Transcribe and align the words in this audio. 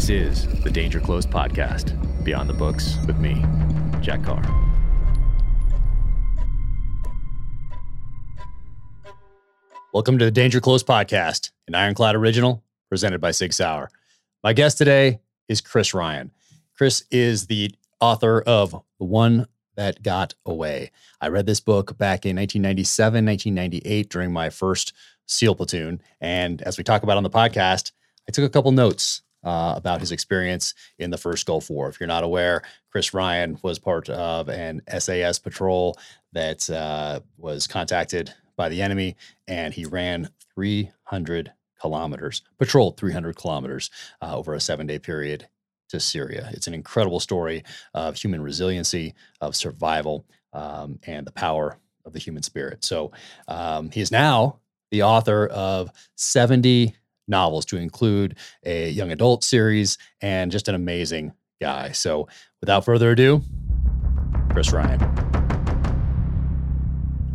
This 0.00 0.08
is 0.08 0.62
the 0.62 0.70
Danger 0.70 0.98
Close 0.98 1.26
podcast, 1.26 2.24
Beyond 2.24 2.48
the 2.48 2.54
Books 2.54 2.96
with 3.06 3.18
me, 3.18 3.44
Jack 4.00 4.24
Carr. 4.24 4.40
Welcome 9.92 10.18
to 10.18 10.24
the 10.24 10.30
Danger 10.30 10.58
Close 10.58 10.82
podcast, 10.82 11.50
an 11.68 11.74
Ironclad 11.74 12.16
original 12.16 12.64
presented 12.88 13.20
by 13.20 13.30
Sig 13.30 13.52
Sauer. 13.52 13.90
My 14.42 14.54
guest 14.54 14.78
today 14.78 15.20
is 15.50 15.60
Chris 15.60 15.92
Ryan. 15.92 16.30
Chris 16.74 17.04
is 17.10 17.48
the 17.48 17.70
author 18.00 18.40
of 18.40 18.70
The 18.70 19.04
One 19.04 19.48
That 19.76 20.02
Got 20.02 20.32
Away. 20.46 20.92
I 21.20 21.28
read 21.28 21.44
this 21.44 21.60
book 21.60 21.98
back 21.98 22.24
in 22.24 22.36
1997, 22.36 23.26
1998 23.26 24.08
during 24.08 24.32
my 24.32 24.48
first 24.48 24.94
SEAL 25.26 25.56
platoon. 25.56 26.00
And 26.22 26.62
as 26.62 26.78
we 26.78 26.84
talk 26.84 27.02
about 27.02 27.18
on 27.18 27.22
the 27.22 27.28
podcast, 27.28 27.92
I 28.26 28.32
took 28.32 28.46
a 28.46 28.48
couple 28.48 28.72
notes 28.72 29.20
uh, 29.44 29.74
about 29.76 30.00
his 30.00 30.12
experience 30.12 30.74
in 30.98 31.10
the 31.10 31.18
first 31.18 31.46
Gulf 31.46 31.70
War. 31.70 31.88
If 31.88 32.00
you're 32.00 32.06
not 32.06 32.24
aware, 32.24 32.62
Chris 32.90 33.14
Ryan 33.14 33.58
was 33.62 33.78
part 33.78 34.08
of 34.08 34.48
an 34.48 34.82
SAS 34.98 35.38
patrol 35.38 35.96
that 36.32 36.68
uh, 36.70 37.20
was 37.36 37.66
contacted 37.66 38.32
by 38.56 38.68
the 38.68 38.82
enemy, 38.82 39.16
and 39.48 39.72
he 39.72 39.84
ran 39.84 40.28
300 40.54 41.52
kilometers, 41.80 42.42
patrolled 42.58 42.96
300 42.96 43.36
kilometers 43.36 43.90
uh, 44.20 44.36
over 44.36 44.54
a 44.54 44.60
seven 44.60 44.86
day 44.86 44.98
period 44.98 45.48
to 45.88 45.98
Syria. 45.98 46.50
It's 46.52 46.66
an 46.66 46.74
incredible 46.74 47.20
story 47.20 47.64
of 47.94 48.16
human 48.16 48.42
resiliency, 48.42 49.14
of 49.40 49.56
survival, 49.56 50.26
um, 50.52 50.98
and 51.06 51.26
the 51.26 51.32
power 51.32 51.78
of 52.04 52.12
the 52.12 52.18
human 52.18 52.42
spirit. 52.42 52.84
So 52.84 53.12
um, 53.48 53.90
he 53.90 54.00
is 54.00 54.10
now 54.10 54.60
the 54.90 55.02
author 55.02 55.46
of 55.46 55.90
70 56.16 56.94
novels 57.30 57.64
to 57.66 57.76
include 57.76 58.36
a 58.64 58.90
young 58.90 59.10
adult 59.10 59.44
series 59.44 59.96
and 60.20 60.52
just 60.52 60.68
an 60.68 60.74
amazing 60.74 61.32
guy. 61.60 61.92
So 61.92 62.28
without 62.60 62.84
further 62.84 63.12
ado, 63.12 63.42
Chris 64.50 64.72
Ryan. 64.72 65.00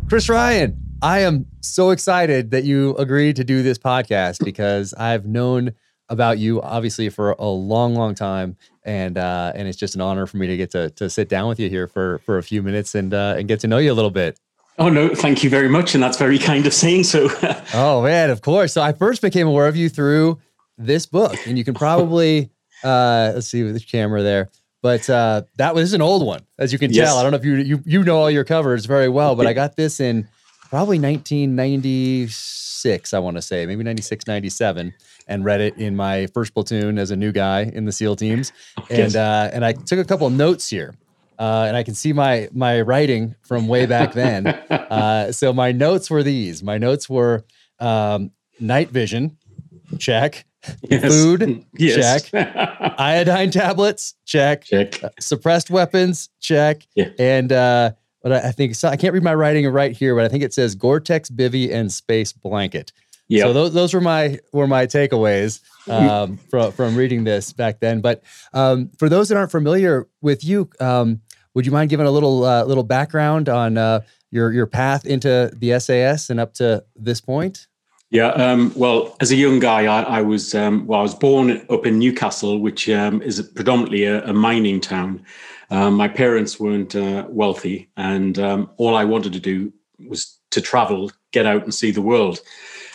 Chris 0.08 0.28
Ryan, 0.28 0.80
I 1.02 1.20
am 1.20 1.46
so 1.60 1.90
excited 1.90 2.52
that 2.52 2.64
you 2.64 2.94
agreed 2.96 3.36
to 3.36 3.44
do 3.44 3.62
this 3.62 3.78
podcast 3.78 4.38
because 4.44 4.94
I've 4.94 5.26
known 5.26 5.74
about 6.08 6.38
you 6.38 6.62
obviously 6.62 7.08
for 7.08 7.32
a 7.32 7.46
long, 7.46 7.94
long 7.94 8.14
time, 8.14 8.56
and 8.84 9.18
uh, 9.18 9.52
and 9.54 9.66
it's 9.66 9.76
just 9.76 9.96
an 9.96 10.00
honor 10.00 10.26
for 10.26 10.36
me 10.36 10.46
to 10.46 10.56
get 10.56 10.70
to 10.70 10.90
to 10.90 11.10
sit 11.10 11.28
down 11.28 11.48
with 11.48 11.58
you 11.58 11.68
here 11.68 11.88
for 11.88 12.18
for 12.18 12.38
a 12.38 12.42
few 12.42 12.62
minutes 12.62 12.94
and 12.94 13.12
uh, 13.12 13.34
and 13.36 13.48
get 13.48 13.60
to 13.60 13.66
know 13.66 13.78
you 13.78 13.92
a 13.92 13.94
little 13.94 14.10
bit. 14.10 14.38
Oh 14.78 14.90
no, 14.90 15.14
thank 15.14 15.42
you 15.42 15.48
very 15.48 15.68
much, 15.68 15.94
and 15.94 16.02
that's 16.02 16.18
very 16.18 16.38
kind 16.38 16.66
of 16.66 16.74
saying 16.74 17.04
so. 17.04 17.30
oh 17.74 18.02
man, 18.02 18.30
of 18.30 18.42
course. 18.42 18.74
So 18.74 18.82
I 18.82 18.92
first 18.92 19.22
became 19.22 19.46
aware 19.46 19.68
of 19.68 19.76
you 19.76 19.88
through 19.88 20.38
this 20.76 21.06
book, 21.06 21.34
and 21.46 21.56
you 21.56 21.64
can 21.64 21.74
probably 21.74 22.50
uh, 22.84 23.32
let's 23.34 23.48
see 23.48 23.62
with 23.62 23.74
the 23.74 23.80
camera 23.80 24.22
there. 24.22 24.50
But 24.82 25.08
uh, 25.08 25.42
that 25.56 25.74
was 25.74 25.94
an 25.94 26.02
old 26.02 26.26
one, 26.26 26.42
as 26.58 26.72
you 26.72 26.78
can 26.78 26.92
yes. 26.92 27.08
tell. 27.08 27.16
I 27.16 27.22
don't 27.22 27.32
know 27.32 27.38
if 27.38 27.44
you 27.44 27.54
you 27.56 27.82
you 27.86 28.04
know 28.04 28.18
all 28.18 28.30
your 28.30 28.44
covers 28.44 28.84
very 28.84 29.08
well, 29.08 29.34
but 29.34 29.46
I 29.46 29.54
got 29.54 29.76
this 29.76 29.98
in 29.98 30.28
probably 30.68 30.98
1996, 30.98 33.14
I 33.14 33.18
want 33.18 33.36
to 33.36 33.42
say, 33.42 33.66
maybe 33.66 33.82
96, 33.82 34.26
97, 34.26 34.92
and 35.28 35.44
read 35.44 35.60
it 35.60 35.76
in 35.78 35.96
my 35.96 36.26
first 36.28 36.54
platoon 36.54 36.98
as 36.98 37.10
a 37.10 37.16
new 37.16 37.32
guy 37.32 37.62
in 37.62 37.84
the 37.84 37.92
SEAL 37.92 38.16
teams. 38.16 38.52
And 38.90 38.98
yes. 38.98 39.16
uh, 39.16 39.50
and 39.52 39.64
I 39.64 39.72
took 39.72 39.98
a 39.98 40.04
couple 40.04 40.26
of 40.26 40.34
notes 40.34 40.68
here 40.68 40.94
uh, 41.38 41.64
and 41.68 41.76
I 41.76 41.82
can 41.82 41.94
see 41.94 42.12
my 42.12 42.48
my 42.52 42.80
writing 42.80 43.34
from 43.42 43.68
way 43.68 43.86
back 43.86 44.12
then. 44.12 44.46
uh, 44.70 45.32
so 45.32 45.52
my 45.52 45.72
notes 45.72 46.10
were 46.10 46.22
these. 46.22 46.62
My 46.62 46.78
notes 46.78 47.08
were 47.08 47.44
um, 47.78 48.30
night 48.60 48.90
vision, 48.90 49.36
check. 49.98 50.44
Yes. 50.88 51.02
Food, 51.02 51.64
yes. 51.78 52.30
check. 52.30 52.48
Iodine 52.98 53.50
tablets, 53.50 54.14
check. 54.24 54.64
Check. 54.64 55.02
Uh, 55.02 55.10
suppressed 55.20 55.70
weapons, 55.70 56.28
check. 56.40 56.86
Yeah. 56.94 57.10
And 57.18 57.52
uh, 57.52 57.92
but 58.22 58.32
I, 58.32 58.48
I 58.48 58.52
think 58.52 58.74
so, 58.74 58.88
I 58.88 58.96
can't 58.96 59.14
read 59.14 59.22
my 59.22 59.34
writing 59.34 59.68
right 59.68 59.96
here, 59.96 60.14
but 60.16 60.24
I 60.24 60.28
think 60.28 60.42
it 60.42 60.52
says 60.52 60.74
Gore-Tex 60.74 61.30
bivy 61.30 61.72
and 61.72 61.92
space 61.92 62.32
blanket. 62.32 62.92
Yeah. 63.28 63.44
So 63.44 63.52
those, 63.52 63.74
those 63.74 63.94
were 63.94 64.00
my 64.00 64.38
were 64.52 64.66
my 64.66 64.86
takeaways 64.86 65.60
um, 65.88 66.38
from 66.48 66.72
from 66.72 66.96
reading 66.96 67.24
this 67.24 67.52
back 67.52 67.80
then. 67.80 68.00
But 68.00 68.22
um, 68.52 68.90
for 68.98 69.08
those 69.08 69.28
that 69.28 69.36
aren't 69.36 69.50
familiar 69.50 70.06
with 70.20 70.44
you, 70.44 70.70
um, 70.80 71.20
would 71.56 71.64
you 71.64 71.72
mind 71.72 71.88
giving 71.88 72.06
a 72.06 72.10
little 72.10 72.44
uh, 72.44 72.64
little 72.64 72.84
background 72.84 73.48
on 73.48 73.78
uh, 73.78 74.00
your 74.30 74.52
your 74.52 74.66
path 74.66 75.06
into 75.06 75.50
the 75.56 75.80
SAS 75.80 76.28
and 76.28 76.38
up 76.38 76.52
to 76.54 76.84
this 76.94 77.20
point? 77.22 77.66
Yeah, 78.10 78.28
um, 78.28 78.72
well, 78.76 79.16
as 79.20 79.32
a 79.32 79.36
young 79.36 79.58
guy, 79.58 79.86
I, 79.86 80.18
I 80.18 80.22
was 80.22 80.54
um, 80.54 80.86
well, 80.86 81.00
I 81.00 81.02
was 81.02 81.14
born 81.14 81.66
up 81.70 81.86
in 81.86 81.98
Newcastle, 81.98 82.60
which 82.60 82.90
um, 82.90 83.22
is 83.22 83.40
predominantly 83.54 84.04
a, 84.04 84.22
a 84.26 84.34
mining 84.34 84.82
town. 84.82 85.24
Um, 85.70 85.94
my 85.94 86.08
parents 86.08 86.60
weren't 86.60 86.94
uh, 86.94 87.24
wealthy, 87.26 87.88
and 87.96 88.38
um, 88.38 88.70
all 88.76 88.94
I 88.94 89.04
wanted 89.04 89.32
to 89.32 89.40
do 89.40 89.72
was 90.06 90.38
to 90.50 90.60
travel, 90.60 91.10
get 91.32 91.46
out, 91.46 91.64
and 91.64 91.74
see 91.74 91.90
the 91.90 92.02
world. 92.02 92.38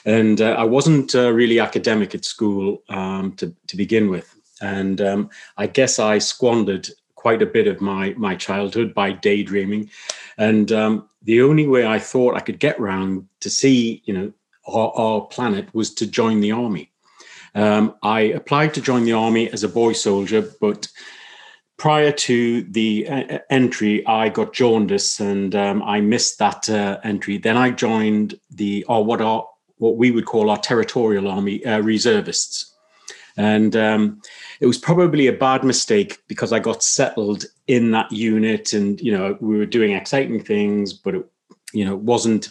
And 0.05 0.39
uh, 0.39 0.51
I 0.51 0.66
wasn't 0.66 1.16
uh, 1.16 1.33
really 1.33 1.59
academic 1.59 2.13
at 2.13 2.25
school 2.25 2.83
um, 2.89 3.33
to 3.38 3.55
to 3.67 3.75
begin 3.75 4.11
with, 4.11 4.35
and 4.61 5.01
I 5.57 5.66
guess 5.66 5.97
I 5.97 6.19
squandered 6.19 6.89
quite 7.21 7.41
a 7.43 7.53
bit 7.57 7.67
of 7.67 7.81
my 7.81 8.15
my 8.17 8.35
childhood 8.35 8.93
by 8.93 9.11
daydreaming, 9.11 9.89
and 10.37 10.71
um, 10.71 11.07
the 11.21 11.41
only 11.43 11.67
way 11.67 11.85
I 11.85 11.99
thought 11.99 12.35
I 12.35 12.39
could 12.47 12.59
get 12.59 12.79
round 12.79 13.27
to 13.41 13.49
see 13.49 14.01
you 14.05 14.13
know 14.13 14.33
our, 14.67 14.91
our 14.95 15.21
planet 15.27 15.73
was 15.73 15.93
to 15.95 16.07
join 16.07 16.41
the 16.41 16.51
army. 16.51 16.91
Um, 17.53 17.95
I 18.01 18.21
applied 18.39 18.73
to 18.73 18.81
join 18.81 19.03
the 19.03 19.13
army 19.13 19.49
as 19.51 19.63
a 19.63 19.69
boy 19.69 19.93
soldier, 19.93 20.41
but 20.59 20.87
prior 21.77 22.11
to 22.11 22.63
the 22.63 23.07
uh, 23.07 23.39
entry, 23.49 24.05
I 24.07 24.29
got 24.29 24.53
jaundice 24.53 25.19
and 25.19 25.53
um, 25.55 25.83
I 25.83 26.01
missed 26.01 26.39
that 26.39 26.69
uh, 26.69 26.99
entry. 27.03 27.38
Then 27.38 27.57
I 27.57 27.71
joined 27.71 28.39
the 28.49 28.83
or 28.85 29.03
what 29.05 29.21
are 29.21 29.45
what 29.77 29.97
we 29.97 30.11
would 30.11 30.25
call 30.25 30.49
our 30.49 30.59
territorial 30.59 31.27
army 31.27 31.63
uh, 31.65 31.81
reservists, 31.81 32.73
and 33.38 33.75
um, 33.75 34.21
it 34.61 34.67
was 34.67 34.77
probably 34.77 35.25
a 35.27 35.33
bad 35.33 35.63
mistake 35.63 36.19
because 36.27 36.53
I 36.53 36.59
got 36.59 36.83
settled 36.83 37.45
in 37.67 37.91
that 37.91 38.11
unit, 38.11 38.73
and 38.73 39.01
you 39.01 39.11
know 39.11 39.35
we 39.41 39.57
were 39.57 39.66
doing 39.66 39.91
exciting 39.91 40.41
things, 40.41 40.94
but 40.94 41.16
it, 41.16 41.25
you 41.73 41.83
know 41.83 41.95
wasn't 41.95 42.49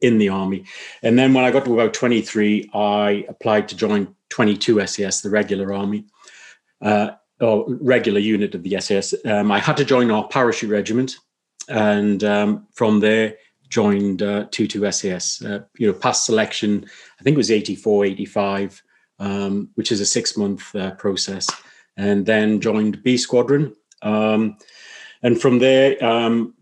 in 0.00 0.18
the 0.18 0.28
army. 0.28 0.64
And 1.02 1.18
then 1.18 1.34
when 1.34 1.44
I 1.44 1.50
got 1.50 1.64
to 1.66 1.74
about 1.74 1.92
23, 1.92 2.70
I 2.72 3.26
applied 3.28 3.68
to 3.68 3.76
join 3.76 4.14
22 4.30 4.86
SAS, 4.86 5.20
the 5.20 5.30
regular 5.30 5.74
army, 5.74 6.06
uh, 6.80 7.10
or 7.40 7.66
regular 7.68 8.20
unit 8.20 8.54
of 8.54 8.62
the 8.62 8.80
SAS. 8.80 9.12
Um, 9.26 9.52
I 9.52 9.58
had 9.58 9.76
to 9.76 9.84
join 9.84 10.10
our 10.12 10.26
parachute 10.28 10.70
regiment, 10.70 11.16
and 11.68 12.22
um, 12.22 12.68
from 12.72 13.00
there 13.00 13.34
joined 13.68 14.22
uh, 14.22 14.44
22 14.44 14.90
SAS. 14.92 15.42
Uh, 15.42 15.64
you 15.76 15.88
know, 15.88 15.92
past 15.92 16.24
selection, 16.24 16.86
I 17.18 17.24
think 17.24 17.34
it 17.34 17.38
was 17.38 17.50
84, 17.50 18.04
85 18.04 18.82
um, 19.18 19.70
which 19.74 19.92
is 19.92 20.00
a 20.00 20.06
six 20.06 20.36
month 20.36 20.74
uh, 20.74 20.92
process, 20.92 21.48
and 21.96 22.26
then 22.26 22.60
joined 22.60 23.02
B 23.02 23.16
Squadron. 23.16 23.74
Um, 24.02 24.56
and 25.22 25.40
from 25.40 25.58
there, 25.58 26.02
um, 26.04 26.54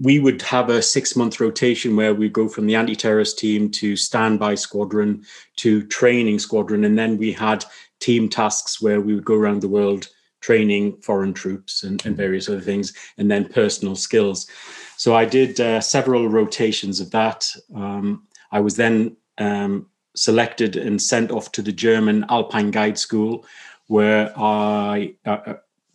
we 0.00 0.18
would 0.20 0.42
have 0.42 0.70
a 0.70 0.82
six 0.82 1.16
month 1.16 1.40
rotation 1.40 1.96
where 1.96 2.14
we 2.14 2.28
go 2.28 2.48
from 2.48 2.66
the 2.66 2.74
anti 2.74 2.94
terrorist 2.94 3.38
team 3.38 3.70
to 3.72 3.96
standby 3.96 4.54
squadron 4.54 5.24
to 5.56 5.86
training 5.86 6.38
squadron. 6.38 6.84
And 6.84 6.98
then 6.98 7.16
we 7.18 7.32
had 7.32 7.64
team 8.00 8.28
tasks 8.28 8.80
where 8.80 9.00
we 9.00 9.14
would 9.14 9.24
go 9.24 9.34
around 9.34 9.62
the 9.62 9.68
world 9.68 10.08
training 10.40 10.96
foreign 11.02 11.34
troops 11.34 11.82
and, 11.82 12.04
and 12.06 12.16
various 12.16 12.48
other 12.48 12.60
things, 12.60 12.92
and 13.18 13.28
then 13.30 13.48
personal 13.48 13.96
skills. 13.96 14.48
So 14.96 15.14
I 15.14 15.24
did 15.24 15.60
uh, 15.60 15.80
several 15.80 16.28
rotations 16.28 17.00
of 17.00 17.10
that. 17.10 17.50
Um, 17.74 18.26
I 18.52 18.60
was 18.60 18.76
then 18.76 19.16
um, 19.38 19.88
selected 20.16 20.76
and 20.76 21.00
sent 21.00 21.30
off 21.30 21.52
to 21.52 21.62
the 21.62 21.72
German 21.72 22.24
Alpine 22.28 22.70
Guide 22.70 22.98
School, 22.98 23.46
where 23.86 24.32
I 24.36 25.14
uh, 25.24 25.38
uh, 25.46 25.54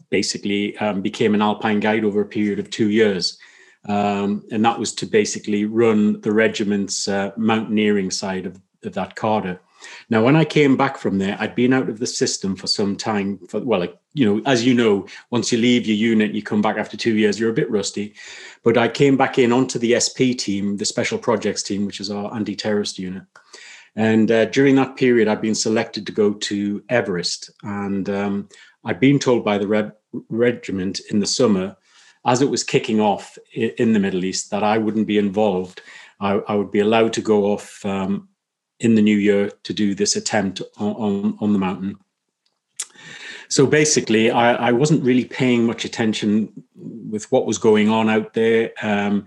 basically 0.10 0.78
um, 0.78 1.02
became 1.02 1.34
an 1.34 1.42
Alpine 1.42 1.80
guide 1.80 2.06
over 2.06 2.22
a 2.22 2.26
period 2.26 2.60
of 2.60 2.70
two 2.70 2.90
years. 2.90 3.38
Um, 3.86 4.44
and 4.52 4.64
that 4.64 4.78
was 4.78 4.94
to 4.96 5.06
basically 5.06 5.66
run 5.66 6.22
the 6.22 6.32
regiment's 6.32 7.08
uh, 7.08 7.32
mountaineering 7.36 8.12
side 8.12 8.46
of, 8.46 8.62
of 8.84 8.94
that 8.94 9.16
cadre. 9.16 9.58
Now, 10.10 10.24
when 10.24 10.36
I 10.36 10.46
came 10.46 10.78
back 10.78 10.98
from 10.98 11.18
there, 11.18 11.36
I'd 11.40 11.56
been 11.56 11.74
out 11.74 11.90
of 11.90 11.98
the 11.98 12.06
system 12.06 12.56
for 12.56 12.68
some 12.68 12.96
time. 12.96 13.40
For 13.50 13.60
well, 13.62 13.80
like, 13.80 13.98
you 14.14 14.26
know, 14.26 14.42
as 14.46 14.64
you 14.64 14.76
know, 14.76 15.08
once 15.32 15.52
you 15.52 15.58
leave 15.58 15.88
your 15.88 15.96
unit, 15.96 16.34
you 16.34 16.44
come 16.44 16.62
back 16.62 16.78
after 16.78 16.96
two 16.96 17.16
years, 17.16 17.40
you're 17.40 17.50
a 17.50 17.54
bit 17.54 17.72
rusty. 17.72 18.14
But 18.64 18.78
I 18.78 18.88
came 18.88 19.18
back 19.18 19.40
in 19.40 19.52
onto 19.52 19.80
the 19.80 20.00
SP 20.00 20.38
team, 20.38 20.78
the 20.78 20.86
Special 20.86 21.18
Projects 21.18 21.64
team, 21.64 21.86
which 21.86 22.00
is 22.00 22.12
our 22.12 22.34
anti-terrorist 22.36 23.00
unit. 23.00 23.24
And 23.96 24.32
uh, 24.32 24.46
during 24.46 24.76
that 24.76 24.96
period, 24.96 25.28
I've 25.28 25.42
been 25.42 25.56
selected 25.56 26.06
to 26.06 26.12
go 26.12 26.34
to 26.34 26.84
Everest. 26.90 27.52
And 27.64 28.10
um, 28.10 28.50
I've 28.86 29.00
been 29.00 29.20
told 29.20 29.44
by 29.44 29.58
the 29.58 29.68
re- 29.68 29.92
regiment 30.30 31.02
in 31.10 31.20
the 31.20 31.26
summer, 31.26 31.76
as 32.26 32.42
it 32.42 32.50
was 32.50 32.64
kicking 32.64 33.02
off 33.02 33.38
in 33.54 33.94
the 33.94 34.00
Middle 34.00 34.24
East, 34.24 34.52
that 34.52 34.64
I 34.64 34.78
wouldn't 34.78 35.08
be 35.08 35.18
involved. 35.18 35.82
I, 36.20 36.34
I 36.48 36.56
would 36.56 36.72
be 36.72 36.80
allowed 36.80 37.14
to 37.14 37.22
go 37.22 37.46
off 37.46 37.84
um, 37.86 38.30
in 38.80 38.96
the 38.96 39.02
new 39.02 39.18
year 39.18 39.52
to 39.64 39.74
do 39.74 39.94
this 39.94 40.16
attempt 40.16 40.62
on, 40.78 40.92
on, 40.94 41.38
on 41.42 41.54
the 41.54 41.60
mountain. 41.60 41.98
So 43.50 43.66
basically, 43.66 44.32
I, 44.32 44.70
I, 44.70 44.72
wasn't 44.72 45.04
really 45.04 45.26
paying 45.26 45.66
much 45.66 45.84
attention 45.84 46.64
with 46.74 47.30
what 47.34 47.46
was 47.46 47.58
going 47.58 47.90
on 47.90 48.10
out 48.10 48.34
there. 48.34 48.72
Um, 48.82 49.26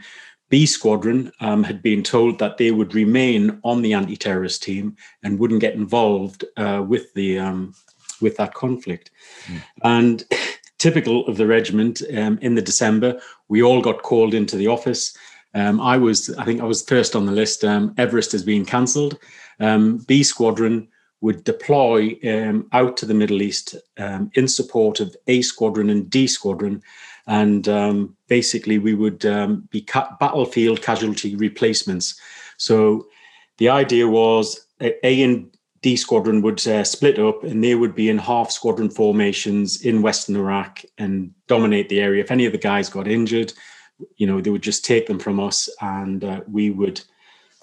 B 0.54 0.66
Squadron 0.66 1.32
um, 1.40 1.64
had 1.64 1.82
been 1.82 2.04
told 2.04 2.38
that 2.38 2.58
they 2.58 2.70
would 2.70 2.94
remain 2.94 3.58
on 3.64 3.82
the 3.82 3.92
anti-terrorist 3.92 4.62
team 4.62 4.96
and 5.24 5.36
wouldn't 5.36 5.60
get 5.60 5.74
involved 5.74 6.44
uh, 6.56 6.80
with 6.86 7.12
the 7.14 7.40
um, 7.40 7.74
with 8.20 8.36
that 8.36 8.54
conflict. 8.54 9.10
Mm. 9.46 9.62
And 9.82 10.24
typical 10.78 11.26
of 11.26 11.38
the 11.38 11.48
regiment, 11.48 12.02
um, 12.16 12.38
in 12.40 12.54
the 12.54 12.62
December, 12.62 13.20
we 13.48 13.64
all 13.64 13.82
got 13.82 14.04
called 14.04 14.32
into 14.32 14.54
the 14.54 14.68
office. 14.68 15.16
Um, 15.54 15.80
I 15.80 15.96
was, 15.96 16.32
I 16.36 16.44
think, 16.44 16.60
I 16.60 16.66
was 16.66 16.84
first 16.84 17.16
on 17.16 17.26
the 17.26 17.32
list. 17.32 17.64
Um, 17.64 17.92
Everest 17.98 18.30
has 18.30 18.44
been 18.44 18.64
cancelled. 18.64 19.18
Um, 19.58 20.04
B 20.06 20.22
Squadron 20.22 20.86
would 21.20 21.42
deploy 21.42 22.16
out 22.70 22.96
to 22.98 23.06
the 23.06 23.14
Middle 23.14 23.42
East 23.42 23.74
in 24.36 24.46
support 24.46 25.00
of 25.00 25.16
A 25.26 25.42
Squadron 25.42 25.90
and 25.90 26.08
D 26.08 26.28
Squadron 26.28 26.80
and 27.26 27.68
um, 27.68 28.16
basically 28.28 28.78
we 28.78 28.94
would 28.94 29.24
um, 29.26 29.68
be 29.70 29.86
battlefield 30.20 30.82
casualty 30.82 31.36
replacements. 31.36 32.18
So 32.56 33.08
the 33.58 33.68
idea 33.68 34.06
was 34.08 34.66
A 34.80 35.22
and 35.22 35.54
D 35.82 35.96
squadron 35.96 36.40
would 36.42 36.66
uh, 36.66 36.82
split 36.84 37.18
up, 37.18 37.44
and 37.44 37.62
they 37.62 37.74
would 37.74 37.94
be 37.94 38.08
in 38.08 38.18
half 38.18 38.50
squadron 38.50 38.90
formations 38.90 39.82
in 39.82 40.02
Western 40.02 40.36
Iraq 40.36 40.82
and 40.98 41.30
dominate 41.46 41.88
the 41.88 42.00
area. 42.00 42.22
If 42.22 42.30
any 42.30 42.46
of 42.46 42.52
the 42.52 42.58
guys 42.58 42.88
got 42.88 43.06
injured, 43.06 43.52
you 44.16 44.26
know, 44.26 44.40
they 44.40 44.50
would 44.50 44.62
just 44.62 44.84
take 44.84 45.06
them 45.06 45.18
from 45.18 45.38
us, 45.38 45.68
and 45.80 46.24
uh, 46.24 46.40
we 46.50 46.70
would 46.70 47.00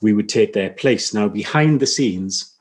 we 0.02 0.14
would 0.14 0.30
take 0.30 0.54
their 0.54 0.70
place. 0.70 1.14
Now, 1.14 1.28
behind 1.28 1.80
the 1.80 1.88
scenes, 1.88 2.56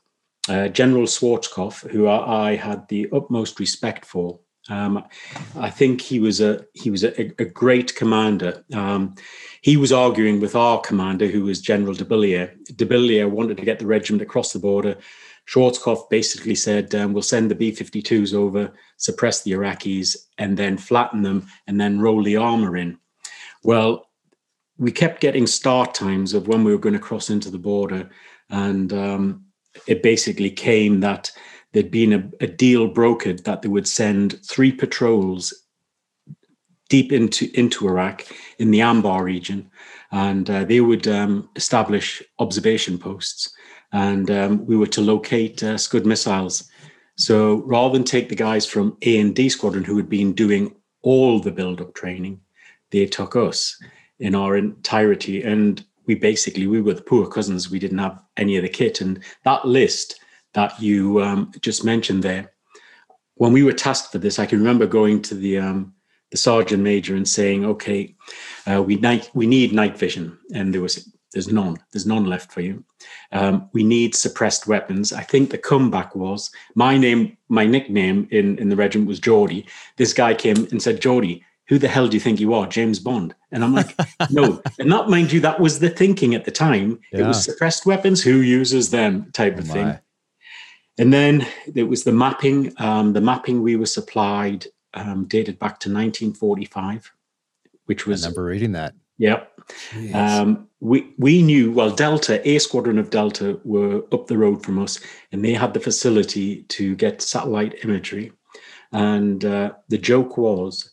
uh, 0.49 0.67
General 0.67 1.05
Schwarzkopf, 1.05 1.89
who 1.89 2.07
I 2.07 2.55
had 2.55 2.87
the 2.87 3.07
utmost 3.11 3.59
respect 3.59 4.05
for, 4.05 4.39
um, 4.69 5.03
I 5.57 5.69
think 5.69 6.01
he 6.01 6.19
was 6.19 6.39
a 6.39 6.65
he 6.73 6.91
was 6.91 7.03
a, 7.03 7.19
a 7.41 7.45
great 7.45 7.95
commander. 7.95 8.63
Um, 8.73 9.15
he 9.61 9.77
was 9.77 9.91
arguing 9.91 10.39
with 10.39 10.55
our 10.55 10.79
commander, 10.81 11.27
who 11.27 11.43
was 11.43 11.61
General 11.61 11.93
de 11.93 12.05
Billière. 12.05 12.51
De 12.75 12.85
Billière 12.85 13.29
wanted 13.29 13.57
to 13.57 13.65
get 13.65 13.79
the 13.79 13.87
regiment 13.87 14.21
across 14.21 14.53
the 14.53 14.59
border. 14.59 14.97
Schwarzkopf 15.47 16.09
basically 16.09 16.55
said, 16.55 16.93
um, 16.93 17.13
"We'll 17.13 17.23
send 17.23 17.49
the 17.49 17.55
B-52s 17.55 18.33
over, 18.33 18.71
suppress 18.97 19.41
the 19.41 19.51
Iraqis, 19.51 20.15
and 20.37 20.55
then 20.55 20.77
flatten 20.77 21.23
them, 21.23 21.47
and 21.67 21.81
then 21.81 21.99
roll 21.99 22.23
the 22.23 22.37
armor 22.37 22.77
in." 22.77 22.99
Well, 23.63 24.09
we 24.77 24.91
kept 24.91 25.21
getting 25.21 25.47
start 25.47 25.93
times 25.93 26.33
of 26.33 26.47
when 26.47 26.63
we 26.63 26.71
were 26.71 26.79
going 26.79 26.93
to 26.93 26.99
cross 26.99 27.31
into 27.31 27.49
the 27.49 27.57
border, 27.57 28.09
and 28.49 28.93
um, 28.93 29.45
it 29.87 30.03
basically 30.03 30.51
came 30.51 30.99
that 30.99 31.31
there'd 31.71 31.91
been 31.91 32.13
a, 32.13 32.43
a 32.43 32.47
deal 32.47 32.89
brokered 32.89 33.43
that 33.43 33.61
they 33.61 33.69
would 33.69 33.87
send 33.87 34.39
three 34.45 34.71
patrols 34.71 35.53
deep 36.89 37.11
into 37.13 37.49
into 37.53 37.87
Iraq 37.87 38.25
in 38.59 38.71
the 38.71 38.79
Anbar 38.79 39.23
region, 39.23 39.69
and 40.11 40.49
uh, 40.49 40.65
they 40.65 40.81
would 40.81 41.07
um, 41.07 41.49
establish 41.55 42.21
observation 42.39 42.97
posts, 42.97 43.53
and 43.93 44.29
um, 44.29 44.65
we 44.65 44.75
were 44.75 44.87
to 44.87 45.01
locate 45.01 45.63
uh, 45.63 45.77
Scud 45.77 46.05
missiles. 46.05 46.69
So 47.15 47.63
rather 47.65 47.93
than 47.93 48.03
take 48.03 48.29
the 48.29 48.35
guys 48.35 48.65
from 48.65 48.97
A 49.03 49.19
and 49.19 49.35
D 49.35 49.47
squadron 49.49 49.83
who 49.83 49.97
had 49.97 50.09
been 50.09 50.33
doing 50.33 50.75
all 51.01 51.39
the 51.39 51.51
build-up 51.51 51.93
training, 51.93 52.39
they 52.89 53.05
took 53.05 53.35
us 53.35 53.81
in 54.19 54.35
our 54.35 54.57
entirety, 54.57 55.43
and 55.43 55.85
we 56.07 56.15
basically 56.15 56.67
we 56.67 56.81
were 56.81 56.93
the 56.93 57.01
poor 57.01 57.27
cousins. 57.27 57.71
We 57.71 57.79
didn't 57.79 57.99
have 57.99 58.21
any 58.37 58.57
of 58.57 58.63
the 58.63 58.69
kit, 58.69 59.01
and 59.01 59.23
that 59.45 59.65
list 59.65 60.19
that 60.53 60.79
you 60.81 61.21
um, 61.21 61.51
just 61.61 61.83
mentioned 61.83 62.23
there. 62.23 62.51
When 63.35 63.53
we 63.53 63.63
were 63.63 63.73
tasked 63.73 64.11
for 64.11 64.19
this, 64.19 64.39
I 64.39 64.45
can 64.45 64.59
remember 64.59 64.85
going 64.85 65.21
to 65.23 65.35
the 65.35 65.59
um, 65.59 65.93
the 66.31 66.37
sergeant 66.37 66.83
major 66.83 67.15
and 67.15 67.27
saying, 67.27 67.65
"Okay, 67.65 68.15
uh, 68.69 68.81
we 68.81 68.95
night 68.97 69.29
we 69.33 69.47
need 69.47 69.73
night 69.73 69.97
vision," 69.97 70.37
and 70.53 70.73
there 70.73 70.81
was 70.81 71.09
there's 71.33 71.51
none 71.51 71.77
there's 71.91 72.05
none 72.05 72.25
left 72.25 72.51
for 72.51 72.61
you. 72.61 72.83
Um, 73.31 73.69
we 73.73 73.83
need 73.83 74.15
suppressed 74.15 74.67
weapons. 74.67 75.13
I 75.13 75.23
think 75.23 75.49
the 75.49 75.57
comeback 75.57 76.15
was 76.15 76.51
my 76.75 76.97
name, 76.97 77.37
my 77.49 77.65
nickname 77.65 78.27
in 78.31 78.57
in 78.57 78.69
the 78.69 78.75
regiment 78.75 79.07
was 79.07 79.19
Geordie. 79.19 79.65
This 79.97 80.13
guy 80.13 80.33
came 80.33 80.67
and 80.71 80.81
said, 80.81 81.01
"Geordie." 81.01 81.43
Who 81.67 81.77
the 81.77 81.87
hell 81.87 82.09
do 82.09 82.17
you 82.17 82.19
think 82.19 82.41
you 82.41 82.53
are, 82.53 82.67
James 82.67 82.99
Bond? 82.99 83.33
And 83.49 83.63
I'm 83.63 83.73
like, 83.73 83.95
no. 84.29 84.61
And 84.77 84.91
that, 84.91 85.07
mind 85.07 85.31
you, 85.31 85.39
that 85.39 85.61
was 85.61 85.79
the 85.79 85.89
thinking 85.89 86.35
at 86.35 86.43
the 86.43 86.51
time. 86.51 86.99
Yeah. 87.13 87.21
It 87.21 87.27
was 87.27 87.45
suppressed 87.45 87.85
weapons. 87.85 88.21
Who 88.21 88.41
uses 88.41 88.89
them? 88.89 89.31
Type 89.31 89.57
of 89.57 89.69
oh 89.69 89.73
thing. 89.73 89.99
And 90.97 91.11
then 91.13 91.47
it 91.73 91.83
was 91.83 92.03
the 92.03 92.11
mapping. 92.11 92.73
Um, 92.77 93.13
the 93.13 93.21
mapping 93.21 93.61
we 93.61 93.75
were 93.75 93.85
supplied 93.85 94.67
um, 94.93 95.25
dated 95.25 95.57
back 95.57 95.79
to 95.81 95.89
1945, 95.89 97.11
which 97.85 98.05
was. 98.05 98.23
I 98.23 98.27
remember 98.27 98.45
reading 98.45 98.73
that. 98.73 98.93
Yep. 99.17 99.61
Um, 100.13 100.67
we 100.79 101.13
we 101.17 101.43
knew 101.43 101.71
well 101.71 101.91
Delta 101.91 102.47
A 102.47 102.57
Squadron 102.57 102.97
of 102.97 103.11
Delta 103.11 103.59
were 103.63 104.03
up 104.11 104.27
the 104.27 104.37
road 104.37 104.63
from 104.63 104.79
us, 104.79 104.99
and 105.31 105.45
they 105.45 105.53
had 105.53 105.73
the 105.73 105.79
facility 105.79 106.63
to 106.63 106.95
get 106.95 107.21
satellite 107.21 107.83
imagery. 107.83 108.31
And 108.91 109.45
uh, 109.45 109.73
the 109.89 109.97
joke 109.97 110.37
was, 110.37 110.91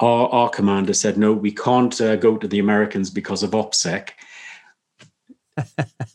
our 0.00 0.28
our 0.30 0.48
commander 0.48 0.94
said, 0.94 1.18
"No, 1.18 1.32
we 1.32 1.52
can't 1.52 2.00
uh, 2.00 2.16
go 2.16 2.36
to 2.38 2.48
the 2.48 2.58
Americans 2.58 3.10
because 3.10 3.42
of 3.42 3.50
OPSEC." 3.50 4.10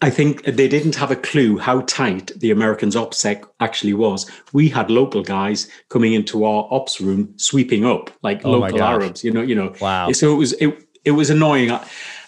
I 0.01 0.09
think 0.09 0.43
they 0.43 0.67
didn't 0.67 0.95
have 0.95 1.11
a 1.11 1.15
clue 1.15 1.57
how 1.57 1.81
tight 1.81 2.31
the 2.37 2.51
Americans' 2.51 2.95
OPSEC 2.95 3.47
actually 3.59 3.93
was. 3.93 4.29
We 4.51 4.69
had 4.69 4.89
local 4.89 5.23
guys 5.23 5.69
coming 5.89 6.13
into 6.13 6.45
our 6.45 6.67
ops 6.71 6.99
room, 6.99 7.33
sweeping 7.37 7.85
up 7.85 8.09
like 8.21 8.41
oh 8.45 8.51
local 8.51 8.81
Arabs. 8.81 9.23
You 9.23 9.31
know, 9.31 9.41
you 9.41 9.55
know. 9.55 9.73
Wow. 9.79 10.11
So 10.11 10.33
it 10.33 10.37
was 10.37 10.53
it 10.53 10.87
it 11.05 11.11
was 11.11 11.29
annoying. 11.29 11.71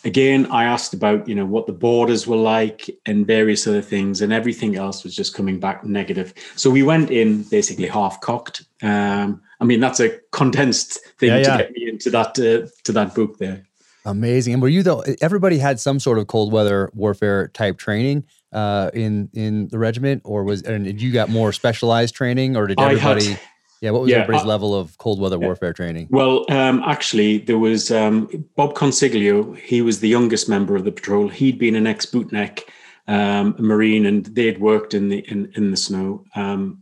Again, 0.03 0.45
I 0.47 0.65
asked 0.65 0.94
about 0.94 1.27
you 1.27 1.35
know 1.35 1.45
what 1.45 1.67
the 1.67 1.73
borders 1.73 2.27
were 2.27 2.38
like 2.38 2.89
and 3.06 3.25
various 3.25 3.67
other 3.67 3.81
things, 3.81 4.21
and 4.21 4.31
everything 4.31 4.75
else 4.75 5.03
was 5.03 5.15
just 5.15 5.33
coming 5.33 5.59
back 5.59 5.83
negative. 5.83 6.33
So 6.56 6.69
we 6.69 6.83
went 6.83 7.09
in 7.09 7.44
basically 7.44 7.88
half 7.88 8.21
cocked. 8.21 8.63
Um, 8.81 9.41
I 9.59 9.65
mean, 9.65 9.79
that's 9.79 10.00
a 10.00 10.17
condensed 10.31 11.00
thing 11.17 11.29
yeah, 11.29 11.38
yeah. 11.38 11.57
to 11.57 11.63
get 11.63 11.71
me 11.71 11.89
into 11.89 12.09
that 12.12 12.39
uh, 12.39 12.67
to 12.83 12.91
that 12.91 13.15
book 13.15 13.38
there. 13.38 13.65
Amazing. 14.06 14.54
And 14.54 14.62
were 14.62 14.69
you 14.69 14.84
though? 14.84 15.04
Everybody 15.22 15.57
had 15.57 15.80
some 15.80 16.00
sort 16.00 16.19
of 16.19 16.28
cold 16.28 16.54
weather 16.54 16.90
warfare 16.94 17.48
type 17.50 17.78
training 17.78 18.25
uh, 18.54 18.91
in 18.94 19.29
in 19.34 19.68
the 19.70 19.79
regiment, 19.79 20.22
or 20.24 20.44
was 20.44 20.62
and 20.62 20.86
did 20.86 21.01
you 21.01 21.12
got 21.12 21.29
more 21.29 21.51
specialized 21.51 22.13
training, 22.13 22.56
or 22.56 22.68
did 22.68 22.79
everybody? 22.79 23.25
Had, 23.25 23.39
yeah, 23.82 23.91
what 23.91 24.03
was 24.03 24.12
yeah, 24.12 24.18
everybody's 24.18 24.46
level 24.46 24.74
of 24.74 24.98
cold 25.00 25.20
weather 25.20 25.38
warfare 25.38 25.74
training? 25.74 26.08
Well, 26.10 26.46
um, 26.50 26.82
actually, 26.86 27.39
there 27.39 27.58
was 27.58 27.91
um, 27.91 28.29
Bob 28.56 28.74
Consiglio. 28.74 29.58
He 29.58 29.82
was 29.82 30.00
the 30.00 30.08
youngest 30.08 30.48
member 30.48 30.75
of 30.75 30.86
the 30.86 30.91
patrol. 30.91 31.27
He'd 31.27 31.60
been 31.60 31.75
an 31.75 31.88
ex 31.88 32.06
bootneck 32.06 32.63
um, 33.08 33.56
marine, 33.60 34.06
and 34.06 34.25
they'd 34.27 34.60
worked 34.60 34.94
in 34.94 35.10
the 35.10 35.20
in, 35.29 35.51
in 35.56 35.72
the 35.72 35.77
snow. 35.77 36.24
Um, 36.36 36.82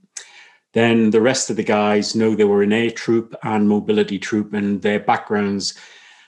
then 0.73 1.11
the 1.11 1.21
rest 1.21 1.49
of 1.49 1.55
the 1.55 1.63
guys 1.63 2.15
know 2.15 2.35
they 2.35 2.45
were 2.45 2.63
an 2.63 2.73
air 2.73 2.91
troop 2.91 3.35
and 3.43 3.67
mobility 3.67 4.19
troop, 4.19 4.53
and 4.53 4.81
their 4.81 4.99
backgrounds 4.99 5.73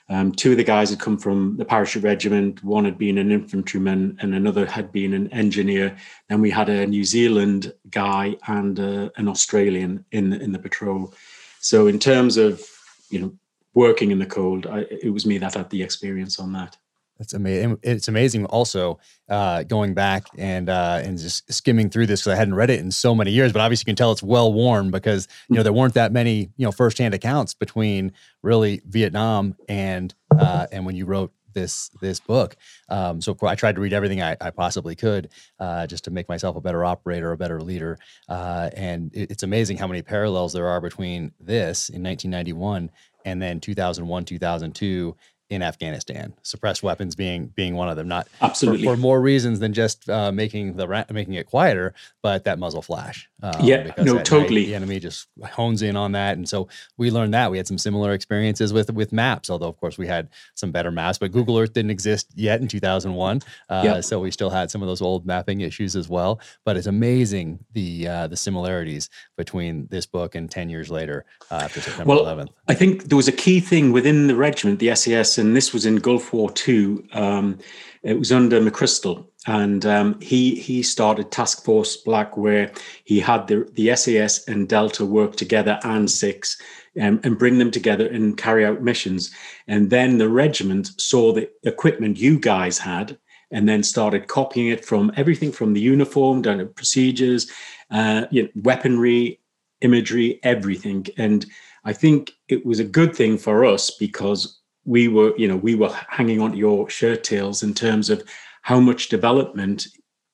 um, 0.08 0.32
two 0.32 0.52
of 0.52 0.56
the 0.56 0.64
guys 0.64 0.90
had 0.90 1.00
come 1.00 1.18
from 1.18 1.56
the 1.56 1.64
parachute 1.64 2.04
regiment. 2.04 2.62
One 2.62 2.84
had 2.84 2.96
been 2.96 3.18
an 3.18 3.32
infantryman, 3.32 4.16
and 4.20 4.34
another 4.34 4.64
had 4.64 4.92
been 4.92 5.12
an 5.12 5.32
engineer. 5.32 5.96
Then 6.28 6.40
we 6.40 6.50
had 6.50 6.68
a 6.68 6.86
New 6.86 7.04
Zealand 7.04 7.72
guy 7.90 8.36
and 8.46 8.78
uh, 8.78 9.10
an 9.16 9.28
Australian 9.28 10.04
in 10.12 10.30
the, 10.30 10.40
in 10.40 10.52
the 10.52 10.58
patrol. 10.58 11.12
So 11.60 11.88
in 11.88 11.98
terms 11.98 12.36
of 12.36 12.62
you 13.10 13.20
know 13.20 13.32
working 13.74 14.12
in 14.12 14.18
the 14.18 14.26
cold, 14.26 14.66
I, 14.66 14.86
it 14.90 15.12
was 15.12 15.26
me 15.26 15.38
that 15.38 15.54
had 15.54 15.70
the 15.70 15.82
experience 15.82 16.38
on 16.38 16.52
that. 16.52 16.76
That's 17.18 17.32
amazing. 17.32 17.78
It's 17.82 18.08
amazing. 18.08 18.44
Also, 18.46 18.98
uh, 19.28 19.62
going 19.62 19.94
back 19.94 20.26
and 20.36 20.68
uh, 20.68 21.00
and 21.02 21.18
just 21.18 21.50
skimming 21.50 21.88
through 21.88 22.06
this 22.06 22.20
because 22.20 22.34
I 22.34 22.36
hadn't 22.36 22.54
read 22.54 22.68
it 22.68 22.80
in 22.80 22.90
so 22.90 23.14
many 23.14 23.30
years, 23.30 23.52
but 23.52 23.60
obviously 23.60 23.82
you 23.82 23.92
can 23.92 23.96
tell 23.96 24.12
it's 24.12 24.22
well 24.22 24.52
worn 24.52 24.90
because 24.90 25.26
you 25.48 25.56
know 25.56 25.62
there 25.62 25.72
weren't 25.72 25.94
that 25.94 26.12
many 26.12 26.50
you 26.56 26.66
know 26.66 26.72
firsthand 26.72 27.14
accounts 27.14 27.54
between 27.54 28.12
really 28.42 28.82
Vietnam 28.86 29.56
and 29.68 30.14
uh, 30.38 30.66
and 30.70 30.84
when 30.84 30.94
you 30.94 31.06
wrote 31.06 31.32
this 31.56 31.88
this 32.00 32.20
book. 32.20 32.54
Um, 32.90 33.20
so 33.20 33.36
I 33.42 33.56
tried 33.56 33.74
to 33.76 33.80
read 33.80 33.94
everything 33.94 34.22
I, 34.22 34.36
I 34.40 34.50
possibly 34.50 34.94
could 34.94 35.30
uh, 35.58 35.86
just 35.86 36.04
to 36.04 36.12
make 36.12 36.28
myself 36.28 36.54
a 36.54 36.60
better 36.60 36.84
operator, 36.84 37.32
a 37.32 37.36
better 37.36 37.60
leader. 37.60 37.98
Uh, 38.28 38.70
and 38.76 39.12
it, 39.14 39.32
it's 39.32 39.42
amazing 39.42 39.78
how 39.78 39.86
many 39.88 40.02
parallels 40.02 40.52
there 40.52 40.68
are 40.68 40.80
between 40.80 41.32
this 41.40 41.88
in 41.88 42.02
1991 42.02 42.90
and 43.24 43.42
then 43.42 43.58
2001, 43.58 44.24
2002 44.24 45.16
in 45.48 45.62
Afghanistan. 45.62 46.34
Suppressed 46.42 46.82
weapons 46.82 47.14
being 47.14 47.46
being 47.54 47.74
one 47.74 47.88
of 47.88 47.96
them. 47.96 48.08
Not 48.08 48.28
absolutely 48.40 48.84
for, 48.84 48.94
for 48.94 49.00
more 49.00 49.20
reasons 49.20 49.60
than 49.60 49.72
just 49.72 50.08
uh, 50.08 50.32
making 50.32 50.76
the 50.76 51.06
making 51.10 51.34
it 51.34 51.46
quieter, 51.46 51.94
but 52.22 52.44
that 52.44 52.58
muzzle 52.58 52.82
flash. 52.82 53.28
Um, 53.42 53.54
yeah, 53.60 53.92
no, 53.98 54.22
totally. 54.22 54.62
Night, 54.62 54.66
the 54.66 54.74
enemy 54.74 54.98
just 54.98 55.28
hones 55.52 55.82
in 55.82 55.96
on 55.96 56.12
that, 56.12 56.36
and 56.36 56.48
so 56.48 56.68
we 56.96 57.10
learned 57.10 57.34
that 57.34 57.50
we 57.50 57.58
had 57.58 57.66
some 57.66 57.78
similar 57.78 58.12
experiences 58.12 58.72
with 58.72 58.92
with 58.92 59.12
maps. 59.12 59.50
Although 59.50 59.68
of 59.68 59.76
course 59.78 59.98
we 59.98 60.06
had 60.06 60.28
some 60.54 60.72
better 60.72 60.90
maps, 60.90 61.18
but 61.18 61.32
Google 61.32 61.58
Earth 61.58 61.72
didn't 61.72 61.90
exist 61.90 62.28
yet 62.34 62.60
in 62.60 62.68
2001, 62.68 63.42
uh, 63.68 63.82
yep. 63.84 64.04
so 64.04 64.18
we 64.18 64.30
still 64.30 64.50
had 64.50 64.70
some 64.70 64.82
of 64.82 64.88
those 64.88 65.02
old 65.02 65.26
mapping 65.26 65.60
issues 65.60 65.94
as 65.94 66.08
well. 66.08 66.40
But 66.64 66.76
it's 66.76 66.86
amazing 66.86 67.60
the 67.72 68.08
uh, 68.08 68.26
the 68.26 68.36
similarities 68.36 69.10
between 69.36 69.86
this 69.90 70.06
book 70.06 70.34
and 70.34 70.50
10 70.50 70.68
years 70.70 70.90
later 70.90 71.24
uh, 71.50 71.60
after 71.62 71.80
September 71.80 72.14
well, 72.14 72.24
11th. 72.24 72.48
I 72.68 72.74
think 72.74 73.04
there 73.04 73.16
was 73.16 73.28
a 73.28 73.32
key 73.32 73.60
thing 73.60 73.92
within 73.92 74.26
the 74.26 74.34
regiment, 74.34 74.78
the 74.78 74.90
And 75.38 75.56
this 75.56 75.72
was 75.72 75.86
in 75.86 75.96
Gulf 75.96 76.32
War 76.32 76.52
II. 76.66 76.98
Um, 77.12 77.58
it 78.02 78.18
was 78.18 78.32
under 78.32 78.60
McChrystal, 78.60 79.26
and 79.46 79.84
um, 79.84 80.20
he 80.20 80.54
he 80.54 80.82
started 80.82 81.30
Task 81.30 81.64
Force 81.64 81.96
Black, 81.96 82.36
where 82.36 82.72
he 83.04 83.20
had 83.20 83.46
the 83.46 83.68
the 83.74 83.94
SAS 83.96 84.46
and 84.46 84.68
Delta 84.68 85.04
work 85.04 85.36
together 85.36 85.78
and 85.84 86.10
Six. 86.10 86.60
Um, 86.98 87.20
and 87.24 87.38
bring 87.38 87.58
them 87.58 87.70
together 87.70 88.06
and 88.06 88.38
carry 88.38 88.64
out 88.64 88.80
missions. 88.80 89.30
And 89.68 89.90
then 89.90 90.16
the 90.16 90.30
regiment 90.30 90.98
saw 90.98 91.30
the 91.30 91.50
equipment 91.64 92.16
you 92.16 92.40
guys 92.40 92.78
had 92.78 93.18
and 93.50 93.68
then 93.68 93.82
started 93.82 94.28
copying 94.28 94.68
it 94.68 94.82
from 94.84 95.12
everything 95.16 95.52
from 95.52 95.74
the 95.74 95.80
uniform 95.80 96.42
down 96.42 96.56
to 96.56 96.64
procedures, 96.64 97.50
uh, 97.90 98.24
you 98.30 98.44
know, 98.44 98.48
weaponry, 98.62 99.40
imagery, 99.80 100.40
everything. 100.42 101.06
And 101.16 101.46
I 101.84 101.92
think 101.92 102.32
it 102.48 102.66
was 102.66 102.80
a 102.80 102.84
good 102.84 103.14
thing 103.14 103.38
for 103.38 103.64
us 103.64 103.90
because 103.90 104.60
we 104.86 105.08
were, 105.08 105.36
you 105.36 105.48
know, 105.48 105.56
we 105.56 105.74
were 105.74 105.92
hanging 106.08 106.40
on 106.40 106.52
to 106.52 106.56
your 106.56 106.88
shirt 106.88 107.24
tails 107.24 107.62
in 107.62 107.74
terms 107.74 108.08
of 108.08 108.22
how 108.62 108.80
much 108.80 109.08
development 109.08 109.88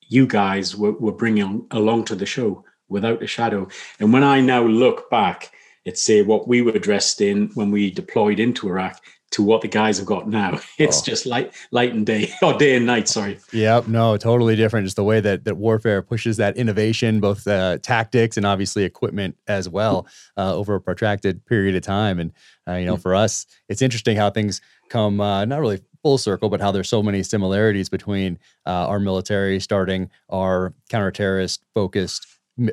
you 0.08 0.26
guys 0.26 0.76
were, 0.76 0.92
were 0.92 1.12
bringing 1.12 1.66
along 1.70 2.04
to 2.04 2.14
the 2.14 2.26
show 2.26 2.64
without 2.88 3.22
a 3.22 3.26
shadow. 3.26 3.66
And 3.98 4.12
when 4.12 4.22
I 4.22 4.40
now 4.40 4.62
look 4.64 5.10
back 5.10 5.52
at 5.86 5.98
say 5.98 6.22
what 6.22 6.46
we 6.46 6.62
were 6.62 6.78
dressed 6.78 7.20
in 7.20 7.50
when 7.54 7.70
we 7.70 7.90
deployed 7.90 8.38
into 8.38 8.68
Iraq 8.68 9.00
to 9.32 9.42
what 9.42 9.62
the 9.62 9.68
guys 9.68 9.96
have 9.96 10.06
got 10.06 10.28
now. 10.28 10.60
It's 10.78 11.00
oh. 11.00 11.04
just 11.04 11.26
light 11.26 11.54
light 11.70 11.92
and 11.92 12.04
day 12.04 12.32
or 12.42 12.54
day 12.54 12.76
and 12.76 12.86
night. 12.86 13.08
Sorry. 13.08 13.38
Yep. 13.52 13.88
No, 13.88 14.16
totally 14.16 14.56
different. 14.56 14.86
Just 14.86 14.96
the 14.96 15.04
way 15.04 15.20
that 15.20 15.44
that 15.44 15.56
warfare 15.56 16.02
pushes 16.02 16.36
that 16.36 16.56
innovation, 16.56 17.20
both 17.20 17.46
uh, 17.46 17.78
tactics 17.78 18.36
and 18.36 18.46
obviously 18.46 18.84
equipment 18.84 19.36
as 19.46 19.68
well, 19.68 20.06
uh, 20.36 20.54
over 20.54 20.74
a 20.74 20.80
protracted 20.80 21.44
period 21.46 21.74
of 21.74 21.82
time. 21.82 22.18
And 22.18 22.32
uh, 22.68 22.74
you 22.74 22.86
know, 22.86 22.96
for 22.96 23.14
us, 23.14 23.46
it's 23.68 23.82
interesting 23.82 24.16
how 24.16 24.30
things 24.30 24.60
come 24.88 25.20
uh, 25.20 25.44
not 25.44 25.60
really 25.60 25.80
full 26.02 26.18
circle, 26.18 26.48
but 26.48 26.60
how 26.60 26.72
there's 26.72 26.88
so 26.88 27.02
many 27.02 27.22
similarities 27.22 27.88
between 27.88 28.38
uh, 28.66 28.86
our 28.88 28.98
military 28.98 29.60
starting 29.60 30.10
our 30.30 30.74
counter-terrorist 30.88 31.64
focused 31.74 32.26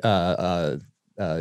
uh, 0.04 0.78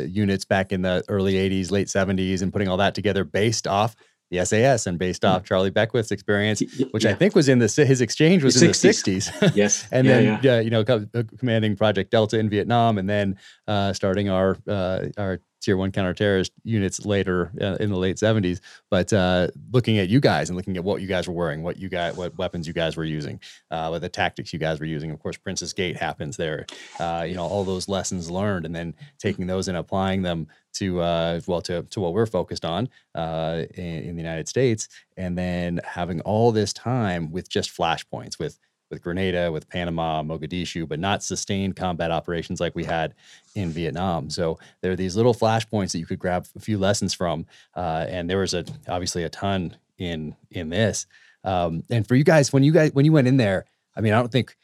units 0.05 0.45
back 0.45 0.71
in 0.71 0.81
the 0.81 1.03
early 1.07 1.33
80s, 1.33 1.71
late 1.71 1.87
70s, 1.87 2.41
and 2.41 2.51
putting 2.51 2.67
all 2.67 2.77
that 2.77 2.95
together 2.95 3.23
based 3.23 3.67
off 3.67 3.95
the 4.31 4.45
SAS 4.45 4.85
and 4.85 4.99
based 4.99 5.25
off 5.25 5.43
Charlie 5.43 5.71
Beckwith's 5.71 6.11
experience, 6.11 6.61
which 6.91 7.03
yeah. 7.03 7.11
I 7.11 7.13
think 7.15 7.35
was 7.35 7.49
in 7.49 7.59
the 7.59 7.85
his 7.85 8.01
exchange 8.01 8.43
was 8.43 8.59
the 8.59 8.67
in 8.67 8.71
60s. 8.71 9.03
the 9.39 9.47
60s. 9.47 9.51
yes, 9.55 9.87
and 9.91 10.05
yeah, 10.05 10.13
then 10.13 10.39
yeah. 10.43 10.59
you 10.59 10.69
know 10.69 10.81
uh, 10.81 11.23
commanding 11.37 11.75
Project 11.75 12.11
Delta 12.11 12.37
in 12.37 12.49
Vietnam, 12.49 12.97
and 12.97 13.09
then 13.09 13.37
uh, 13.67 13.93
starting 13.93 14.29
our 14.29 14.55
uh, 14.67 15.07
our 15.17 15.39
tier 15.59 15.77
one 15.77 15.91
counterterrorist 15.91 16.51
units 16.63 17.05
later 17.05 17.51
uh, 17.61 17.75
in 17.79 17.89
the 17.89 17.97
late 17.97 18.17
70s 18.17 18.59
but 18.89 19.11
uh, 19.13 19.47
looking 19.71 19.97
at 19.97 20.09
you 20.09 20.19
guys 20.19 20.49
and 20.49 20.57
looking 20.57 20.77
at 20.77 20.83
what 20.83 21.01
you 21.01 21.07
guys 21.07 21.27
were 21.27 21.33
wearing 21.33 21.63
what 21.63 21.77
you 21.77 21.89
got 21.89 22.15
what 22.15 22.37
weapons 22.37 22.67
you 22.67 22.73
guys 22.73 22.97
were 22.97 23.03
using 23.03 23.39
uh, 23.71 23.87
what 23.87 24.01
the 24.01 24.09
tactics 24.09 24.53
you 24.53 24.59
guys 24.59 24.79
were 24.79 24.85
using. 24.85 25.11
Of 25.11 25.19
course 25.19 25.37
Princes 25.37 25.73
Gate 25.73 25.97
happens 25.97 26.37
there 26.37 26.65
uh, 26.99 27.25
you 27.27 27.35
know 27.35 27.45
all 27.45 27.63
those 27.63 27.87
lessons 27.87 28.29
learned 28.29 28.65
and 28.65 28.75
then 28.75 28.93
taking 29.17 29.47
those 29.47 29.67
and 29.67 29.77
applying 29.77 30.21
them 30.21 30.47
to 30.73 31.01
uh, 31.01 31.39
well 31.47 31.61
to, 31.63 31.83
to 31.83 31.99
what 31.99 32.13
we're 32.13 32.25
focused 32.25 32.65
on 32.65 32.89
uh, 33.15 33.63
in, 33.75 34.03
in 34.03 34.15
the 34.15 34.21
united 34.21 34.47
states 34.47 34.87
and 35.17 35.37
then 35.37 35.79
having 35.83 36.21
all 36.21 36.51
this 36.51 36.73
time 36.73 37.31
with 37.31 37.49
just 37.49 37.75
flashpoints 37.75 38.39
with 38.39 38.59
with 38.89 39.01
Grenada, 39.01 39.51
with 39.51 39.69
Panama, 39.69 40.23
Mogadishu, 40.23 40.87
but 40.87 40.99
not 40.99 41.23
sustained 41.23 41.75
combat 41.75 42.11
operations 42.11 42.59
like 42.59 42.75
we 42.75 42.83
had 42.83 43.13
in 43.55 43.69
Vietnam. 43.69 44.29
So 44.29 44.59
there 44.81 44.91
are 44.91 44.95
these 44.95 45.15
little 45.15 45.33
flashpoints 45.33 45.91
that 45.91 45.99
you 45.99 46.05
could 46.05 46.19
grab 46.19 46.47
a 46.55 46.59
few 46.59 46.77
lessons 46.77 47.13
from, 47.13 47.45
uh, 47.75 48.05
and 48.09 48.29
there 48.29 48.39
was 48.39 48.53
a 48.53 48.65
obviously 48.87 49.23
a 49.23 49.29
ton 49.29 49.77
in 49.97 50.35
in 50.51 50.69
this. 50.69 51.05
Um, 51.43 51.83
and 51.89 52.07
for 52.07 52.15
you 52.15 52.23
guys, 52.23 52.51
when 52.51 52.63
you 52.63 52.71
guys 52.71 52.91
when 52.93 53.05
you 53.05 53.11
went 53.11 53.27
in 53.27 53.37
there, 53.37 53.65
I 53.95 54.01
mean, 54.01 54.13
I 54.13 54.17
don't 54.17 54.31
think 54.31 54.55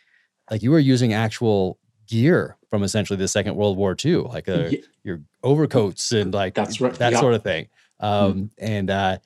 like 0.49 0.63
you 0.63 0.71
were 0.71 0.79
using 0.79 1.13
actual 1.13 1.77
gear 2.07 2.57
from 2.69 2.83
essentially 2.83 3.17
the 3.17 3.27
Second 3.27 3.55
World 3.55 3.77
War 3.77 3.95
II, 4.03 4.17
like 4.17 4.47
a, 4.47 4.67
uh, 4.67 4.69
yeah. 4.69 4.79
your 5.03 5.21
overcoats 5.43 6.11
and 6.11 6.33
like 6.33 6.53
that's 6.53 6.79
right. 6.81 6.93
that 6.95 7.13
sort 7.13 7.33
of 7.33 7.43
thing. 7.43 7.67
Um, 7.99 8.33
mm. 8.33 8.49
And 8.57 8.89
uh, 8.89 9.17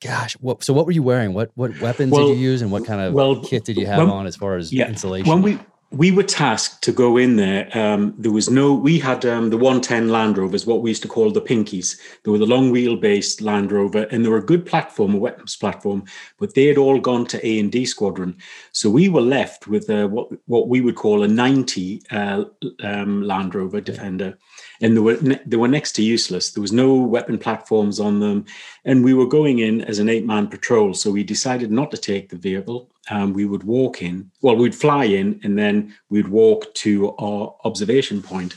gosh, 0.00 0.34
what, 0.34 0.64
so 0.64 0.72
what 0.72 0.86
were 0.86 0.92
you 0.92 1.02
wearing? 1.02 1.34
What 1.34 1.50
what 1.54 1.78
weapons 1.80 2.12
well, 2.12 2.28
did 2.28 2.38
you 2.38 2.50
use, 2.50 2.62
and 2.62 2.70
what 2.72 2.84
kind 2.84 3.00
of 3.00 3.14
well, 3.14 3.40
kit 3.40 3.64
did 3.64 3.76
you 3.76 3.86
have 3.86 3.98
when, 3.98 4.10
on 4.10 4.26
as 4.26 4.36
far 4.36 4.56
as 4.56 4.72
yeah, 4.72 4.88
insulation? 4.88 5.28
When 5.28 5.42
we 5.42 5.58
we 5.92 6.12
were 6.12 6.22
tasked 6.22 6.82
to 6.84 6.92
go 6.92 7.16
in 7.16 7.34
there. 7.34 7.68
Um, 7.76 8.14
there 8.16 8.30
was 8.30 8.48
no. 8.48 8.72
We 8.72 8.98
had 8.98 9.24
um, 9.26 9.50
the 9.50 9.56
110 9.56 10.08
Land 10.08 10.38
Rovers, 10.38 10.64
what 10.64 10.82
we 10.82 10.90
used 10.90 11.02
to 11.02 11.08
call 11.08 11.32
the 11.32 11.40
Pinkies. 11.40 11.98
They 12.22 12.30
were 12.30 12.38
the 12.38 12.46
long 12.46 12.70
wheel-based 12.70 13.40
Land 13.40 13.72
Rover, 13.72 14.04
and 14.04 14.24
they 14.24 14.28
were 14.28 14.38
a 14.38 14.44
good 14.44 14.64
platform, 14.64 15.14
a 15.14 15.18
weapons 15.18 15.56
platform. 15.56 16.04
But 16.38 16.54
they 16.54 16.66
had 16.66 16.78
all 16.78 17.00
gone 17.00 17.26
to 17.26 17.46
A 17.46 17.58
and 17.58 17.72
D 17.72 17.84
Squadron, 17.84 18.36
so 18.72 18.88
we 18.88 19.08
were 19.08 19.20
left 19.20 19.66
with 19.66 19.90
a, 19.90 20.06
what 20.06 20.28
what 20.46 20.68
we 20.68 20.80
would 20.80 20.96
call 20.96 21.24
a 21.24 21.28
90 21.28 22.02
uh, 22.10 22.44
um, 22.84 23.22
Land 23.22 23.54
Rover 23.54 23.80
Defender 23.80 24.38
and 24.80 24.96
they 24.96 25.00
were 25.00 25.16
they 25.16 25.56
were 25.56 25.68
next 25.68 25.92
to 25.92 26.02
useless. 26.02 26.50
There 26.50 26.62
was 26.62 26.72
no 26.72 26.94
weapon 26.94 27.38
platforms 27.38 28.00
on 28.00 28.20
them, 28.20 28.46
and 28.84 29.04
we 29.04 29.14
were 29.14 29.26
going 29.26 29.58
in 29.58 29.82
as 29.82 29.98
an 29.98 30.08
eight 30.08 30.26
man 30.26 30.48
patrol. 30.48 30.94
So 30.94 31.10
we 31.10 31.22
decided 31.22 31.70
not 31.70 31.90
to 31.90 31.96
take 31.96 32.28
the 32.28 32.36
vehicle. 32.36 32.90
Um, 33.10 33.32
we 33.32 33.44
would 33.44 33.64
walk 33.64 34.02
in. 34.02 34.30
Well, 34.42 34.56
we'd 34.56 34.74
fly 34.74 35.04
in, 35.04 35.40
and 35.42 35.58
then 35.58 35.94
we'd 36.08 36.28
walk 36.28 36.72
to 36.74 37.14
our 37.16 37.54
observation 37.64 38.22
point. 38.22 38.54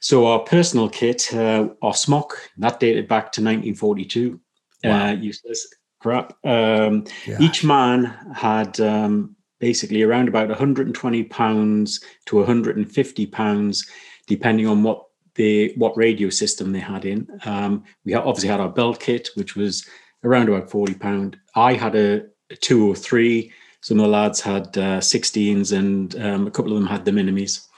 So 0.00 0.26
our 0.26 0.40
personal 0.40 0.88
kit, 0.88 1.32
uh, 1.34 1.68
our 1.82 1.94
smock, 1.94 2.50
that 2.58 2.78
dated 2.78 3.08
back 3.08 3.32
to 3.32 3.40
1942. 3.40 4.40
Uh, 4.84 4.88
wow. 4.88 5.08
Uh, 5.08 5.12
useless 5.12 5.66
crap. 5.98 6.34
Um, 6.44 7.04
each 7.40 7.64
man 7.64 8.14
had 8.34 8.78
um, 8.80 9.34
basically 9.60 10.02
around 10.02 10.28
about 10.28 10.48
120 10.48 11.24
pounds 11.24 12.04
to 12.26 12.36
150 12.36 13.26
pounds, 13.28 13.88
depending 14.26 14.66
on 14.66 14.82
what 14.82 15.06
the 15.34 15.72
what 15.76 15.96
radio 15.96 16.30
system 16.30 16.72
they 16.72 16.80
had 16.80 17.04
in. 17.04 17.28
Um, 17.44 17.84
we 18.04 18.14
obviously 18.14 18.48
had 18.48 18.60
our 18.60 18.68
belt 18.68 19.00
kit, 19.00 19.30
which 19.34 19.56
was 19.56 19.86
around 20.22 20.48
about 20.48 20.70
forty 20.70 20.94
pound. 20.94 21.38
I 21.54 21.74
had 21.74 21.94
a, 21.94 22.26
a 22.50 22.56
two 22.56 22.90
or 22.90 22.94
three. 22.94 23.52
Some 23.80 24.00
of 24.00 24.04
the 24.04 24.10
lads 24.10 24.40
had 24.40 24.66
uh, 24.78 24.98
16s, 24.98 25.76
and 25.76 26.18
um, 26.18 26.46
a 26.46 26.50
couple 26.50 26.72
of 26.72 26.78
them 26.78 26.88
had 26.88 27.04
the 27.04 27.12
Minimis. 27.12 27.68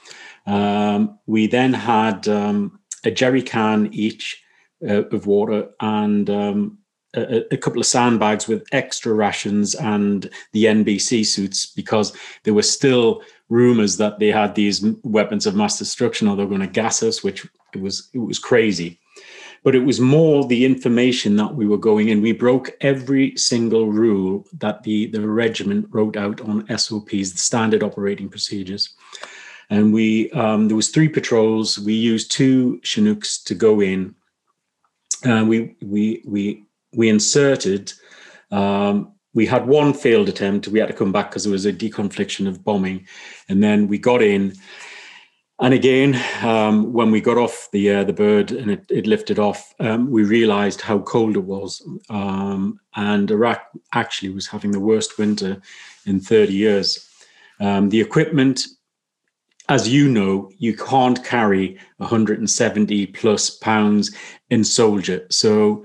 Um, 0.45 1.19
we 1.25 1.47
then 1.47 1.73
had 1.73 2.29
um, 2.29 2.79
a 3.03 3.11
jerry 3.11 3.41
can 3.41 3.89
each 3.91 4.41
uh, 4.87 5.03
of 5.09 5.27
water 5.27 5.69
and 5.81 6.29
um, 6.29 6.77
a, 7.15 7.53
a, 7.53 7.57
couple 7.57 7.79
of 7.79 7.85
sandbags 7.85 8.47
with 8.47 8.65
extra 8.71 9.13
rations 9.13 9.75
and 9.75 10.29
the 10.53 10.65
NBC 10.65 11.25
suits 11.25 11.65
because 11.65 12.15
there 12.43 12.53
were 12.53 12.63
still 12.63 13.21
rumors 13.49 13.97
that 13.97 14.19
they 14.19 14.27
had 14.27 14.55
these 14.55 14.83
weapons 15.03 15.45
of 15.45 15.55
mass 15.55 15.77
destruction 15.77 16.27
or 16.27 16.35
they 16.35 16.43
were 16.43 16.49
going 16.49 16.61
to 16.61 16.67
gas 16.67 17.01
us, 17.03 17.23
which 17.23 17.45
it 17.73 17.81
was 17.81 18.09
it 18.13 18.19
was 18.19 18.39
crazy. 18.39 18.99
But 19.63 19.75
it 19.75 19.83
was 19.83 19.99
more 19.99 20.45
the 20.45 20.65
information 20.65 21.35
that 21.37 21.55
we 21.55 21.67
were 21.67 21.77
going 21.77 22.09
in. 22.09 22.21
We 22.21 22.31
broke 22.31 22.71
every 22.81 23.35
single 23.35 23.87
rule 23.87 24.45
that 24.59 24.83
the, 24.83 25.07
the 25.07 25.27
regiment 25.27 25.87
wrote 25.89 26.15
out 26.15 26.39
on 26.41 26.65
SOPs, 26.77 27.31
the 27.31 27.37
standard 27.37 27.83
operating 27.83 28.29
procedures. 28.29 28.93
And 29.69 29.93
we 29.93 30.31
um, 30.31 30.67
there 30.67 30.77
was 30.77 30.89
three 30.89 31.09
patrols. 31.09 31.77
We 31.79 31.93
used 31.93 32.31
two 32.31 32.79
Chinooks 32.83 33.43
to 33.43 33.55
go 33.55 33.81
in. 33.81 34.15
Uh, 35.25 35.43
we 35.45 35.75
we 35.81 36.21
we 36.25 36.63
we 36.93 37.09
inserted 37.09 37.91
um, 38.51 39.13
we 39.33 39.45
had 39.45 39.67
one 39.67 39.93
failed 39.93 40.29
attempt. 40.29 40.67
We 40.67 40.79
had 40.79 40.87
to 40.87 40.95
come 40.95 41.11
back 41.11 41.29
because 41.29 41.43
there 41.43 41.51
was 41.51 41.65
a 41.65 41.73
deconfliction 41.73 42.47
of 42.47 42.63
bombing, 42.63 43.05
and 43.49 43.63
then 43.63 43.87
we 43.87 43.97
got 43.97 44.21
in. 44.21 44.53
And 45.59 45.73
again, 45.73 46.21
um, 46.43 46.93
when 46.93 47.09
we 47.09 47.19
got 47.19 47.37
off 47.37 47.69
the 47.71 47.91
uh, 47.91 48.03
the 48.03 48.13
bird 48.13 48.51
and 48.51 48.69
it, 48.69 48.85
it 48.89 49.07
lifted 49.07 49.39
off, 49.39 49.73
um, 49.79 50.11
we 50.11 50.23
realised 50.23 50.81
how 50.81 50.99
cold 50.99 51.35
it 51.35 51.43
was. 51.43 51.81
Um, 52.09 52.79
and 52.95 53.31
Iraq 53.31 53.67
actually 53.93 54.29
was 54.29 54.45
having 54.45 54.71
the 54.71 54.79
worst 54.79 55.17
winter 55.17 55.59
in 56.05 56.19
30 56.19 56.53
years. 56.53 57.09
Um, 57.59 57.89
the 57.89 58.01
equipment, 58.01 58.67
as 59.67 59.89
you 59.89 60.07
know, 60.07 60.51
you 60.59 60.75
can't 60.75 61.23
carry 61.25 61.79
170 61.97 63.07
plus 63.07 63.49
pounds 63.49 64.15
in 64.51 64.63
soldier. 64.63 65.25
So 65.31 65.83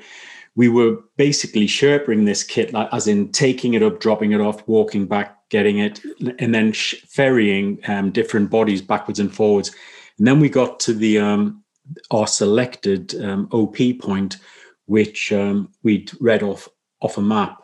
we 0.55 0.69
were 0.69 0.99
basically 1.17 1.67
sherpering 1.67 2.27
this 2.27 2.45
kit, 2.45 2.75
as 2.75 3.09
in 3.09 3.33
taking 3.33 3.75
it 3.75 3.83
up, 3.83 4.01
dropping 4.01 4.33
it 4.33 4.41
off, 4.41 4.67
walking 4.69 5.07
back, 5.07 5.37
getting 5.53 5.79
it, 5.79 6.01
and 6.39 6.55
then 6.55 6.73
ferrying 6.73 7.79
um, 7.87 8.11
different 8.11 8.51
bodies 8.51 8.81
backwards 8.81 9.21
and 9.21 9.33
forwards. 9.33 9.71
And 10.19 10.27
then 10.27 10.41
we 10.41 10.49
got 10.49 10.81
to 10.81 10.95
the 10.95 11.19
um, 11.19 11.63
our 12.11 12.27
selected 12.27 13.15
um, 13.23 13.49
OP 13.53 13.77
point, 14.01 14.39
which 14.87 15.31
um, 15.33 15.71
we'd 15.83 16.11
read 16.21 16.43
off 16.43 16.69
off 17.01 17.19
a 17.19 17.23
map. 17.23 17.59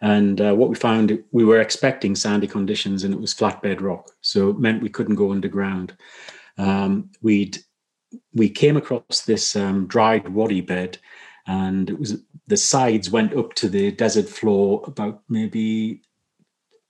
And 0.00 0.40
uh, 0.40 0.54
what 0.54 0.70
we 0.70 0.76
found, 0.76 1.22
we 1.32 1.44
were 1.44 1.60
expecting 1.60 2.16
sandy 2.16 2.46
conditions, 2.46 3.04
and 3.04 3.12
it 3.12 3.20
was 3.20 3.34
flatbed 3.34 3.82
rock, 3.82 4.10
so 4.22 4.50
it 4.50 4.58
meant 4.58 4.82
we 4.82 4.88
couldn't 4.88 5.16
go 5.16 5.30
underground. 5.30 5.94
Um, 6.56 7.10
we'd 7.20 7.58
we 8.32 8.48
came 8.48 8.78
across 8.78 9.22
this 9.26 9.56
um, 9.56 9.86
dried 9.86 10.28
wadi 10.28 10.62
bed 10.62 10.98
and 11.46 11.90
it 11.90 11.98
was 11.98 12.18
the 12.46 12.56
sides 12.56 13.10
went 13.10 13.34
up 13.34 13.54
to 13.54 13.68
the 13.68 13.90
desert 13.92 14.28
floor 14.28 14.82
about 14.86 15.22
maybe 15.28 16.00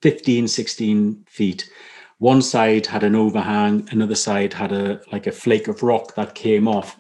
15 0.03 0.49
16 0.49 1.25
feet. 1.29 1.71
One 2.19 2.41
side 2.41 2.87
had 2.87 3.03
an 3.03 3.15
overhang 3.15 3.89
another 3.91 4.15
side 4.15 4.55
had 4.55 4.73
a 4.73 5.01
like 5.13 5.27
a 5.27 5.33
flake 5.33 5.69
of 5.69 5.83
rock 5.83 6.15
that 6.15 6.35
came 6.35 6.67
off. 6.67 6.99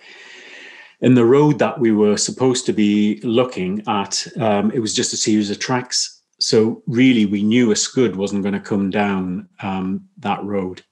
And 1.03 1.17
the 1.17 1.27
road 1.27 1.59
that 1.59 1.79
we 1.79 1.93
were 1.93 2.17
supposed 2.17 2.65
to 2.67 2.73
be 2.73 3.21
looking 3.23 3.83
at 3.87 4.27
um, 4.39 4.71
it 4.73 4.81
was 4.81 4.95
just 4.95 5.13
a 5.13 5.17
series 5.17 5.51
of 5.51 5.59
tracks. 5.59 6.23
So 6.39 6.83
really 6.87 7.27
we 7.27 7.43
knew 7.43 7.71
a 7.71 7.77
scud 7.77 8.17
wasn't 8.17 8.43
going 8.43 8.55
to 8.55 8.61
come 8.61 8.91
down 8.91 9.49
um, 9.63 10.09
that 10.19 10.43
road. 10.45 10.83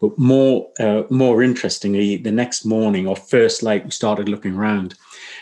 But 0.00 0.18
more 0.18 0.68
uh, 0.78 1.04
more 1.10 1.42
interestingly 1.42 2.16
the 2.18 2.32
next 2.32 2.64
morning 2.64 3.06
or 3.06 3.16
first 3.16 3.62
light 3.62 3.84
we 3.84 3.90
started 3.90 4.28
looking 4.28 4.54
around 4.54 4.94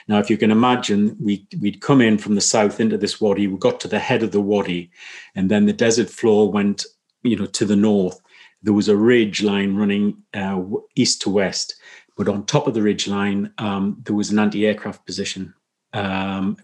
now, 0.07 0.19
if 0.19 0.29
you 0.29 0.37
can 0.37 0.51
imagine, 0.51 1.17
we, 1.19 1.47
we'd 1.61 1.81
come 1.81 2.01
in 2.01 2.19
from 2.19 2.35
the 2.35 2.41
south 2.41 2.79
into 2.79 2.99
this 2.99 3.21
wadi, 3.21 3.47
we 3.47 3.57
got 3.59 3.81
to 3.81 3.89
the 3.89 3.99
head 3.99 4.23
of 4.23 4.33
the 4.33 4.41
wadi, 4.41 4.91
and 5.35 5.51
then 5.51 5.65
the 5.65 5.73
desert 5.73 6.11
floor 6.11 6.51
went, 6.51 6.85
you 7.23 7.37
know, 7.37 7.47
to 7.47 7.65
the 7.65 7.77
north. 7.77 8.21
There 8.63 8.75
was 8.75 8.89
a 8.89 8.97
ridge 8.97 9.43
line 9.43 9.77
running 9.77 10.23
uh, 10.35 10.63
east 10.95 11.23
to 11.23 11.31
west, 11.31 11.77
but 12.17 12.29
on 12.29 12.45
top 12.45 12.67
of 12.67 12.75
the 12.75 12.83
ridge 12.83 13.09
line, 13.09 13.53
um, 13.59 13.99
there 14.05 14.15
was 14.15 14.31
an 14.31 14.39
anti-aircraft 14.39 15.07
position, 15.07 15.55
um, 15.95 16.57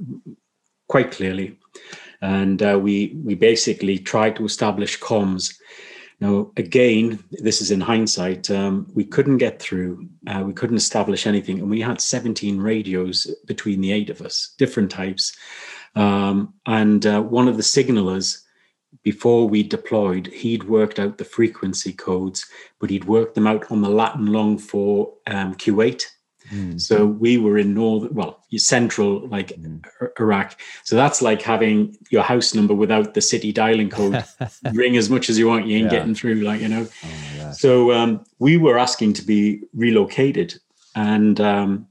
quite 0.89 1.11
clearly, 1.11 1.59
and 2.21 2.63
uh, 2.63 2.79
we 2.81 3.19
we 3.25 3.35
basically 3.35 3.99
tried 3.99 4.37
to 4.37 4.45
establish 4.45 4.99
comms 4.99 5.55
now, 6.21 6.51
again, 6.59 7.25
this 7.31 7.63
is 7.63 7.71
in 7.71 7.81
hindsight, 7.81 8.51
um, 8.51 8.87
we 8.95 9.05
couldn't 9.05 9.39
get 9.39 9.61
through, 9.61 10.07
uh, 10.27 10.43
we 10.45 10.53
couldn't 10.53 10.77
establish 10.77 11.27
anything, 11.27 11.61
and 11.61 11.71
we 11.71 11.81
had 11.81 11.99
17 11.99 12.61
radios 12.61 13.35
between 13.47 13.81
the 13.81 13.93
eight 13.93 14.11
of 14.11 14.21
us, 14.21 14.55
different 14.59 14.91
types. 14.91 15.35
Um, 15.97 16.53
and 16.67 17.07
uh, 17.07 17.23
one 17.23 17.49
of 17.49 17.57
the 17.57 17.63
signalers, 17.63 18.43
before 19.03 19.49
we 19.49 19.63
deployed, 19.63 20.27
he'd 20.27 20.65
worked 20.65 20.99
out 20.99 21.17
the 21.17 21.25
frequency 21.25 21.95
codes, 21.95 22.45
but 22.79 22.91
he'd 22.91 23.07
worked 23.07 23.35
them 23.35 23.47
out 23.47 23.71
on 23.71 23.81
the 23.81 23.89
Latin 23.89 24.27
long 24.27 24.59
for 24.59 25.15
um, 25.27 25.55
Kuwait. 25.55 26.05
Mm. 26.53 26.81
So 26.81 27.07
we 27.07 27.39
were 27.39 27.59
in 27.59 27.75
north, 27.75 28.11
well, 28.13 28.43
central, 28.57 29.27
like 29.29 29.49
mm. 29.49 29.83
Iraq. 30.19 30.59
So 30.85 30.97
that's 30.97 31.23
like 31.23 31.43
having 31.43 31.97
your 32.11 32.23
house 32.23 32.55
number 32.55 32.75
without 32.75 33.15
the 33.15 33.21
city 33.21 33.53
dialing 33.53 33.91
code. 33.91 34.25
Ring 34.73 34.97
as 34.97 35.09
much 35.09 35.31
as 35.31 35.39
you 35.39 35.47
want, 35.47 35.67
you 35.67 35.77
ain't 35.77 35.93
yeah. 35.93 35.99
getting 35.99 36.15
through, 36.15 36.37
like 36.37 36.61
you 36.61 36.69
know. 36.69 36.87
Oh, 37.05 37.53
so 37.53 37.93
um, 37.93 38.25
we 38.39 38.57
were 38.57 38.79
asking 38.79 39.13
to 39.15 39.23
be 39.23 39.63
relocated, 39.75 40.59
and 40.95 41.41
um, 41.41 41.87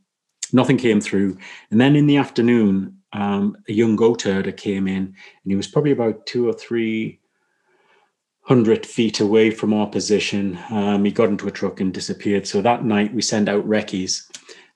nothing 0.51 0.77
came 0.77 1.01
through. 1.01 1.37
And 1.71 1.79
then 1.79 1.95
in 1.95 2.07
the 2.07 2.17
afternoon, 2.17 2.97
um, 3.13 3.57
a 3.67 3.73
young 3.73 3.95
goat 3.95 4.23
herder 4.23 4.51
came 4.51 4.87
in, 4.87 5.03
and 5.03 5.15
he 5.45 5.55
was 5.55 5.67
probably 5.67 5.91
about 5.91 6.25
two 6.25 6.47
or 6.47 6.53
three 6.53 7.19
hundred 8.49 8.83
feet 8.83 9.19
away 9.19 9.51
from 9.51 9.73
our 9.73 9.87
position. 9.87 10.57
Um, 10.71 11.05
he 11.05 11.11
got 11.11 11.29
into 11.29 11.47
a 11.47 11.51
truck 11.51 11.79
and 11.79 11.93
disappeared. 11.93 12.47
So 12.47 12.61
that 12.63 12.83
night 12.83 13.13
we 13.13 13.21
sent 13.21 13.47
out 13.47 13.67
recce's 13.67 14.27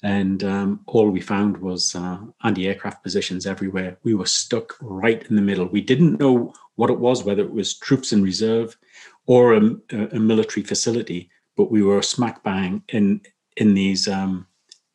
and 0.03 0.43
um, 0.43 0.81
all 0.85 1.09
we 1.09 1.21
found 1.21 1.57
was 1.57 1.95
uh, 1.95 2.17
anti-aircraft 2.43 3.01
positions 3.01 3.45
everywhere. 3.45 3.97
We 4.03 4.13
were 4.13 4.25
stuck 4.25 4.75
right 4.81 5.23
in 5.29 5.35
the 5.37 5.41
middle. 5.41 5.65
We 5.65 5.81
didn't 5.81 6.19
know 6.19 6.53
what 6.75 6.89
it 6.89 6.99
was, 6.99 7.23
whether 7.23 7.43
it 7.43 7.51
was 7.51 7.79
troops 7.79 8.11
in 8.11 8.21
reserve 8.21 8.77
or 9.25 9.53
a, 9.53 9.61
a 10.11 10.19
military 10.19 10.63
facility, 10.63 11.29
but 11.55 11.71
we 11.71 11.81
were 11.81 12.01
smack 12.01 12.43
bang 12.43 12.83
in 12.89 13.21
in 13.57 13.73
these 13.73 14.07
um, 14.07 14.45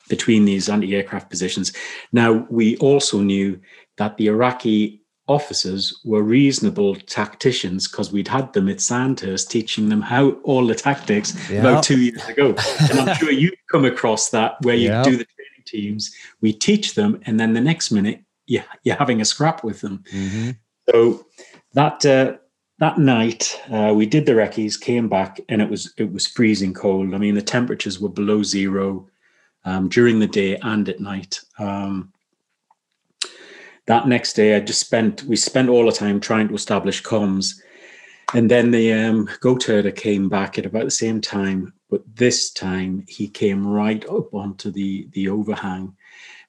between 0.08 0.44
these 0.44 0.68
anti-aircraft 0.68 1.30
positions. 1.30 1.72
Now 2.12 2.46
we 2.50 2.76
also 2.78 3.20
knew 3.20 3.60
that 3.96 4.16
the 4.16 4.26
Iraqi 4.26 5.02
officers 5.28 6.00
were 6.04 6.22
reasonable 6.22 6.96
tacticians 6.96 7.86
because 7.86 8.10
we'd 8.10 8.28
had 8.28 8.52
them 8.54 8.68
at 8.68 8.80
Sandhurst 8.80 9.50
teaching 9.50 9.88
them 9.88 10.00
how 10.00 10.30
all 10.42 10.66
the 10.66 10.74
tactics 10.74 11.34
yep. 11.50 11.60
about 11.60 11.84
two 11.84 12.00
years 12.00 12.26
ago. 12.26 12.54
And 12.90 13.00
I'm 13.00 13.16
sure 13.16 13.30
you've 13.42 13.54
come 13.70 13.84
across 13.84 14.30
that 14.30 14.56
where 14.62 14.74
you 14.74 14.88
yep. 14.88 15.04
do 15.04 15.16
the 15.16 15.26
training 15.26 15.64
teams, 15.66 16.14
we 16.40 16.52
teach 16.52 16.94
them, 16.94 17.20
and 17.26 17.38
then 17.38 17.52
the 17.52 17.60
next 17.60 17.90
minute 17.90 18.22
you, 18.46 18.62
you're 18.82 18.96
having 18.96 19.20
a 19.20 19.24
scrap 19.24 19.62
with 19.62 19.80
them. 19.82 20.02
Mm-hmm. 20.12 20.50
So 20.90 21.26
that 21.74 22.04
uh, 22.06 22.38
that 22.78 22.98
night 22.98 23.60
uh, 23.70 23.92
we 23.94 24.06
did 24.06 24.24
the 24.26 24.32
recce's, 24.32 24.76
came 24.76 25.08
back, 25.08 25.40
and 25.48 25.60
it 25.60 25.68
was 25.68 25.92
it 25.98 26.10
was 26.10 26.26
freezing 26.26 26.72
cold. 26.72 27.14
I 27.14 27.18
mean, 27.18 27.34
the 27.34 27.42
temperatures 27.42 28.00
were 28.00 28.08
below 28.08 28.42
zero 28.42 29.06
um, 29.64 29.88
during 29.88 30.18
the 30.18 30.26
day 30.26 30.56
and 30.56 30.88
at 30.88 31.00
night. 31.00 31.40
Um, 31.58 32.12
that 33.88 34.06
next 34.06 34.34
day 34.34 34.54
I 34.54 34.60
just 34.60 34.80
spent 34.80 35.24
we 35.24 35.34
spent 35.34 35.68
all 35.68 35.86
the 35.86 35.92
time 35.92 36.20
trying 36.20 36.48
to 36.48 36.54
establish 36.54 37.02
comms. 37.02 37.54
And 38.34 38.50
then 38.50 38.70
the 38.70 38.92
um, 38.92 39.26
herder 39.42 39.90
came 39.90 40.28
back 40.28 40.58
at 40.58 40.66
about 40.66 40.84
the 40.84 40.90
same 40.90 41.18
time, 41.22 41.72
but 41.88 42.02
this 42.14 42.50
time 42.50 43.06
he 43.08 43.26
came 43.26 43.66
right 43.66 44.04
up 44.06 44.34
onto 44.34 44.70
the 44.70 45.08
the 45.12 45.30
overhang, 45.30 45.96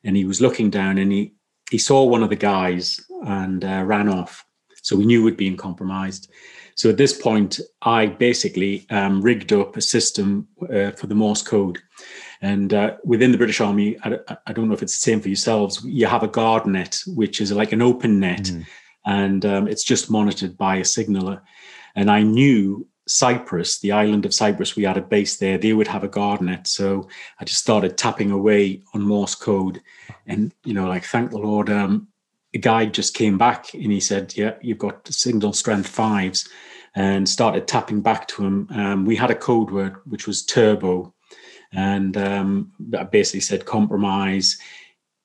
and 0.04 0.18
he 0.18 0.26
was 0.26 0.42
looking 0.42 0.70
down 0.70 0.98
and 0.98 1.12
he 1.12 1.34
he 1.72 1.78
saw 1.78 2.04
one 2.04 2.24
of 2.24 2.30
the 2.30 2.36
guys 2.36 3.00
and 3.24 3.64
uh, 3.64 3.84
ran 3.86 4.10
off. 4.10 4.46
So 4.82 4.98
we 4.98 5.06
knew 5.06 5.24
we'd 5.24 5.38
been 5.38 5.58
compromised. 5.58 6.30
So 6.76 6.90
at 6.90 6.98
this 6.98 7.22
point, 7.22 7.60
I 7.82 8.08
basically 8.08 8.86
um, 8.90 9.22
rigged 9.22 9.54
up 9.54 9.78
a 9.78 9.82
system 9.82 10.48
uh, 10.64 10.92
for 10.92 11.08
the 11.08 11.16
Morse 11.16 11.42
code. 11.42 11.80
And 12.42 12.74
uh, 12.74 12.96
within 13.04 13.32
the 13.32 13.38
British 13.38 13.60
Army, 13.60 13.98
I, 14.04 14.18
I, 14.48 14.54
don't 14.54 14.70
know 14.70 14.74
if 14.74 14.82
it's 14.82 14.98
the 14.98 15.12
same 15.12 15.20
for 15.20 15.28
yourselves, 15.28 15.84
you 15.84 16.06
have 16.06 16.24
a 16.24 16.28
guard 16.28 16.66
net, 16.66 17.02
which 17.06 17.42
is 17.42 17.52
like 17.52 17.74
an 17.74 17.82
open 17.82 18.20
net, 18.20 18.44
mm. 18.44 18.66
and 19.06 19.46
um, 19.46 19.68
it's 19.68 19.84
just 19.84 20.10
monitored 20.10 20.58
by 20.58 20.78
a 20.78 20.86
signaler. 20.86 21.42
And 21.96 22.10
I 22.10 22.22
knew 22.22 22.88
Cyprus, 23.10 23.80
the 23.80 23.92
island 23.92 24.26
of 24.26 24.34
Cyprus, 24.34 24.76
we 24.76 24.84
had 24.84 24.98
a 24.98 25.02
base 25.02 25.38
there, 25.38 25.58
they 25.58 25.74
would 25.74 25.88
have 25.88 26.04
a 26.04 26.08
guard 26.08 26.42
net. 26.42 26.68
So 26.68 27.10
I 27.40 27.44
just 27.44 27.60
started 27.60 27.98
tapping 27.98 28.32
away 28.32 28.84
on 28.94 29.02
Morse 29.02 29.36
code. 29.36 29.82
And, 30.26 30.54
you 30.64 30.74
know, 30.74 30.88
like, 30.88 31.04
thank 31.04 31.32
the 31.32 31.40
Lord, 31.40 31.70
um, 31.70 32.08
a 32.54 32.58
guy 32.58 32.86
just 32.86 33.16
came 33.16 33.38
back 33.38 33.74
and 33.74 33.92
he 33.92 34.00
said, 34.00 34.36
Yeah, 34.36 34.56
you've 34.62 34.78
got 34.78 35.08
signal 35.08 35.54
strength 35.54 35.90
fives, 35.90 36.48
and 36.96 37.28
started 37.28 37.68
tapping 37.68 38.02
back 38.02 38.28
to 38.30 38.46
him. 38.46 38.68
Um, 38.72 39.06
we 39.06 39.16
had 39.16 39.32
a 39.32 39.36
code 39.36 39.72
word 39.72 39.96
which 40.06 40.26
was 40.26 40.46
turbo 40.46 41.14
and 41.72 42.18
um, 42.18 42.72
I 42.98 43.04
basically 43.04 43.42
said 43.42 43.66
compromise. 43.66 44.58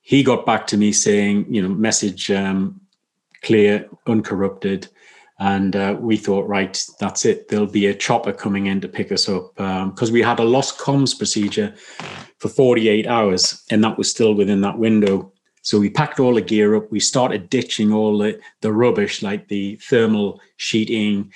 He 0.00 0.22
got 0.22 0.44
back 0.44 0.66
to 0.68 0.76
me 0.76 0.92
saying, 0.92 1.46
you 1.48 1.62
know, 1.62 1.68
message 1.68 2.30
um, 2.30 2.80
clear, 3.42 3.88
uncorrupted. 4.07 4.88
And 5.38 5.74
uh, 5.74 5.96
we 5.98 6.16
thought, 6.16 6.46
right, 6.46 6.87
that's 7.00 7.24
it. 7.24 7.48
There'll 7.48 7.66
be 7.66 7.87
a 7.87 7.94
chopper 7.94 8.33
coming 8.33 8.66
in 8.66 8.80
to 8.83 8.88
pick 8.88 9.11
us 9.11 9.28
up 9.28 9.54
because 9.54 10.09
um, 10.09 10.12
we 10.12 10.22
had 10.22 10.38
a 10.38 10.44
lost 10.44 10.78
comms 10.78 11.16
procedure 11.16 11.74
for 12.38 12.48
48 12.48 13.07
hours, 13.07 13.64
and 13.70 13.83
that 13.83 13.98
was 13.98 14.11
still 14.11 14.35
within 14.35 14.61
that 14.61 14.78
window. 14.78 15.33
So 15.62 15.80
we 15.80 15.90
packed 15.90 16.20
all 16.20 16.35
the 16.35 16.42
gear 16.42 16.76
up. 16.76 16.92
We 16.92 17.00
started 17.00 17.48
ditching 17.48 17.92
all 17.92 18.18
the, 18.18 18.38
the 18.61 18.72
rubbish, 18.72 19.22
like 19.22 19.48
the 19.48 19.76
thermal 19.76 20.40
sheeting, 20.59 21.33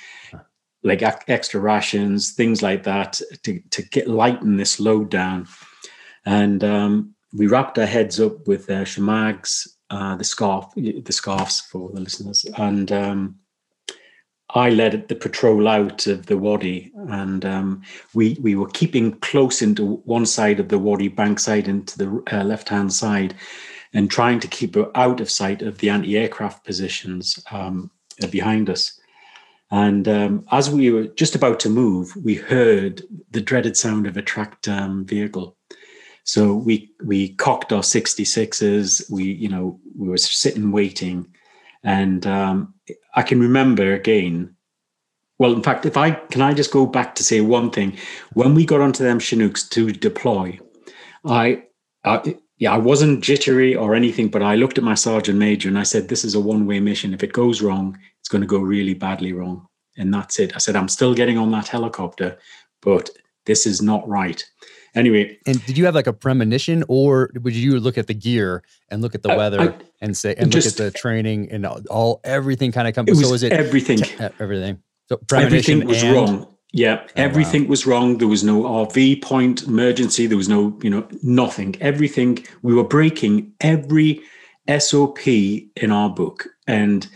like 0.89 1.03
extra 1.29 1.61
rations, 1.61 2.33
things 2.33 2.63
like 2.63 2.83
that, 2.85 3.21
to, 3.45 3.61
to 3.71 3.83
get 3.83 4.09
lighten 4.09 4.57
this 4.57 4.81
load 4.81 5.11
down. 5.11 5.47
And 6.25 6.65
um, 6.65 7.15
we 7.33 7.47
wrapped 7.47 7.79
our 7.79 7.87
heads 7.87 8.21
up 8.21 8.47
with 8.47 8.69
uh, 8.71 8.85
shamags, 8.85 9.77
uh, 9.91 10.17
the 10.17 10.25
scarf, 10.25 10.67
the 10.75 11.13
scarves 11.13 11.61
for 11.61 11.91
the 11.91 12.01
listeners, 12.01 12.45
and 12.57 12.91
um, 12.93 13.39
I 14.55 14.71
led 14.71 15.09
the 15.09 15.15
patrol 15.15 15.69
out 15.69 16.07
of 16.07 16.27
the 16.27 16.39
wadi, 16.39 16.91
and 17.09 17.45
um, 17.45 17.83
we 18.15 18.37
we 18.41 18.55
were 18.55 18.69
keeping 18.69 19.13
close 19.21 19.61
into 19.61 19.97
one 20.05 20.25
side 20.27 20.59
of 20.59 20.69
the 20.69 20.79
wadi, 20.79 21.09
bank 21.09 21.39
side 21.39 21.69
into 21.69 21.99
the 21.99 22.23
uh, 22.33 22.45
left 22.45 22.69
hand 22.71 22.93
side, 22.93 23.35
and 23.93 24.11
trying 24.11 24.41
to 24.41 24.49
keep 24.49 24.77
out 24.95 25.21
of 25.21 25.31
sight 25.31 25.61
of 25.61 25.79
the 25.79 25.91
anti 25.91 26.17
aircraft 26.17 26.65
positions 26.65 27.43
um, 27.51 27.91
behind 28.31 28.71
us. 28.71 28.98
And 29.71 30.09
um, 30.09 30.47
as 30.51 30.71
we 30.71 30.91
were 30.91 31.09
just 31.09 31.35
about 31.35 31.61
to 31.61 31.69
move, 31.69 32.17
we 32.17 32.35
heard 32.35 33.03
the 33.31 33.41
dreaded 33.41 33.77
sound 33.77 34.07
of 34.07 34.17
a 34.17 34.23
tracked 34.23 34.67
um, 34.67 35.05
vehicle. 35.05 35.57
So 36.25 36.55
we 36.55 36.91
we 37.05 37.35
cocked 37.35 37.73
our 37.73 37.83
66s. 37.83 39.11
We 39.11 39.25
you 39.25 39.49
know 39.49 39.81
we 39.97 40.09
were 40.09 40.19
sitting 40.19 40.73
waiting, 40.73 41.27
and 41.83 42.27
um, 42.27 42.75
I 43.15 43.23
can 43.23 43.41
remember 43.41 43.95
again. 43.95 44.55
Well, 45.39 45.53
in 45.53 45.63
fact, 45.63 45.87
if 45.87 45.97
I 45.97 46.11
can, 46.13 46.43
I 46.43 46.53
just 46.53 46.73
go 46.73 46.85
back 46.85 47.15
to 47.15 47.25
say 47.25 47.41
one 47.41 47.71
thing. 47.71 47.97
When 48.33 48.55
we 48.55 48.67
got 48.67 48.81
onto 48.81 49.05
them 49.05 49.21
Chinooks 49.21 49.69
to 49.69 49.93
deploy, 49.93 50.59
I, 51.25 51.63
I 52.05 52.37
yeah, 52.59 52.75
I 52.75 52.79
wasn't 52.79 53.23
jittery 53.23 53.75
or 53.77 53.95
anything, 53.95 54.29
but 54.29 54.43
I 54.43 54.57
looked 54.57 54.79
at 54.79 54.85
my 54.85 54.95
sergeant 54.95 55.39
major 55.39 55.69
and 55.69 55.79
I 55.79 55.85
said, 55.85 56.09
"This 56.09 56.25
is 56.25 56.35
a 56.35 56.41
one-way 56.41 56.81
mission. 56.81 57.15
If 57.15 57.23
it 57.23 57.33
goes 57.33 57.63
wrong, 57.63 57.97
it's 58.29 58.33
going 58.33 58.43
to 58.43 58.47
go 58.47 58.59
really 58.59 58.95
badly 58.95 59.33
wrong." 59.33 59.67
And 59.97 60.13
that's 60.13 60.39
it. 60.39 60.55
I 60.55 60.59
said, 60.59 60.77
"I'm 60.77 60.89
still 60.89 61.15
getting 61.15 61.39
on 61.39 61.51
that 61.53 61.69
helicopter, 61.69 62.39
but 62.83 63.11
this 63.47 63.67
is 63.67 63.81
not 63.81 64.07
right." 64.09 64.45
anyway. 64.95 65.39
And 65.47 65.65
did 65.65 65.79
you 65.79 65.85
have 65.87 65.95
like 65.95 66.07
a 66.07 66.13
premonition, 66.13 66.85
or 66.89 67.31
would 67.43 67.55
you 67.55 67.81
look 67.81 67.97
at 67.97 68.07
the 68.07 68.15
gear 68.15 68.63
and 68.91 69.01
look 69.01 69.15
at 69.15 69.23
the 69.23 69.29
weather 69.29 69.61
I, 69.61 69.75
and 70.01 70.17
say 70.17 70.35
and 70.37 70.53
just, 70.53 70.79
look 70.79 70.87
at 70.87 70.93
the 70.93 70.99
training 70.99 71.51
and 71.51 71.67
all 71.67 72.21
everything 72.25 72.73
kind 72.73 72.89
of 72.89 72.95
comes? 72.95 73.21
so 73.21 73.31
was 73.31 73.43
it 73.43 73.53
everything? 73.53 73.99
T- 73.99 74.17
uh, 74.19 74.31
everything. 74.41 74.83
So 75.09 75.21
everything 75.33 75.87
was 75.87 76.03
and, 76.03 76.15
wrong. 76.15 76.47
Yeah, 76.73 77.01
oh, 77.03 77.11
everything 77.17 77.63
wow. 77.65 77.71
was 77.71 77.87
wrong. 77.87 78.19
There 78.19 78.29
was 78.29 78.45
no 78.45 78.63
RV 78.63 79.23
point 79.23 79.63
emergency. 79.63 80.27
There 80.27 80.37
was 80.37 80.51
no, 80.51 80.79
you 80.83 80.91
know, 80.91 81.09
nothing. 81.23 81.77
Everything. 81.81 82.45
We 82.61 82.75
were 82.75 82.85
breaking 82.85 83.53
every 83.61 84.21
SOP 84.79 85.27
in 85.27 85.91
our 85.91 86.11
book. 86.11 86.47
And 86.67 87.09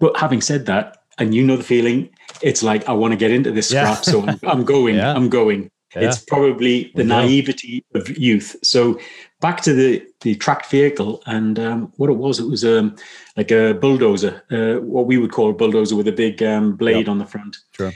but 0.00 0.16
having 0.16 0.40
said 0.40 0.66
that, 0.66 1.04
and 1.18 1.34
you 1.34 1.44
know 1.44 1.56
the 1.56 1.62
feeling, 1.62 2.08
it's 2.42 2.62
like 2.62 2.88
I 2.88 2.92
want 2.92 3.12
to 3.12 3.16
get 3.16 3.30
into 3.30 3.52
this 3.52 3.68
scrap, 3.68 3.84
yeah. 3.84 4.12
so 4.12 4.26
I'm, 4.26 4.40
I'm 4.42 4.64
going. 4.64 4.94
yeah. 4.96 5.14
I'm 5.14 5.28
going. 5.28 5.70
Yeah. 5.94 6.02
It's 6.02 6.20
probably 6.20 6.92
the 6.94 7.04
naivety 7.04 7.84
of 7.94 8.16
youth. 8.16 8.56
So 8.62 8.98
back 9.40 9.60
to 9.62 9.72
the 9.72 10.06
the 10.20 10.36
tracked 10.36 10.66
vehicle 10.66 11.22
and 11.26 11.58
um, 11.58 11.92
what 11.96 12.10
it 12.10 12.16
was, 12.16 12.38
it 12.38 12.46
was 12.46 12.64
um, 12.64 12.94
like 13.36 13.50
a 13.50 13.74
bulldozer, 13.74 14.42
uh, 14.50 14.80
what 14.80 15.06
we 15.06 15.18
would 15.18 15.32
call 15.32 15.50
a 15.50 15.54
bulldozer 15.54 15.96
with 15.96 16.06
a 16.06 16.12
big 16.12 16.42
um, 16.42 16.76
blade 16.76 17.06
yep. 17.06 17.08
on 17.08 17.18
the 17.18 17.26
front. 17.26 17.56
True. 17.72 17.92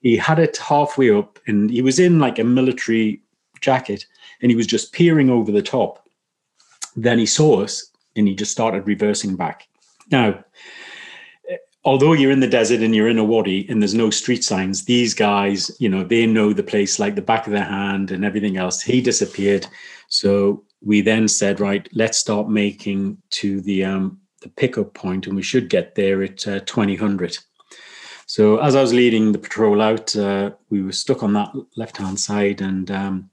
He 0.00 0.16
had 0.16 0.40
it 0.40 0.56
halfway 0.56 1.12
up, 1.12 1.38
and 1.46 1.70
he 1.70 1.82
was 1.82 2.00
in 2.00 2.18
like 2.18 2.40
a 2.40 2.44
military 2.44 3.22
jacket, 3.60 4.04
and 4.42 4.50
he 4.50 4.56
was 4.56 4.66
just 4.66 4.92
peering 4.92 5.30
over 5.30 5.52
the 5.52 5.62
top. 5.62 6.08
Then 6.96 7.20
he 7.20 7.26
saw 7.26 7.62
us, 7.62 7.92
and 8.16 8.26
he 8.26 8.34
just 8.34 8.50
started 8.50 8.88
reversing 8.88 9.36
back. 9.36 9.68
Now, 10.10 10.44
although 11.86 12.12
you're 12.12 12.32
in 12.32 12.40
the 12.40 12.48
desert 12.48 12.82
and 12.82 12.94
you're 12.94 13.08
in 13.08 13.18
a 13.18 13.24
wadi 13.24 13.64
and 13.70 13.80
there's 13.80 13.94
no 13.94 14.10
street 14.10 14.42
signs, 14.42 14.84
these 14.84 15.14
guys, 15.14 15.70
you 15.78 15.88
know, 15.88 16.02
they 16.02 16.26
know 16.26 16.52
the 16.52 16.62
place 16.62 16.98
like 16.98 17.14
the 17.14 17.22
back 17.22 17.46
of 17.46 17.52
their 17.52 17.64
hand 17.64 18.10
and 18.10 18.24
everything 18.24 18.56
else. 18.56 18.82
He 18.82 19.00
disappeared. 19.00 19.66
So 20.08 20.64
we 20.84 21.00
then 21.00 21.28
said, 21.28 21.60
right, 21.60 21.88
let's 21.92 22.18
start 22.18 22.50
making 22.50 23.18
to 23.30 23.60
the 23.60 23.84
um, 23.84 24.20
the 24.42 24.48
pickup 24.50 24.92
point, 24.94 25.26
and 25.26 25.34
we 25.34 25.42
should 25.42 25.70
get 25.70 25.94
there 25.94 26.22
at 26.22 26.46
uh, 26.46 26.60
2000. 26.60 27.38
So 28.26 28.58
as 28.58 28.74
I 28.74 28.82
was 28.82 28.92
leading 28.92 29.32
the 29.32 29.38
patrol 29.38 29.80
out, 29.80 30.14
uh, 30.14 30.50
we 30.68 30.82
were 30.82 30.92
stuck 30.92 31.22
on 31.22 31.32
that 31.34 31.52
left 31.76 31.96
hand 31.96 32.18
side, 32.18 32.60
and 32.60 32.90
um, 32.90 33.30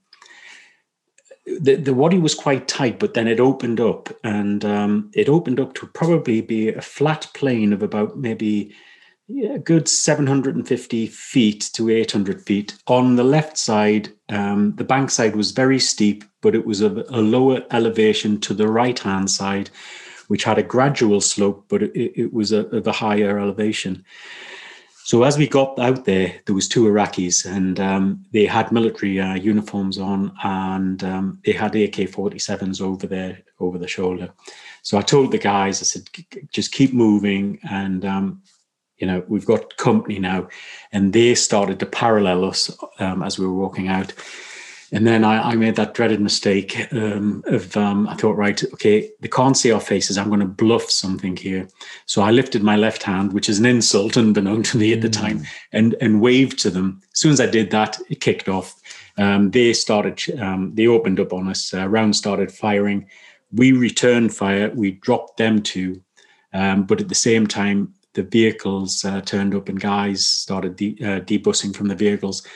the, 1.46 1.76
the 1.76 1.94
wadi 1.94 2.18
was 2.18 2.34
quite 2.34 2.68
tight, 2.68 2.98
but 2.98 3.14
then 3.14 3.28
it 3.28 3.40
opened 3.40 3.80
up 3.80 4.08
and 4.24 4.64
um, 4.64 5.10
it 5.14 5.28
opened 5.28 5.60
up 5.60 5.74
to 5.74 5.86
probably 5.88 6.40
be 6.40 6.68
a 6.68 6.80
flat 6.80 7.28
plane 7.34 7.72
of 7.72 7.82
about 7.82 8.16
maybe 8.16 8.74
a 9.50 9.58
good 9.58 9.88
750 9.88 11.06
feet 11.06 11.70
to 11.72 11.90
800 11.90 12.42
feet. 12.42 12.74
On 12.86 13.16
the 13.16 13.24
left 13.24 13.56
side, 13.56 14.10
um, 14.28 14.74
the 14.76 14.84
bank 14.84 15.10
side 15.10 15.36
was 15.36 15.52
very 15.52 15.78
steep, 15.78 16.24
but 16.40 16.54
it 16.54 16.66
was 16.66 16.80
a, 16.82 17.04
a 17.08 17.20
lower 17.20 17.62
elevation 17.70 18.40
to 18.40 18.54
the 18.54 18.68
right 18.68 18.98
hand 18.98 19.30
side, 19.30 19.70
which 20.28 20.44
had 20.44 20.58
a 20.58 20.62
gradual 20.62 21.20
slope, 21.20 21.64
but 21.68 21.82
it, 21.82 22.20
it 22.20 22.32
was 22.32 22.52
a, 22.52 22.66
of 22.68 22.86
a 22.86 22.92
higher 22.92 23.38
elevation. 23.38 24.04
So 25.04 25.22
as 25.22 25.36
we 25.36 25.46
got 25.46 25.78
out 25.78 26.06
there, 26.06 26.40
there 26.46 26.54
was 26.54 26.66
two 26.66 26.84
Iraqis, 26.84 27.44
and 27.44 27.78
um, 27.78 28.24
they 28.32 28.46
had 28.46 28.72
military 28.72 29.20
uh, 29.20 29.34
uniforms 29.34 29.98
on, 29.98 30.34
and 30.42 31.04
um, 31.04 31.38
they 31.44 31.52
had 31.52 31.76
AK-47s 31.76 32.80
over 32.80 33.06
their 33.06 33.42
over 33.60 33.76
the 33.76 33.86
shoulder. 33.86 34.30
So 34.80 34.96
I 34.96 35.02
told 35.02 35.30
the 35.30 35.36
guys, 35.36 35.82
I 35.82 35.84
said, 35.84 36.08
just 36.50 36.72
keep 36.72 36.94
moving, 36.94 37.58
and 37.70 38.02
um, 38.06 38.42
you 38.96 39.06
know 39.06 39.22
we've 39.28 39.44
got 39.44 39.76
company 39.76 40.18
now, 40.18 40.48
and 40.90 41.12
they 41.12 41.34
started 41.34 41.80
to 41.80 41.86
parallel 41.86 42.46
us 42.46 42.74
um, 42.98 43.22
as 43.22 43.38
we 43.38 43.46
were 43.46 43.52
walking 43.52 43.88
out. 43.88 44.14
And 44.94 45.08
then 45.08 45.24
I, 45.24 45.50
I 45.50 45.56
made 45.56 45.74
that 45.74 45.94
dreaded 45.94 46.20
mistake 46.20 46.86
um, 46.92 47.42
of 47.48 47.76
um, 47.76 48.06
I 48.06 48.14
thought, 48.14 48.36
right, 48.36 48.62
okay, 48.74 49.10
they 49.20 49.26
can't 49.26 49.56
see 49.56 49.72
our 49.72 49.80
faces. 49.80 50.16
I'm 50.16 50.28
going 50.28 50.38
to 50.38 50.46
bluff 50.46 50.88
something 50.88 51.36
here. 51.36 51.66
So 52.06 52.22
I 52.22 52.30
lifted 52.30 52.62
my 52.62 52.76
left 52.76 53.02
hand, 53.02 53.32
which 53.32 53.48
is 53.48 53.58
an 53.58 53.66
insult 53.66 54.16
unbeknown 54.16 54.62
to 54.62 54.78
me 54.78 54.92
at 54.92 55.00
the 55.00 55.08
time, 55.08 55.40
mm. 55.40 55.46
and 55.72 55.96
and 56.00 56.20
waved 56.20 56.60
to 56.60 56.70
them. 56.70 57.00
As 57.12 57.18
soon 57.18 57.32
as 57.32 57.40
I 57.40 57.46
did 57.46 57.72
that, 57.72 57.98
it 58.08 58.20
kicked 58.20 58.48
off. 58.48 58.80
Um, 59.18 59.50
they 59.50 59.72
started, 59.72 60.22
um, 60.40 60.72
they 60.76 60.86
opened 60.86 61.18
up 61.18 61.32
on 61.32 61.48
us. 61.48 61.74
Uh, 61.74 61.88
rounds 61.88 62.18
started 62.18 62.52
firing. 62.52 63.08
We 63.50 63.72
returned 63.72 64.32
fire. 64.32 64.70
We 64.70 64.92
dropped 64.92 65.38
them 65.38 65.60
too, 65.60 66.02
um, 66.52 66.84
but 66.84 67.00
at 67.00 67.08
the 67.08 67.16
same 67.16 67.48
time, 67.48 67.94
the 68.12 68.22
vehicles 68.22 69.04
uh, 69.04 69.22
turned 69.22 69.56
up 69.56 69.68
and 69.68 69.80
guys 69.80 70.24
started 70.24 70.76
de- 70.76 70.98
uh, 71.04 71.18
debussing 71.18 71.72
from 71.72 71.88
the 71.88 71.96
vehicles 71.96 72.46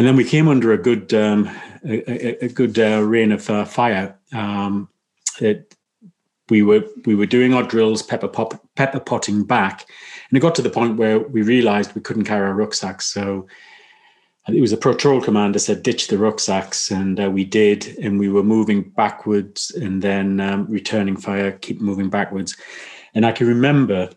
and 0.00 0.06
then 0.06 0.16
we 0.16 0.24
came 0.24 0.48
under 0.48 0.72
a 0.72 0.78
good 0.78 1.12
um, 1.12 1.46
a, 1.84 2.46
a, 2.46 2.48
good 2.48 2.78
uh, 2.78 3.02
rain 3.02 3.32
of 3.32 3.50
uh, 3.50 3.66
fire. 3.66 4.18
Um, 4.32 4.88
it, 5.42 5.76
we 6.48 6.62
were 6.62 6.84
we 7.04 7.14
were 7.14 7.26
doing 7.26 7.52
our 7.52 7.62
drills, 7.62 8.02
pepper 8.02 8.26
pop, 8.26 8.58
pepper 8.76 8.98
potting 8.98 9.44
back, 9.44 9.84
and 10.30 10.38
it 10.38 10.40
got 10.40 10.54
to 10.54 10.62
the 10.62 10.70
point 10.70 10.96
where 10.96 11.18
we 11.18 11.42
realised 11.42 11.94
we 11.94 12.00
couldn't 12.00 12.24
carry 12.24 12.46
our 12.46 12.54
rucksacks. 12.54 13.12
So 13.12 13.46
it 14.48 14.62
was 14.62 14.72
a 14.72 14.78
patrol 14.78 15.20
commander 15.20 15.58
said 15.58 15.82
ditch 15.82 16.08
the 16.08 16.16
rucksacks, 16.16 16.90
and 16.90 17.20
uh, 17.20 17.30
we 17.30 17.44
did, 17.44 17.98
and 17.98 18.18
we 18.18 18.30
were 18.30 18.42
moving 18.42 18.84
backwards 18.96 19.70
and 19.70 20.00
then 20.00 20.40
um, 20.40 20.64
returning 20.70 21.18
fire, 21.18 21.52
keep 21.52 21.78
moving 21.78 22.08
backwards. 22.08 22.56
And 23.12 23.26
I 23.26 23.32
can 23.32 23.46
remember 23.46 24.08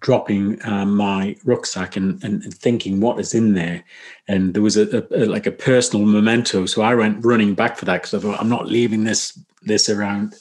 dropping 0.00 0.64
um, 0.66 0.96
my 0.96 1.36
rucksack 1.44 1.96
and, 1.96 2.22
and, 2.22 2.42
thinking 2.54 3.00
what 3.00 3.18
is 3.18 3.34
in 3.34 3.54
there. 3.54 3.84
And 4.26 4.54
there 4.54 4.62
was 4.62 4.76
a, 4.76 4.98
a, 4.98 5.24
a, 5.24 5.26
like 5.26 5.46
a 5.46 5.52
personal 5.52 6.06
memento. 6.06 6.66
So 6.66 6.82
i 6.82 6.94
went 6.94 7.24
running 7.24 7.54
back 7.54 7.76
for 7.76 7.84
that 7.84 8.02
because 8.02 8.14
i 8.14 8.18
thought 8.18 8.40
i'm 8.40 8.48
not 8.48 8.68
leaving 8.68 9.04
this 9.04 9.38
this 9.62 9.88
around 9.88 10.34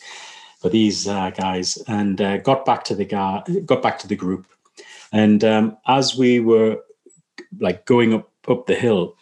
for 0.60 0.70
these 0.70 1.08
uh, 1.08 1.32
guys. 1.32 1.78
And 1.88 2.22
uh, 2.22 2.38
got 2.38 2.66
back 2.66 2.84
to 2.86 2.96
the 2.96 3.06
guy 3.06 3.44
got 3.66 3.82
back 3.82 4.00
to 4.00 4.08
the 4.08 4.16
group. 4.16 4.48
And 5.12 5.44
um, 5.44 5.78
as 5.88 6.18
we 6.18 6.40
were 6.40 6.84
like 7.60 7.86
going 7.86 8.14
up 8.14 8.30
up 8.48 8.66
the 8.68 8.76
hill 8.76 9.18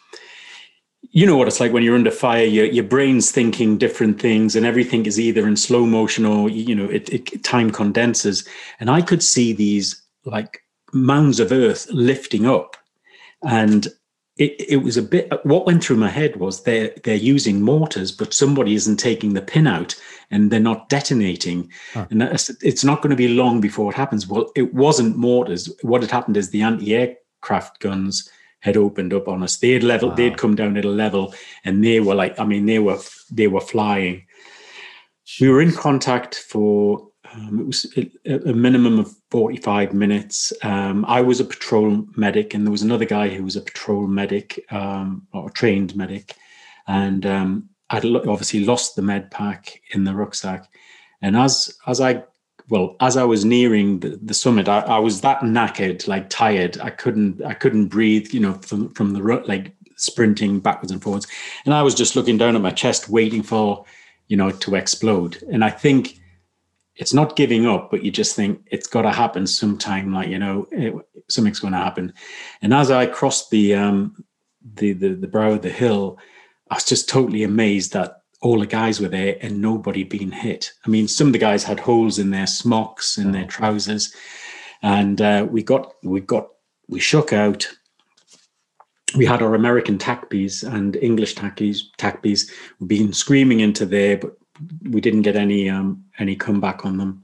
you 1.15 1.25
know 1.25 1.37
what 1.37 1.47
it's 1.47 1.61
like 1.61 1.71
when 1.71 1.81
you're 1.81 1.95
under 1.95 2.11
fire 2.11 2.43
your, 2.43 2.65
your 2.65 2.83
brain's 2.83 3.31
thinking 3.31 3.77
different 3.77 4.19
things 4.19 4.53
and 4.53 4.65
everything 4.65 5.05
is 5.05 5.17
either 5.17 5.47
in 5.47 5.55
slow 5.55 5.85
motion 5.85 6.25
or 6.25 6.49
you 6.49 6.75
know 6.75 6.89
it, 6.89 7.09
it 7.09 7.43
time 7.43 7.71
condenses. 7.71 8.47
And 8.79 8.89
i 8.89 9.01
could 9.01 9.23
see 9.23 9.53
these 9.53 10.01
like 10.25 10.61
mounds 10.93 11.39
of 11.39 11.51
earth 11.51 11.87
lifting 11.91 12.45
up. 12.45 12.75
And 13.43 13.87
it, 14.37 14.55
it 14.67 14.77
was 14.77 14.97
a 14.97 15.01
bit 15.01 15.31
what 15.45 15.65
went 15.65 15.83
through 15.83 15.95
my 15.95 16.09
head 16.09 16.35
was 16.37 16.63
they're 16.63 16.93
they're 17.03 17.15
using 17.15 17.61
mortars, 17.61 18.11
but 18.11 18.33
somebody 18.33 18.73
isn't 18.75 18.97
taking 18.97 19.33
the 19.33 19.41
pin 19.41 19.67
out 19.67 19.95
and 20.29 20.51
they're 20.51 20.59
not 20.59 20.89
detonating. 20.89 21.71
Huh. 21.93 22.07
And 22.09 22.23
it's 22.23 22.83
not 22.83 23.01
going 23.01 23.11
to 23.11 23.15
be 23.15 23.29
long 23.29 23.61
before 23.61 23.91
it 23.91 23.95
happens. 23.95 24.27
Well, 24.27 24.51
it 24.55 24.73
wasn't 24.73 25.17
mortars. 25.17 25.69
What 25.83 26.01
had 26.01 26.11
happened 26.11 26.35
is 26.35 26.49
the 26.49 26.63
anti-aircraft 26.63 27.79
guns 27.79 28.29
had 28.59 28.75
opened 28.75 29.13
up 29.13 29.27
on 29.27 29.43
us. 29.43 29.57
They 29.57 29.71
had 29.71 29.83
leveled, 29.83 30.13
wow. 30.13 30.15
they'd 30.15 30.37
come 30.37 30.55
down 30.55 30.75
at 30.75 30.85
a 30.85 30.89
level 30.89 31.33
and 31.63 31.83
they 31.83 31.99
were 31.99 32.15
like, 32.15 32.37
I 32.39 32.45
mean, 32.45 32.65
they 32.65 32.79
were 32.79 32.99
they 33.31 33.47
were 33.47 33.61
flying. 33.61 34.25
We 35.39 35.49
were 35.49 35.61
in 35.61 35.71
contact 35.71 36.35
for 36.35 37.07
um, 37.35 37.59
it 37.59 37.65
was 37.65 37.85
a, 38.25 38.53
minimum 38.53 38.97
of 38.97 39.13
45 39.31 39.93
minutes. 39.93 40.53
Um, 40.63 41.03
I 41.05 41.21
was 41.21 41.39
a 41.39 41.45
patrol 41.45 42.05
medic, 42.15 42.53
and 42.53 42.65
there 42.65 42.71
was 42.71 42.81
another 42.81 43.05
guy 43.05 43.29
who 43.29 43.43
was 43.43 43.55
a 43.55 43.61
patrol 43.61 44.07
medic 44.07 44.63
um, 44.71 45.27
or 45.33 45.49
a 45.49 45.51
trained 45.51 45.95
medic. 45.95 46.35
And 46.87 47.25
um, 47.25 47.69
I'd 47.89 48.05
obviously 48.05 48.63
lost 48.63 48.95
the 48.95 49.01
med 49.01 49.31
pack 49.31 49.81
in 49.91 50.05
the 50.05 50.15
rucksack. 50.15 50.69
And 51.21 51.35
as 51.35 51.75
as 51.87 51.99
I 51.99 52.23
well 52.69 52.95
as 53.01 53.17
I 53.17 53.23
was 53.23 53.43
nearing 53.43 53.99
the, 53.99 54.19
the 54.21 54.33
summit, 54.33 54.69
I, 54.69 54.79
I, 54.79 54.99
was 54.99 55.21
that 55.21 55.41
knackered, 55.41 56.07
like 56.07 56.29
tired. 56.29 56.79
I 56.79 56.89
couldn't 56.89 57.43
I 57.43 57.53
couldn't 57.53 57.87
breathe. 57.87 58.33
You 58.33 58.39
know, 58.39 58.53
from 58.53 58.93
from 58.93 59.11
the 59.11 59.21
like 59.47 59.75
sprinting 59.97 60.59
backwards 60.59 60.91
and 60.91 61.01
forwards. 61.01 61.27
And 61.65 61.73
I 61.73 61.81
was 61.81 61.95
just 61.95 62.15
looking 62.15 62.37
down 62.37 62.55
at 62.55 62.61
my 62.61 62.71
chest, 62.71 63.09
waiting 63.09 63.43
for 63.43 63.83
you 64.27 64.37
know 64.37 64.51
to 64.51 64.75
explode. 64.75 65.43
And 65.51 65.65
I 65.65 65.69
think 65.69 66.19
it's 66.95 67.13
not 67.13 67.35
giving 67.35 67.65
up, 67.65 67.91
but 67.91 68.03
you 68.03 68.11
just 68.11 68.35
think 68.35 68.65
it's 68.71 68.87
got 68.87 69.01
to 69.01 69.11
happen 69.11 69.47
sometime. 69.47 70.13
Like 70.13 70.29
you 70.29 70.39
know, 70.39 70.67
it, 70.71 70.93
something's 71.29 71.59
going 71.59 71.73
to 71.73 71.79
happen. 71.79 72.13
And 72.61 72.73
as 72.73 72.91
I 72.91 73.05
crossed 73.05 73.49
the 73.49 73.75
um, 73.75 74.23
the, 74.75 74.93
the 74.93 75.09
the 75.09 75.27
brow 75.27 75.51
of 75.51 75.61
the 75.61 75.69
hill, 75.69 76.17
I 76.71 76.75
was 76.75 76.85
just 76.85 77.09
totally 77.09 77.43
amazed 77.43 77.93
that 77.93 78.21
all 78.41 78.59
the 78.59 78.67
guys 78.67 79.01
were 79.01 79.07
there 79.07 79.37
and 79.41 79.61
nobody 79.61 80.03
been 80.03 80.31
hit. 80.31 80.71
I 80.85 80.89
mean, 80.89 81.07
some 81.07 81.27
of 81.27 81.33
the 81.33 81.39
guys 81.39 81.63
had 81.63 81.79
holes 81.79 82.19
in 82.19 82.29
their 82.29 82.47
smocks 82.47 83.17
and 83.17 83.33
their 83.33 83.45
trousers, 83.45 84.15
and 84.81 85.21
uh, 85.21 85.47
we 85.49 85.63
got 85.63 85.93
we 86.03 86.21
got 86.21 86.47
we 86.87 86.99
shook 86.99 87.33
out. 87.33 87.67
We 89.17 89.25
had 89.25 89.41
our 89.41 89.55
American 89.55 89.97
TACBEs 89.97 90.63
and 90.69 90.97
English 90.97 91.35
tackies 91.35 92.49
we've 92.79 92.89
been 92.89 93.13
screaming 93.13 93.61
into 93.61 93.85
there, 93.85 94.17
but 94.17 94.35
we 94.89 95.01
didn't 95.01 95.23
get 95.23 95.35
any 95.35 95.69
um, 95.69 96.03
any 96.19 96.35
comeback 96.35 96.85
on 96.85 96.97
them. 96.97 97.23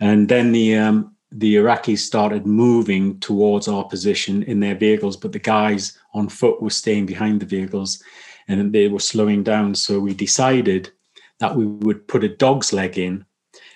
And 0.00 0.28
then 0.28 0.52
the 0.52 0.76
um, 0.76 1.14
the 1.30 1.56
Iraqis 1.56 1.98
started 1.98 2.46
moving 2.46 3.18
towards 3.20 3.66
our 3.66 3.84
position 3.84 4.42
in 4.44 4.60
their 4.60 4.76
vehicles, 4.76 5.16
but 5.16 5.32
the 5.32 5.38
guys 5.38 5.98
on 6.14 6.28
foot 6.28 6.62
were 6.62 6.70
staying 6.70 7.06
behind 7.06 7.40
the 7.40 7.46
vehicles 7.46 8.02
and 8.46 8.72
they 8.72 8.88
were 8.88 9.00
slowing 9.00 9.42
down. 9.42 9.74
So 9.74 9.98
we 9.98 10.14
decided 10.14 10.90
that 11.40 11.56
we 11.56 11.66
would 11.66 12.06
put 12.06 12.22
a 12.22 12.28
dog's 12.28 12.72
leg 12.72 12.98
in, 12.98 13.24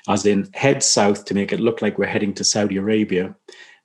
as 0.08 0.24
in 0.24 0.48
head 0.54 0.84
south 0.84 1.24
to 1.24 1.34
make 1.34 1.52
it 1.52 1.58
look 1.58 1.82
like 1.82 1.98
we're 1.98 2.06
heading 2.06 2.32
to 2.34 2.44
Saudi 2.44 2.76
Arabia. 2.76 3.34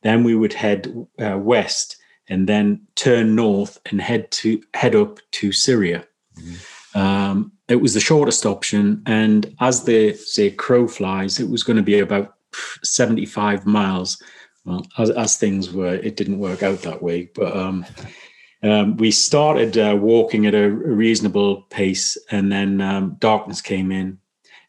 Then 0.04 0.24
we 0.24 0.36
would 0.36 0.54
head 0.54 0.94
uh, 1.20 1.38
west 1.40 1.98
and 2.30 2.48
then 2.48 2.82
turn 2.96 3.36
north 3.36 3.80
and 3.88 4.00
head 4.00 4.30
to 4.32 4.62
head 4.76 4.96
up 4.96 5.20
to 5.32 5.52
Syria. 5.52 6.06
Mm-hmm. 6.38 7.00
Um, 7.00 7.53
it 7.68 7.78
was 7.78 7.94
the 7.94 8.00
shortest 8.00 8.46
option, 8.46 9.02
and 9.06 9.54
as 9.60 9.86
the 9.86 10.14
say 10.14 10.52
crow 10.52 10.88
flies, 10.88 11.40
it 11.40 11.50
was 11.50 11.64
going 11.64 11.78
to 11.78 11.84
be 11.84 12.00
about 12.00 12.36
75 12.84 13.66
miles. 13.66 14.22
Well, 14.66 14.86
as, 14.98 15.10
as 15.10 15.38
things 15.38 15.72
were, 15.72 15.96
it 15.96 16.16
didn't 16.16 16.40
work 16.40 16.64
out 16.64 16.82
that 16.84 17.02
way, 17.02 17.30
but 17.36 17.56
um, 17.56 17.86
um, 18.64 18.96
we 18.98 19.12
started 19.12 19.78
uh, 19.78 19.96
walking 20.00 20.46
at 20.46 20.56
a 20.56 20.70
reasonable 20.70 21.64
pace, 21.64 22.18
and 22.32 22.52
then 22.52 22.80
um, 22.82 23.18
darkness 23.20 23.62
came 23.62 23.92
in, 23.92 24.20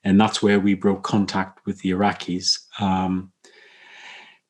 and 0.03 0.21
that's 0.21 0.43
where 0.43 0.61
we 0.61 0.75
broke 0.75 1.03
contact 1.03 1.65
with 1.65 1.81
the 1.81 1.91
Iraqis. 1.91 2.59
Um, 2.81 3.33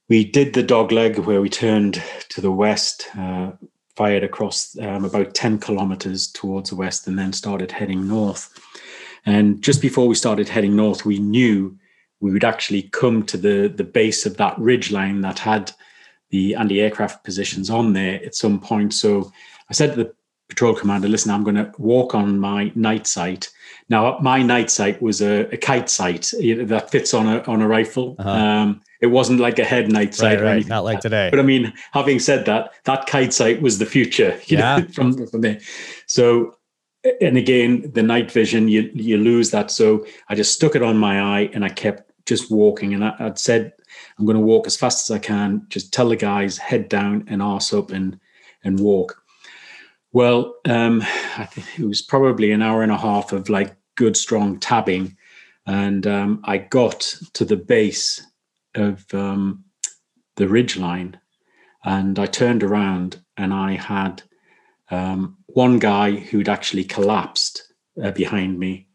we 0.08 0.24
did 0.24 0.54
the 0.54 0.64
dogleg 0.64 1.24
where 1.24 1.40
we 1.40 1.48
turned 1.48 2.02
to 2.30 2.40
the 2.40 2.52
west, 2.52 3.08
uh, 3.18 3.52
fired 3.96 4.24
across 4.24 4.76
um, 4.78 5.04
about 5.04 5.34
10 5.34 5.58
kilometers 5.58 6.26
towards 6.26 6.70
the 6.70 6.76
west, 6.76 7.06
and 7.06 7.18
then 7.18 7.32
started 7.32 7.70
heading 7.70 8.08
north. 8.08 8.52
And 9.26 9.62
just 9.62 9.80
before 9.80 10.06
we 10.06 10.14
started 10.14 10.48
heading 10.48 10.76
north, 10.76 11.04
we 11.04 11.18
knew 11.18 11.78
we 12.20 12.32
would 12.32 12.44
actually 12.44 12.82
come 12.82 13.22
to 13.24 13.36
the, 13.36 13.72
the 13.74 13.84
base 13.84 14.26
of 14.26 14.36
that 14.36 14.58
ridge 14.58 14.90
line 14.90 15.20
that 15.22 15.38
had 15.38 15.72
the 16.30 16.54
anti-aircraft 16.54 17.24
positions 17.24 17.70
on 17.70 17.92
there 17.92 18.22
at 18.24 18.34
some 18.34 18.60
point. 18.60 18.92
So 18.94 19.32
I 19.70 19.72
said 19.72 19.90
to 19.94 20.04
the 20.04 20.14
patrol 20.48 20.74
commander, 20.74 21.08
listen, 21.08 21.30
I'm 21.30 21.44
going 21.44 21.56
to 21.56 21.72
walk 21.78 22.14
on 22.14 22.38
my 22.38 22.72
night 22.74 23.06
sight. 23.06 23.50
Now, 23.88 24.18
my 24.20 24.42
night 24.42 24.70
sight 24.70 25.00
was 25.00 25.20
a, 25.22 25.46
a 25.52 25.56
kite 25.56 25.88
sight 25.88 26.32
that 26.40 26.90
fits 26.90 27.14
on 27.14 27.26
a 27.28 27.42
on 27.42 27.62
a 27.62 27.68
rifle. 27.68 28.16
Uh-huh. 28.18 28.30
Um, 28.30 28.80
it 29.00 29.08
wasn't 29.08 29.40
like 29.40 29.58
a 29.58 29.64
head 29.64 29.90
night 29.90 30.14
sight, 30.14 30.40
right, 30.40 30.56
right. 30.56 30.66
not 30.66 30.84
like 30.84 31.00
today. 31.00 31.28
But 31.30 31.40
I 31.40 31.42
mean, 31.42 31.72
having 31.92 32.18
said 32.18 32.46
that, 32.46 32.72
that 32.84 33.06
kite 33.06 33.32
sight 33.32 33.60
was 33.60 33.78
the 33.78 33.86
future. 33.86 34.38
yeah. 34.46 34.78
Know, 34.78 34.86
from 34.88 35.26
from 35.26 35.40
there. 35.40 35.60
So, 36.06 36.56
and 37.20 37.36
again, 37.36 37.90
the 37.92 38.02
night 38.02 38.30
vision, 38.30 38.68
you 38.68 38.90
you 38.94 39.18
lose 39.18 39.50
that. 39.50 39.70
So 39.70 40.06
I 40.28 40.34
just 40.34 40.54
stuck 40.54 40.74
it 40.74 40.82
on 40.82 40.96
my 40.96 41.20
eye, 41.20 41.50
and 41.52 41.64
I 41.64 41.68
kept 41.68 42.10
just 42.26 42.50
walking. 42.50 42.94
And 42.94 43.04
I, 43.04 43.14
would 43.20 43.38
said 43.38 43.72
I'm 44.18 44.24
going 44.24 44.38
to 44.38 44.42
walk 44.42 44.66
as 44.66 44.76
fast 44.76 45.10
as 45.10 45.14
I 45.14 45.18
can. 45.18 45.66
Just 45.68 45.92
tell 45.92 46.08
the 46.08 46.16
guys 46.16 46.58
head 46.58 46.88
down 46.88 47.24
and 47.28 47.42
arse 47.42 47.72
up 47.72 47.90
and 47.90 48.18
and 48.62 48.80
walk. 48.80 49.20
Well, 50.12 50.54
um, 50.64 51.02
I 51.36 51.44
think 51.46 51.66
it 51.78 51.84
was 51.84 52.00
probably 52.00 52.52
an 52.52 52.62
hour 52.62 52.82
and 52.82 52.92
a 52.92 52.96
half 52.96 53.32
of 53.32 53.48
like 53.48 53.74
good 53.96 54.16
strong 54.16 54.60
tabbing, 54.60 55.16
and 55.66 56.06
um, 56.06 56.40
I 56.44 56.58
got 56.58 57.00
to 57.34 57.44
the 57.44 57.56
base 57.56 58.24
of 58.74 59.12
um, 59.14 59.64
the 60.36 60.48
ridge 60.48 60.76
line, 60.76 61.18
and 61.84 62.18
I 62.18 62.26
turned 62.26 62.62
around 62.62 63.20
and 63.36 63.52
I 63.52 63.76
had 63.76 64.22
um, 64.90 65.36
one 65.46 65.78
guy 65.78 66.12
who'd 66.12 66.48
actually 66.48 66.84
collapsed 66.84 67.72
uh, 68.02 68.10
behind 68.10 68.58
me, 68.58 68.88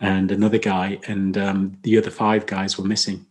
and 0.00 0.30
another 0.30 0.58
guy, 0.58 0.98
and 1.06 1.36
um, 1.38 1.78
the 1.82 1.98
other 1.98 2.10
five 2.10 2.46
guys 2.46 2.78
were 2.78 2.84
missing 2.84 3.26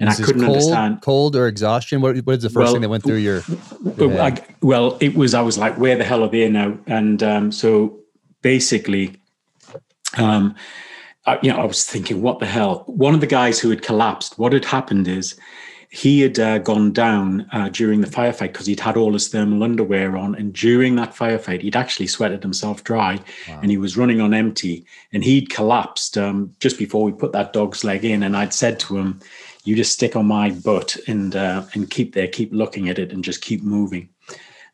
and 0.00 0.08
I 0.08 0.14
couldn't 0.14 0.40
cold, 0.40 0.56
understand 0.56 1.02
cold 1.02 1.36
or 1.36 1.46
exhaustion. 1.46 2.00
What, 2.00 2.16
what 2.24 2.36
is 2.36 2.42
the 2.42 2.48
first 2.48 2.64
well, 2.64 2.72
thing 2.72 2.82
that 2.82 2.88
went 2.88 3.04
through 3.04 3.16
your? 3.16 3.42
your 3.98 4.20
I, 4.20 4.42
well, 4.62 4.96
it 5.00 5.14
was. 5.14 5.34
I 5.34 5.42
was 5.42 5.58
like, 5.58 5.76
"Where 5.78 5.96
the 5.96 6.04
hell 6.04 6.24
are 6.24 6.28
they 6.28 6.48
now?" 6.48 6.78
And 6.86 7.22
um, 7.22 7.52
so 7.52 7.98
basically, 8.40 9.16
um, 10.16 10.54
I, 11.26 11.38
you 11.42 11.50
know, 11.50 11.58
I 11.58 11.64
was 11.64 11.84
thinking, 11.84 12.22
"What 12.22 12.38
the 12.38 12.46
hell?" 12.46 12.84
One 12.86 13.14
of 13.14 13.20
the 13.20 13.26
guys 13.26 13.58
who 13.60 13.70
had 13.70 13.82
collapsed. 13.82 14.38
What 14.38 14.52
had 14.52 14.64
happened 14.64 15.08
is 15.08 15.38
he 15.90 16.20
had 16.20 16.38
uh, 16.38 16.58
gone 16.58 16.92
down 16.92 17.48
uh, 17.52 17.68
during 17.68 18.00
the 18.00 18.06
firefight 18.06 18.52
because 18.52 18.66
he'd 18.66 18.78
had 18.78 18.96
all 18.96 19.12
his 19.12 19.28
thermal 19.28 19.64
underwear 19.64 20.16
on, 20.16 20.34
and 20.36 20.52
during 20.52 20.94
that 20.96 21.14
firefight, 21.14 21.62
he'd 21.62 21.76
actually 21.76 22.06
sweated 22.06 22.42
himself 22.42 22.84
dry, 22.84 23.18
wow. 23.48 23.58
and 23.60 23.70
he 23.70 23.76
was 23.76 23.96
running 23.96 24.20
on 24.20 24.32
empty, 24.32 24.84
and 25.12 25.24
he'd 25.24 25.50
collapsed 25.50 26.16
um, 26.16 26.54
just 26.60 26.78
before 26.78 27.02
we 27.04 27.12
put 27.12 27.32
that 27.32 27.52
dog's 27.52 27.82
leg 27.82 28.04
in, 28.04 28.22
and 28.22 28.36
I'd 28.36 28.54
said 28.54 28.78
to 28.80 28.98
him 28.98 29.20
you 29.64 29.76
just 29.76 29.92
stick 29.92 30.16
on 30.16 30.26
my 30.26 30.50
butt 30.50 30.96
and 31.06 31.36
uh, 31.36 31.64
and 31.74 31.90
keep 31.90 32.14
there, 32.14 32.28
keep 32.28 32.52
looking 32.52 32.88
at 32.88 32.98
it, 32.98 33.12
and 33.12 33.24
just 33.24 33.42
keep 33.42 33.62
moving. 33.62 34.08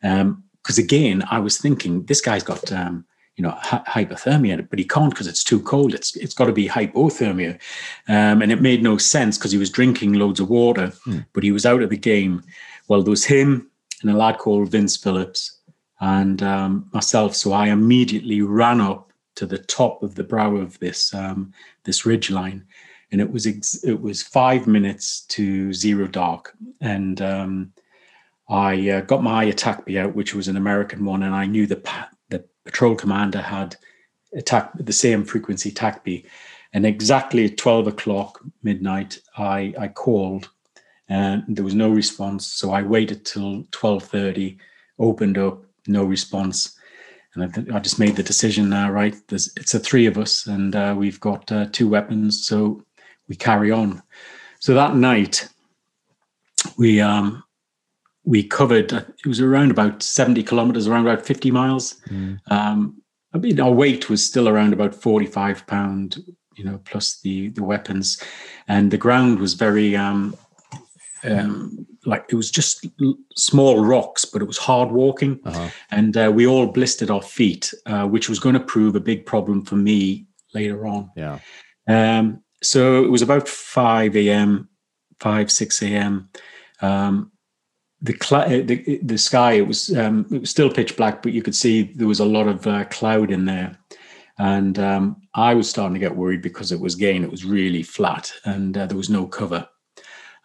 Because 0.01 0.77
um, 0.77 0.83
again, 0.83 1.23
I 1.29 1.39
was 1.39 1.57
thinking 1.57 2.05
this 2.05 2.21
guy's 2.21 2.43
got 2.43 2.71
um, 2.71 3.05
you 3.37 3.43
know 3.43 3.57
hypothermia, 3.61 4.67
but 4.69 4.79
he 4.79 4.85
can't 4.85 5.11
because 5.11 5.27
it's 5.27 5.43
too 5.43 5.61
cold. 5.61 5.93
It's 5.93 6.15
it's 6.15 6.33
got 6.33 6.45
to 6.45 6.53
be 6.53 6.67
hypothermia, 6.67 7.59
um, 8.07 8.41
and 8.41 8.51
it 8.51 8.61
made 8.61 8.83
no 8.83 8.97
sense 8.97 9.37
because 9.37 9.51
he 9.51 9.57
was 9.57 9.69
drinking 9.69 10.13
loads 10.13 10.39
of 10.39 10.49
water, 10.49 10.91
mm. 11.05 11.25
but 11.33 11.43
he 11.43 11.51
was 11.51 11.65
out 11.65 11.81
of 11.81 11.89
the 11.89 11.97
game. 11.97 12.43
Well, 12.87 13.01
there 13.01 13.11
was 13.11 13.25
him 13.25 13.69
and 14.01 14.11
a 14.11 14.17
lad 14.17 14.37
called 14.37 14.69
Vince 14.69 14.97
Phillips 14.97 15.59
and 15.99 16.43
um, 16.43 16.89
myself. 16.93 17.35
So 17.35 17.53
I 17.53 17.67
immediately 17.67 18.41
ran 18.41 18.79
up 18.81 19.11
to 19.35 19.45
the 19.45 19.57
top 19.57 20.03
of 20.03 20.15
the 20.15 20.23
brow 20.23 20.55
of 20.55 20.77
this 20.79 21.13
um, 21.13 21.53
this 21.83 22.05
ridge 22.05 22.29
line 22.29 22.65
and 23.11 23.21
it 23.21 23.31
was 23.31 23.47
ex- 23.47 23.83
it 23.83 23.99
was 24.01 24.21
five 24.21 24.67
minutes 24.67 25.21
to 25.21 25.73
zero 25.73 26.07
dark, 26.07 26.55
and 26.81 27.21
um, 27.21 27.73
I 28.49 28.89
uh, 28.89 29.01
got 29.01 29.23
my 29.23 29.45
TACBE 29.51 29.99
out, 29.99 30.15
which 30.15 30.33
was 30.33 30.47
an 30.47 30.57
American 30.57 31.05
one, 31.05 31.23
and 31.23 31.33
I 31.33 31.45
knew 31.45 31.67
the 31.67 31.77
pa- 31.77 32.09
the 32.11 32.16
patrol 32.67 32.95
commander 32.95 33.41
had 33.41 33.75
attacked 34.33 34.85
the 34.85 34.93
same 34.93 35.23
frequency 35.25 35.71
TACBE, 35.71 36.25
and 36.73 36.85
exactly 36.85 37.45
at 37.45 37.57
twelve 37.57 37.87
o'clock 37.87 38.43
midnight, 38.61 39.19
I 39.37 39.73
I 39.85 39.87
called, 40.03 40.49
and 41.07 41.43
there 41.47 41.65
was 41.65 41.73
no 41.75 41.89
response, 41.89 42.45
so 42.59 42.65
I 42.71 42.81
waited 42.83 43.25
till 43.25 43.65
twelve 43.71 44.03
thirty, 44.03 44.57
opened 44.99 45.37
up, 45.37 45.63
no 45.87 46.03
response. 46.03 46.77
And 47.33 47.43
I, 47.43 47.47
th- 47.47 47.69
I 47.75 47.79
just 47.79 47.99
made 47.99 48.15
the 48.15 48.23
decision 48.23 48.69
now, 48.69 48.91
right? 48.91 49.15
There's, 49.27 49.51
it's 49.57 49.73
the 49.73 49.79
three 49.79 50.07
of 50.07 50.17
us, 50.17 50.47
and 50.47 50.75
uh, 50.75 50.95
we've 50.97 51.19
got 51.19 51.51
uh, 51.51 51.67
two 51.71 51.87
weapons. 51.89 52.47
So 52.47 52.83
we 53.27 53.35
carry 53.35 53.71
on. 53.71 54.01
So 54.59 54.73
that 54.73 54.95
night, 54.95 55.47
we 56.77 56.99
um, 56.99 57.43
we 58.27 58.43
covered. 58.43 58.91
Uh, 58.91 59.03
it 59.17 59.25
was 59.25 59.39
around 59.39 59.71
about 59.71 60.03
seventy 60.03 60.43
kilometers, 60.43 60.87
around 60.87 61.07
about 61.07 61.25
fifty 61.25 61.49
miles. 61.49 61.95
Mm. 62.09 62.39
Um, 62.51 63.01
I 63.33 63.37
mean, 63.37 63.59
our 63.59 63.71
weight 63.71 64.09
was 64.09 64.23
still 64.23 64.49
around 64.49 64.73
about 64.73 64.93
forty-five 64.93 65.65
pound, 65.65 66.17
you 66.55 66.65
know, 66.65 66.79
plus 66.83 67.21
the 67.21 67.49
the 67.49 67.63
weapons, 67.63 68.21
and 68.67 68.91
the 68.91 68.97
ground 68.97 69.39
was 69.39 69.53
very 69.53 69.95
um, 69.95 70.35
um, 71.23 71.87
like 72.05 72.25
it 72.29 72.35
was 72.35 72.51
just 72.51 72.85
small 73.37 73.83
rocks, 73.83 74.25
but 74.25 74.41
it 74.41 74.47
was 74.47 74.57
hard 74.57 74.91
walking, 74.91 75.39
uh-huh. 75.45 75.69
and 75.91 76.17
uh, 76.17 76.29
we 76.33 76.45
all 76.45 76.67
blistered 76.67 77.09
our 77.09 77.21
feet, 77.21 77.73
uh, 77.85 78.05
which 78.05 78.27
was 78.27 78.39
going 78.39 78.55
to 78.55 78.59
prove 78.59 78.95
a 78.95 78.99
big 78.99 79.25
problem 79.25 79.63
for 79.63 79.77
me 79.77 80.27
later 80.53 80.85
on. 80.85 81.09
Yeah. 81.15 81.39
Um, 81.87 82.43
so 82.61 83.05
it 83.05 83.09
was 83.09 83.21
about 83.21 83.47
5 83.47 84.17
a.m., 84.17 84.67
5, 85.19 85.51
6 85.51 85.83
a.m. 85.83 86.29
The, 88.01 88.15
cl- 88.21 88.41
uh, 88.41 88.63
the, 88.63 88.99
the 89.01 89.17
sky 89.17 89.53
it 89.53 89.67
was 89.67 89.95
um, 89.97 90.27
it 90.31 90.41
was 90.41 90.49
still 90.49 90.71
pitch 90.71 90.95
black, 90.95 91.23
but 91.23 91.33
you 91.33 91.41
could 91.41 91.55
see 91.55 91.83
there 91.83 92.07
was 92.07 92.19
a 92.19 92.25
lot 92.25 92.47
of 92.47 92.67
uh, 92.67 92.85
cloud 92.85 93.31
in 93.31 93.45
there, 93.45 93.75
and 94.37 94.77
um, 94.77 95.21
I 95.33 95.55
was 95.55 95.69
starting 95.69 95.95
to 95.95 95.99
get 95.99 96.15
worried 96.15 96.43
because 96.43 96.71
it 96.71 96.79
was 96.79 96.93
again 96.93 97.23
it 97.23 97.31
was 97.31 97.43
really 97.43 97.81
flat 97.81 98.31
and 98.45 98.77
uh, 98.77 98.85
there 98.85 98.97
was 98.97 99.09
no 99.09 99.25
cover, 99.25 99.67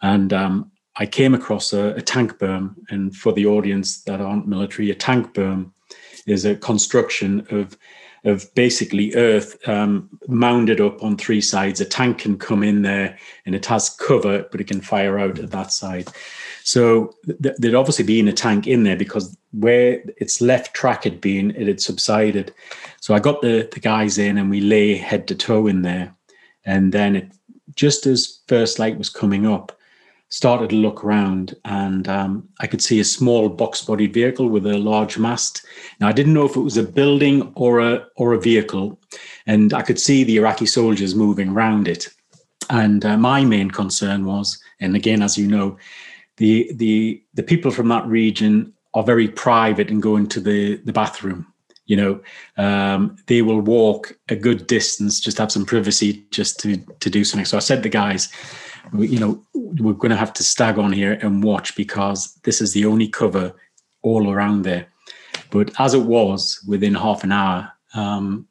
and 0.01 0.33
um, 0.33 0.71
I 0.95 1.05
came 1.05 1.35
across 1.35 1.73
a, 1.73 1.93
a, 1.95 2.01
tank 2.01 2.39
berm, 2.39 2.75
and 2.89 3.15
for 3.15 3.33
the 3.33 3.45
audience 3.45 4.03
that 4.03 4.19
aren't 4.19 4.47
military, 4.47 4.89
a 4.89 4.95
tank 4.95 5.33
berm 5.33 5.71
is 6.25 6.45
a 6.45 6.55
construction 6.55 7.45
of 7.51 7.77
of 8.25 8.53
basically 8.55 9.13
earth 9.15 9.57
um, 9.67 10.09
mounded 10.27 10.79
up 10.79 11.03
on 11.03 11.17
three 11.17 11.41
sides. 11.41 11.81
A 11.81 11.85
tank 11.85 12.19
can 12.19 12.37
come 12.37 12.63
in 12.63 12.81
there 12.81 13.17
and 13.45 13.53
it 13.53 13.65
has 13.65 13.89
cover, 13.89 14.45
but 14.49 14.61
it 14.61 14.67
can 14.67 14.81
fire 14.81 15.19
out 15.19 15.39
at 15.39 15.51
that 15.51 15.71
side. 15.71 16.07
So 16.63 17.13
th- 17.25 17.55
there'd 17.57 17.75
obviously 17.75 18.05
been 18.05 18.27
a 18.27 18.33
tank 18.33 18.67
in 18.67 18.83
there 18.83 18.95
because 18.95 19.37
where 19.51 20.01
its 20.17 20.41
left 20.41 20.73
track 20.73 21.03
had 21.03 21.19
been, 21.19 21.51
it 21.51 21.67
had 21.67 21.81
subsided. 21.81 22.53
So 23.01 23.13
I 23.13 23.19
got 23.19 23.41
the 23.41 23.69
the 23.71 23.79
guys 23.79 24.17
in, 24.17 24.37
and 24.37 24.49
we 24.49 24.61
lay 24.61 24.95
head 24.95 25.27
to 25.27 25.35
toe 25.35 25.67
in 25.67 25.81
there, 25.81 26.15
and 26.65 26.91
then 26.91 27.15
it 27.15 27.31
just 27.75 28.05
as 28.05 28.39
first 28.47 28.79
light 28.79 28.97
was 28.97 29.09
coming 29.09 29.45
up, 29.45 29.77
started 30.29 30.69
to 30.69 30.75
look 30.75 31.03
around, 31.03 31.55
and 31.65 32.07
um, 32.07 32.47
I 32.59 32.67
could 32.67 32.81
see 32.81 32.99
a 32.99 33.05
small 33.05 33.49
box-bodied 33.49 34.13
vehicle 34.13 34.47
with 34.47 34.65
a 34.65 34.77
large 34.77 35.17
mast. 35.17 35.65
Now 35.99 36.07
I 36.07 36.13
didn't 36.13 36.33
know 36.33 36.45
if 36.45 36.55
it 36.55 36.61
was 36.61 36.77
a 36.77 36.83
building 36.83 37.51
or 37.55 37.79
a 37.79 38.07
or 38.15 38.33
a 38.33 38.39
vehicle, 38.39 38.99
and 39.45 39.73
I 39.73 39.81
could 39.81 39.99
see 39.99 40.23
the 40.23 40.37
Iraqi 40.37 40.65
soldiers 40.65 41.13
moving 41.15 41.49
around 41.49 41.87
it. 41.87 42.07
And 42.69 43.03
uh, 43.05 43.17
my 43.17 43.43
main 43.43 43.69
concern 43.69 44.25
was, 44.25 44.57
and 44.79 44.95
again, 44.95 45.21
as 45.21 45.37
you 45.37 45.47
know, 45.47 45.77
the 46.37 46.71
the 46.75 47.23
the 47.33 47.43
people 47.43 47.71
from 47.71 47.87
that 47.89 48.05
region 48.07 48.73
are 48.93 49.03
very 49.03 49.27
private 49.27 49.89
and 49.89 50.01
go 50.01 50.15
into 50.15 50.39
the 50.39 50.77
the 50.77 50.93
bathroom. 50.93 51.47
You 51.85 51.97
know, 51.97 52.21
um, 52.57 53.17
they 53.27 53.41
will 53.41 53.59
walk 53.59 54.17
a 54.29 54.37
good 54.37 54.67
distance, 54.67 55.19
just 55.19 55.37
have 55.37 55.51
some 55.51 55.65
privacy, 55.65 56.25
just 56.31 56.59
to 56.61 56.77
to 56.77 57.09
do 57.09 57.23
something. 57.23 57.45
So 57.45 57.57
I 57.57 57.59
said 57.59 57.77
to 57.77 57.81
the 57.83 57.89
guys, 57.89 58.29
you 58.93 59.19
know, 59.19 59.43
we're 59.53 59.93
going 59.93 60.11
to 60.11 60.17
have 60.17 60.33
to 60.33 60.43
stag 60.43 60.77
on 60.77 60.93
here 60.93 61.13
and 61.21 61.43
watch 61.43 61.75
because 61.75 62.33
this 62.43 62.61
is 62.61 62.73
the 62.73 62.85
only 62.85 63.07
cover 63.07 63.53
all 64.01 64.31
around 64.31 64.61
there. 64.63 64.87
But 65.49 65.71
as 65.79 65.93
it 65.93 66.03
was, 66.03 66.63
within 66.67 66.95
half 66.95 67.23
an 67.23 67.31
hour, 67.31 67.71
um, 67.93 68.47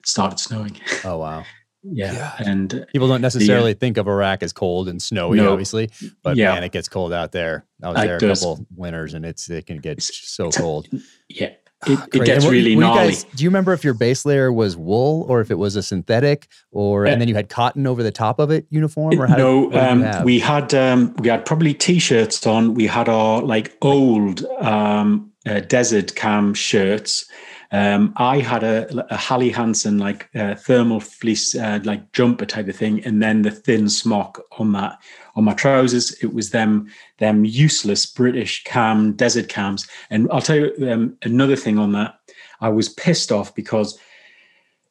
it 0.00 0.08
started 0.08 0.40
snowing. 0.40 0.80
Oh 1.04 1.18
wow! 1.18 1.44
Yeah. 1.82 2.12
yeah. 2.12 2.32
and 2.38 2.86
people 2.92 3.08
don't 3.08 3.20
necessarily 3.20 3.72
the, 3.72 3.78
think 3.78 3.96
of 3.96 4.06
Iraq 4.06 4.42
as 4.42 4.52
cold 4.52 4.88
and 4.88 5.02
snowy, 5.02 5.38
no, 5.38 5.52
obviously, 5.52 5.90
but 6.22 6.36
yeah. 6.36 6.54
man, 6.54 6.64
it 6.64 6.72
gets 6.72 6.88
cold 6.88 7.12
out 7.12 7.32
there. 7.32 7.66
I 7.82 7.88
was 7.88 7.96
there 7.96 8.16
a 8.16 8.20
does. 8.20 8.40
couple 8.40 8.66
winters, 8.74 9.14
and 9.14 9.24
it's 9.24 9.50
it 9.50 9.66
can 9.66 9.78
get 9.78 10.02
so 10.02 10.50
cold. 10.50 10.88
Yeah, 11.28 11.52
it, 11.86 12.14
it 12.14 12.24
gets 12.24 12.46
really 12.46 12.76
gnarly. 12.76 13.12
Guys, 13.12 13.24
do 13.24 13.42
you 13.42 13.50
remember 13.50 13.72
if 13.72 13.82
your 13.82 13.94
base 13.94 14.24
layer 14.24 14.52
was 14.52 14.76
wool 14.76 15.26
or 15.28 15.40
if 15.40 15.50
it 15.50 15.56
was 15.56 15.74
a 15.74 15.82
synthetic, 15.82 16.48
or 16.70 17.06
uh, 17.06 17.10
and 17.10 17.20
then 17.20 17.28
you 17.28 17.34
had 17.34 17.48
cotton 17.48 17.86
over 17.86 18.02
the 18.02 18.12
top 18.12 18.38
of 18.38 18.50
it, 18.50 18.66
uniform? 18.70 19.20
Or 19.20 19.26
how 19.26 19.36
no, 19.36 19.70
did, 19.70 19.78
um, 19.78 20.24
we 20.24 20.38
had 20.38 20.72
um, 20.74 21.14
we 21.18 21.28
had 21.28 21.44
probably 21.44 21.74
t-shirts 21.74 22.46
on. 22.46 22.74
We 22.74 22.86
had 22.86 23.08
our 23.08 23.42
like 23.42 23.76
old 23.82 24.44
um, 24.60 25.32
uh, 25.46 25.60
desert 25.60 26.14
cam 26.14 26.54
shirts 26.54 27.26
um, 27.72 28.12
I 28.16 28.38
had 28.38 28.62
a, 28.62 29.12
a 29.12 29.16
Helly 29.16 29.50
Hansen 29.50 29.98
like 29.98 30.28
uh, 30.34 30.54
thermal 30.54 31.00
fleece 31.00 31.54
uh, 31.54 31.80
like 31.84 32.12
jumper 32.12 32.44
type 32.44 32.68
of 32.68 32.76
thing, 32.76 33.02
and 33.04 33.22
then 33.22 33.42
the 33.42 33.50
thin 33.50 33.88
smock 33.88 34.42
on 34.58 34.72
that 34.72 35.00
on 35.34 35.44
my 35.44 35.54
trousers. 35.54 36.12
It 36.22 36.34
was 36.34 36.50
them 36.50 36.88
them 37.18 37.46
useless 37.46 38.04
British 38.04 38.62
cam 38.64 39.14
desert 39.14 39.48
cams. 39.48 39.88
And 40.10 40.28
I'll 40.30 40.42
tell 40.42 40.56
you 40.56 40.90
um, 40.90 41.16
another 41.22 41.56
thing 41.56 41.78
on 41.78 41.92
that. 41.92 42.18
I 42.60 42.68
was 42.68 42.90
pissed 42.90 43.32
off 43.32 43.54
because 43.54 43.98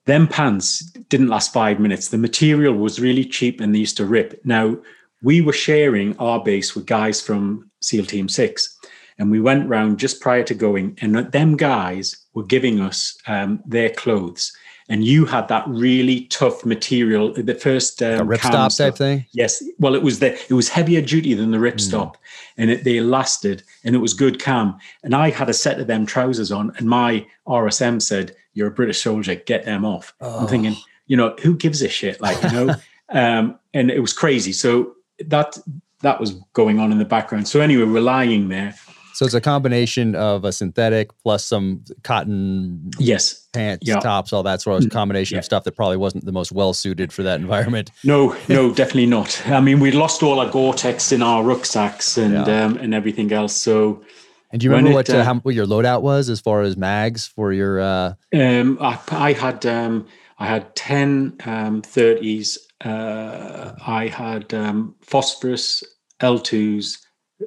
them 0.06 0.28
pants 0.28 0.80
didn't 1.10 1.30
last 1.30 1.54
five 1.54 1.80
minutes. 1.80 2.10
The 2.10 2.18
material 2.18 2.74
was 2.74 3.00
really 3.00 3.24
cheap 3.24 3.62
and 3.62 3.76
they 3.76 3.80
used 3.80 3.98
to 3.98 4.06
rip. 4.06 4.42
Now 4.44 4.78
we 5.22 5.40
were 5.40 5.54
sharing 5.54 6.18
our 6.18 6.44
base 6.44 6.76
with 6.76 6.88
guys 6.88 7.22
from 7.22 7.70
SEAL 7.80 8.06
Team 8.06 8.28
Six 8.28 8.80
and 9.18 9.32
we 9.32 9.40
went 9.40 9.70
round 9.70 10.00
just 10.00 10.22
prior 10.22 10.44
to 10.44 10.54
going, 10.54 10.98
and 11.02 11.16
them 11.16 11.58
guys 11.58 12.18
were 12.34 12.44
giving 12.44 12.80
us 12.80 13.18
um, 13.28 13.62
their 13.66 13.90
clothes. 13.90 14.52
And 14.90 15.06
you 15.06 15.26
had 15.26 15.48
that 15.48 15.64
really 15.68 16.26
tough 16.26 16.66
material. 16.66 17.34
The 17.34 17.56
first 17.56 18.04
um, 18.04 18.28
ripstop 18.28 18.76
type 18.78 18.96
thing. 18.96 19.26
Yes. 19.32 19.64
Well, 19.80 19.96
it 19.96 20.04
was 20.04 20.20
the 20.20 20.34
it 20.34 20.54
was 20.54 20.68
heavier 20.68 21.02
duty 21.02 21.34
than 21.34 21.52
the 21.52 21.60
ripstop, 21.60 22.14
mm. 22.14 22.16
and 22.58 22.72
it, 22.72 22.84
they 22.84 23.00
lasted, 23.00 23.64
and 23.86 23.96
it 23.96 24.00
was 24.00 24.14
good 24.14 24.42
cam. 24.42 24.78
And 25.04 25.16
I 25.16 25.30
had 25.30 25.50
a 25.50 25.54
set 25.54 25.80
of 25.80 25.88
them 25.88 26.06
trousers 26.06 26.52
on, 26.52 26.74
and 26.78 26.90
my 26.90 27.26
RSM 27.48 28.02
said, 28.02 28.36
"You're 28.54 28.68
a 28.68 28.72
British 28.72 29.02
soldier. 29.02 29.36
Get 29.36 29.64
them 29.64 29.86
off." 29.86 30.14
Oh. 30.20 30.40
I'm 30.40 30.48
thinking, 30.48 30.76
you 31.08 31.16
know, 31.16 31.36
who 31.42 31.56
gives 31.56 31.82
a 31.82 31.88
shit? 31.88 32.20
Like, 32.20 32.42
you 32.44 32.52
know, 32.52 32.76
um, 33.10 33.60
and 33.74 33.92
it 33.92 34.00
was 34.00 34.12
crazy. 34.12 34.52
So 34.52 34.96
that 35.20 35.58
that 36.02 36.20
was 36.20 36.32
going 36.54 36.80
on 36.80 36.92
in 36.92 36.98
the 36.98 37.06
background. 37.06 37.48
So 37.48 37.62
anyway, 37.62 37.86
we're 37.86 38.02
lying 38.02 38.50
there 38.50 38.76
so 39.22 39.26
it's 39.26 39.36
a 39.36 39.42
combination 39.42 40.16
of 40.16 40.44
a 40.46 40.52
synthetic 40.52 41.12
plus 41.22 41.46
some 41.46 41.84
cotton 42.02 42.90
yes 42.98 43.48
pants, 43.54 43.88
yeah. 43.88 44.00
tops, 44.00 44.34
all 44.34 44.42
that 44.42 44.62
sort 44.62 44.82
of 44.82 44.90
mm, 44.90 44.92
combination 44.92 45.36
yeah. 45.36 45.40
of 45.40 45.46
stuff 45.46 45.64
that 45.64 45.74
probably 45.74 45.98
wasn't 45.98 46.26
the 46.26 46.32
most 46.32 46.52
well 46.52 46.74
suited 46.74 47.14
for 47.14 47.22
that 47.22 47.40
environment. 47.40 47.92
No, 48.04 48.36
no, 48.50 48.74
definitely 48.74 49.06
not. 49.06 49.46
I 49.48 49.62
mean, 49.62 49.80
we 49.80 49.92
lost 49.92 50.24
all 50.24 50.40
our 50.40 50.50
Gore-Tex 50.50 51.12
in 51.12 51.22
our 51.22 51.44
rucksacks 51.44 52.18
and 52.18 52.34
yeah. 52.34 52.66
um, 52.66 52.78
and 52.78 52.96
everything 52.96 53.32
else. 53.32 53.56
So 53.56 54.04
and 54.52 54.60
do 54.60 54.66
you 54.66 54.72
remember 54.72 54.92
what, 54.92 55.10
uh, 55.10 55.18
uh, 55.18 55.24
how, 55.24 55.36
what 55.36 55.54
your 55.54 55.68
loadout 55.68 56.02
was 56.02 56.30
as 56.30 56.42
far 56.42 56.62
as 56.62 56.76
mags 56.76 57.28
for 57.28 57.54
your? 57.54 57.80
Uh... 57.80 58.14
Um, 58.34 58.80
I, 58.82 59.00
I 59.12 59.34
had 59.34 59.66
um, 59.68 60.08
I 60.40 60.48
had 60.48 60.76
10 60.76 61.38
um, 61.46 61.82
30s. 61.84 62.58
Uh, 62.84 63.74
I 63.86 64.08
had 64.08 64.52
um, 64.56 64.96
phosphorus, 65.02 65.84
L2s, 66.22 66.98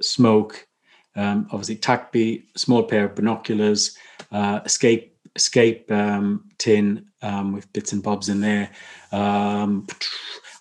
smoke, 0.00 0.66
um, 1.16 1.46
obviously 1.50 1.77
TACBE, 1.77 2.44
small 2.57 2.83
pair 2.83 3.05
of 3.05 3.14
binoculars, 3.14 3.96
uh, 4.33 4.61
escape 4.64 5.14
escape 5.37 5.90
um, 5.90 6.44
tin 6.59 7.07
um, 7.22 7.53
with 7.53 7.72
bits 7.72 7.92
and 7.92 8.03
bobs 8.03 8.29
in 8.29 8.40
there. 8.40 8.70
Um, 9.12 9.87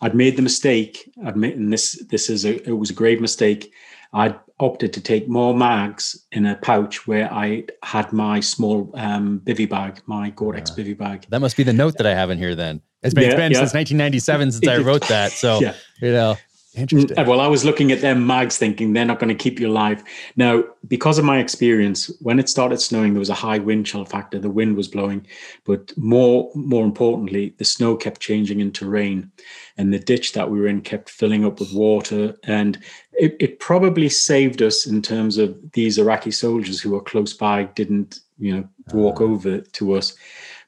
I'd 0.01 0.15
made 0.15 0.35
the 0.35 0.41
mistake. 0.41 1.11
Admit, 1.25 1.55
and 1.55 1.71
this 1.71 1.93
this 2.09 2.29
is 2.29 2.45
a 2.45 2.67
it 2.67 2.77
was 2.77 2.89
a 2.89 2.93
grave 2.93 3.21
mistake. 3.21 3.71
I'd 4.13 4.35
opted 4.59 4.93
to 4.93 5.01
take 5.01 5.27
more 5.27 5.55
mags 5.55 6.25
in 6.31 6.45
a 6.45 6.55
pouch 6.55 7.07
where 7.07 7.31
I 7.33 7.65
had 7.81 8.13
my 8.13 8.39
small 8.39 8.91
um, 8.93 9.41
bivy 9.43 9.67
bag, 9.67 10.01
my 10.05 10.29
Gore-Tex 10.29 10.71
yeah. 10.77 10.83
bivy 10.83 10.97
bag. 10.97 11.25
That 11.29 11.39
must 11.39 11.57
be 11.57 11.63
the 11.63 11.73
note 11.73 11.97
that 11.97 12.05
I 12.05 12.13
have 12.13 12.29
in 12.29 12.37
here. 12.37 12.53
Then 12.53 12.81
it's 13.01 13.13
been, 13.13 13.23
yeah, 13.23 13.29
it's 13.29 13.35
been 13.35 13.51
yeah. 13.51 13.57
since 13.57 13.73
1997 13.73 14.51
since 14.51 14.67
I 14.67 14.77
wrote 14.83 15.07
that. 15.07 15.31
So 15.31 15.59
you 15.59 16.11
know, 16.11 16.37
Interesting. 16.75 17.27
Well, 17.27 17.39
I 17.39 17.47
was 17.47 17.63
looking 17.63 17.91
at 17.91 18.01
their 18.01 18.15
mags 18.15 18.57
thinking 18.57 18.93
they're 18.93 19.05
not 19.05 19.19
going 19.19 19.35
to 19.35 19.43
keep 19.43 19.59
you 19.59 19.69
alive. 19.69 20.03
Now, 20.35 20.63
because 20.87 21.19
of 21.19 21.25
my 21.25 21.37
experience, 21.37 22.11
when 22.19 22.39
it 22.39 22.49
started 22.49 22.81
snowing, 22.81 23.13
there 23.13 23.19
was 23.19 23.29
a 23.29 23.35
high 23.35 23.59
wind 23.59 23.85
chill 23.85 24.05
factor. 24.05 24.39
The 24.39 24.49
wind 24.49 24.75
was 24.75 24.87
blowing, 24.87 25.27
but 25.65 25.95
more 25.97 26.49
more 26.55 26.83
importantly, 26.83 27.53
the 27.57 27.65
snow 27.65 27.95
kept 27.95 28.21
changing 28.21 28.59
into 28.59 28.89
rain, 28.89 29.31
and 29.77 29.93
the 29.93 29.99
ditch 29.99 30.33
that 30.33 30.49
we 30.49 30.59
were 30.59 30.67
in 30.67 30.81
kept 30.81 31.11
filling 31.11 31.45
up 31.45 31.59
with 31.59 31.73
water. 31.73 32.35
And 32.45 32.79
it, 33.13 33.35
it 33.39 33.59
probably 33.59 34.09
saved 34.09 34.63
us 34.63 34.87
in 34.87 35.03
terms 35.03 35.37
of 35.37 35.55
these 35.73 35.99
Iraqi 35.99 36.31
soldiers 36.31 36.81
who 36.81 36.91
were 36.91 37.01
close 37.01 37.33
by 37.33 37.65
didn't, 37.65 38.19
you 38.39 38.55
know, 38.55 38.67
walk 38.93 39.21
uh. 39.21 39.25
over 39.25 39.59
to 39.61 39.93
us. 39.93 40.15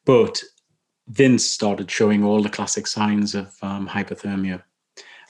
But 0.05 0.43
Vince 1.07 1.45
started 1.45 1.89
showing 1.89 2.23
all 2.23 2.43
the 2.43 2.49
classic 2.49 2.85
signs 2.85 3.33
of 3.33 3.55
um, 3.63 3.87
hypothermia 3.87 4.61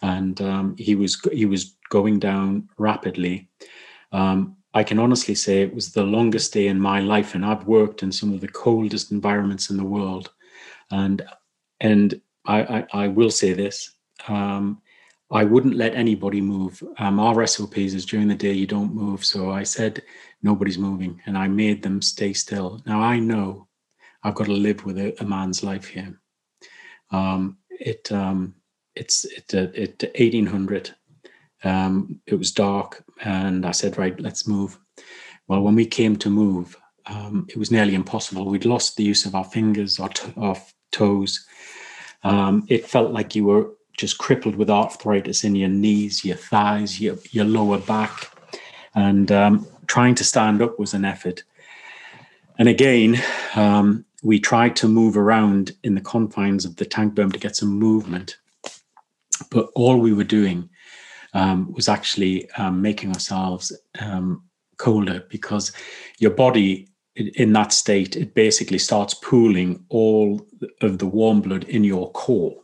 and 0.06 0.39
um, 0.41 0.76
he 0.78 0.94
was 0.94 1.20
he 1.32 1.46
was 1.46 1.76
going 1.89 2.20
down 2.20 2.70
rapidly. 2.78 3.50
Um, 4.12 4.58
I 4.74 4.84
can 4.84 5.00
honestly 5.00 5.34
say 5.36 5.62
it 5.62 5.74
was 5.74 5.91
the 5.91 6.04
longest 6.04 6.54
day 6.54 6.68
in 6.68 6.80
my 6.80 7.00
life, 7.00 7.34
and 7.34 7.44
I've 7.44 7.65
worked 7.65 8.04
in 8.04 8.12
some 8.12 8.32
of 8.32 8.39
the 8.39 8.48
coldest 8.48 9.12
environments 9.12 9.70
in 9.72 9.78
the 9.78 9.91
world, 9.98 10.32
and 10.91 11.26
and 11.80 12.22
I 12.46 12.58
I, 12.62 12.88
I 13.06 13.08
will 13.08 13.32
say 13.32 13.54
this. 13.54 13.96
Um, 14.28 14.82
I 15.32 15.44
wouldn't 15.44 15.76
let 15.76 15.96
anybody 15.96 16.39
move. 16.39 16.84
Um, 17.00 17.20
our 17.20 17.48
SOPs 17.48 17.96
is 17.96 18.06
during 18.06 18.28
the 18.28 18.36
day 18.36 18.54
you 18.54 18.68
don't 18.68 18.94
move. 18.94 19.26
So 19.26 19.50
I 19.50 19.63
said 19.63 20.04
nobody's 20.44 20.78
moving, 20.78 21.20
and 21.26 21.36
I 21.36 21.48
made 21.48 21.82
them 21.82 22.00
stay 22.02 22.34
still. 22.34 22.84
Now 22.86 23.02
I 23.02 23.18
know 23.20 23.68
I've 24.22 24.36
got 24.36 24.46
to 24.46 24.65
live 24.68 24.86
with 24.86 25.00
a, 25.00 25.20
a 25.20 25.26
man's 25.26 25.63
life 25.63 25.88
here. 25.88 26.22
Um, 27.10 27.58
it 27.70 28.12
um, 28.12 28.56
it's 28.95 29.25
it, 29.25 29.53
uh, 29.53 29.67
it 29.73 30.03
1800 30.15 30.91
um, 31.63 32.19
it 32.27 32.36
was 32.36 32.51
dark 32.51 33.03
and 33.23 33.65
i 33.65 33.71
said 33.71 33.97
right 33.97 34.19
let's 34.19 34.47
move. 34.47 34.77
Well 35.47 35.62
when 35.62 35.75
we 35.75 35.86
came 35.86 36.15
to 36.17 36.29
move 36.29 36.77
um, 37.08 37.45
it 37.49 37.58
was 37.58 37.69
nearly 37.69 37.93
impossible. 37.93 38.45
We'd 38.45 38.65
lost 38.65 38.97
the 38.97 39.03
use 39.03 39.25
of 39.25 39.36
our 39.36 39.43
fingers 39.43 39.99
our, 39.99 40.10
t- 40.10 40.34
our 40.38 40.58
toes. 40.91 41.45
Um, 42.23 42.65
it 42.67 42.88
felt 42.88 43.12
like 43.12 43.36
you 43.36 43.45
were 43.45 43.69
just 43.95 44.17
crippled 44.17 44.55
with 44.55 44.69
arthritis 44.69 45.43
in 45.43 45.55
your 45.55 45.69
knees 45.69 46.25
your 46.25 46.36
thighs 46.36 46.99
your, 46.99 47.17
your 47.31 47.45
lower 47.45 47.77
back. 47.77 48.31
And 48.95 49.31
um, 49.31 49.67
trying 49.88 50.15
to 50.15 50.23
stand 50.23 50.62
up 50.62 50.79
was 50.79 50.93
an 50.93 51.05
effort. 51.05 51.43
And 52.58 52.67
again 52.67 53.21
um, 53.55 54.05
we 54.23 54.39
tried 54.39 54.75
to 54.77 54.88
move 54.88 55.15
around 55.15 55.73
in 55.84 55.93
the 55.93 56.01
confines 56.01 56.65
of 56.65 56.77
the 56.77 56.86
tank 56.86 57.13
berm 57.13 57.31
to 57.31 57.39
get 57.39 57.55
some 57.55 57.69
movement 57.69 58.38
but 59.52 59.70
all 59.76 59.97
we 59.97 60.14
were 60.14 60.24
doing 60.24 60.70
um, 61.34 61.72
was 61.74 61.89
actually 61.89 62.49
um, 62.51 62.82
making 62.82 63.12
ourselves 63.12 63.76
um, 63.99 64.43
colder 64.78 65.26
because 65.30 65.72
your 66.20 66.32
body 66.32 66.88
in 67.16 67.53
that 67.53 67.72
state 67.72 68.18
it 68.18 68.34
basically 68.34 68.78
starts 68.78 69.14
pooling 69.14 69.84
all 69.88 70.45
of 70.82 70.97
the 70.97 71.07
warm 71.07 71.41
blood 71.41 71.64
in 71.66 71.84
your 71.84 72.12
core. 72.12 72.55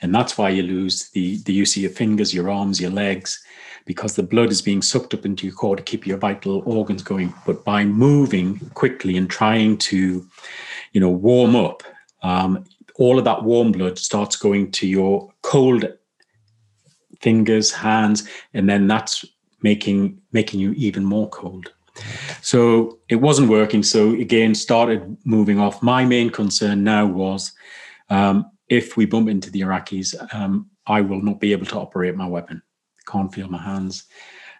And 0.00 0.14
that's 0.14 0.38
why 0.38 0.48
you 0.50 0.62
lose 0.62 1.10
the 1.10 1.38
the 1.44 1.52
use 1.52 1.76
of 1.76 1.82
your 1.82 1.90
fingers 1.92 2.34
your 2.34 2.50
arms 2.50 2.80
your 2.80 2.90
legs 2.90 3.42
because 3.84 4.16
the 4.16 4.22
blood 4.22 4.50
is 4.50 4.60
being 4.60 4.82
sucked 4.82 5.14
up 5.14 5.24
into 5.24 5.46
your 5.46 5.56
core 5.56 5.76
to 5.76 5.82
keep 5.82 6.06
your 6.06 6.18
vital 6.18 6.62
organs 6.66 7.02
going. 7.02 7.32
But 7.46 7.64
by 7.64 7.84
moving 7.84 8.58
quickly 8.74 9.16
and 9.16 9.30
trying 9.30 9.78
to 9.78 10.28
you 10.92 11.00
know, 11.00 11.10
warm 11.10 11.56
up, 11.56 11.82
um, 12.22 12.64
all 12.96 13.18
of 13.18 13.24
that 13.24 13.42
warm 13.42 13.72
blood 13.72 13.98
starts 13.98 14.36
going 14.36 14.72
to 14.72 14.86
your 14.86 15.32
cold 15.42 15.84
fingers, 17.20 17.72
hands, 17.72 18.28
and 18.54 18.68
then 18.68 18.86
that's 18.86 19.24
making 19.62 20.20
making 20.32 20.60
you 20.60 20.72
even 20.72 21.04
more 21.04 21.28
cold. 21.30 21.72
So 22.42 23.00
it 23.08 23.16
wasn't 23.16 23.48
working. 23.48 23.82
So 23.82 24.10
again, 24.12 24.54
started 24.54 25.16
moving 25.24 25.58
off. 25.58 25.82
My 25.82 26.04
main 26.04 26.30
concern 26.30 26.84
now 26.84 27.06
was 27.06 27.52
um, 28.08 28.50
if 28.68 28.96
we 28.96 29.06
bump 29.06 29.28
into 29.28 29.50
the 29.50 29.62
Iraqis, 29.62 30.14
um, 30.34 30.70
I 30.86 31.00
will 31.00 31.20
not 31.20 31.40
be 31.40 31.52
able 31.52 31.66
to 31.66 31.78
operate 31.78 32.16
my 32.16 32.26
weapon. 32.26 32.62
Can't 33.06 33.32
feel 33.34 33.48
my 33.48 33.62
hands. 33.62 34.04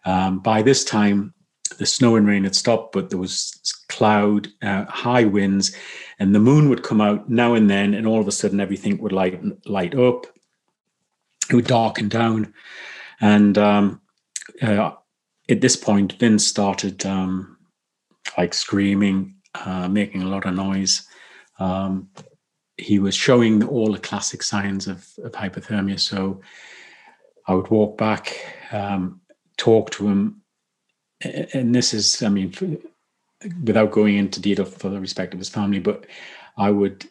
Um, 0.05 0.41
by 0.41 0.63
this 0.63 0.85
time, 0.85 1.35
the 1.79 1.87
snow 1.87 2.17
and 2.17 2.27
rain 2.27 2.45
had 2.45 2.57
stopped, 2.57 2.93
but 2.93 3.11
there 3.11 3.19
was 3.19 3.61
cloud, 3.89 4.49
uh, 4.63 4.85
high 4.87 5.25
winds, 5.25 5.77
and 6.19 6.35
the 6.35 6.41
moon 6.41 6.69
would 6.69 6.83
come 6.83 7.01
out 7.01 7.29
now 7.29 7.55
and 7.55 7.69
then, 7.69 7.95
and 7.95 8.07
all 8.07 8.21
of 8.21 8.29
a 8.29 8.33
sudden 8.33 8.61
everything 8.61 8.99
would 8.99 9.13
light 9.13 9.41
light 9.67 9.95
up. 9.95 10.27
It 11.51 11.55
would 11.55 11.67
darken 11.67 12.09
down, 12.09 12.53
and 13.21 13.57
um, 13.57 14.01
uh, 14.61 14.93
at 15.49 15.61
this 15.61 15.77
point, 15.77 16.13
Vince 16.15 16.47
started 16.47 17.07
um, 17.07 17.57
like 18.37 18.53
screaming, 18.53 19.37
uh, 19.55 19.89
making 19.89 20.23
a 20.23 20.29
lot 20.29 20.47
of 20.47 20.55
noise. 20.55 21.07
Um, 21.59 22.09
he 22.77 22.99
was 22.99 23.15
showing 23.15 23.65
all 23.65 23.93
the 23.93 23.99
classic 23.99 24.43
signs 24.43 24.87
of, 24.87 25.09
of 25.25 25.33
hypothermia. 25.33 25.99
So 25.99 26.41
I 27.47 27.55
would 27.55 27.69
walk 27.71 27.99
back, 27.99 28.39
um, 28.71 29.21
talk 29.57 29.91
to 29.93 30.07
him, 30.07 30.43
and 31.23 31.75
this 31.75 31.93
is, 31.93 32.23
I 32.23 32.29
mean, 32.29 32.55
without 33.65 33.91
going 33.91 34.17
into 34.17 34.41
detail 34.41 34.65
for 34.65 34.91
the 34.91 35.01
respect 35.01 35.33
of 35.33 35.41
his 35.41 35.49
family, 35.49 35.81
but 35.81 36.07
I 36.57 36.71
would 36.71 37.09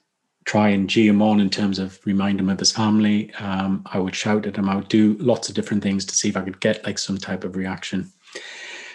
try 0.48 0.70
and 0.70 0.90
gee 0.90 1.06
him 1.06 1.22
on 1.22 1.42
in 1.42 1.50
terms 1.50 1.78
of 1.78 2.00
remind 2.06 2.40
him 2.40 2.50
of 2.50 2.58
his 2.58 2.72
family. 2.72 3.34
Um, 3.36 3.84
I 3.92 4.00
would 4.00 4.16
shout 4.16 4.46
at 4.46 4.56
him. 4.56 4.70
I 4.70 4.78
would 4.78 4.88
do 4.88 5.18
lots 5.20 5.50
of 5.50 5.56
different 5.56 5.84
things 5.84 6.06
to 6.06 6.16
see 6.16 6.30
if 6.30 6.38
I 6.38 6.42
could 6.42 6.62
get 6.62 6.86
like 6.86 6.98
some 6.98 7.18
type 7.18 7.44
of 7.44 7.58
reaction. 7.58 8.10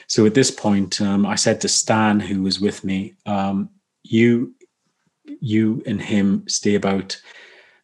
So 0.06 0.24
at 0.24 0.32
this 0.34 0.50
point, 0.50 1.00
um, 1.02 1.26
I 1.26 1.34
said 1.34 1.60
to 1.60 1.68
Stan, 1.68 2.20
who 2.20 2.42
was 2.42 2.58
with 2.58 2.84
me, 2.84 3.16
um, 3.26 3.68
"You, 4.02 4.54
you 5.40 5.82
and 5.84 6.00
him 6.00 6.44
stay 6.48 6.74
about 6.74 7.20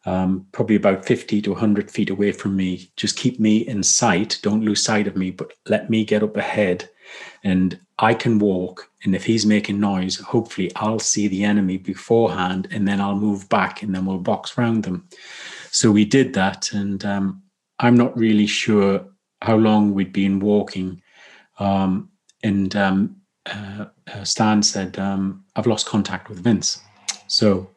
um, 0.05 0.47
probably 0.51 0.75
about 0.75 1.05
50 1.05 1.39
to 1.43 1.51
100 1.51 1.91
feet 1.91 2.09
away 2.09 2.31
from 2.31 2.55
me. 2.55 2.89
Just 2.97 3.17
keep 3.17 3.39
me 3.39 3.57
in 3.57 3.83
sight. 3.83 4.39
Don't 4.41 4.65
lose 4.65 4.83
sight 4.83 5.07
of 5.07 5.15
me, 5.15 5.29
but 5.29 5.53
let 5.67 5.89
me 5.91 6.03
get 6.03 6.23
up 6.23 6.37
ahead 6.37 6.89
and 7.43 7.79
I 7.99 8.13
can 8.13 8.39
walk. 8.39 8.89
And 9.03 9.13
if 9.13 9.25
he's 9.25 9.45
making 9.45 9.79
noise, 9.79 10.17
hopefully 10.17 10.71
I'll 10.77 10.99
see 10.99 11.27
the 11.27 11.43
enemy 11.43 11.77
beforehand 11.77 12.67
and 12.71 12.87
then 12.87 13.01
I'll 13.01 13.15
move 13.15 13.47
back 13.49 13.83
and 13.83 13.93
then 13.93 14.05
we'll 14.05 14.19
box 14.19 14.57
round 14.57 14.83
them. 14.83 15.07
So 15.71 15.91
we 15.91 16.05
did 16.05 16.33
that. 16.33 16.71
And 16.71 17.03
um, 17.05 17.43
I'm 17.77 17.95
not 17.95 18.17
really 18.17 18.47
sure 18.47 19.05
how 19.41 19.57
long 19.57 19.93
we'd 19.93 20.13
been 20.13 20.39
walking. 20.39 21.01
Um, 21.59 22.09
and 22.41 22.73
um, 22.75 23.17
uh, 23.45 23.85
uh, 24.11 24.23
Stan 24.23 24.63
said, 24.63 24.97
um, 24.97 25.43
I've 25.57 25.67
lost 25.67 25.85
contact 25.85 26.29
with 26.29 26.39
Vince. 26.39 26.81
So 27.27 27.69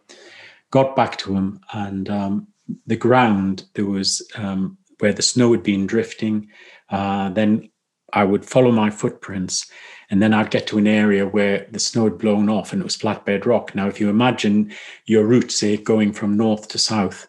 got 0.70 0.94
back 0.94 1.16
to 1.18 1.34
him 1.34 1.60
and 1.72 2.08
um, 2.08 2.46
the 2.86 2.96
ground, 2.96 3.64
there 3.74 3.86
was 3.86 4.26
um, 4.36 4.78
where 5.00 5.12
the 5.12 5.22
snow 5.22 5.50
had 5.50 5.64
been 5.64 5.86
drifting. 5.86 6.48
Uh, 6.90 7.28
then 7.30 7.70
I 8.12 8.24
would 8.24 8.44
follow 8.44 8.70
my 8.70 8.90
footprints 8.90 9.70
and 10.12 10.20
then 10.20 10.34
I'd 10.34 10.50
get 10.50 10.66
to 10.66 10.78
an 10.78 10.86
area 10.86 11.26
where 11.26 11.66
the 11.70 11.78
snow 11.78 12.04
had 12.04 12.18
blown 12.18 12.50
off 12.50 12.72
and 12.72 12.82
it 12.82 12.84
was 12.84 12.98
flatbed 12.98 13.46
rock. 13.46 13.74
Now, 13.74 13.88
if 13.88 13.98
you 13.98 14.10
imagine 14.10 14.70
your 15.06 15.24
route, 15.24 15.50
say, 15.50 15.78
going 15.78 16.12
from 16.12 16.36
north 16.36 16.68
to 16.68 16.78
south, 16.78 17.26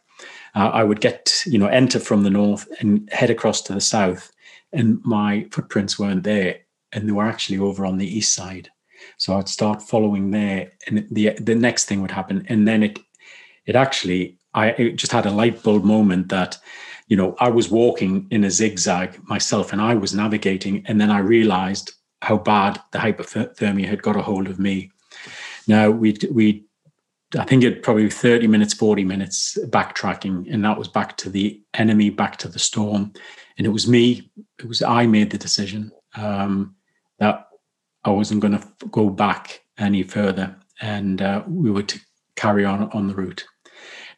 uh, 0.53 0.69
I 0.73 0.83
would 0.83 0.99
get, 0.99 1.43
you 1.45 1.57
know, 1.57 1.67
enter 1.67 1.97
from 1.97 2.23
the 2.23 2.29
north 2.29 2.67
and 2.81 3.09
head 3.09 3.29
across 3.29 3.61
to 3.63 3.73
the 3.73 3.79
south, 3.79 4.33
and 4.73 4.99
my 5.05 5.47
footprints 5.49 5.97
weren't 5.97 6.23
there, 6.23 6.57
and 6.91 7.07
they 7.07 7.13
were 7.13 7.25
actually 7.25 7.57
over 7.57 7.85
on 7.85 7.97
the 7.97 8.17
east 8.17 8.33
side. 8.33 8.69
So 9.17 9.37
I'd 9.37 9.47
start 9.47 9.81
following 9.81 10.31
there, 10.31 10.73
and 10.85 11.07
the 11.09 11.31
the 11.39 11.55
next 11.55 11.85
thing 11.85 12.01
would 12.01 12.11
happen, 12.11 12.45
and 12.49 12.67
then 12.67 12.83
it 12.83 12.99
it 13.65 13.77
actually 13.77 14.37
I 14.53 14.93
just 14.95 15.13
had 15.13 15.25
a 15.25 15.31
light 15.31 15.63
bulb 15.63 15.85
moment 15.85 16.29
that 16.29 16.59
you 17.07 17.17
know, 17.17 17.35
I 17.39 17.49
was 17.49 17.69
walking 17.69 18.27
in 18.31 18.43
a 18.43 18.49
zigzag 18.49 19.19
myself 19.27 19.73
and 19.73 19.81
I 19.81 19.93
was 19.93 20.13
navigating. 20.15 20.83
And 20.87 20.99
then 20.99 21.11
I 21.11 21.19
realized 21.19 21.91
how 22.23 22.37
bad 22.37 22.79
the 22.91 22.99
hypothermia 22.99 23.85
had 23.85 24.01
got 24.01 24.15
a 24.15 24.21
hold 24.21 24.47
of 24.47 24.57
me. 24.57 24.89
Now, 25.67 25.89
we, 25.89 26.15
we, 26.31 26.63
I 27.37 27.43
think 27.43 27.63
it 27.63 27.83
probably 27.83 28.09
30 28.09 28.47
minutes, 28.47 28.73
40 28.73 29.03
minutes 29.03 29.57
backtracking. 29.65 30.51
And 30.51 30.63
that 30.63 30.77
was 30.77 30.87
back 30.87 31.17
to 31.17 31.29
the 31.29 31.61
enemy, 31.73 32.09
back 32.09 32.37
to 32.37 32.47
the 32.47 32.59
storm. 32.59 33.11
And 33.57 33.67
it 33.67 33.71
was 33.71 33.89
me, 33.89 34.31
it 34.57 34.65
was, 34.65 34.81
I 34.81 35.05
made 35.05 35.31
the 35.31 35.37
decision 35.37 35.91
um, 36.15 36.75
that 37.19 37.47
I 38.05 38.09
wasn't 38.11 38.39
going 38.39 38.57
to 38.57 38.65
go 38.89 39.09
back 39.09 39.61
any 39.77 40.03
further. 40.03 40.55
And 40.79 41.21
uh, 41.21 41.43
we 41.45 41.71
were 41.71 41.83
to 41.83 41.99
carry 42.37 42.63
on 42.63 42.89
on 42.91 43.07
the 43.07 43.15
route. 43.15 43.43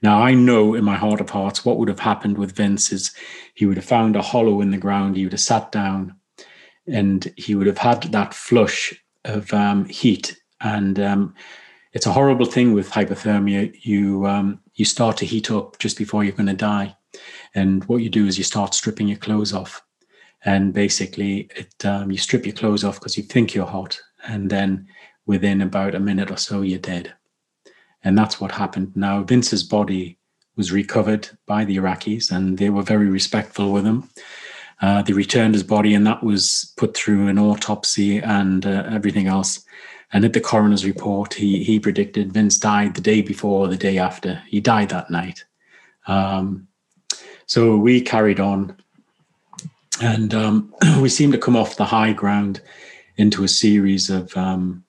Now, 0.04 0.22
I 0.22 0.36
know 0.36 0.76
in 0.76 0.84
my 0.84 0.96
heart 0.96 1.22
of 1.22 1.32
hearts 1.32 1.66
what 1.66 1.78
would 1.80 1.88
have 1.88 2.00
happened 2.00 2.38
with 2.38 2.56
Vince 2.56 2.92
is 2.92 3.16
he 3.56 3.66
would 3.66 3.78
have 3.78 3.86
found 3.86 4.16
a 4.16 4.22
hollow 4.22 4.62
in 4.62 4.70
the 4.70 4.78
ground, 4.78 5.18
he 5.18 5.24
would 5.24 5.34
have 5.34 5.42
sat 5.42 5.72
down, 5.72 6.16
and 6.88 7.32
he 7.38 7.56
would 7.56 7.68
have 7.68 7.78
had 7.78 8.04
that 8.12 8.34
flush 8.34 8.94
of 9.24 9.52
um, 9.54 9.86
heat. 9.86 10.40
And 10.62 11.00
um, 11.00 11.36
it's 11.94 12.06
a 12.06 12.14
horrible 12.14 12.46
thing 12.46 12.74
with 12.74 12.92
hypothermia. 12.92 13.74
You 13.84 14.26
um, 14.28 14.60
you 14.76 14.86
start 14.86 15.18
to 15.18 15.26
heat 15.26 15.52
up 15.52 15.80
just 15.80 15.98
before 15.98 16.24
you're 16.24 16.34
going 16.34 16.48
to 16.48 16.54
die, 16.54 16.96
and 17.54 17.84
what 17.86 18.02
you 18.02 18.10
do 18.10 18.28
is 18.28 18.38
you 18.38 18.44
start 18.44 18.74
stripping 18.74 19.08
your 19.08 19.18
clothes 19.18 19.54
off, 19.54 19.84
and 20.44 20.74
basically 20.74 21.50
it 21.56 21.86
um, 21.86 22.12
you 22.12 22.18
strip 22.18 22.46
your 22.46 22.56
clothes 22.56 22.84
off 22.84 23.00
because 23.00 23.18
you 23.18 23.24
think 23.24 23.54
you're 23.54 23.66
hot, 23.66 24.00
and 24.28 24.50
then 24.50 24.88
within 25.26 25.62
about 25.62 25.96
a 25.96 26.00
minute 26.00 26.32
or 26.32 26.38
so 26.38 26.62
you're 26.62 26.80
dead. 26.80 27.14
And 28.04 28.18
that's 28.18 28.40
what 28.40 28.52
happened. 28.52 28.96
Now, 28.96 29.24
Vince's 29.24 29.64
body 29.64 30.20
was 30.56 30.72
recovered 30.72 31.30
by 31.48 31.66
the 31.66 31.78
Iraqis, 31.78 32.32
and 32.32 32.58
they 32.58 32.70
were 32.70 32.84
very 32.84 33.08
respectful 33.08 33.72
with 33.72 33.84
him. 33.86 34.10
Uh, 34.82 35.02
they 35.02 35.14
returned 35.14 35.54
his 35.54 35.64
body, 35.64 35.94
and 35.94 36.06
that 36.06 36.24
was 36.24 36.74
put 36.78 36.96
through 36.96 37.28
an 37.28 37.40
autopsy 37.40 38.18
and 38.20 38.66
uh, 38.66 38.84
everything 38.92 39.28
else. 39.28 39.64
And 40.12 40.26
at 40.26 40.34
the 40.34 40.42
coroner's 40.42 40.86
report, 40.86 41.34
he 41.34 41.64
he 41.64 41.80
predicted 41.80 42.34
Vince 42.34 42.58
died 42.58 42.96
the 42.96 43.02
day 43.02 43.22
before, 43.22 43.68
the 43.68 43.78
day 43.78 43.98
after. 43.98 44.42
He 44.48 44.60
died 44.62 44.90
that 44.90 45.10
night. 45.10 45.46
Um, 46.08 46.68
so 47.48 47.78
we 47.78 48.02
carried 48.02 48.40
on, 48.40 48.76
and 50.02 50.34
um, 50.34 50.74
we 51.02 51.10
seemed 51.10 51.34
to 51.34 51.40
come 51.40 51.56
off 51.56 51.78
the 51.78 51.86
high 51.86 52.14
ground 52.14 52.62
into 53.18 53.44
a 53.44 53.48
series 53.48 54.10
of 54.10 54.36
um, 54.36 54.84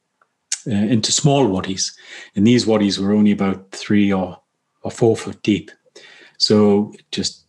uh, 0.67 0.71
into 0.71 1.13
small 1.13 1.47
wadis, 1.47 1.97
and 2.35 2.47
these 2.47 2.67
wadis 2.67 2.99
were 2.99 3.13
only 3.13 3.33
about 3.33 3.71
three 3.71 4.13
or 4.13 4.41
or 4.83 4.91
four 4.91 5.17
foot 5.17 5.43
deep. 5.43 5.71
So 6.39 6.93
just 7.11 7.46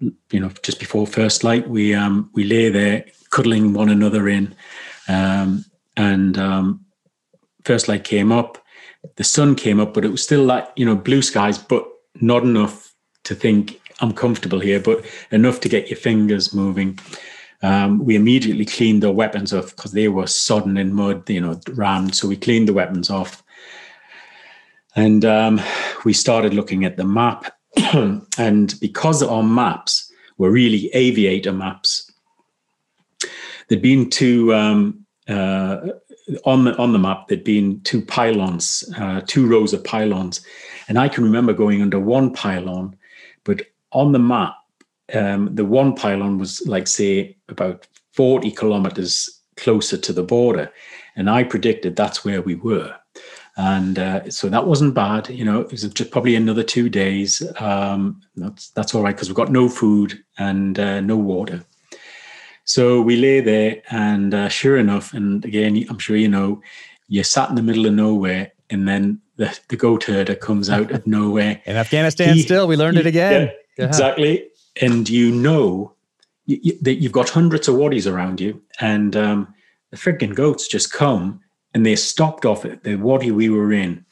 you 0.00 0.40
know, 0.40 0.50
just 0.62 0.78
before 0.78 1.06
first 1.06 1.44
light, 1.44 1.68
we 1.68 1.94
um, 1.94 2.30
we 2.34 2.44
lay 2.44 2.70
there 2.70 3.04
cuddling 3.30 3.72
one 3.72 3.88
another 3.88 4.28
in, 4.28 4.54
um, 5.08 5.64
and 5.96 6.38
um, 6.38 6.84
first 7.64 7.88
light 7.88 8.04
came 8.04 8.32
up. 8.32 8.58
The 9.16 9.24
sun 9.24 9.54
came 9.54 9.80
up, 9.80 9.94
but 9.94 10.04
it 10.04 10.10
was 10.10 10.22
still 10.22 10.44
like 10.44 10.68
you 10.76 10.86
know 10.86 10.96
blue 10.96 11.22
skies, 11.22 11.58
but 11.58 11.86
not 12.20 12.42
enough 12.42 12.94
to 13.24 13.34
think 13.34 13.80
I'm 14.00 14.12
comfortable 14.12 14.60
here, 14.60 14.80
but 14.80 15.04
enough 15.30 15.60
to 15.60 15.68
get 15.68 15.90
your 15.90 15.98
fingers 15.98 16.54
moving. 16.54 16.98
Um, 17.62 18.04
we 18.04 18.14
immediately 18.14 18.64
cleaned 18.64 19.02
the 19.02 19.10
weapons 19.10 19.52
off 19.52 19.74
because 19.74 19.92
they 19.92 20.08
were 20.08 20.26
sodden 20.26 20.76
in 20.76 20.94
mud, 20.94 21.28
you 21.28 21.40
know, 21.40 21.60
rammed. 21.70 22.14
So 22.14 22.28
we 22.28 22.36
cleaned 22.36 22.68
the 22.68 22.72
weapons 22.72 23.10
off. 23.10 23.42
And 24.94 25.24
um, 25.24 25.60
we 26.04 26.12
started 26.12 26.54
looking 26.54 26.84
at 26.84 26.96
the 26.96 27.04
map. 27.04 27.52
and 28.38 28.74
because 28.80 29.22
our 29.22 29.42
maps 29.42 30.12
were 30.36 30.50
really 30.50 30.90
aviator 30.94 31.52
maps, 31.52 32.10
there'd 33.68 33.82
been 33.82 34.10
two 34.10 34.54
um, 34.54 35.04
uh, 35.28 35.88
on 36.44 36.64
the 36.64 36.76
on 36.76 36.92
the 36.92 36.98
map. 36.98 37.28
There'd 37.28 37.44
been 37.44 37.80
two 37.82 38.02
pylons, 38.02 38.84
uh, 38.96 39.22
two 39.26 39.46
rows 39.46 39.72
of 39.72 39.84
pylons, 39.84 40.44
and 40.88 40.98
I 40.98 41.08
can 41.08 41.24
remember 41.24 41.52
going 41.52 41.82
under 41.82 41.98
one 41.98 42.32
pylon, 42.32 42.96
but 43.44 43.62
on 43.92 44.12
the 44.12 44.18
map 44.18 44.54
um, 45.14 45.54
the 45.54 45.64
one 45.64 45.94
pylon 45.94 46.38
was 46.38 46.66
like 46.66 46.86
say 46.86 47.36
about 47.48 47.86
40 48.12 48.50
kilometers 48.52 49.40
closer 49.56 49.96
to 49.96 50.12
the 50.12 50.22
border 50.22 50.70
and 51.16 51.28
i 51.28 51.42
predicted 51.42 51.96
that's 51.96 52.24
where 52.24 52.42
we 52.42 52.54
were 52.54 52.94
and 53.58 53.98
uh, 53.98 54.30
so 54.30 54.48
that 54.48 54.66
wasn't 54.66 54.94
bad 54.94 55.28
you 55.28 55.44
know 55.44 55.60
it 55.60 55.70
was 55.70 55.82
just 55.82 56.10
probably 56.10 56.34
another 56.34 56.62
two 56.62 56.88
days 56.88 57.42
um, 57.60 58.20
that's 58.36 58.70
that's 58.70 58.94
all 58.94 59.02
right 59.02 59.14
because 59.14 59.28
we've 59.28 59.36
got 59.36 59.52
no 59.52 59.68
food 59.68 60.24
and 60.38 60.78
uh, 60.78 61.00
no 61.00 61.16
water 61.16 61.62
so 62.64 63.02
we 63.02 63.16
lay 63.16 63.40
there 63.40 63.82
and 63.90 64.32
uh, 64.32 64.48
sure 64.48 64.78
enough 64.78 65.12
and 65.12 65.44
again 65.44 65.84
i'm 65.90 65.98
sure 65.98 66.16
you 66.16 66.28
know 66.28 66.62
you're 67.08 67.24
sat 67.24 67.50
in 67.50 67.54
the 67.56 67.62
middle 67.62 67.84
of 67.84 67.92
nowhere 67.92 68.52
and 68.70 68.86
then 68.86 69.20
the, 69.36 69.58
the 69.68 69.76
goat 69.76 70.04
herder 70.04 70.34
comes 70.34 70.68
out 70.68 70.90
of 70.90 71.06
nowhere. 71.06 71.62
In 71.64 71.76
Afghanistan, 71.76 72.34
he, 72.34 72.42
still, 72.42 72.66
we 72.68 72.76
learned 72.76 72.96
he, 72.96 73.00
it 73.00 73.06
again. 73.06 73.46
Yeah, 73.46 73.52
yeah. 73.78 73.86
Exactly. 73.86 74.48
And 74.80 75.08
you 75.08 75.30
know 75.30 75.94
you, 76.46 76.58
you, 76.62 76.78
that 76.82 76.96
you've 76.96 77.12
got 77.12 77.30
hundreds 77.30 77.68
of 77.68 77.76
wadis 77.76 78.06
around 78.06 78.40
you, 78.40 78.62
and 78.80 79.16
um, 79.16 79.54
the 79.90 79.96
freaking 79.96 80.34
goats 80.34 80.68
just 80.68 80.92
come 80.92 81.40
and 81.74 81.84
they 81.84 81.96
stopped 81.96 82.44
off 82.44 82.64
at 82.64 82.82
the 82.84 82.96
wadi 82.96 83.30
we 83.30 83.48
were 83.48 83.72
in. 83.72 84.04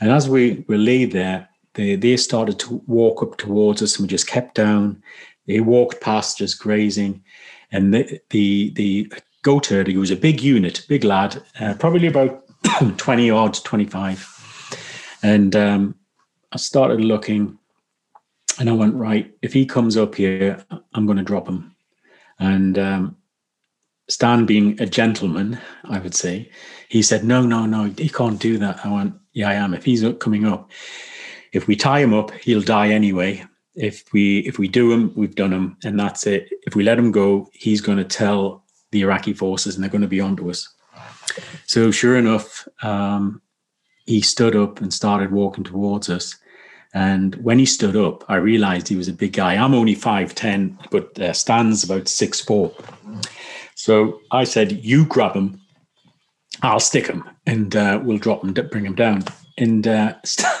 And 0.00 0.10
as 0.10 0.28
we 0.28 0.64
were 0.68 0.78
laid 0.78 1.12
there, 1.12 1.48
they, 1.74 1.96
they 1.96 2.16
started 2.16 2.58
to 2.60 2.82
walk 2.86 3.22
up 3.22 3.36
towards 3.36 3.82
us 3.82 3.96
and 3.96 4.04
we 4.04 4.08
just 4.08 4.26
kept 4.26 4.54
down. 4.54 5.02
They 5.46 5.60
walked 5.60 6.00
past 6.00 6.38
just 6.38 6.60
grazing. 6.60 7.22
And 7.72 7.94
the, 7.94 8.20
the, 8.30 8.70
the 8.70 9.12
goat 9.42 9.66
herder, 9.66 9.90
he 9.90 9.96
was 9.96 10.10
a 10.10 10.16
big 10.16 10.40
unit, 10.40 10.84
big 10.88 11.04
lad, 11.04 11.42
uh, 11.60 11.74
probably 11.78 12.08
about 12.08 12.44
20 12.96 13.30
odd, 13.30 13.54
25. 13.54 15.18
And 15.22 15.54
um, 15.54 15.94
I 16.52 16.56
started 16.56 17.00
looking 17.00 17.58
and 18.58 18.68
I 18.68 18.72
went, 18.72 18.94
right, 18.94 19.32
if 19.42 19.52
he 19.52 19.64
comes 19.64 19.96
up 19.96 20.14
here, 20.14 20.64
I'm 20.92 21.06
going 21.06 21.18
to 21.18 21.24
drop 21.24 21.48
him. 21.48 21.74
And 22.38 22.78
um, 22.78 23.16
Stan, 24.08 24.44
being 24.44 24.80
a 24.80 24.86
gentleman, 24.86 25.58
I 25.84 25.98
would 25.98 26.14
say, 26.14 26.50
he 26.90 27.02
said, 27.02 27.22
no, 27.22 27.42
no, 27.42 27.66
no, 27.66 27.84
he 27.84 28.08
can't 28.08 28.40
do 28.40 28.58
that. 28.58 28.84
I 28.84 28.92
went, 28.92 29.14
yeah, 29.32 29.48
I 29.48 29.54
am. 29.54 29.74
If 29.74 29.84
he's 29.84 30.04
coming 30.18 30.44
up, 30.44 30.68
if 31.52 31.68
we 31.68 31.76
tie 31.76 32.00
him 32.00 32.12
up, 32.12 32.32
he'll 32.32 32.60
die 32.60 32.88
anyway. 32.88 33.44
If 33.76 34.12
we 34.12 34.40
if 34.40 34.58
we 34.58 34.66
do 34.66 34.92
him, 34.92 35.12
we've 35.14 35.36
done 35.36 35.52
him, 35.52 35.76
and 35.84 35.98
that's 35.98 36.26
it. 36.26 36.48
If 36.66 36.74
we 36.74 36.82
let 36.82 36.98
him 36.98 37.12
go, 37.12 37.48
he's 37.52 37.80
going 37.80 37.98
to 37.98 38.04
tell 38.04 38.64
the 38.90 39.02
Iraqi 39.02 39.32
forces, 39.32 39.76
and 39.76 39.84
they're 39.84 39.90
going 39.90 40.02
to 40.02 40.08
be 40.08 40.20
onto 40.20 40.50
us. 40.50 40.68
So 41.66 41.92
sure 41.92 42.16
enough, 42.16 42.66
um, 42.82 43.40
he 44.06 44.20
stood 44.20 44.56
up 44.56 44.80
and 44.80 44.92
started 44.92 45.30
walking 45.30 45.62
towards 45.62 46.10
us. 46.10 46.36
And 46.92 47.36
when 47.36 47.60
he 47.60 47.66
stood 47.66 47.94
up, 47.94 48.24
I 48.28 48.34
realized 48.34 48.88
he 48.88 48.96
was 48.96 49.06
a 49.06 49.12
big 49.12 49.34
guy. 49.34 49.54
I'm 49.54 49.74
only 49.74 49.94
5'10, 49.94 50.90
but 50.90 51.16
uh, 51.20 51.32
Stan's 51.32 51.84
about 51.84 52.08
six 52.08 52.40
four. 52.40 52.74
So 53.76 54.20
I 54.32 54.42
said, 54.42 54.84
You 54.84 55.04
grab 55.04 55.34
him, 55.36 55.59
I'll 56.62 56.80
stick 56.80 57.06
him, 57.06 57.28
and 57.46 57.74
uh, 57.74 58.00
we'll 58.02 58.18
drop 58.18 58.44
him, 58.44 58.52
bring 58.52 58.86
him 58.86 58.94
down. 58.94 59.24
And 59.58 59.86
uh, 59.86 60.14
Stan, 60.24 60.52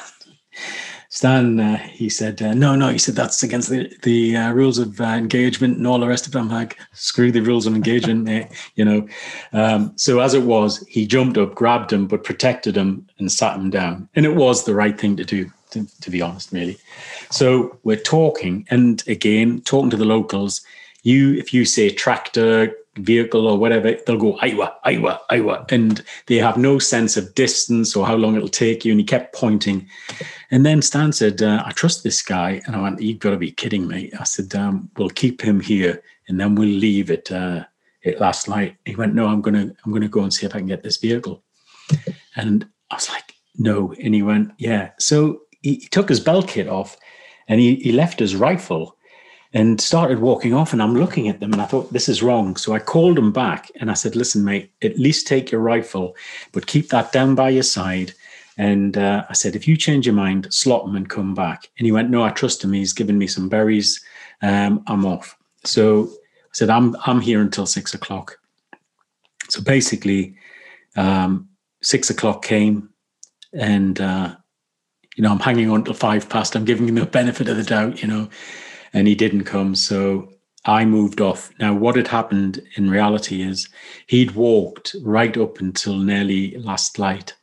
Stan, 1.08 1.60
uh, 1.60 1.76
he 1.76 2.08
said, 2.08 2.40
uh, 2.40 2.54
no, 2.54 2.76
no, 2.76 2.88
he 2.88 2.98
said 2.98 3.14
that's 3.14 3.42
against 3.42 3.68
the 3.68 3.92
the 4.02 4.36
uh, 4.36 4.52
rules 4.52 4.78
of 4.78 5.00
uh, 5.00 5.04
engagement 5.04 5.76
and 5.76 5.86
all 5.86 5.98
the 5.98 6.06
rest 6.06 6.26
of 6.26 6.32
them. 6.32 6.48
like, 6.48 6.78
screw 6.92 7.32
the 7.32 7.42
rules 7.42 7.66
of 7.66 7.74
engagement, 7.74 8.50
you 8.76 8.84
know. 8.84 9.06
Um, 9.52 9.92
so 9.96 10.20
as 10.20 10.34
it 10.34 10.42
was, 10.42 10.86
he 10.88 11.06
jumped 11.06 11.36
up, 11.36 11.54
grabbed 11.54 11.92
him, 11.92 12.06
but 12.06 12.24
protected 12.24 12.76
him 12.76 13.06
and 13.18 13.30
sat 13.30 13.56
him 13.56 13.70
down, 13.70 14.08
and 14.14 14.24
it 14.24 14.36
was 14.36 14.64
the 14.64 14.74
right 14.74 14.98
thing 14.98 15.16
to 15.16 15.24
do, 15.24 15.50
to, 15.70 15.86
to 16.00 16.10
be 16.10 16.22
honest, 16.22 16.52
really. 16.52 16.78
So 17.30 17.78
we're 17.82 17.96
talking, 17.96 18.66
and 18.70 19.02
again, 19.06 19.60
talking 19.62 19.90
to 19.90 19.96
the 19.96 20.04
locals. 20.04 20.62
You, 21.02 21.32
if 21.34 21.54
you 21.54 21.64
say 21.64 21.88
tractor, 21.88 22.74
vehicle 22.96 23.46
or 23.46 23.58
whatever, 23.58 23.96
they'll 24.06 24.16
go 24.16 24.36
Iowa, 24.40 24.74
Iowa, 24.84 25.20
Iowa, 25.30 25.64
and 25.70 26.02
they 26.26 26.36
have 26.36 26.56
no 26.56 26.78
sense 26.78 27.16
of 27.16 27.34
distance 27.34 27.94
or 27.94 28.06
how 28.06 28.16
long 28.16 28.36
it'll 28.36 28.48
take 28.48 28.84
you. 28.84 28.92
And 28.92 29.00
he 29.00 29.04
kept 29.04 29.34
pointing, 29.34 29.88
and 30.50 30.66
then 30.66 30.82
Stan 30.82 31.12
said, 31.12 31.42
uh, 31.42 31.62
"I 31.64 31.72
trust 31.72 32.02
this 32.02 32.22
guy," 32.22 32.60
and 32.66 32.74
I 32.74 32.80
went, 32.80 33.00
"You've 33.00 33.20
got 33.20 33.30
to 33.30 33.36
be 33.36 33.52
kidding 33.52 33.86
me!" 33.86 34.10
I 34.18 34.24
said, 34.24 34.54
um, 34.54 34.90
"We'll 34.96 35.10
keep 35.10 35.40
him 35.40 35.60
here, 35.60 36.02
and 36.28 36.40
then 36.40 36.54
we'll 36.54 36.68
leave 36.68 37.10
it 37.10 37.30
uh, 37.30 37.64
at 38.04 38.20
last 38.20 38.48
light." 38.48 38.76
He 38.84 38.96
went, 38.96 39.14
"No, 39.14 39.26
I'm 39.26 39.40
gonna, 39.40 39.72
I'm 39.84 39.92
gonna 39.92 40.08
go 40.08 40.22
and 40.22 40.32
see 40.32 40.46
if 40.46 40.54
I 40.54 40.58
can 40.58 40.66
get 40.66 40.82
this 40.82 40.96
vehicle," 40.96 41.42
and 42.36 42.66
I 42.90 42.96
was 42.96 43.08
like, 43.08 43.34
"No," 43.56 43.92
and 44.02 44.14
he 44.14 44.22
went, 44.22 44.52
"Yeah." 44.58 44.90
So 44.98 45.42
he, 45.62 45.74
he 45.74 45.88
took 45.88 46.08
his 46.08 46.20
belt 46.20 46.48
kit 46.48 46.68
off, 46.68 46.96
and 47.46 47.60
he, 47.60 47.76
he 47.76 47.92
left 47.92 48.18
his 48.18 48.34
rifle 48.34 48.96
and 49.52 49.80
started 49.80 50.20
walking 50.20 50.54
off. 50.54 50.72
And 50.72 50.82
I'm 50.82 50.94
looking 50.94 51.28
at 51.28 51.40
them 51.40 51.52
and 51.52 51.60
I 51.60 51.66
thought, 51.66 51.92
this 51.92 52.08
is 52.08 52.22
wrong. 52.22 52.56
So 52.56 52.72
I 52.72 52.78
called 52.78 53.18
him 53.18 53.32
back 53.32 53.70
and 53.80 53.90
I 53.90 53.94
said, 53.94 54.14
listen, 54.14 54.44
mate, 54.44 54.72
at 54.82 54.98
least 54.98 55.26
take 55.26 55.50
your 55.50 55.60
rifle, 55.60 56.16
but 56.52 56.66
keep 56.66 56.88
that 56.90 57.12
down 57.12 57.34
by 57.34 57.50
your 57.50 57.64
side. 57.64 58.12
And 58.56 58.96
uh, 58.96 59.24
I 59.28 59.32
said, 59.32 59.56
if 59.56 59.66
you 59.66 59.76
change 59.76 60.06
your 60.06 60.14
mind, 60.14 60.52
slot 60.52 60.86
him 60.86 60.94
and 60.94 61.08
come 61.08 61.34
back. 61.34 61.68
And 61.78 61.86
he 61.86 61.92
went, 61.92 62.10
no, 62.10 62.22
I 62.22 62.30
trust 62.30 62.62
him. 62.62 62.72
He's 62.72 62.92
given 62.92 63.18
me 63.18 63.26
some 63.26 63.48
berries. 63.48 64.04
Um, 64.42 64.82
I'm 64.86 65.06
off. 65.06 65.36
So 65.64 66.04
I 66.04 66.52
said, 66.52 66.70
I'm, 66.70 66.96
I'm 67.06 67.20
here 67.20 67.40
until 67.40 67.66
six 67.66 67.94
o'clock. 67.94 68.38
So 69.48 69.62
basically, 69.62 70.36
um, 70.96 71.48
six 71.82 72.10
o'clock 72.10 72.44
came 72.44 72.90
and, 73.52 74.00
uh, 74.00 74.36
you 75.16 75.24
know, 75.24 75.32
I'm 75.32 75.40
hanging 75.40 75.70
on 75.70 75.84
till 75.84 75.94
five 75.94 76.28
past. 76.28 76.54
I'm 76.54 76.64
giving 76.64 76.88
him 76.88 76.94
the 76.94 77.06
benefit 77.06 77.48
of 77.48 77.56
the 77.56 77.64
doubt, 77.64 78.00
you 78.00 78.08
know 78.08 78.28
and 78.92 79.06
he 79.06 79.14
didn't 79.14 79.44
come. 79.44 79.74
So 79.74 80.28
I 80.64 80.84
moved 80.84 81.20
off. 81.20 81.50
Now, 81.58 81.74
what 81.74 81.96
had 81.96 82.08
happened 82.08 82.62
in 82.76 82.90
reality 82.90 83.42
is 83.42 83.68
he'd 84.06 84.32
walked 84.32 84.94
right 85.02 85.36
up 85.36 85.58
until 85.58 85.96
nearly 85.96 86.56
last 86.58 86.98
light, 86.98 87.34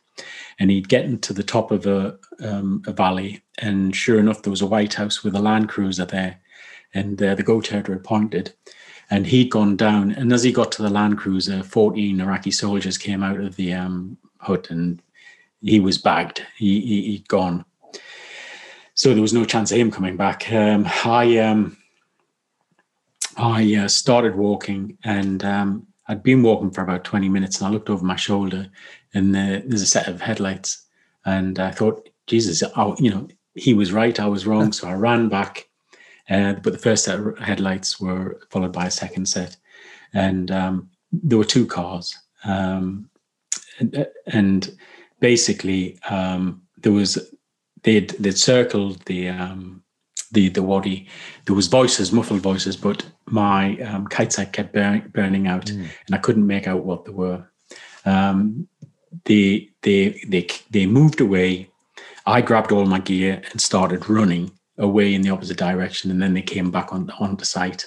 and 0.58 0.70
he'd 0.70 0.88
get 0.88 1.22
to 1.22 1.32
the 1.32 1.42
top 1.42 1.70
of 1.70 1.86
a, 1.86 2.18
um, 2.42 2.82
a 2.86 2.92
valley, 2.92 3.42
and 3.58 3.94
sure 3.94 4.18
enough, 4.18 4.42
there 4.42 4.50
was 4.50 4.62
a 4.62 4.66
White 4.66 4.94
House 4.94 5.24
with 5.24 5.34
a 5.34 5.40
Land 5.40 5.68
Cruiser 5.68 6.04
there, 6.04 6.40
and 6.94 7.20
uh, 7.22 7.34
the 7.34 7.42
goat 7.42 7.68
herder 7.68 7.92
had 7.92 8.04
pointed. 8.04 8.54
And 9.10 9.26
he'd 9.26 9.50
gone 9.50 9.76
down, 9.76 10.12
and 10.12 10.32
as 10.32 10.42
he 10.42 10.52
got 10.52 10.70
to 10.72 10.82
the 10.82 10.90
Land 10.90 11.18
Cruiser, 11.18 11.62
14 11.62 12.20
Iraqi 12.20 12.50
soldiers 12.50 12.98
came 12.98 13.22
out 13.22 13.40
of 13.40 13.56
the 13.56 13.72
um, 13.72 14.18
hut, 14.38 14.70
and 14.70 15.02
he 15.62 15.80
was 15.80 15.98
bagged. 15.98 16.44
He, 16.56 16.80
he, 16.80 17.02
he'd 17.02 17.28
gone 17.28 17.64
so 18.98 19.14
there 19.14 19.22
was 19.22 19.32
no 19.32 19.44
chance 19.44 19.70
of 19.70 19.78
him 19.78 19.92
coming 19.92 20.16
back. 20.16 20.52
Um, 20.52 20.84
I 21.04 21.38
um, 21.38 21.76
I 23.36 23.76
uh, 23.76 23.86
started 23.86 24.34
walking, 24.34 24.98
and 25.04 25.44
um, 25.44 25.86
I'd 26.08 26.24
been 26.24 26.42
walking 26.42 26.72
for 26.72 26.82
about 26.82 27.04
twenty 27.04 27.28
minutes, 27.28 27.60
and 27.60 27.68
I 27.68 27.70
looked 27.70 27.90
over 27.90 28.04
my 28.04 28.16
shoulder, 28.16 28.68
and 29.14 29.36
uh, 29.36 29.60
there's 29.64 29.82
a 29.82 29.86
set 29.86 30.08
of 30.08 30.20
headlights, 30.20 30.84
and 31.24 31.60
I 31.60 31.70
thought, 31.70 32.08
Jesus, 32.26 32.60
you 32.98 33.10
know, 33.12 33.28
he 33.54 33.72
was 33.72 33.92
right, 33.92 34.18
I 34.18 34.26
was 34.26 34.48
wrong. 34.48 34.72
So 34.72 34.88
I 34.88 34.94
ran 34.94 35.28
back, 35.28 35.68
uh, 36.28 36.54
but 36.54 36.72
the 36.72 36.78
first 36.80 37.04
set 37.04 37.20
of 37.20 37.38
headlights 37.38 38.00
were 38.00 38.40
followed 38.50 38.72
by 38.72 38.86
a 38.86 38.90
second 38.90 39.26
set, 39.26 39.56
and 40.12 40.50
um, 40.50 40.90
there 41.12 41.38
were 41.38 41.44
two 41.44 41.66
cars, 41.66 42.18
um, 42.42 43.08
and, 43.78 44.08
and 44.26 44.76
basically 45.20 46.00
um, 46.10 46.62
there 46.78 46.90
was 46.90 47.32
they'd 47.88 48.10
they'd 48.22 48.36
circled 48.36 49.00
the 49.06 49.28
um, 49.28 49.82
the 50.32 50.50
the 50.50 50.62
wadi. 50.62 51.08
There 51.46 51.54
was 51.56 51.68
voices, 51.68 52.12
muffled 52.12 52.42
voices, 52.42 52.76
but 52.76 53.06
my 53.26 53.78
um, 53.80 54.06
kite 54.06 54.32
sight 54.32 54.52
kept 54.52 54.74
burn, 54.74 55.10
burning 55.14 55.46
out, 55.46 55.66
mm. 55.66 55.88
and 56.06 56.14
I 56.14 56.18
couldn't 56.18 56.46
make 56.46 56.66
out 56.66 56.84
what 56.84 57.04
they 57.04 57.12
were. 57.12 57.50
Um, 58.04 58.68
they 59.24 59.70
they 59.82 60.20
they 60.28 60.46
they 60.70 60.86
moved 60.86 61.20
away. 61.20 61.70
I 62.26 62.42
grabbed 62.42 62.72
all 62.72 62.84
my 62.84 63.00
gear 63.00 63.40
and 63.50 63.60
started 63.60 64.10
running 64.10 64.50
away 64.76 65.14
in 65.14 65.22
the 65.22 65.30
opposite 65.30 65.56
direction, 65.56 66.10
and 66.10 66.20
then 66.20 66.34
they 66.34 66.42
came 66.42 66.70
back 66.70 66.92
on 66.92 67.10
on 67.18 67.36
the 67.36 67.46
site, 67.46 67.86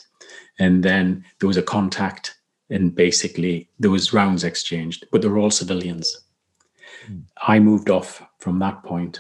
and 0.57 0.83
then 0.83 1.23
there 1.39 1.47
was 1.47 1.57
a 1.57 1.69
contact, 1.75 2.35
and 2.71 2.95
basically 2.95 3.69
there 3.79 3.91
was 3.91 4.13
rounds 4.13 4.43
exchanged, 4.43 5.05
but 5.11 5.21
they 5.21 5.27
were 5.27 5.37
all 5.37 5.51
civilians. 5.51 6.07
Mm. 7.07 7.23
I 7.47 7.59
moved 7.59 7.89
off 7.91 8.23
from 8.39 8.57
that 8.59 8.81
point 8.83 9.19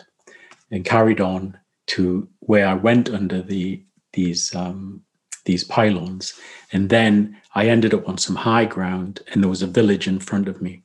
and 0.71 0.85
carried 0.85 1.21
on 1.21 1.57
to 1.87 2.27
where 2.39 2.67
I 2.67 2.73
went 2.73 3.09
under 3.09 3.41
the 3.41 3.83
these 4.13 4.55
um, 4.55 5.03
these 5.45 5.63
pylons, 5.63 6.39
and 6.71 6.89
then 6.89 7.37
I 7.55 7.67
ended 7.67 7.93
up 7.93 8.07
on 8.07 8.17
some 8.17 8.35
high 8.35 8.65
ground, 8.65 9.21
and 9.31 9.43
there 9.43 9.49
was 9.49 9.61
a 9.61 9.67
village 9.67 10.07
in 10.07 10.19
front 10.19 10.47
of 10.47 10.61
me. 10.61 10.83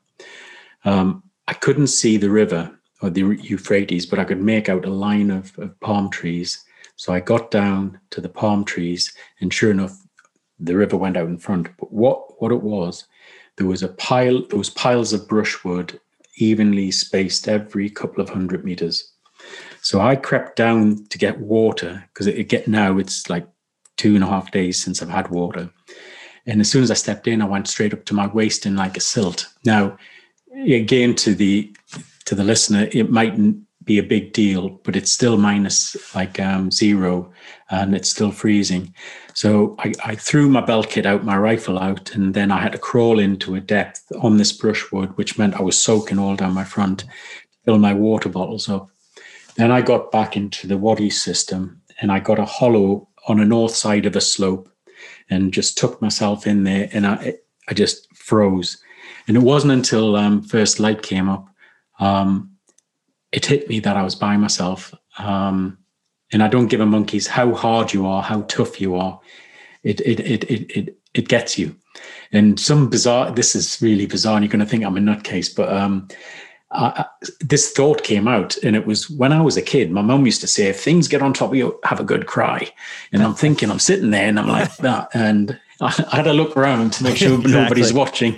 Um, 0.84 1.22
I 1.48 1.52
couldn't 1.52 1.88
see 1.88 2.16
the 2.16 2.30
river 2.30 2.72
or 3.02 3.10
the 3.10 3.38
Euphrates, 3.42 4.06
but 4.06 4.18
I 4.18 4.24
could 4.24 4.40
make 4.40 4.68
out 4.68 4.86
a 4.86 4.90
line 4.90 5.30
of, 5.30 5.56
of 5.58 5.78
palm 5.80 6.10
trees. 6.10 6.64
So 6.96 7.12
I 7.12 7.20
got 7.20 7.50
down 7.50 8.00
to 8.10 8.20
the 8.20 8.28
palm 8.28 8.64
trees, 8.64 9.14
and 9.40 9.52
sure 9.52 9.70
enough, 9.70 10.02
the 10.58 10.76
river 10.76 10.96
went 10.96 11.16
out 11.16 11.28
in 11.28 11.38
front. 11.38 11.68
But 11.76 11.92
what 11.92 12.40
what 12.40 12.52
it 12.52 12.62
was, 12.62 13.04
there 13.56 13.66
was 13.66 13.82
a 13.82 13.88
pile, 13.88 14.42
there 14.48 14.58
was 14.58 14.70
piles 14.70 15.12
of 15.12 15.28
brushwood 15.28 16.00
evenly 16.38 16.90
spaced 16.90 17.48
every 17.48 17.88
couple 17.90 18.22
of 18.22 18.28
hundred 18.28 18.64
meters. 18.64 19.12
So 19.86 20.00
I 20.00 20.16
crept 20.16 20.56
down 20.56 21.06
to 21.10 21.16
get 21.16 21.38
water 21.38 22.02
because 22.08 22.26
it, 22.26 22.36
it 22.36 22.48
get 22.48 22.66
now 22.66 22.98
it's 22.98 23.30
like 23.30 23.46
two 23.96 24.16
and 24.16 24.24
a 24.24 24.26
half 24.26 24.50
days 24.50 24.82
since 24.82 25.00
I've 25.00 25.08
had 25.08 25.28
water. 25.28 25.70
And 26.44 26.60
as 26.60 26.68
soon 26.68 26.82
as 26.82 26.90
I 26.90 26.94
stepped 26.94 27.28
in, 27.28 27.40
I 27.40 27.44
went 27.44 27.68
straight 27.68 27.94
up 27.94 28.04
to 28.06 28.14
my 28.14 28.26
waist 28.26 28.66
in 28.66 28.74
like 28.74 28.96
a 28.96 29.00
silt. 29.00 29.46
Now, 29.64 29.96
again, 30.66 31.14
to 31.14 31.36
the 31.36 31.72
to 32.24 32.34
the 32.34 32.42
listener, 32.42 32.88
it 32.90 33.12
mightn't 33.12 33.58
be 33.84 33.98
a 33.98 34.02
big 34.02 34.32
deal, 34.32 34.70
but 34.82 34.96
it's 34.96 35.12
still 35.12 35.36
minus 35.36 35.96
like 36.16 36.40
um, 36.40 36.72
zero, 36.72 37.32
and 37.70 37.94
it's 37.94 38.10
still 38.10 38.32
freezing. 38.32 38.92
So 39.34 39.76
I, 39.78 39.92
I, 40.04 40.16
threw 40.16 40.48
my 40.48 40.62
belt 40.62 40.90
kit 40.90 41.06
out, 41.06 41.24
my 41.24 41.38
rifle 41.38 41.78
out, 41.78 42.12
and 42.12 42.34
then 42.34 42.50
I 42.50 42.60
had 42.60 42.72
to 42.72 42.78
crawl 42.78 43.20
into 43.20 43.54
a 43.54 43.60
depth 43.60 44.10
on 44.20 44.36
this 44.36 44.50
brushwood, 44.50 45.10
which 45.10 45.38
meant 45.38 45.54
I 45.54 45.62
was 45.62 45.80
soaking 45.80 46.18
all 46.18 46.34
down 46.34 46.54
my 46.54 46.64
front 46.64 47.00
to 47.00 47.06
fill 47.64 47.78
my 47.78 47.94
water 47.94 48.28
bottles 48.28 48.68
up. 48.68 48.90
Then 49.56 49.70
I 49.72 49.80
got 49.80 50.12
back 50.12 50.36
into 50.36 50.66
the 50.66 50.76
Wadi 50.76 51.10
system 51.10 51.80
and 52.00 52.12
I 52.12 52.20
got 52.20 52.38
a 52.38 52.44
hollow 52.44 53.08
on 53.28 53.38
the 53.38 53.44
north 53.44 53.74
side 53.74 54.06
of 54.06 54.16
a 54.16 54.20
slope 54.20 54.68
and 55.30 55.52
just 55.52 55.78
took 55.78 56.00
myself 56.00 56.46
in 56.46 56.64
there 56.64 56.88
and 56.92 57.06
I, 57.06 57.34
I 57.68 57.74
just 57.74 58.14
froze. 58.14 58.78
And 59.26 59.36
it 59.36 59.42
wasn't 59.42 59.72
until 59.72 60.16
um, 60.16 60.42
first 60.42 60.78
light 60.78 61.02
came 61.02 61.28
up, 61.28 61.48
um, 61.98 62.52
it 63.32 63.46
hit 63.46 63.68
me 63.68 63.80
that 63.80 63.96
I 63.96 64.02
was 64.02 64.14
by 64.14 64.36
myself. 64.36 64.94
Um, 65.18 65.78
and 66.32 66.42
I 66.42 66.48
don't 66.48 66.68
give 66.68 66.80
a 66.80 66.86
monkey's 66.86 67.26
how 67.26 67.54
hard 67.54 67.92
you 67.92 68.06
are, 68.06 68.22
how 68.22 68.42
tough 68.42 68.80
you 68.80 68.96
are. 68.96 69.20
It 69.82 70.00
it 70.00 70.20
it 70.20 70.44
it 70.50 70.70
it, 70.76 70.98
it 71.14 71.28
gets 71.28 71.58
you. 71.58 71.76
And 72.32 72.58
some 72.58 72.90
bizarre. 72.90 73.30
This 73.30 73.54
is 73.54 73.80
really 73.80 74.06
bizarre. 74.06 74.36
And 74.36 74.44
you're 74.44 74.50
going 74.50 74.64
to 74.64 74.66
think 74.66 74.84
I'm 74.84 74.96
a 74.96 75.00
nutcase, 75.00 75.54
but 75.54 75.72
um, 75.72 76.08
I, 76.76 77.06
this 77.40 77.72
thought 77.72 78.02
came 78.02 78.28
out, 78.28 78.56
and 78.58 78.76
it 78.76 78.86
was 78.86 79.08
when 79.08 79.32
I 79.32 79.40
was 79.40 79.56
a 79.56 79.62
kid. 79.62 79.90
My 79.90 80.02
mum 80.02 80.26
used 80.26 80.42
to 80.42 80.46
say, 80.46 80.66
"If 80.68 80.80
things 80.80 81.08
get 81.08 81.22
on 81.22 81.32
top 81.32 81.50
of 81.50 81.56
you, 81.56 81.78
have 81.84 82.00
a 82.00 82.04
good 82.04 82.26
cry." 82.26 82.70
And 83.12 83.22
I'm 83.22 83.34
thinking, 83.34 83.70
I'm 83.70 83.78
sitting 83.78 84.10
there, 84.10 84.28
and 84.28 84.38
I'm 84.38 84.48
like 84.48 84.76
that, 84.78 85.08
and 85.14 85.58
I, 85.80 85.90
had 86.12 86.22
to 86.24 86.34
look 86.34 86.56
around 86.56 86.92
to 86.94 87.04
make 87.04 87.16
sure 87.16 87.34
exactly. 87.40 87.52
nobody's 87.52 87.92
watching. 87.92 88.36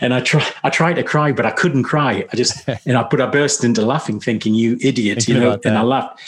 And 0.00 0.12
I 0.12 0.20
try, 0.20 0.46
I 0.62 0.70
tried 0.70 0.94
to 0.94 1.02
cry, 1.02 1.32
but 1.32 1.46
I 1.46 1.50
couldn't 1.50 1.84
cry. 1.84 2.26
I 2.30 2.36
just, 2.36 2.68
and 2.86 2.96
I, 2.96 3.02
put, 3.04 3.20
I 3.20 3.26
burst 3.26 3.64
into 3.64 3.82
laughing, 3.84 4.20
thinking, 4.20 4.54
"You 4.54 4.78
idiot!" 4.82 5.18
Thinking 5.18 5.36
you 5.36 5.40
know, 5.40 5.60
and 5.64 5.78
I 5.78 5.82
laughed. 5.82 6.20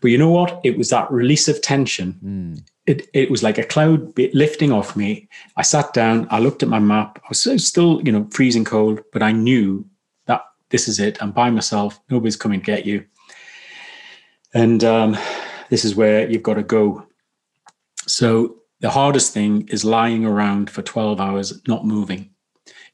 But 0.00 0.10
you 0.10 0.18
know 0.18 0.30
what? 0.30 0.60
It 0.64 0.76
was 0.76 0.90
that 0.90 1.10
release 1.10 1.48
of 1.48 1.62
tension. 1.62 2.18
Mm. 2.24 2.62
It, 2.86 3.08
it 3.14 3.30
was 3.30 3.42
like 3.42 3.58
a 3.58 3.64
cloud 3.64 4.16
lifting 4.34 4.70
off 4.70 4.94
me. 4.94 5.28
I 5.56 5.62
sat 5.62 5.92
down. 5.92 6.26
I 6.30 6.38
looked 6.38 6.62
at 6.62 6.68
my 6.68 6.78
map. 6.78 7.18
I 7.24 7.28
was 7.30 7.66
still, 7.66 8.00
you 8.02 8.12
know, 8.12 8.28
freezing 8.30 8.64
cold, 8.64 9.00
but 9.12 9.22
I 9.22 9.32
knew 9.32 9.84
this 10.70 10.88
is 10.88 10.98
it. 10.98 11.22
I'm 11.22 11.32
by 11.32 11.50
myself. 11.50 12.00
Nobody's 12.10 12.36
coming 12.36 12.60
to 12.60 12.66
get 12.66 12.86
you. 12.86 13.04
And 14.54 14.82
um, 14.84 15.16
this 15.70 15.84
is 15.84 15.94
where 15.94 16.28
you've 16.28 16.42
got 16.42 16.54
to 16.54 16.62
go. 16.62 17.06
So 18.06 18.56
the 18.80 18.90
hardest 18.90 19.32
thing 19.32 19.68
is 19.68 19.84
lying 19.84 20.24
around 20.24 20.70
for 20.70 20.82
12 20.82 21.20
hours, 21.20 21.60
not 21.66 21.84
moving 21.84 22.30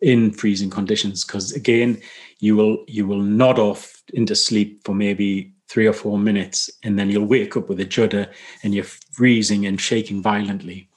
in 0.00 0.32
freezing 0.32 0.70
conditions, 0.70 1.24
because 1.24 1.52
again, 1.52 2.00
you 2.40 2.56
will 2.56 2.84
you 2.88 3.06
will 3.06 3.20
nod 3.20 3.58
off 3.58 4.02
into 4.14 4.34
sleep 4.34 4.82
for 4.84 4.94
maybe 4.94 5.54
three 5.68 5.86
or 5.86 5.92
four 5.92 6.18
minutes, 6.18 6.68
and 6.82 6.98
then 6.98 7.08
you'll 7.08 7.24
wake 7.24 7.56
up 7.56 7.68
with 7.68 7.80
a 7.80 7.84
judder 7.84 8.28
and 8.62 8.74
you're 8.74 8.84
freezing 8.84 9.66
and 9.66 9.80
shaking 9.80 10.20
violently. 10.20 10.88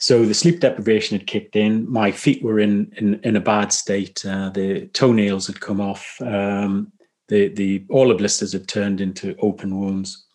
So 0.00 0.24
the 0.24 0.34
sleep 0.34 0.60
deprivation 0.60 1.18
had 1.18 1.26
kicked 1.26 1.56
in. 1.56 1.90
My 1.90 2.10
feet 2.10 2.42
were 2.42 2.58
in 2.58 2.92
in, 2.96 3.20
in 3.22 3.36
a 3.36 3.40
bad 3.40 3.72
state. 3.72 4.24
Uh, 4.24 4.48
the 4.48 4.86
toenails 4.88 5.46
had 5.46 5.60
come 5.60 5.80
off. 5.80 6.20
Um, 6.20 6.92
the 7.28 7.48
the 7.48 7.84
all 7.90 8.08
the 8.08 8.14
blisters 8.14 8.52
had 8.52 8.66
turned 8.66 9.00
into 9.00 9.36
open 9.40 9.78
wounds. 9.78 10.26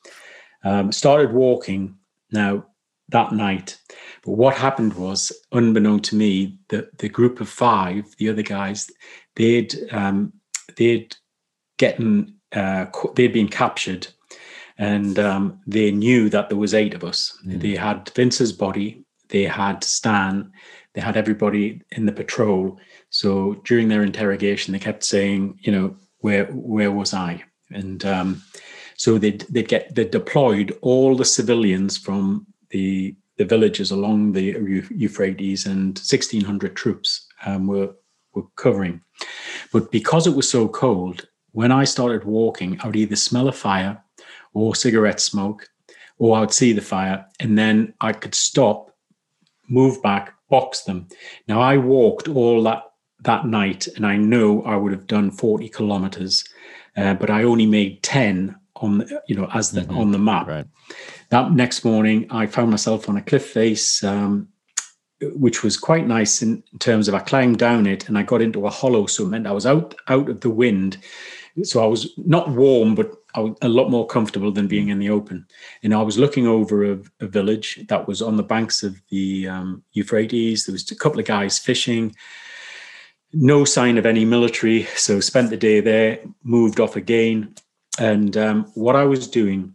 Um, 0.64 0.92
started 0.92 1.34
walking 1.34 1.96
now 2.32 2.66
that 3.10 3.34
night. 3.34 3.78
But 4.24 4.32
what 4.32 4.56
happened 4.56 4.94
was, 4.94 5.32
unbeknown 5.52 6.02
to 6.02 6.16
me, 6.16 6.60
the 6.70 6.88
the 7.00 7.10
group 7.10 7.42
of 7.42 7.50
five, 7.50 8.06
the 8.18 8.30
other 8.30 8.44
guys, 8.44 8.90
they'd 9.36 9.76
um, 9.92 10.32
they'd 10.78 11.16
gotten 11.80 12.36
uh, 12.52 12.86
they'd 13.16 13.34
been 13.34 13.50
captured 13.50 14.08
and 14.78 15.18
um, 15.20 15.60
they 15.66 15.92
knew 15.92 16.30
that 16.30 16.50
there 16.50 16.58
was 16.58 16.74
eight 16.74 16.94
of 16.94 17.04
us. 17.04 17.38
Mm. 17.46 17.62
They 17.62 17.76
had 17.76 18.12
Vince's 18.14 18.52
body, 18.52 19.05
they 19.30 19.44
had 19.44 19.84
Stan, 19.84 20.52
they 20.94 21.02
had 21.02 21.18
everybody 21.18 21.82
in 21.92 22.06
the 22.06 22.12
patrol. 22.12 22.80
So 23.10 23.56
during 23.66 23.88
their 23.88 24.04
interrogation, 24.04 24.72
they 24.72 24.80
kept 24.80 25.04
saying, 25.04 25.60
you 25.62 25.72
know, 25.72 25.96
where 26.20 26.46
where 26.46 26.92
was 26.92 27.14
I? 27.14 27.44
And 27.72 28.04
um, 28.06 28.44
so 28.98 29.18
they'd 29.18 29.42
they'd 29.50 29.68
get 29.68 29.94
they 29.96 30.06
deployed 30.06 30.78
all 30.82 31.16
the 31.16 31.26
civilians 31.26 31.98
from 31.98 32.48
the 32.70 33.16
the 33.38 33.46
villages 33.46 33.92
along 33.92 34.32
the 34.32 34.86
Euphrates, 34.92 35.66
and 35.66 35.98
1,600 35.98 36.76
troops 36.76 37.28
um, 37.46 37.68
were 37.68 37.94
were 38.34 38.48
covering. 38.56 39.02
But 39.72 39.92
because 39.92 40.28
it 40.28 40.36
was 40.36 40.50
so 40.50 40.68
cold, 40.68 41.28
when 41.52 41.72
I 41.72 41.86
started 41.86 42.24
walking, 42.24 42.80
I 42.82 42.88
would 42.88 42.96
either 42.96 43.16
smell 43.16 43.48
a 43.48 43.54
fire 43.54 44.02
or 44.54 44.76
cigarette 44.76 45.20
smoke, 45.20 45.70
or 46.18 46.38
I 46.38 46.42
would 46.42 46.54
see 46.54 46.74
the 46.74 46.82
fire, 46.82 47.26
and 47.40 47.58
then 47.58 47.94
I 48.02 48.14
could 48.14 48.36
stop, 48.36 48.92
move 49.68 50.02
back, 50.02 50.34
box 50.50 50.84
them. 50.84 51.08
Now 51.48 51.62
I 51.62 51.78
walked 51.78 52.28
all 52.28 52.64
that 52.64 52.84
that 53.22 53.46
night, 53.46 53.88
and 53.96 54.06
I 54.06 54.18
know 54.18 54.62
I 54.64 54.76
would 54.76 54.92
have 54.92 55.08
done 55.08 55.32
40 55.32 55.70
kilometers, 55.70 56.44
uh, 56.96 57.16
but 57.16 57.30
I 57.30 57.44
only 57.44 57.66
made 57.66 58.04
10 58.04 58.56
on 58.78 59.00
the, 59.00 59.22
you 59.28 59.36
know 59.36 59.48
as 59.54 59.72
the 59.72 59.82
mm-hmm. 59.82 59.98
on 59.98 60.12
the 60.12 60.20
map. 60.20 60.48
Right. 60.48 60.68
That 61.30 61.52
next 61.52 61.84
morning, 61.86 62.28
I 62.30 62.46
found 62.46 62.72
myself 62.72 63.10
on 63.10 63.18
a 63.18 63.22
cliff 63.22 63.46
face. 63.46 64.04
Um, 64.04 64.50
which 65.22 65.64
was 65.64 65.78
quite 65.78 66.06
nice 66.06 66.42
in, 66.42 66.62
in, 66.74 66.80
terms 66.80 67.08
of 67.08 67.16
I 67.16 67.20
climbed 67.20 67.58
down 67.58 67.88
it 67.88 68.10
and 68.10 68.18
I 68.18 68.24
got 68.24 68.42
into 68.42 68.68
a 68.68 68.70
hollow, 68.70 69.06
so 69.06 69.24
it 69.24 69.30
meant 69.30 69.48
I 69.48 69.54
was 69.54 69.66
out 69.66 69.96
out 70.10 70.28
of 70.28 70.42
the 70.42 70.50
wind, 70.50 70.98
so 71.64 71.82
I 71.82 71.88
was 71.88 72.14
not 72.18 72.50
warm, 72.50 72.96
but 72.96 73.14
a 73.38 73.68
lot 73.68 73.90
more 73.90 74.08
comfortable 74.08 74.52
than 74.52 74.68
being 74.68 74.90
in 74.90 75.00
the 75.00 75.10
open. 75.10 75.46
And 75.84 75.94
I 75.94 76.02
was 76.02 76.18
looking 76.18 76.48
over 76.48 76.94
a, 76.94 77.00
a 77.20 77.28
village 77.28 77.86
that 77.88 78.08
was 78.08 78.22
on 78.22 78.38
the 78.38 78.44
banks 78.44 78.84
of 78.84 79.00
the 79.10 79.48
um, 79.48 79.84
Euphrates. 79.94 80.66
There 80.66 80.74
was 80.74 80.90
a 80.92 80.96
couple 80.96 81.20
of 81.20 81.26
guys 81.26 81.60
fishing. 81.60 82.16
No 83.34 83.66
sign 83.66 83.98
of 83.98 84.06
any 84.06 84.26
military. 84.26 84.84
So 84.96 85.20
spent 85.20 85.50
the 85.50 85.58
day 85.58 85.82
there, 85.82 86.20
moved 86.44 86.80
off 86.80 86.96
again. 86.96 87.56
And 88.00 88.36
um, 88.38 88.66
what 88.76 88.96
I 88.96 89.04
was 89.04 89.28
doing 89.28 89.74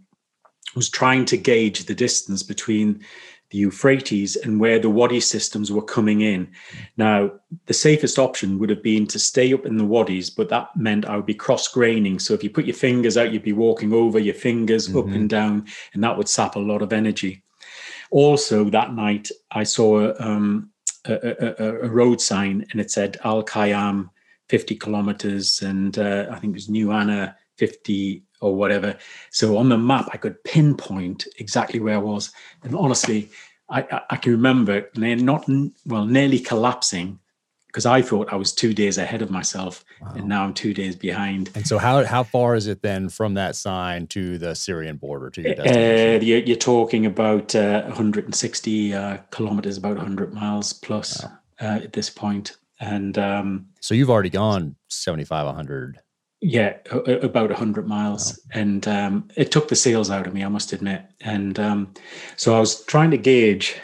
was 0.74 0.88
trying 0.88 1.24
to 1.26 1.36
gauge 1.36 1.84
the 1.84 1.94
distance 1.94 2.42
between 2.42 3.04
the 3.50 3.58
Euphrates 3.58 4.36
and 4.36 4.60
where 4.60 4.78
the 4.78 4.88
Wadi 4.88 5.20
systems 5.20 5.72
were 5.72 5.82
coming 5.82 6.20
in. 6.20 6.48
Now, 6.96 7.32
the 7.66 7.74
safest 7.74 8.18
option 8.18 8.58
would 8.58 8.70
have 8.70 8.82
been 8.82 9.06
to 9.08 9.18
stay 9.18 9.52
up 9.52 9.66
in 9.66 9.76
the 9.76 9.84
Wadis, 9.84 10.30
but 10.30 10.48
that 10.50 10.74
meant 10.76 11.04
I 11.04 11.16
would 11.16 11.26
be 11.26 11.34
cross 11.34 11.66
graining. 11.68 12.18
So 12.18 12.32
if 12.32 12.44
you 12.44 12.50
put 12.50 12.64
your 12.64 12.76
fingers 12.76 13.16
out, 13.16 13.32
you'd 13.32 13.42
be 13.42 13.52
walking 13.52 13.92
over 13.92 14.18
your 14.18 14.34
fingers 14.34 14.88
mm-hmm. 14.88 14.98
up 14.98 15.06
and 15.06 15.28
down, 15.28 15.66
and 15.94 16.02
that 16.04 16.16
would 16.16 16.28
sap 16.28 16.54
a 16.54 16.60
lot 16.60 16.82
of 16.82 16.92
energy. 16.92 17.42
Also, 18.10 18.64
that 18.70 18.94
night, 18.94 19.28
I 19.50 19.64
saw 19.64 20.12
um, 20.18 20.70
a, 21.04 21.14
a, 21.14 21.86
a, 21.86 21.88
road 21.88 22.20
sign 22.20 22.66
and 22.70 22.80
it 22.80 22.90
said 22.90 23.18
Al 23.24 23.44
Khayyam 23.44 24.10
50 24.48 24.76
kilometers, 24.76 25.62
and 25.62 25.96
uh, 25.98 26.26
I 26.30 26.38
think 26.38 26.52
it 26.52 26.56
was 26.56 26.68
New 26.68 26.90
Anna 26.92 27.36
50 27.56 28.24
or 28.40 28.54
whatever. 28.54 28.96
So 29.30 29.56
on 29.56 29.68
the 29.68 29.78
map, 29.78 30.08
I 30.12 30.16
could 30.16 30.42
pinpoint 30.44 31.26
exactly 31.38 31.80
where 31.80 31.94
I 31.94 31.98
was. 31.98 32.32
And 32.62 32.74
honestly, 32.74 33.30
I, 33.68 34.02
I 34.10 34.16
can 34.16 34.32
remember 34.32 34.88
not 34.96 35.46
well, 35.86 36.04
nearly 36.04 36.40
collapsing 36.40 37.18
because 37.70 37.86
I 37.86 38.02
thought 38.02 38.32
I 38.32 38.36
was 38.36 38.52
two 38.52 38.74
days 38.74 38.98
ahead 38.98 39.22
of 39.22 39.30
myself, 39.30 39.84
wow. 40.00 40.12
and 40.16 40.28
now 40.28 40.42
I'm 40.42 40.54
two 40.54 40.74
days 40.74 40.96
behind. 40.96 41.50
And 41.54 41.64
so, 41.64 41.78
how 41.78 42.04
how 42.04 42.24
far 42.24 42.56
is 42.56 42.66
it 42.66 42.82
then 42.82 43.08
from 43.08 43.34
that 43.34 43.54
sign 43.54 44.08
to 44.08 44.38
the 44.38 44.54
Syrian 44.56 44.96
border 44.96 45.30
to 45.30 45.40
your 45.40 45.52
uh, 45.52 45.54
destination? 45.54 46.20
Uh, 46.20 46.24
you're, 46.24 46.38
you're, 46.40 46.56
talking 46.56 47.06
about 47.06 47.54
uh, 47.54 47.82
160 47.82 48.92
uh, 48.94 49.18
kilometers, 49.30 49.76
about 49.76 49.96
100 49.96 50.34
miles 50.34 50.72
plus 50.72 51.22
wow. 51.22 51.30
Uh, 51.60 51.80
at 51.84 51.92
this 51.92 52.10
point. 52.10 52.56
And 52.80 53.16
um, 53.18 53.66
so, 53.80 53.94
you've 53.94 54.10
already 54.10 54.30
gone 54.30 54.74
75, 54.88 55.46
100 55.46 56.00
yeah, 56.40 56.76
about 56.90 57.50
100 57.50 57.86
miles. 57.86 58.40
Wow. 58.54 58.60
And 58.60 58.88
um, 58.88 59.28
it 59.36 59.52
took 59.52 59.68
the 59.68 59.76
sails 59.76 60.10
out 60.10 60.26
of 60.26 60.34
me, 60.34 60.42
I 60.42 60.48
must 60.48 60.72
admit. 60.72 61.04
And 61.20 61.58
um, 61.58 61.94
so 62.36 62.56
I 62.56 62.60
was 62.60 62.84
trying 62.84 63.10
to 63.10 63.18
gauge 63.18 63.76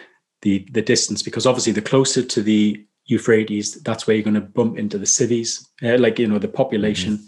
the, 0.43 0.67
the 0.73 0.83
distance 0.83 1.23
because 1.23 1.47
obviously 1.47 1.73
the 1.73 1.83
closer 1.83 2.23
to 2.23 2.43
the 2.43 2.83
Euphrates, 3.05 3.75
that's 3.83 4.07
where 4.07 4.17
you're 4.17 4.25
going 4.25 4.35
to 4.35 4.41
bump 4.41 4.79
into 4.79 4.99
the 4.99 5.07
cities, 5.07 5.69
uh, 5.83 5.99
like, 5.99 6.19
you 6.19 6.27
know, 6.27 6.39
the 6.39 6.49
population. 6.49 7.17
Mm-hmm. 7.17 7.27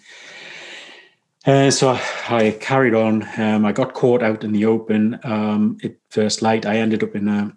Uh, 1.47 1.71
so 1.71 1.91
I, 1.91 2.01
I, 2.29 2.51
carried 2.61 2.95
on. 2.95 3.27
Um, 3.39 3.65
I 3.65 3.73
got 3.73 3.95
caught 3.95 4.23
out 4.23 4.45
in 4.45 4.53
the 4.53 4.67
open. 4.67 5.19
Um, 5.25 5.79
at 5.85 5.95
first 6.11 6.43
light, 6.43 6.67
I 6.67 6.77
ended 6.77 7.03
up 7.03 7.15
in 7.15 7.29
a, 7.29 7.55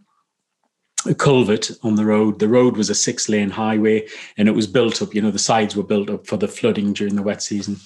a 1.05 1.15
culvert 1.15 1.71
on 1.83 1.95
the 1.95 2.05
road. 2.05 2.39
The 2.39 2.47
road 2.47 2.77
was 2.77 2.89
a 2.89 2.95
six 2.95 3.29
lane 3.29 3.49
highway 3.49 4.07
and 4.37 4.47
it 4.47 4.53
was 4.53 4.67
built 4.67 5.01
up, 5.01 5.13
you 5.13 5.21
know, 5.21 5.31
the 5.31 5.39
sides 5.39 5.75
were 5.75 5.83
built 5.83 6.09
up 6.09 6.27
for 6.27 6.37
the 6.37 6.47
flooding 6.47 6.93
during 6.93 7.15
the 7.15 7.23
wet 7.23 7.41
season. 7.41 7.77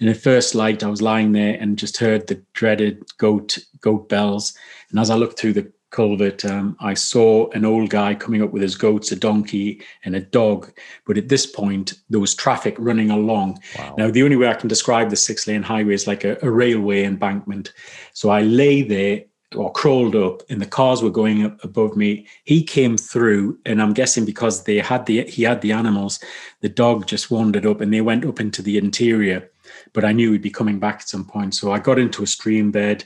And 0.00 0.08
at 0.08 0.16
first 0.16 0.54
light, 0.54 0.82
I 0.82 0.88
was 0.88 1.02
lying 1.02 1.32
there 1.32 1.56
and 1.60 1.78
just 1.78 1.98
heard 1.98 2.26
the 2.26 2.42
dreaded 2.54 3.04
goat 3.18 3.58
goat 3.80 4.08
bells. 4.08 4.56
And 4.90 4.98
as 4.98 5.10
I 5.10 5.14
looked 5.14 5.38
through 5.38 5.52
the 5.52 5.70
culvert, 5.90 6.44
um, 6.44 6.76
I 6.80 6.94
saw 6.94 7.50
an 7.50 7.64
old 7.64 7.90
guy 7.90 8.14
coming 8.14 8.42
up 8.42 8.50
with 8.50 8.62
his 8.62 8.76
goats, 8.76 9.12
a 9.12 9.16
donkey, 9.16 9.82
and 10.04 10.16
a 10.16 10.20
dog. 10.20 10.72
But 11.06 11.18
at 11.18 11.28
this 11.28 11.46
point, 11.46 11.94
there 12.08 12.20
was 12.20 12.34
traffic 12.34 12.76
running 12.78 13.10
along. 13.10 13.60
Wow. 13.78 13.94
Now, 13.98 14.10
the 14.10 14.22
only 14.22 14.36
way 14.36 14.48
I 14.48 14.54
can 14.54 14.68
describe 14.68 15.10
the 15.10 15.16
six 15.16 15.46
lane 15.46 15.62
highway 15.62 15.94
is 15.94 16.06
like 16.06 16.24
a, 16.24 16.38
a 16.42 16.50
railway 16.50 17.04
embankment. 17.04 17.72
So 18.14 18.30
I 18.30 18.40
lay 18.42 18.82
there 18.82 19.24
or 19.56 19.72
crawled 19.72 20.14
up 20.14 20.42
and 20.48 20.60
the 20.60 20.66
cars 20.66 21.02
were 21.02 21.10
going 21.10 21.44
up 21.44 21.62
above 21.64 21.96
me 21.96 22.26
he 22.44 22.62
came 22.62 22.96
through 22.96 23.58
and 23.66 23.82
i'm 23.82 23.92
guessing 23.92 24.24
because 24.24 24.62
they 24.62 24.78
had 24.78 25.04
the 25.06 25.24
he 25.24 25.42
had 25.42 25.60
the 25.60 25.72
animals 25.72 26.20
the 26.60 26.68
dog 26.68 27.06
just 27.06 27.30
wandered 27.32 27.66
up 27.66 27.80
and 27.80 27.92
they 27.92 28.00
went 28.00 28.24
up 28.24 28.38
into 28.38 28.62
the 28.62 28.78
interior 28.78 29.50
but 29.92 30.04
I 30.04 30.12
knew 30.12 30.32
he'd 30.32 30.42
be 30.42 30.50
coming 30.50 30.78
back 30.78 30.96
at 30.96 31.08
some 31.08 31.24
point. 31.24 31.54
So 31.54 31.72
I 31.72 31.78
got 31.78 31.98
into 31.98 32.22
a 32.22 32.26
stream 32.26 32.70
bed, 32.70 33.04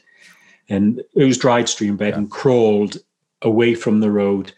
and 0.68 1.01
it 1.14 1.24
was 1.24 1.38
dried 1.38 1.68
stream 1.68 1.97
bed, 1.97 2.11
yeah. 2.11 2.18
and 2.18 2.30
crawled 2.30 2.99
away 3.42 3.74
from 3.74 4.01
the 4.01 4.11
road. 4.11 4.53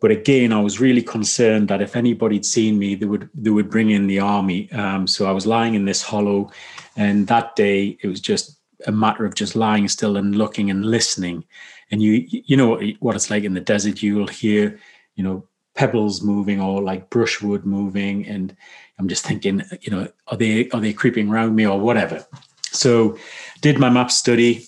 But 0.00 0.10
again, 0.12 0.52
I 0.52 0.60
was 0.60 0.80
really 0.80 1.02
concerned 1.02 1.68
that 1.68 1.82
if 1.82 1.96
anybody'd 1.96 2.46
seen 2.46 2.78
me, 2.78 2.94
they 2.94 3.06
would 3.06 3.28
they 3.34 3.50
would 3.50 3.70
bring 3.70 3.90
in 3.90 4.06
the 4.06 4.20
army. 4.20 4.70
Um, 4.72 5.06
so 5.06 5.26
I 5.26 5.32
was 5.32 5.46
lying 5.46 5.74
in 5.74 5.84
this 5.84 6.02
hollow, 6.02 6.50
and 6.96 7.26
that 7.26 7.56
day 7.56 7.98
it 8.02 8.06
was 8.06 8.20
just 8.20 8.57
a 8.86 8.92
matter 8.92 9.24
of 9.24 9.34
just 9.34 9.56
lying 9.56 9.88
still 9.88 10.16
and 10.16 10.36
looking 10.36 10.70
and 10.70 10.84
listening. 10.84 11.44
And 11.90 12.02
you 12.02 12.24
you 12.28 12.56
know 12.56 12.80
what 13.00 13.16
it's 13.16 13.30
like 13.30 13.44
in 13.44 13.54
the 13.54 13.60
desert. 13.60 14.02
You'll 14.02 14.28
hear 14.28 14.78
you 15.16 15.24
know 15.24 15.46
pebbles 15.74 16.22
moving 16.22 16.60
or 16.60 16.82
like 16.82 17.10
brushwood 17.10 17.64
moving, 17.64 18.26
and 18.26 18.54
I'm 18.98 19.08
just 19.08 19.24
thinking, 19.24 19.62
you 19.80 19.90
know, 19.90 20.08
are 20.28 20.36
they 20.36 20.68
are 20.70 20.80
they 20.80 20.92
creeping 20.92 21.28
around 21.28 21.54
me 21.54 21.66
or 21.66 21.78
whatever? 21.80 22.26
So 22.62 23.18
did 23.60 23.78
my 23.78 23.90
map 23.90 24.10
study. 24.10 24.66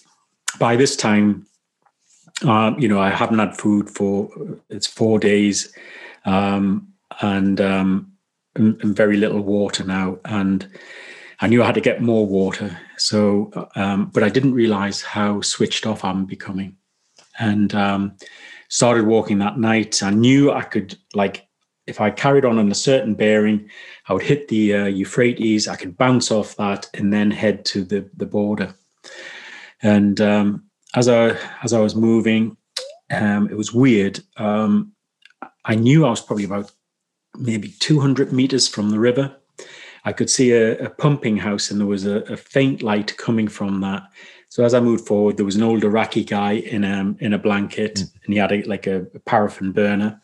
By 0.58 0.74
this 0.74 0.96
time, 0.96 1.46
uh, 2.46 2.72
you 2.78 2.88
know, 2.88 3.00
I 3.00 3.11
haven't 3.11 3.38
had 3.38 3.56
food 3.56 3.90
for 3.90 4.30
it's 4.68 4.86
four 4.86 5.18
days, 5.18 5.72
um, 6.24 6.88
and, 7.20 7.61
um, 7.61 8.12
and, 8.56 8.80
and 8.82 8.96
very 8.96 9.16
little 9.16 9.42
water 9.42 9.84
now. 9.84 10.18
And 10.24 10.68
I 11.41 11.47
knew 11.47 11.62
I 11.62 11.66
had 11.66 11.74
to 11.74 11.80
get 11.80 12.03
more 12.03 12.26
water. 12.26 12.78
So, 12.99 13.51
um, 13.74 14.11
but 14.12 14.22
I 14.22 14.28
didn't 14.28 14.55
realize 14.55 15.01
how 15.01 15.41
switched 15.41 15.86
off 15.86 16.05
I'm 16.05 16.26
becoming. 16.26 16.76
And 17.38 17.74
um, 17.74 18.16
started 18.68 19.07
walking 19.07 19.38
that 19.38 19.59
night. 19.59 20.03
I 20.03 20.11
knew 20.11 20.53
I 20.53 20.62
could 20.62 20.99
like 21.14 21.47
if 21.86 22.01
I 22.01 22.11
carried 22.11 22.45
on 22.45 22.59
on 22.59 22.70
a 22.70 22.74
certain 22.74 23.14
bearing, 23.14 23.68
I 24.09 24.12
would 24.12 24.22
hit 24.22 24.49
the 24.49 24.74
uh, 24.74 24.84
Euphrates. 24.86 25.66
I 25.66 25.76
could 25.76 25.97
bounce 25.97 26.30
off 26.30 26.57
that 26.57 26.88
and 26.95 27.12
then 27.12 27.30
head 27.30 27.64
to 27.66 27.84
the 27.84 28.09
the 28.16 28.26
border. 28.26 28.74
And 29.82 30.20
um, 30.20 30.64
as 30.95 31.09
I 31.09 31.36
as 31.62 31.72
I 31.72 31.80
was 31.80 31.97
moving, 31.97 32.57
um, 33.11 33.49
it 33.51 33.57
was 33.57 33.72
weird. 33.72 34.20
Um, 34.36 34.93
I 35.64 35.74
knew 35.74 36.07
I 36.07 36.11
was 36.11 36.22
probably 36.22 36.45
about 36.45 36.70
maybe 37.36 37.74
200 37.80 38.32
meters 38.32 38.68
from 38.68 38.91
the 38.91 38.99
river. 38.99 39.36
I 40.05 40.12
could 40.12 40.30
see 40.30 40.53
a, 40.53 40.78
a 40.78 40.90
pumping 40.90 41.36
house, 41.36 41.70
and 41.70 41.80
there 41.80 41.86
was 41.86 42.07
a, 42.07 42.20
a, 42.22 42.36
faint 42.36 42.82
light 42.82 43.16
coming 43.16 43.48
from 43.48 43.80
that. 43.82 44.03
So 44.48 44.64
as 44.64 44.74
I 44.74 44.80
moved 44.80 45.07
forward, 45.07 45.36
there 45.36 45.44
was 45.44 45.57
an 45.57 45.62
old 45.62 45.84
Iraqi 45.84 46.24
guy 46.24 46.53
in 46.53 46.84
a 46.84 47.01
um, 47.01 47.16
in 47.20 47.32
a 47.32 47.38
blanket, 47.38 47.96
mm. 47.96 48.12
and 48.24 48.34
he 48.34 48.40
had 48.40 48.53
a, 48.53 48.62
like 48.62 48.86
a, 48.86 49.07
a 49.14 49.20
paraffin 49.20 49.72
burner. 49.72 50.20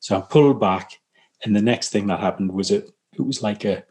So 0.00 0.16
I 0.16 0.20
pulled 0.20 0.60
back, 0.60 1.00
and 1.44 1.54
the 1.54 1.62
next 1.62 1.90
thing 1.90 2.06
that 2.08 2.20
happened 2.20 2.52
was 2.52 2.70
it 2.70 2.90
it 3.12 3.22
was 3.22 3.42
like 3.42 3.64
a 3.64 3.84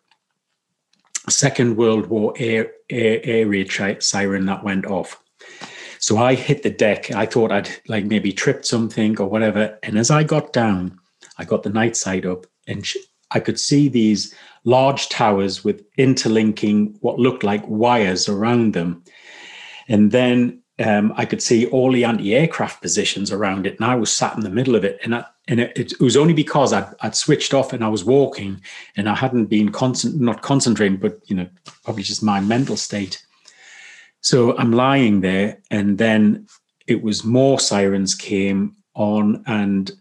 Second 1.29 1.77
World 1.77 2.07
War 2.07 2.34
air, 2.38 2.71
air, 2.89 3.19
air 3.23 3.47
raid 3.47 3.71
siren 4.01 4.45
that 4.47 4.63
went 4.63 4.86
off. 4.86 5.21
So 5.99 6.17
I 6.17 6.34
hit 6.34 6.63
the 6.63 6.71
deck. 6.71 7.11
I 7.11 7.27
thought 7.27 7.51
I'd 7.51 7.69
like 7.88 8.05
maybe 8.05 8.34
tripped 8.34 8.65
something 8.65 9.19
or 9.19 9.27
whatever. 9.27 9.77
And 9.84 9.99
as 9.99 10.09
I 10.09 10.23
got 10.23 10.51
down, 10.51 10.99
I 11.38 11.45
got 11.45 11.61
the 11.61 11.69
night 11.69 11.95
side 11.95 12.25
up 12.25 12.47
and 12.67 12.84
I 13.29 13.39
could 13.39 13.59
see 13.59 13.88
these 13.88 14.34
large 14.64 15.09
towers 15.09 15.64
with 15.64 15.84
interlinking 15.97 16.97
what 17.01 17.20
looked 17.20 17.43
like 17.43 17.68
wires 17.68 18.30
around 18.30 18.74
them. 18.74 19.03
And 19.88 20.12
then 20.12 20.62
um, 20.84 21.14
I 21.16 21.26
could 21.26 21.41
see 21.41 21.68
all 21.68 21.91
the 21.91 22.05
anti-aircraft 22.05 22.82
positions 22.82 23.32
around 23.32 23.66
it, 23.66 23.76
and 23.80 23.86
I 23.86 23.95
was 23.95 24.12
sat 24.12 24.36
in 24.36 24.41
the 24.41 24.49
middle 24.49 24.76
of 24.76 24.84
it. 24.84 24.99
And 25.03 25.16
I, 25.16 25.26
and 25.47 25.59
it, 25.59 25.78
it, 25.78 25.99
was 25.99 26.18
only 26.18 26.34
because 26.34 26.74
I'd, 26.74 26.88
I'd 27.01 27.16
switched 27.16 27.53
off 27.53 27.74
and 27.74 27.84
I 27.84 27.88
was 27.88 28.03
walking, 28.03 28.62
and 28.95 29.09
I 29.09 29.16
hadn't 29.16 29.45
been 29.45 29.72
constant, 29.72 30.20
not 30.20 30.41
concentrating, 30.41 30.97
but 30.97 31.20
you 31.26 31.36
know, 31.36 31.47
probably 31.84 32.03
just 32.03 32.24
my 32.24 32.39
mental 32.39 32.78
state. 32.78 33.24
So 34.22 34.57
I'm 34.57 34.72
lying 34.72 35.22
there, 35.22 35.59
and 35.70 35.97
then 35.97 36.47
it 36.88 37.03
was 37.03 37.24
more 37.24 37.59
sirens 37.59 38.16
came 38.16 38.76
on, 38.95 39.43
and 39.45 39.91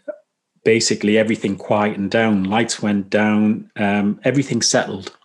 basically 0.64 1.18
everything 1.18 1.56
quietened 1.56 2.10
down. 2.10 2.44
Lights 2.44 2.82
went 2.82 3.10
down, 3.10 3.70
um, 3.76 4.20
everything 4.24 4.62
settled. 4.62 5.16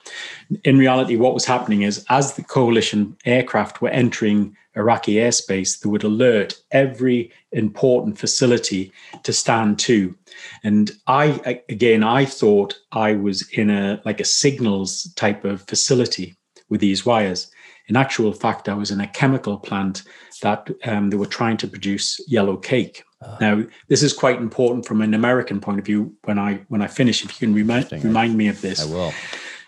In 0.63 0.77
reality, 0.77 1.15
what 1.15 1.33
was 1.33 1.45
happening 1.45 1.81
is 1.81 2.05
as 2.09 2.33
the 2.33 2.43
coalition 2.43 3.17
aircraft 3.25 3.81
were 3.81 3.89
entering 3.89 4.55
Iraqi 4.75 5.15
airspace, 5.15 5.79
they 5.79 5.89
would 5.89 6.03
alert 6.03 6.61
every 6.71 7.31
important 7.51 8.17
facility 8.17 8.91
to 9.23 9.33
stand 9.33 9.79
to. 9.79 10.15
And 10.63 10.91
I, 11.07 11.61
again, 11.69 12.03
I 12.03 12.25
thought 12.25 12.77
I 12.91 13.13
was 13.13 13.47
in 13.51 13.69
a 13.69 14.01
like 14.05 14.19
a 14.19 14.25
signals 14.25 15.11
type 15.15 15.45
of 15.45 15.61
facility 15.61 16.35
with 16.69 16.81
these 16.81 17.05
wires. 17.05 17.51
In 17.87 17.95
actual 17.95 18.33
fact, 18.33 18.67
I 18.67 18.73
was 18.73 18.91
in 18.91 18.99
a 18.99 19.07
chemical 19.07 19.57
plant 19.57 20.03
that 20.41 20.69
um, 20.83 21.09
they 21.09 21.17
were 21.17 21.25
trying 21.25 21.57
to 21.57 21.67
produce 21.67 22.19
yellow 22.27 22.57
cake. 22.57 23.03
Uh, 23.21 23.37
now, 23.39 23.63
this 23.87 24.03
is 24.03 24.13
quite 24.13 24.37
important 24.37 24.85
from 24.85 25.01
an 25.01 25.13
American 25.13 25.59
point 25.59 25.79
of 25.79 25.85
view. 25.85 26.15
When 26.23 26.37
I 26.37 26.65
when 26.67 26.81
I 26.81 26.87
finish, 26.87 27.23
if 27.23 27.31
you 27.41 27.47
can 27.47 27.55
remind 27.55 27.91
remind 28.03 28.35
me 28.35 28.47
of 28.47 28.61
this, 28.61 28.81
I 28.81 28.85
will. 28.85 29.13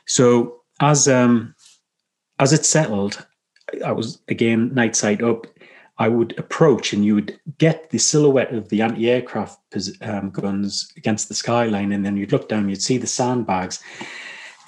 So 0.06 0.62
as 0.80 1.08
um, 1.08 1.56
as 2.40 2.54
it 2.54 2.66
settled, 2.66 3.26
I 3.86 3.92
was 3.92 4.20
again 4.28 4.74
night 4.74 4.96
sight 4.96 5.22
up. 5.24 5.48
I 6.00 6.10
would 6.10 6.38
approach, 6.38 6.94
and 6.94 7.04
you 7.04 7.16
would 7.16 7.40
get 7.58 7.90
the 7.90 7.98
silhouette 7.98 8.54
of 8.54 8.70
the 8.70 8.84
anti-aircraft 8.84 9.60
um, 10.02 10.30
guns 10.30 10.94
against 10.96 11.28
the 11.28 11.34
skyline, 11.34 11.92
and 11.92 12.06
then 12.06 12.16
you'd 12.16 12.32
look 12.32 12.48
down, 12.48 12.70
you'd 12.70 12.84
see 12.84 13.00
the 13.00 13.08
sandbags, 13.08 13.82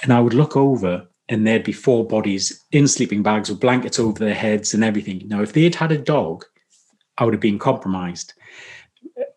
and 0.02 0.12
I 0.12 0.22
would 0.22 0.34
look 0.34 0.58
over, 0.58 1.06
and 1.28 1.46
there'd 1.46 1.64
be 1.64 1.72
four 1.72 2.04
bodies 2.08 2.66
in 2.72 2.88
sleeping 2.88 3.22
bags 3.22 3.48
with 3.48 3.60
blankets 3.60 4.00
over 4.00 4.18
their 4.18 4.34
heads 4.34 4.74
and 4.74 4.84
everything. 4.84 5.22
Now, 5.28 5.44
if 5.44 5.54
they'd 5.54 5.76
had 5.76 5.92
a 5.92 6.00
dog, 6.00 6.46
I 7.20 7.26
would 7.26 7.36
have 7.36 7.42
been 7.42 7.60
compromised. 7.60 8.34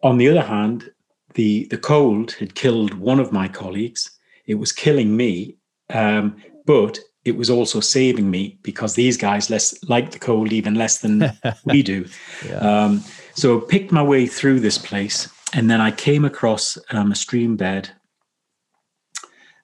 On 0.03 0.19
the 0.19 0.29
other 0.29 0.43
hand, 0.43 0.91
the 1.35 1.67
the 1.67 1.79
cold 1.79 2.33
had 2.33 2.55
killed 2.55 2.95
one 2.95 3.21
of 3.21 3.33
my 3.33 3.49
colleagues. 3.49 4.11
It 4.47 4.57
was 4.57 4.73
killing 4.73 5.17
me, 5.17 5.57
um, 5.91 6.37
but 6.67 6.99
it 7.25 7.37
was 7.37 7.49
also 7.51 7.81
saving 7.81 8.31
me 8.31 8.59
because 8.63 8.95
these 8.95 9.17
guys 9.17 9.49
less 9.49 9.75
like 9.89 10.11
the 10.11 10.19
cold 10.19 10.53
even 10.53 10.75
less 10.75 10.99
than 10.99 11.33
we 11.65 11.83
do. 11.83 12.07
Yeah. 12.47 12.57
Um, 12.57 13.05
so 13.35 13.61
picked 13.61 13.93
my 13.93 14.03
way 14.03 14.27
through 14.27 14.61
this 14.61 14.79
place, 14.79 15.29
and 15.53 15.71
then 15.71 15.81
I 15.81 15.91
came 15.91 16.25
across 16.25 16.77
um, 16.91 17.13
a 17.13 17.17
stream 17.17 17.57
bed, 17.57 17.91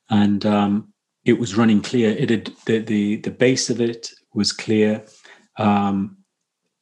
and 0.09 0.47
um, 0.47 0.93
it 1.25 1.39
was 1.39 1.57
running 1.57 1.83
clear. 1.83 2.11
It 2.11 2.31
had 2.31 2.53
the 2.67 2.79
the 2.79 3.17
the 3.17 3.31
base 3.31 3.71
of 3.71 3.81
it 3.81 4.13
was 4.35 4.53
clear. 4.53 5.05
Um, 5.57 6.18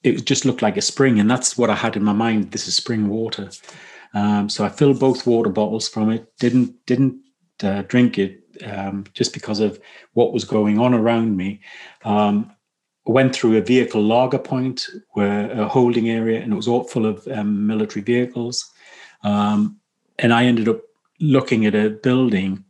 it 0.07 0.25
just 0.25 0.45
looked 0.45 0.63
like 0.63 0.77
a 0.77 0.83
spring, 0.83 1.19
and 1.19 1.31
that's 1.31 1.59
what 1.59 1.71
I 1.71 1.75
had 1.75 1.97
in 1.97 2.05
my 2.05 2.13
mind. 2.13 2.53
This 2.53 2.69
is 2.69 2.77
spring 2.77 3.09
water. 3.09 3.51
Um, 4.15 4.49
so 4.49 4.65
I 4.65 4.69
filled 4.69 5.01
both 5.01 5.27
water 5.27 5.51
bottles 5.51 5.89
from 5.89 6.11
it. 6.11 6.33
Didn't 6.39 6.87
didn't 6.87 7.21
uh, 7.63 7.83
drink 7.83 8.19
it 8.19 8.43
um, 8.65 9.05
just 9.13 9.33
because 9.33 9.61
of 9.61 9.81
what 10.15 10.33
was 10.33 10.45
going 10.45 10.79
on 10.79 10.95
around 10.95 11.37
me. 11.37 11.61
Um, 12.05 12.53
went 13.05 13.35
through 13.35 13.57
a 13.57 13.61
vehicle 13.61 14.03
laager 14.03 14.39
point, 14.39 14.89
where 15.13 15.51
a 15.53 15.69
holding 15.69 16.09
area, 16.09 16.41
and 16.41 16.53
it 16.53 16.57
was 16.57 16.69
all 16.69 16.85
full 16.85 17.07
of 17.07 17.27
um, 17.29 17.67
military 17.67 18.03
vehicles. 18.03 18.71
Um, 19.23 19.79
and 20.19 20.33
I 20.33 20.45
ended 20.45 20.69
up 20.69 20.81
looking 21.21 21.67
at 21.67 21.75
a 21.75 21.91
building, 21.91 22.65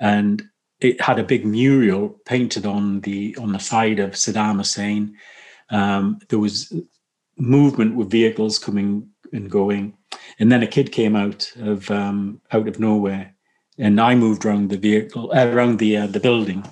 and 0.00 0.42
it 0.80 1.00
had 1.00 1.18
a 1.18 1.24
big 1.24 1.46
mural 1.46 2.20
painted 2.24 2.66
on 2.66 3.00
the 3.00 3.36
on 3.36 3.52
the 3.52 3.58
side 3.58 3.98
of 3.98 4.12
Saddam 4.12 4.58
Hussein. 4.58 5.16
Um, 5.70 6.18
there 6.28 6.38
was 6.38 6.72
movement 7.36 7.96
with 7.96 8.10
vehicles 8.10 8.58
coming 8.58 9.08
and 9.32 9.50
going, 9.50 9.96
and 10.38 10.50
then 10.50 10.62
a 10.62 10.66
kid 10.66 10.92
came 10.92 11.16
out 11.16 11.50
of 11.56 11.90
um, 11.90 12.40
out 12.52 12.68
of 12.68 12.80
nowhere, 12.80 13.34
and 13.78 14.00
I 14.00 14.14
moved 14.14 14.44
around 14.44 14.70
the 14.70 14.76
vehicle 14.76 15.32
uh, 15.34 15.46
around 15.46 15.78
the 15.78 15.96
uh, 15.96 16.06
the 16.06 16.20
building, 16.20 16.64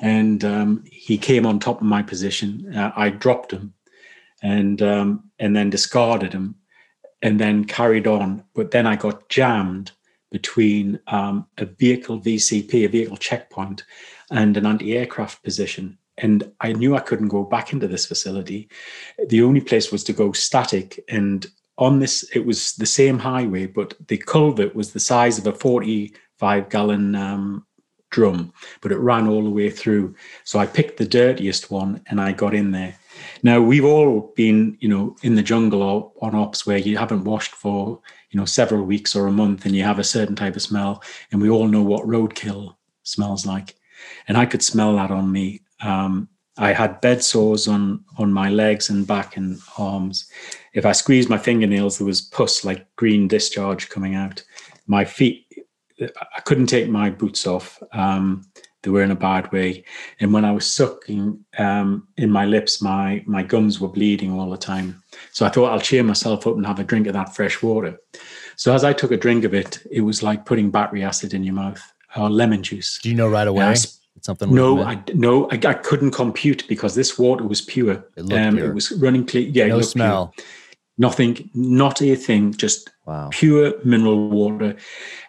and 0.00 0.44
um, 0.44 0.84
he 0.90 1.18
came 1.18 1.46
on 1.46 1.58
top 1.58 1.80
of 1.80 1.86
my 1.86 2.02
position. 2.02 2.74
Uh, 2.76 2.92
I 2.94 3.10
dropped 3.10 3.52
him, 3.52 3.74
and 4.42 4.80
um, 4.82 5.30
and 5.38 5.56
then 5.56 5.70
discarded 5.70 6.32
him, 6.32 6.56
and 7.22 7.40
then 7.40 7.64
carried 7.64 8.06
on. 8.06 8.44
But 8.54 8.70
then 8.70 8.86
I 8.86 8.96
got 8.96 9.28
jammed 9.28 9.92
between 10.30 11.00
um, 11.06 11.46
a 11.56 11.64
vehicle 11.64 12.20
VCP, 12.20 12.84
a 12.84 12.88
vehicle 12.88 13.16
checkpoint, 13.16 13.84
and 14.30 14.56
an 14.56 14.66
anti-aircraft 14.66 15.42
position. 15.42 15.98
And 16.20 16.50
I 16.60 16.72
knew 16.72 16.96
I 16.96 17.00
couldn't 17.00 17.28
go 17.28 17.44
back 17.44 17.72
into 17.72 17.88
this 17.88 18.06
facility. 18.06 18.68
The 19.28 19.42
only 19.42 19.60
place 19.60 19.90
was 19.92 20.04
to 20.04 20.12
go 20.12 20.32
static. 20.32 21.02
And 21.08 21.46
on 21.78 22.00
this, 22.00 22.28
it 22.34 22.44
was 22.44 22.72
the 22.74 22.86
same 22.86 23.18
highway, 23.18 23.66
but 23.66 23.94
the 24.08 24.18
culvert 24.18 24.74
was 24.74 24.92
the 24.92 25.00
size 25.00 25.38
of 25.38 25.46
a 25.46 25.52
45 25.52 26.68
gallon 26.68 27.14
um, 27.14 27.66
drum, 28.10 28.52
but 28.80 28.92
it 28.92 28.98
ran 28.98 29.28
all 29.28 29.44
the 29.44 29.50
way 29.50 29.70
through. 29.70 30.14
So 30.44 30.58
I 30.58 30.66
picked 30.66 30.96
the 30.96 31.06
dirtiest 31.06 31.70
one 31.70 32.02
and 32.06 32.20
I 32.20 32.32
got 32.32 32.54
in 32.54 32.72
there. 32.72 32.96
Now 33.42 33.60
we've 33.60 33.84
all 33.84 34.32
been, 34.36 34.76
you 34.80 34.88
know, 34.88 35.16
in 35.22 35.34
the 35.34 35.42
jungle 35.42 35.82
or 35.82 36.12
on 36.22 36.34
ops 36.34 36.66
where 36.66 36.78
you 36.78 36.96
haven't 36.96 37.24
washed 37.24 37.54
for 37.54 38.00
you 38.30 38.38
know 38.38 38.44
several 38.44 38.84
weeks 38.84 39.16
or 39.16 39.26
a 39.26 39.32
month 39.32 39.64
and 39.64 39.74
you 39.74 39.82
have 39.82 39.98
a 39.98 40.04
certain 40.04 40.36
type 40.36 40.56
of 40.56 40.62
smell 40.62 41.02
and 41.32 41.40
we 41.40 41.50
all 41.50 41.66
know 41.66 41.82
what 41.82 42.06
roadkill 42.06 42.76
smells 43.02 43.46
like 43.46 43.74
and 44.26 44.36
i 44.36 44.44
could 44.44 44.62
smell 44.62 44.96
that 44.96 45.10
on 45.10 45.30
me 45.30 45.60
Um, 45.80 46.28
I 46.58 46.72
had 46.72 47.00
bed 47.00 47.22
sores 47.22 47.68
on 47.68 48.04
on 48.18 48.32
my 48.32 48.50
legs 48.50 48.90
and 48.90 49.06
back 49.06 49.36
and 49.36 49.58
arms. 49.78 50.28
If 50.74 50.84
I 50.84 50.92
squeezed 50.92 51.30
my 51.30 51.38
fingernails, 51.38 51.98
there 51.98 52.06
was 52.06 52.20
pus 52.20 52.64
like 52.64 52.84
green 52.96 53.28
discharge 53.28 53.88
coming 53.88 54.16
out. 54.16 54.42
My 54.86 55.04
feet, 55.04 55.46
I 56.00 56.40
couldn't 56.44 56.66
take 56.66 56.88
my 56.88 57.10
boots 57.10 57.46
off. 57.46 57.80
Um, 57.92 58.44
they 58.82 58.90
were 58.90 59.02
in 59.02 59.10
a 59.10 59.16
bad 59.16 59.50
way, 59.52 59.84
and 60.20 60.32
when 60.32 60.44
I 60.44 60.52
was 60.52 60.70
sucking 60.70 61.44
um, 61.58 62.08
in 62.16 62.30
my 62.30 62.44
lips, 62.44 62.82
my 62.82 63.22
my 63.26 63.42
gums 63.42 63.80
were 63.80 63.88
bleeding 63.88 64.32
all 64.32 64.50
the 64.50 64.56
time. 64.56 65.02
So 65.32 65.46
I 65.46 65.50
thought 65.50 65.72
I'll 65.72 65.80
cheer 65.80 66.02
myself 66.02 66.46
up 66.46 66.56
and 66.56 66.66
have 66.66 66.80
a 66.80 66.84
drink 66.84 67.06
of 67.06 67.12
that 67.12 67.34
fresh 67.36 67.62
water. 67.62 67.98
So 68.56 68.74
as 68.74 68.82
I 68.82 68.92
took 68.92 69.12
a 69.12 69.16
drink 69.16 69.44
of 69.44 69.54
it, 69.54 69.78
it 69.90 70.00
was 70.00 70.22
like 70.22 70.44
putting 70.44 70.70
battery 70.70 71.04
acid 71.04 71.34
in 71.34 71.44
your 71.44 71.54
mouth 71.54 71.80
or 72.16 72.28
lemon 72.28 72.62
juice. 72.62 72.98
Do 73.00 73.08
you 73.08 73.14
know 73.14 73.28
right 73.28 73.46
away? 73.46 73.74
Something 74.28 74.54
no, 74.54 74.82
I 74.82 75.02
no, 75.14 75.48
I, 75.50 75.54
I, 75.54 75.72
couldn't 75.72 76.10
compute 76.10 76.68
because 76.68 76.94
this 76.94 77.18
water 77.18 77.44
was 77.44 77.62
pure. 77.62 78.04
It, 78.14 78.30
um, 78.30 78.56
pure. 78.56 78.68
it 78.68 78.74
was 78.74 78.92
running 78.92 79.24
clean. 79.24 79.54
Yeah, 79.54 79.68
no 79.68 79.80
smell. 79.80 80.34
Pure. 80.36 80.46
Nothing, 80.98 81.48
not 81.54 82.02
a 82.02 82.14
thing, 82.14 82.52
just 82.52 82.90
wow. 83.06 83.30
pure 83.32 83.72
mineral 83.86 84.28
water. 84.28 84.76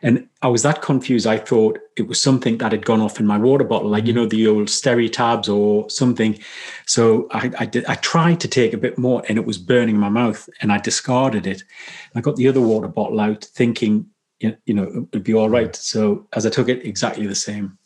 And 0.02 0.28
I 0.42 0.50
was 0.50 0.64
that 0.64 0.82
confused. 0.82 1.28
I 1.28 1.38
thought 1.38 1.80
it 1.96 2.10
was 2.10 2.22
something 2.22 2.58
that 2.58 2.74
had 2.74 2.86
gone 2.86 3.00
off 3.00 3.22
in 3.22 3.26
my 3.26 3.38
water 3.38 3.64
bottle, 3.64 3.90
like 3.90 4.06
you 4.06 4.12
mm-hmm. 4.12 4.24
know 4.24 4.28
the 4.28 4.48
old 4.48 4.68
Steri-Tabs 4.68 5.48
or 5.48 5.90
something. 5.90 6.38
So 6.86 7.30
I, 7.32 7.52
I 7.58 7.66
did. 7.68 7.86
I 7.86 7.96
tried 7.96 8.42
to 8.42 8.50
take 8.50 8.74
a 8.74 8.78
bit 8.78 8.98
more, 8.98 9.24
and 9.30 9.38
it 9.38 9.46
was 9.46 9.58
burning 9.58 9.98
my 9.98 10.10
mouth, 10.10 10.50
and 10.60 10.74
I 10.74 10.78
discarded 10.78 11.48
it. 11.48 11.64
I 12.16 12.20
got 12.20 12.36
the 12.36 12.50
other 12.50 12.60
water 12.60 12.90
bottle 12.90 13.22
out, 13.22 13.46
thinking 13.46 14.08
you 14.40 14.58
know 14.68 15.08
it'd 15.14 15.24
be 15.24 15.34
all 15.34 15.50
right. 15.50 15.74
So 15.74 16.28
as 16.34 16.46
I 16.46 16.50
took 16.50 16.68
it, 16.68 16.86
exactly 16.86 17.28
the 17.28 17.34
same. 17.34 17.78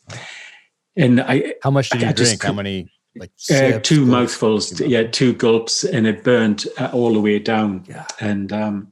And 0.96 1.22
I 1.22 1.56
how 1.64 1.72
much 1.72 1.90
did 1.90 2.02
you 2.02 2.08
I 2.08 2.14
drink? 2.14 2.44
How 2.44 2.54
many? 2.54 2.90
Like 3.16 3.32
uh, 3.52 3.80
two 3.80 4.08
mouthfuls, 4.08 4.72
two 4.72 4.88
yeah, 4.88 5.04
two 5.04 5.34
gulps, 5.34 5.84
and 5.84 6.08
it 6.08 6.24
burned 6.24 6.66
uh, 6.80 6.90
all 6.94 7.14
the 7.14 7.22
way 7.22 7.38
down. 7.38 7.84
Yeah. 7.88 8.08
And 8.20 8.52
um, 8.52 8.92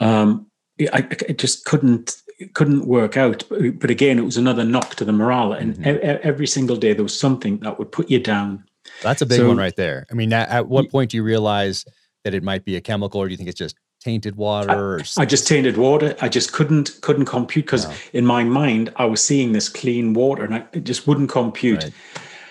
um, 0.00 0.46
I, 0.80 1.06
I 1.28 1.32
just 1.32 1.66
couldn't 1.66 2.16
couldn't 2.54 2.86
work 2.86 3.16
out. 3.16 3.44
But, 3.48 3.78
but, 3.78 3.90
again, 3.90 4.18
it 4.18 4.22
was 4.22 4.36
another 4.36 4.64
knock 4.64 4.94
to 4.96 5.04
the 5.04 5.12
morale. 5.12 5.52
And 5.52 5.76
mm-hmm. 5.76 6.18
every 6.22 6.46
single 6.46 6.76
day 6.76 6.92
there 6.92 7.02
was 7.02 7.18
something 7.18 7.58
that 7.58 7.78
would 7.78 7.92
put 7.92 8.10
you 8.10 8.18
down. 8.18 8.64
That's 9.02 9.22
a 9.22 9.26
big 9.26 9.38
so, 9.38 9.48
one 9.48 9.56
right 9.56 9.76
there. 9.76 10.06
I 10.10 10.14
mean, 10.14 10.32
at 10.32 10.68
what 10.68 10.90
point 10.90 11.10
do 11.10 11.16
you 11.16 11.22
realize 11.22 11.84
that 12.24 12.34
it 12.34 12.42
might 12.42 12.64
be 12.64 12.76
a 12.76 12.80
chemical, 12.80 13.20
or 13.20 13.26
do 13.26 13.32
you 13.32 13.36
think 13.36 13.48
it's 13.48 13.58
just 13.58 13.76
tainted 14.06 14.36
water? 14.36 15.00
I, 15.18 15.22
I, 15.22 15.24
just 15.26 15.48
tainted 15.48 15.76
water. 15.76 16.14
I 16.20 16.28
just 16.28 16.52
couldn't 16.52 17.00
couldn't 17.00 17.26
compute 17.26 17.66
because 17.66 17.88
no. 17.88 17.94
in 18.12 18.24
my 18.24 18.44
mind 18.44 18.92
I 18.96 19.04
was 19.04 19.20
seeing 19.20 19.50
this 19.50 19.68
clean 19.68 20.14
water 20.14 20.44
and 20.44 20.54
I, 20.54 20.64
it 20.72 20.84
just 20.84 21.08
wouldn't 21.08 21.28
compute. 21.28 21.82
Right. 21.82 21.92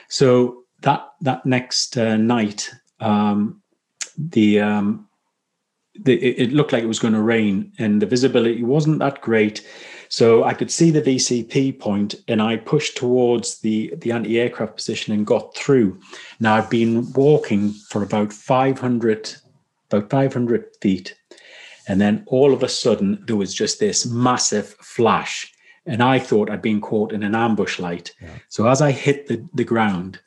So 0.09 0.63
that 0.81 1.07
that 1.21 1.45
next 1.45 1.97
uh, 1.97 2.17
night, 2.17 2.69
um, 2.99 3.61
the, 4.17 4.59
um, 4.59 5.07
the 6.03 6.13
it, 6.21 6.49
it 6.49 6.53
looked 6.53 6.73
like 6.73 6.83
it 6.83 6.87
was 6.87 6.99
going 6.99 7.13
to 7.13 7.21
rain 7.21 7.71
and 7.79 8.01
the 8.01 8.05
visibility 8.05 8.63
wasn't 8.63 8.99
that 8.99 9.21
great. 9.21 9.65
So 10.09 10.43
I 10.43 10.53
could 10.53 10.69
see 10.69 10.91
the 10.91 11.01
VCP 11.01 11.79
point, 11.79 12.15
and 12.27 12.39
I 12.41 12.57
pushed 12.57 12.97
towards 12.97 13.59
the 13.61 13.93
the 13.97 14.11
anti-aircraft 14.11 14.75
position 14.75 15.13
and 15.13 15.25
got 15.25 15.55
through. 15.55 15.99
Now 16.39 16.55
I've 16.55 16.69
been 16.69 17.11
walking 17.13 17.71
for 17.89 18.03
about 18.03 18.33
500 18.33 19.35
about 19.91 20.09
500 20.09 20.65
feet 20.81 21.15
and 21.87 22.01
then 22.01 22.23
all 22.27 22.53
of 22.53 22.63
a 22.63 22.69
sudden, 22.69 23.23
there 23.27 23.35
was 23.35 23.53
just 23.53 23.79
this 23.79 24.05
massive 24.05 24.69
flash. 24.81 25.51
And 25.85 26.01
I 26.01 26.17
thought 26.17 26.49
I'd 26.49 26.61
been 26.61 26.81
caught 26.81 27.13
in 27.13 27.21
an 27.23 27.35
ambush 27.35 27.79
light. 27.79 28.11
Yeah. 28.19 28.29
So 28.49 28.67
as 28.67 28.81
I 28.81 28.91
hit 28.91 29.27
the, 29.27 29.47
the 29.53 29.63
ground, 29.63 30.19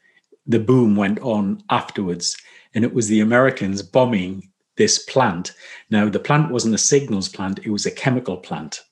the 0.46 0.60
boom 0.60 0.94
went 0.94 1.18
on 1.20 1.62
afterwards. 1.70 2.36
And 2.74 2.84
it 2.84 2.94
was 2.94 3.08
the 3.08 3.20
Americans 3.20 3.82
bombing 3.82 4.50
this 4.76 5.00
plant. 5.00 5.52
Now, 5.90 6.08
the 6.08 6.20
plant 6.20 6.52
wasn't 6.52 6.76
a 6.76 6.78
signals 6.78 7.28
plant, 7.28 7.60
it 7.64 7.70
was 7.70 7.86
a 7.86 7.90
chemical 7.90 8.36
plant. 8.36 8.82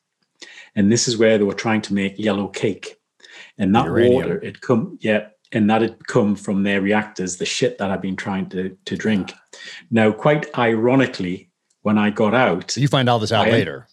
And 0.75 0.91
this 0.91 1.09
is 1.09 1.17
where 1.17 1.39
they 1.39 1.45
were 1.45 1.55
trying 1.55 1.83
to 1.83 1.95
make 1.95 2.19
yellow 2.19 2.49
cake. 2.49 2.97
And 3.59 3.75
that 3.75 3.89
water 3.89 4.41
had 4.45 4.61
come, 4.61 4.99
yeah, 5.01 5.29
and 5.53 5.71
that 5.71 5.81
had 5.81 6.07
come 6.07 6.37
from 6.37 6.63
their 6.63 6.83
reactors, 6.83 7.37
the 7.37 7.47
shit 7.47 7.79
that 7.79 7.91
I've 7.91 8.03
been 8.03 8.17
trying 8.17 8.49
to, 8.51 8.77
to 8.85 8.97
drink. 8.97 9.33
Now, 9.91 10.13
quite 10.13 10.47
ironically, 10.59 11.51
when 11.87 11.99
I 11.99 12.11
got 12.11 12.35
out. 12.35 12.77
You 12.77 12.89
find 12.89 13.09
all 13.09 13.21
this 13.21 13.31
out 13.31 13.47
I, 13.47 13.53
later. 13.53 13.87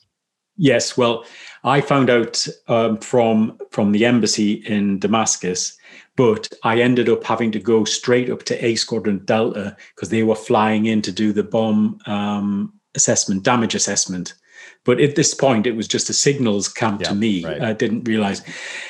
Yes, 0.58 0.98
well, 0.98 1.26
I 1.64 1.80
found 1.80 2.10
out 2.10 2.48
um, 2.68 2.98
from 2.98 3.60
from 3.70 3.92
the 3.92 4.04
embassy 4.04 4.54
in 4.66 4.98
Damascus, 4.98 5.78
but 6.16 6.52
I 6.64 6.82
ended 6.82 7.08
up 7.08 7.24
having 7.24 7.52
to 7.52 7.60
go 7.60 7.86
straight 7.86 8.32
up 8.32 8.44
to 8.46 8.66
A 8.66 8.74
Squadron 8.76 9.20
Delta 9.26 9.78
because 9.96 10.10
they 10.10 10.24
were 10.24 10.36
flying 10.36 10.88
in 10.88 11.04
to 11.04 11.12
do 11.12 11.32
the 11.34 11.44
bomb 11.44 12.00
um, 12.08 12.74
assessment, 12.96 13.44
damage 13.44 13.76
assessment. 13.76 14.34
But 14.86 15.00
at 15.00 15.16
this 15.16 15.36
point, 15.36 15.68
it 15.68 15.76
was 15.76 15.88
just 15.88 16.10
a 16.10 16.14
signals 16.14 16.68
camp 16.68 17.02
yeah, 17.02 17.10
to 17.10 17.16
me. 17.16 17.46
Right. 17.46 17.62
I 17.62 17.74
didn't 17.74 18.06
realize, 18.08 18.42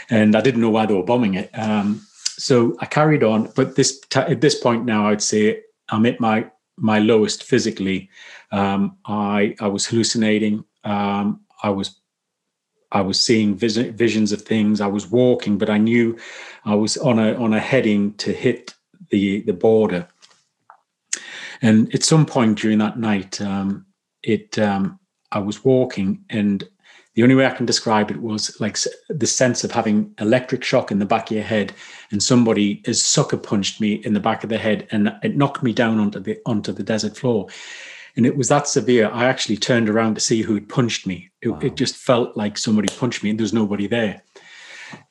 and 0.10 0.34
I 0.34 0.40
didn't 0.40 0.62
know 0.62 0.70
why 0.70 0.86
they 0.86 0.94
were 0.94 1.04
bombing 1.04 1.34
it. 1.34 1.50
Um, 1.60 2.06
so 2.38 2.78
I 2.80 2.86
carried 2.86 3.24
on. 3.24 3.52
But 3.54 3.76
this 3.76 4.00
t- 4.00 4.32
at 4.34 4.40
this 4.40 4.56
point 4.56 4.86
now, 4.86 5.10
I'd 5.10 5.22
say 5.22 5.62
I'm 5.90 6.06
at 6.06 6.22
my 6.22 6.50
my 6.78 7.00
lowest 7.00 7.44
physically. 7.44 8.10
Um, 8.54 8.98
I 9.06 9.56
I 9.60 9.68
was 9.68 9.86
hallucinating. 9.86 10.64
Um, 10.84 11.42
I 11.64 11.70
was 11.72 12.00
I 12.92 13.02
was 13.02 13.20
seeing 13.20 13.56
vis- 13.56 13.78
visions 13.78 14.32
of 14.32 14.44
things. 14.44 14.80
I 14.80 14.88
was 14.88 15.10
walking, 15.10 15.58
but 15.58 15.70
I 15.70 15.80
knew 15.80 16.18
I 16.64 16.76
was 16.76 16.96
on 16.98 17.20
a 17.20 17.34
on 17.34 17.54
a 17.54 17.60
heading 17.60 18.14
to 18.16 18.32
hit 18.32 18.74
the 19.10 19.42
the 19.42 19.54
border. 19.54 20.08
And 21.62 21.94
at 21.96 22.04
some 22.04 22.26
point 22.26 22.60
during 22.60 22.78
that 22.80 23.00
night, 23.00 23.42
um, 23.42 23.86
it 24.22 24.60
um, 24.60 25.00
I 25.32 25.40
was 25.40 25.66
walking, 25.66 26.24
and 26.30 26.64
the 27.16 27.24
only 27.24 27.36
way 27.36 27.48
I 27.48 27.56
can 27.56 27.66
describe 27.66 28.12
it 28.12 28.22
was 28.22 28.60
like 28.60 28.78
the 29.10 29.28
sense 29.28 29.64
of 29.64 29.72
having 29.72 30.14
electric 30.20 30.64
shock 30.64 30.92
in 30.92 31.00
the 31.00 31.06
back 31.06 31.32
of 31.32 31.36
your 31.38 31.46
head, 31.46 31.74
and 32.12 32.22
somebody 32.22 32.84
has 32.86 33.02
sucker 33.02 33.38
punched 33.38 33.82
me 33.82 33.94
in 33.94 34.14
the 34.14 34.20
back 34.20 34.44
of 34.44 34.50
the 34.50 34.60
head, 34.60 34.88
and 34.92 35.12
it 35.24 35.36
knocked 35.36 35.64
me 35.64 35.74
down 35.74 36.00
onto 36.00 36.20
the 36.20 36.38
onto 36.46 36.72
the 36.72 36.84
desert 36.84 37.18
floor. 37.18 37.48
And 38.16 38.26
it 38.26 38.38
was 38.38 38.50
that 38.50 38.68
severe. 38.68 39.10
I 39.10 39.26
actually 39.26 39.58
turned 39.58 39.90
around 39.90 40.16
to 40.16 40.22
see 40.22 40.42
who 40.42 40.54
had 40.54 40.70
punched 40.70 41.08
me. 41.08 41.32
It, 41.42 41.50
wow. 41.50 41.60
it 41.62 41.76
just 41.76 41.96
felt 41.96 42.38
like 42.38 42.58
somebody 42.58 42.88
punched 42.96 43.24
me 43.24 43.30
and 43.30 43.40
there 43.40 43.44
was 43.44 43.54
nobody 43.54 43.88
there. 43.88 44.22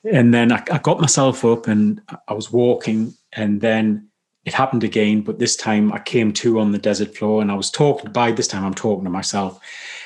And 0.09 0.33
then 0.33 0.51
I, 0.51 0.63
I 0.71 0.77
got 0.77 1.01
myself 1.01 1.43
up 1.43 1.67
and 1.67 2.01
I 2.27 2.33
was 2.33 2.51
walking. 2.51 3.13
And 3.33 3.59
then 3.59 4.07
it 4.45 4.53
happened 4.53 4.83
again, 4.83 5.21
but 5.21 5.39
this 5.39 5.55
time 5.55 5.91
I 5.93 5.99
came 5.99 6.33
to 6.33 6.59
on 6.59 6.71
the 6.71 6.77
desert 6.77 7.15
floor 7.15 7.41
and 7.41 7.51
I 7.51 7.55
was 7.55 7.71
talking. 7.71 8.11
By 8.11 8.31
this 8.31 8.47
time, 8.47 8.65
I'm 8.65 8.73
talking 8.73 9.05
to 9.05 9.09
myself. 9.09 9.59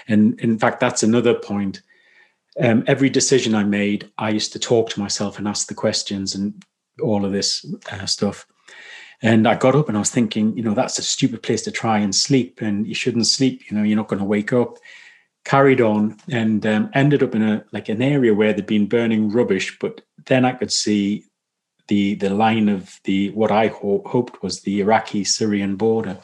And 0.08 0.40
in 0.40 0.58
fact, 0.58 0.80
that's 0.80 1.04
another 1.04 1.34
point. 1.34 1.82
Um, 2.60 2.84
every 2.88 3.10
decision 3.10 3.54
I 3.54 3.64
made, 3.64 4.10
I 4.18 4.30
used 4.30 4.54
to 4.54 4.60
talk 4.60 4.90
to 4.92 5.00
myself 5.00 5.38
and 5.38 5.48
ask 5.48 5.68
the 5.68 5.76
questions 5.76 6.34
and 6.34 6.64
all 7.02 7.26
of 7.26 7.32
this 7.32 7.66
uh, 7.92 8.06
stuff. 8.06 8.48
And 9.22 9.48
I 9.48 9.56
got 9.56 9.76
up 9.76 9.88
and 9.88 9.98
I 9.98 10.02
was 10.02 10.12
thinking, 10.12 10.56
you 10.56 10.64
know, 10.64 10.74
that's 10.74 11.00
a 11.00 11.04
stupid 11.04 11.42
place 11.42 11.64
to 11.64 11.72
try 11.72 11.98
and 11.98 12.14
sleep, 12.14 12.62
and 12.62 12.86
you 12.86 12.94
shouldn't 12.94 13.28
sleep. 13.28 13.70
You 13.70 13.78
know, 13.78 13.84
you're 13.84 13.98
not 13.98 14.08
going 14.08 14.20
to 14.20 14.26
wake 14.26 14.54
up. 14.54 14.78
Carried 15.44 15.80
on 15.80 16.18
and 16.30 16.66
um, 16.66 16.90
ended 16.94 17.24
up 17.24 17.34
in 17.34 17.42
a 17.42 17.64
like 17.72 17.88
an 17.88 18.02
area 18.02 18.34
where 18.34 18.52
they'd 18.52 18.66
been 18.66 18.86
burning 18.86 19.32
rubbish, 19.32 19.78
but 19.80 20.02
then 20.26 20.44
I 20.44 20.52
could 20.52 20.74
see 20.74 21.24
the 21.88 22.16
the 22.16 22.30
line 22.30 22.70
of 22.70 23.00
the 23.06 23.32
what 23.32 23.52
I 23.52 23.68
ho- 23.68 24.04
hoped 24.06 24.44
was 24.44 24.62
the 24.62 24.82
Iraqi 24.82 25.24
Syrian 25.24 25.76
border. 25.76 26.18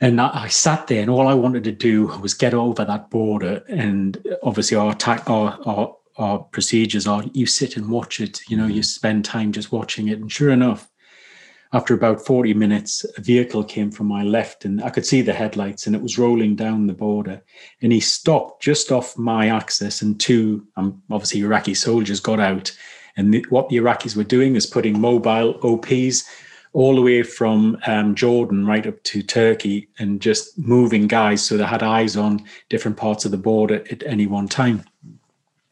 And 0.00 0.18
I, 0.18 0.44
I, 0.44 0.48
sat 0.48 0.86
there, 0.86 1.02
and 1.02 1.10
all 1.10 1.28
I 1.28 1.34
wanted 1.34 1.64
to 1.64 1.72
do 1.72 2.06
was 2.22 2.32
get 2.32 2.54
over 2.54 2.86
that 2.86 3.10
border. 3.10 3.62
And 3.68 4.16
obviously, 4.42 4.78
our 4.78 4.94
ta- 4.94 5.22
our, 5.26 5.58
our 5.66 5.96
our 6.16 6.38
procedures 6.38 7.06
are 7.06 7.24
you 7.34 7.46
sit 7.46 7.76
and 7.76 7.90
watch 7.90 8.20
it. 8.20 8.40
You 8.48 8.56
know, 8.56 8.66
you 8.66 8.82
spend 8.82 9.24
time 9.24 9.52
just 9.52 9.72
watching 9.72 10.08
it. 10.08 10.18
And 10.18 10.32
sure 10.32 10.50
enough, 10.50 10.89
after 11.72 11.94
about 11.94 12.24
40 12.24 12.52
minutes, 12.54 13.06
a 13.16 13.20
vehicle 13.20 13.62
came 13.62 13.92
from 13.92 14.08
my 14.08 14.24
left 14.24 14.64
and 14.64 14.82
I 14.82 14.90
could 14.90 15.06
see 15.06 15.22
the 15.22 15.32
headlights 15.32 15.86
and 15.86 15.94
it 15.94 16.02
was 16.02 16.18
rolling 16.18 16.56
down 16.56 16.88
the 16.88 16.92
border. 16.92 17.42
And 17.80 17.92
he 17.92 18.00
stopped 18.00 18.60
just 18.60 18.90
off 18.90 19.16
my 19.16 19.48
axis, 19.48 20.02
and 20.02 20.18
two, 20.18 20.66
um, 20.76 21.00
obviously, 21.10 21.40
Iraqi 21.40 21.74
soldiers 21.74 22.18
got 22.18 22.40
out. 22.40 22.76
And 23.16 23.44
what 23.50 23.68
the 23.68 23.76
Iraqis 23.76 24.16
were 24.16 24.24
doing 24.24 24.56
is 24.56 24.66
putting 24.66 25.00
mobile 25.00 25.58
OPs 25.62 26.24
all 26.72 26.94
the 26.94 27.02
way 27.02 27.22
from 27.22 27.76
um, 27.86 28.14
Jordan 28.14 28.66
right 28.66 28.86
up 28.86 29.02
to 29.02 29.22
Turkey 29.22 29.88
and 29.98 30.20
just 30.20 30.56
moving 30.58 31.06
guys 31.06 31.42
so 31.42 31.56
they 31.56 31.64
had 31.64 31.82
eyes 31.82 32.16
on 32.16 32.44
different 32.68 32.96
parts 32.96 33.24
of 33.24 33.30
the 33.30 33.36
border 33.36 33.84
at 33.90 34.04
any 34.04 34.26
one 34.26 34.48
time. 34.48 34.84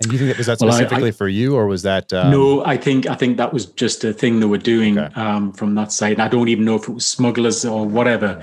And 0.01 0.11
do 0.11 0.17
you 0.17 0.19
think 0.19 0.31
that 0.31 0.39
was 0.39 0.47
that 0.47 0.59
specifically 0.59 0.97
well, 0.97 1.05
I, 1.07 1.09
I, 1.09 1.13
for 1.13 1.29
you, 1.29 1.57
or 1.57 1.67
was 1.67 1.83
that? 1.83 2.13
Um... 2.13 2.31
No, 2.31 2.65
I 2.65 2.77
think 2.77 3.07
I 3.09 3.17
think 3.17 3.37
that 3.37 3.53
was 3.53 3.67
just 3.67 4.05
a 4.05 4.13
thing 4.13 4.39
they 4.39 4.47
were 4.47 4.57
doing 4.57 4.99
okay. 4.99 5.13
um, 5.21 5.53
from 5.53 5.75
that 5.75 5.91
side. 5.91 6.21
I 6.21 6.29
don't 6.29 6.49
even 6.49 6.65
know 6.65 6.77
if 6.77 6.89
it 6.89 6.93
was 6.93 7.07
smugglers 7.07 7.65
or 7.65 7.85
whatever. 7.85 8.41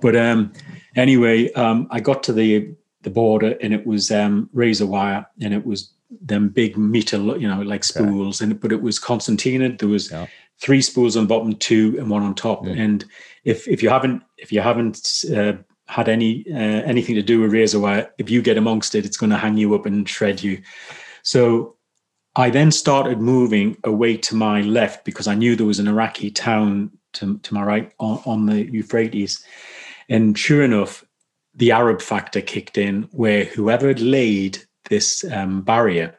But 0.00 0.16
um, 0.16 0.52
anyway, 0.94 1.52
um, 1.52 1.86
I 1.90 2.00
got 2.00 2.22
to 2.24 2.32
the 2.32 2.74
the 3.02 3.10
border 3.10 3.56
and 3.60 3.74
it 3.74 3.86
was 3.86 4.10
um, 4.10 4.48
razor 4.54 4.86
wire, 4.86 5.26
and 5.42 5.52
it 5.52 5.66
was 5.66 5.92
them 6.22 6.48
big 6.48 6.78
meter, 6.78 7.18
you 7.18 7.46
know, 7.46 7.60
like 7.60 7.84
spools, 7.84 8.40
okay. 8.40 8.50
and 8.50 8.60
but 8.60 8.72
it 8.72 8.80
was 8.80 8.98
concertina. 8.98 9.76
There 9.76 9.88
was 9.88 10.10
yeah. 10.10 10.26
three 10.60 10.80
spools 10.80 11.16
on 11.16 11.26
bottom, 11.26 11.54
two 11.56 11.96
and 11.98 12.08
one 12.08 12.22
on 12.22 12.34
top. 12.34 12.64
Mm. 12.64 12.80
And 12.80 13.04
if 13.44 13.68
if 13.68 13.82
you 13.82 13.90
haven't 13.90 14.22
if 14.38 14.50
you 14.50 14.62
haven't 14.62 15.24
uh, 15.34 15.54
had 15.88 16.08
any 16.08 16.44
uh, 16.52 16.82
anything 16.84 17.14
to 17.14 17.22
do 17.22 17.40
with 17.40 17.52
razor 17.52 17.80
wire, 17.80 18.10
if 18.18 18.30
you 18.30 18.42
get 18.42 18.56
amongst 18.56 18.94
it, 18.94 19.04
it's 19.04 19.16
going 19.16 19.30
to 19.30 19.36
hang 19.36 19.56
you 19.56 19.74
up 19.74 19.86
and 19.86 20.08
shred 20.08 20.42
you. 20.42 20.62
So 21.22 21.76
I 22.36 22.50
then 22.50 22.70
started 22.70 23.20
moving 23.20 23.76
away 23.84 24.16
to 24.18 24.34
my 24.34 24.60
left 24.60 25.04
because 25.04 25.26
I 25.26 25.34
knew 25.34 25.56
there 25.56 25.66
was 25.66 25.78
an 25.78 25.88
Iraqi 25.88 26.30
town 26.30 26.90
to, 27.14 27.38
to 27.38 27.54
my 27.54 27.62
right 27.62 27.92
on, 27.98 28.20
on 28.26 28.46
the 28.46 28.70
Euphrates. 28.70 29.44
And 30.08 30.38
sure 30.38 30.62
enough, 30.62 31.04
the 31.54 31.72
Arab 31.72 32.02
factor 32.02 32.42
kicked 32.42 32.76
in 32.76 33.04
where 33.12 33.44
whoever 33.44 33.88
had 33.88 34.00
laid 34.00 34.58
this 34.90 35.24
um, 35.32 35.62
barrier, 35.62 36.18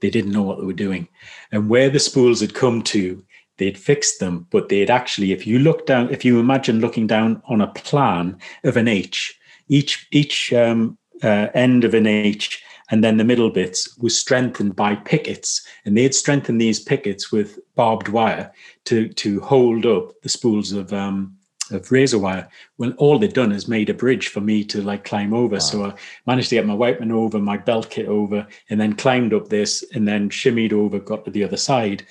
they 0.00 0.08
didn't 0.08 0.32
know 0.32 0.42
what 0.42 0.58
they 0.58 0.64
were 0.64 0.72
doing. 0.72 1.08
And 1.52 1.68
where 1.68 1.90
the 1.90 1.98
spools 1.98 2.40
had 2.40 2.54
come 2.54 2.82
to, 2.84 3.22
they'd 3.60 3.78
fixed 3.78 4.18
them, 4.18 4.48
but 4.50 4.68
they'd 4.68 4.90
actually, 4.90 5.30
if 5.30 5.46
you 5.46 5.60
look 5.60 5.86
down, 5.86 6.10
if 6.10 6.24
you 6.24 6.40
imagine 6.40 6.80
looking 6.80 7.06
down 7.06 7.40
on 7.46 7.60
a 7.60 7.68
plan 7.68 8.36
of 8.64 8.76
an 8.76 8.88
H, 8.88 9.38
each 9.68 10.08
each 10.10 10.52
um, 10.52 10.98
uh, 11.22 11.46
end 11.54 11.84
of 11.84 11.94
an 11.94 12.08
H 12.08 12.60
and 12.90 13.04
then 13.04 13.16
the 13.16 13.24
middle 13.24 13.50
bits 13.50 13.96
was 13.98 14.18
strengthened 14.18 14.76
by 14.76 14.96
pickets, 14.96 15.64
and 15.84 15.96
they 15.96 16.02
had 16.02 16.14
strengthened 16.14 16.60
these 16.60 16.80
pickets 16.80 17.30
with 17.30 17.58
barbed 17.74 18.08
wire 18.08 18.52
to 18.86 19.08
to 19.08 19.40
hold 19.40 19.86
up 19.86 20.20
the 20.22 20.28
spools 20.28 20.72
of 20.72 20.92
um, 20.92 21.36
of 21.70 21.92
razor 21.92 22.18
wire. 22.18 22.48
Well, 22.78 22.92
all 22.98 23.18
they'd 23.18 23.32
done 23.32 23.52
is 23.52 23.68
made 23.68 23.90
a 23.90 23.94
bridge 23.94 24.28
for 24.28 24.40
me 24.40 24.64
to 24.64 24.82
like 24.82 25.04
climb 25.04 25.32
over. 25.32 25.54
Wow. 25.54 25.60
So 25.60 25.84
I 25.84 25.94
managed 26.26 26.48
to 26.50 26.56
get 26.56 26.66
my 26.66 26.74
whiteman 26.74 27.12
over, 27.12 27.38
my 27.38 27.58
belt 27.58 27.90
kit 27.90 28.06
over, 28.06 28.46
and 28.68 28.80
then 28.80 28.96
climbed 28.96 29.32
up 29.32 29.48
this 29.48 29.84
and 29.94 30.06
then 30.06 30.28
shimmied 30.28 30.72
over, 30.72 30.98
got 30.98 31.24
to 31.24 31.30
the 31.30 31.44
other 31.44 31.56
side. 31.56 32.04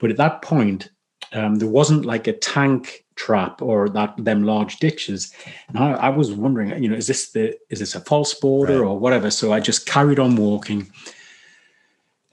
But 0.00 0.10
at 0.10 0.16
that 0.16 0.42
point, 0.42 0.90
um, 1.34 1.56
there 1.56 1.68
wasn't 1.68 2.04
like 2.04 2.26
a 2.26 2.32
tank 2.32 3.04
trap 3.16 3.62
or 3.62 3.88
that 3.90 4.14
them 4.18 4.42
large 4.42 4.78
ditches. 4.78 5.32
And 5.68 5.78
I, 5.78 5.92
I, 5.92 6.08
was 6.08 6.32
wondering, 6.32 6.82
you 6.82 6.88
know, 6.88 6.96
is 6.96 7.06
this 7.06 7.30
the 7.30 7.56
is 7.70 7.78
this 7.78 7.94
a 7.94 8.00
false 8.00 8.34
border 8.34 8.80
right. 8.80 8.88
or 8.88 8.98
whatever? 8.98 9.30
So 9.30 9.52
I 9.52 9.60
just 9.60 9.86
carried 9.86 10.18
on 10.18 10.36
walking. 10.36 10.90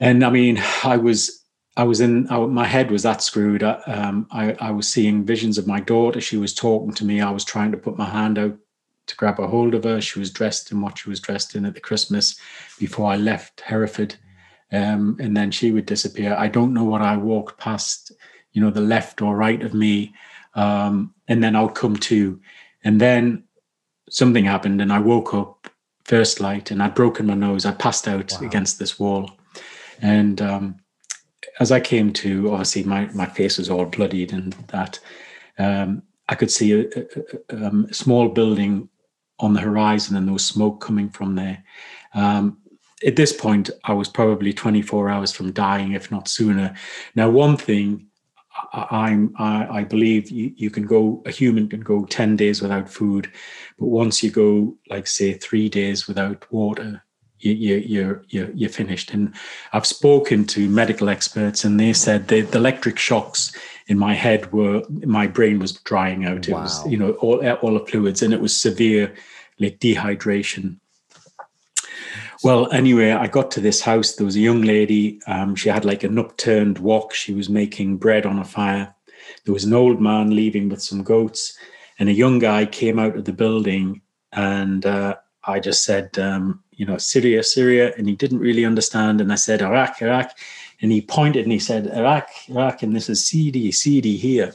And 0.00 0.24
I 0.24 0.30
mean, 0.30 0.60
I 0.82 0.96
was 0.96 1.42
I 1.76 1.84
was 1.84 2.00
in, 2.00 2.30
I, 2.30 2.38
my 2.38 2.66
head 2.66 2.90
was 2.90 3.02
that 3.04 3.22
screwed. 3.22 3.62
Um, 3.62 4.26
I, 4.30 4.52
I 4.60 4.70
was 4.70 4.88
seeing 4.88 5.24
visions 5.24 5.56
of 5.56 5.66
my 5.66 5.80
daughter. 5.80 6.20
She 6.20 6.36
was 6.36 6.54
talking 6.54 6.92
to 6.94 7.04
me. 7.04 7.20
I 7.20 7.30
was 7.30 7.44
trying 7.44 7.72
to 7.72 7.78
put 7.78 7.96
my 7.96 8.04
hand 8.04 8.38
out 8.38 8.58
to 9.06 9.16
grab 9.16 9.40
a 9.40 9.46
hold 9.46 9.74
of 9.74 9.84
her. 9.84 10.00
She 10.00 10.18
was 10.18 10.30
dressed 10.30 10.70
in 10.70 10.80
what 10.80 10.98
she 10.98 11.08
was 11.08 11.20
dressed 11.20 11.54
in 11.54 11.64
at 11.64 11.74
the 11.74 11.80
Christmas 11.80 12.38
before 12.78 13.10
I 13.10 13.16
left 13.16 13.62
Hereford. 13.62 14.16
Um, 14.70 15.16
and 15.20 15.36
then 15.36 15.50
she 15.50 15.70
would 15.70 15.86
disappear. 15.86 16.34
I 16.38 16.48
don't 16.48 16.74
know 16.74 16.84
what 16.84 17.02
I 17.02 17.16
walked 17.16 17.58
past, 17.58 18.12
you 18.52 18.62
know, 18.62 18.70
the 18.70 18.80
left 18.80 19.22
or 19.22 19.36
right 19.36 19.62
of 19.62 19.74
me. 19.74 20.14
Um, 20.54 21.14
and 21.28 21.42
then 21.42 21.56
I'll 21.56 21.68
come 21.68 21.96
to. 21.96 22.40
And 22.84 23.00
then 23.00 23.44
something 24.10 24.44
happened 24.44 24.80
and 24.80 24.92
I 24.92 24.98
woke 24.98 25.34
up 25.34 25.68
first 26.04 26.40
light 26.40 26.70
and 26.70 26.82
I'd 26.82 26.94
broken 26.94 27.26
my 27.26 27.34
nose. 27.34 27.64
I 27.64 27.72
passed 27.72 28.08
out 28.08 28.32
wow. 28.32 28.46
against 28.46 28.78
this 28.78 28.98
wall. 28.98 29.30
And 30.00 30.40
um, 30.42 30.76
as 31.60 31.72
I 31.72 31.80
came 31.80 32.12
to, 32.14 32.50
obviously 32.50 32.84
my, 32.84 33.06
my 33.14 33.26
face 33.26 33.58
was 33.58 33.70
all 33.70 33.86
bloodied 33.86 34.32
and 34.32 34.52
that, 34.68 34.98
um, 35.58 36.02
I 36.28 36.34
could 36.34 36.50
see 36.50 36.72
a, 36.72 36.86
a, 36.88 37.66
um, 37.66 37.86
a, 37.90 37.94
small 37.94 38.28
building 38.28 38.88
on 39.38 39.52
the 39.52 39.60
horizon 39.60 40.16
and 40.16 40.26
there 40.26 40.32
was 40.32 40.44
smoke 40.44 40.80
coming 40.80 41.10
from 41.10 41.34
there. 41.34 41.62
Um, 42.14 42.58
at 43.04 43.16
this 43.16 43.32
point, 43.32 43.70
I 43.84 43.92
was 43.92 44.08
probably 44.08 44.52
24 44.52 45.08
hours 45.08 45.32
from 45.32 45.52
dying, 45.52 45.92
if 45.92 46.10
not 46.10 46.28
sooner. 46.28 46.74
Now, 47.14 47.28
one 47.28 47.56
thing 47.56 48.06
I, 48.72 49.26
I, 49.38 49.66
I 49.70 49.84
believe 49.84 50.30
you, 50.30 50.52
you 50.56 50.70
can 50.70 50.86
go, 50.86 51.22
a 51.26 51.30
human 51.30 51.68
can 51.68 51.80
go 51.80 52.04
10 52.04 52.36
days 52.36 52.62
without 52.62 52.88
food, 52.88 53.30
but 53.78 53.86
once 53.86 54.22
you 54.22 54.30
go, 54.30 54.76
like, 54.88 55.06
say, 55.06 55.34
three 55.34 55.68
days 55.68 56.06
without 56.06 56.50
water, 56.52 57.02
you, 57.38 57.52
you, 57.52 57.76
you're, 57.76 58.24
you're, 58.28 58.50
you're 58.52 58.70
finished. 58.70 59.12
And 59.12 59.34
I've 59.72 59.86
spoken 59.86 60.46
to 60.46 60.68
medical 60.68 61.08
experts, 61.08 61.64
and 61.64 61.78
they 61.78 61.92
said 61.92 62.28
the, 62.28 62.42
the 62.42 62.58
electric 62.58 62.98
shocks 62.98 63.52
in 63.88 63.98
my 63.98 64.14
head 64.14 64.52
were 64.52 64.82
my 64.88 65.26
brain 65.26 65.58
was 65.58 65.72
drying 65.72 66.24
out. 66.24 66.48
It 66.48 66.52
wow. 66.52 66.62
was 66.62 66.86
you 66.86 66.96
know 66.96 67.12
all 67.14 67.46
all 67.56 67.74
the 67.74 67.86
fluids, 67.86 68.22
and 68.22 68.32
it 68.32 68.40
was 68.40 68.56
severe 68.56 69.14
like 69.58 69.78
dehydration. 69.80 70.78
Well, 72.42 72.70
anyway, 72.72 73.12
I 73.12 73.28
got 73.28 73.52
to 73.52 73.60
this 73.60 73.80
house. 73.80 74.14
There 74.14 74.26
was 74.26 74.34
a 74.34 74.40
young 74.40 74.62
lady. 74.62 75.20
Um, 75.28 75.54
she 75.54 75.68
had 75.68 75.84
like 75.84 76.02
an 76.02 76.18
upturned 76.18 76.78
wok. 76.78 77.14
She 77.14 77.34
was 77.34 77.48
making 77.48 77.98
bread 77.98 78.26
on 78.26 78.40
a 78.40 78.44
fire. 78.44 78.92
There 79.44 79.54
was 79.54 79.64
an 79.64 79.74
old 79.74 80.00
man 80.00 80.34
leaving 80.34 80.68
with 80.68 80.82
some 80.82 81.04
goats, 81.04 81.56
and 82.00 82.08
a 82.08 82.12
young 82.12 82.40
guy 82.40 82.66
came 82.66 82.98
out 82.98 83.16
of 83.16 83.26
the 83.26 83.32
building. 83.32 84.02
And 84.32 84.84
uh, 84.84 85.16
I 85.44 85.60
just 85.60 85.84
said, 85.84 86.18
um, 86.18 86.64
you 86.72 86.84
know, 86.84 86.98
Syria, 86.98 87.44
Syria, 87.44 87.92
and 87.96 88.08
he 88.08 88.16
didn't 88.16 88.40
really 88.40 88.64
understand. 88.64 89.20
And 89.20 89.32
I 89.32 89.36
said, 89.36 89.62
Iraq, 89.62 90.02
Iraq. 90.02 90.36
And 90.80 90.90
he 90.90 91.00
pointed 91.00 91.44
and 91.44 91.52
he 91.52 91.60
said, 91.60 91.86
Iraq, 91.86 92.28
Iraq, 92.48 92.82
and 92.82 92.96
this 92.96 93.08
is 93.08 93.24
CD, 93.24 93.70
CD 93.70 94.16
here. 94.16 94.52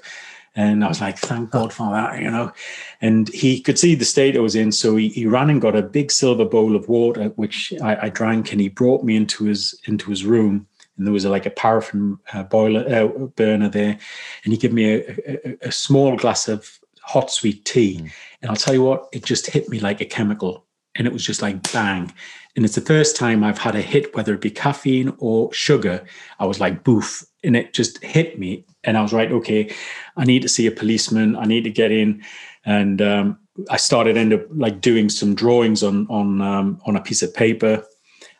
And 0.58 0.84
I 0.84 0.88
was 0.88 1.00
like, 1.00 1.20
thank 1.20 1.52
God 1.52 1.72
for 1.72 1.92
that, 1.92 2.20
you 2.20 2.32
know. 2.32 2.52
And 3.00 3.30
he 3.30 3.62
could 3.62 3.78
see 3.78 3.94
the 3.94 4.04
state 4.04 4.36
I 4.36 4.40
was 4.40 4.56
in. 4.56 4.72
So 4.72 4.96
he, 4.96 5.10
he 5.10 5.28
ran 5.28 5.52
and 5.52 5.62
got 5.62 5.76
a 5.76 5.84
big 5.84 6.12
silver 6.12 6.46
bowl 6.46 6.76
of 6.76 6.90
water, 6.90 7.26
which 7.36 7.72
I, 7.82 8.08
I 8.08 8.10
drank, 8.10 8.52
and 8.52 8.60
he 8.60 8.68
brought 8.68 9.04
me 9.04 9.16
into 9.16 9.46
his 9.46 9.80
into 9.86 10.10
his 10.10 10.26
room. 10.26 10.68
And 10.98 11.06
there 11.06 11.14
was 11.14 11.26
a, 11.26 11.30
like 11.30 11.46
a 11.46 11.52
paraffin 11.52 12.18
uh, 12.34 12.42
boiler 12.42 12.84
uh, 12.90 13.08
burner 13.28 13.70
there. 13.70 14.00
And 14.44 14.52
he 14.52 14.58
gave 14.58 14.74
me 14.74 14.96
a, 14.96 15.16
a, 15.28 15.58
a, 15.68 15.72
small 15.72 16.18
glass 16.18 16.48
of 16.48 16.80
hot 17.02 17.30
sweet 17.30 17.64
tea. 17.66 18.00
Mm. 18.00 18.12
And 18.42 18.50
I'll 18.50 18.58
tell 18.58 18.74
you 18.74 18.82
what, 18.82 19.08
it 19.14 19.24
just 19.24 19.46
hit 19.46 19.70
me 19.70 19.80
like 19.80 20.02
a 20.02 20.06
chemical 20.06 20.66
and 20.96 21.06
it 21.06 21.14
was 21.14 21.24
just 21.24 21.44
like 21.44 21.72
bang. 21.72 22.12
And 22.56 22.66
it's 22.66 22.74
the 22.74 22.82
first 22.82 23.16
time 23.16 23.44
I've 23.44 23.60
had 23.60 23.76
a 23.76 23.82
hit, 23.82 24.16
whether 24.16 24.34
it 24.34 24.42
be 24.42 24.50
caffeine 24.50 25.14
or 25.20 25.54
sugar. 25.54 26.04
I 26.40 26.48
was 26.48 26.60
like, 26.60 26.84
boof, 26.84 27.24
and 27.44 27.56
it 27.56 27.74
just 27.74 28.04
hit 28.04 28.40
me. 28.40 28.66
And 28.84 28.98
I 28.98 29.02
was 29.02 29.14
right, 29.14 29.32
okay, 29.32 29.74
I 30.16 30.26
need 30.26 30.42
to 30.42 30.50
see 30.50 30.68
a 30.68 30.72
policeman. 30.72 31.36
I 31.36 31.46
need 31.46 31.64
to 31.64 31.70
get 31.70 31.92
in. 31.92 32.24
And 32.66 33.02
um, 33.02 33.40
I 33.70 33.78
started 33.78 34.18
end 34.18 34.34
up 34.34 34.42
like 34.52 34.82
doing 34.82 35.10
some 35.10 35.36
drawings 35.36 35.84
on 35.84 36.08
on 36.10 36.42
um, 36.42 36.82
on 36.86 36.96
a 36.96 37.02
piece 37.02 37.24
of 37.24 37.34
paper. 37.34 37.84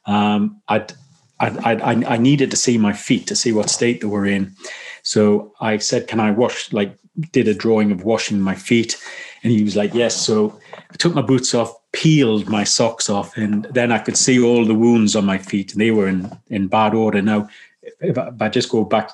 Um, 0.06 0.62
I'd, 0.68 0.94
I'd, 1.40 1.58
I'd, 1.60 2.04
I 2.06 2.18
needed 2.18 2.52
to 2.52 2.58
see 2.58 2.78
my 2.78 2.94
feet 2.94 3.28
to 3.28 3.36
see 3.36 3.52
what 3.52 3.70
state 3.70 4.02
they 4.02 4.08
were 4.08 4.26
in. 4.26 4.56
So 5.04 5.54
I 5.60 5.78
said, 5.78 6.08
"Can 6.08 6.20
I 6.20 6.32
wash?" 6.32 6.72
Like, 6.74 6.98
did 7.32 7.48
a 7.48 7.54
drawing 7.54 7.92
of 7.92 8.04
washing 8.04 8.40
my 8.40 8.56
feet, 8.56 8.98
and 9.44 9.52
he 9.52 9.64
was 9.64 9.76
like, 9.76 9.94
"Yes." 9.94 10.16
So 10.16 10.60
I 10.92 10.96
took 10.98 11.16
my 11.16 11.22
boots 11.22 11.54
off, 11.54 11.74
peeled 11.94 12.48
my 12.50 12.64
socks 12.64 13.10
off, 13.10 13.38
and 13.38 13.66
then 13.72 13.92
I 13.92 14.00
could 14.00 14.18
see 14.18 14.40
all 14.42 14.66
the 14.66 14.76
wounds 14.76 15.16
on 15.16 15.26
my 15.26 15.38
feet, 15.38 15.72
and 15.72 15.82
they 15.82 15.92
were 15.92 16.08
in, 16.08 16.30
in 16.48 16.68
bad 16.68 16.94
order. 16.94 17.22
Now, 17.22 17.50
if 18.00 18.18
I, 18.18 18.28
if 18.28 18.42
I 18.42 18.50
just 18.50 18.70
go 18.70 18.84
back 18.84 19.12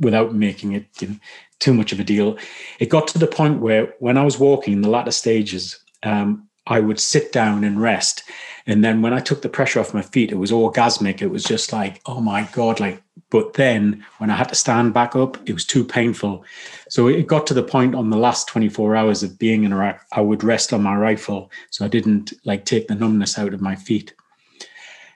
without 0.00 0.34
making 0.34 0.72
it 0.72 0.86
you 1.00 1.08
know, 1.08 1.16
too 1.60 1.74
much 1.74 1.92
of 1.92 2.00
a 2.00 2.04
deal, 2.04 2.38
it 2.78 2.88
got 2.88 3.08
to 3.08 3.18
the 3.18 3.26
point 3.26 3.60
where 3.60 3.94
when 3.98 4.16
I 4.16 4.24
was 4.24 4.38
walking 4.38 4.74
in 4.74 4.82
the 4.82 4.90
latter 4.90 5.10
stages, 5.10 5.78
um, 6.02 6.48
I 6.68 6.80
would 6.80 7.00
sit 7.00 7.32
down 7.32 7.64
and 7.64 7.80
rest. 7.80 8.22
And 8.66 8.84
then 8.84 9.00
when 9.00 9.14
I 9.14 9.20
took 9.20 9.40
the 9.40 9.48
pressure 9.48 9.80
off 9.80 9.94
my 9.94 10.02
feet, 10.02 10.30
it 10.30 10.36
was 10.36 10.50
orgasmic. 10.50 11.22
It 11.22 11.28
was 11.28 11.42
just 11.42 11.72
like, 11.72 12.00
oh 12.04 12.20
my 12.20 12.46
God, 12.52 12.78
like, 12.78 13.02
but 13.30 13.54
then 13.54 14.04
when 14.18 14.30
I 14.30 14.36
had 14.36 14.50
to 14.50 14.54
stand 14.54 14.92
back 14.92 15.16
up, 15.16 15.38
it 15.48 15.54
was 15.54 15.64
too 15.64 15.82
painful. 15.82 16.44
So 16.90 17.08
it 17.08 17.26
got 17.26 17.46
to 17.48 17.54
the 17.54 17.62
point 17.62 17.94
on 17.94 18.10
the 18.10 18.18
last 18.18 18.46
24 18.48 18.94
hours 18.94 19.22
of 19.22 19.38
being 19.38 19.64
in 19.64 19.72
Iraq, 19.72 20.04
I 20.12 20.20
would 20.20 20.44
rest 20.44 20.72
on 20.72 20.82
my 20.82 20.94
rifle. 20.94 21.50
So 21.70 21.84
I 21.84 21.88
didn't 21.88 22.34
like 22.44 22.66
take 22.66 22.88
the 22.88 22.94
numbness 22.94 23.38
out 23.38 23.54
of 23.54 23.62
my 23.62 23.74
feet. 23.74 24.12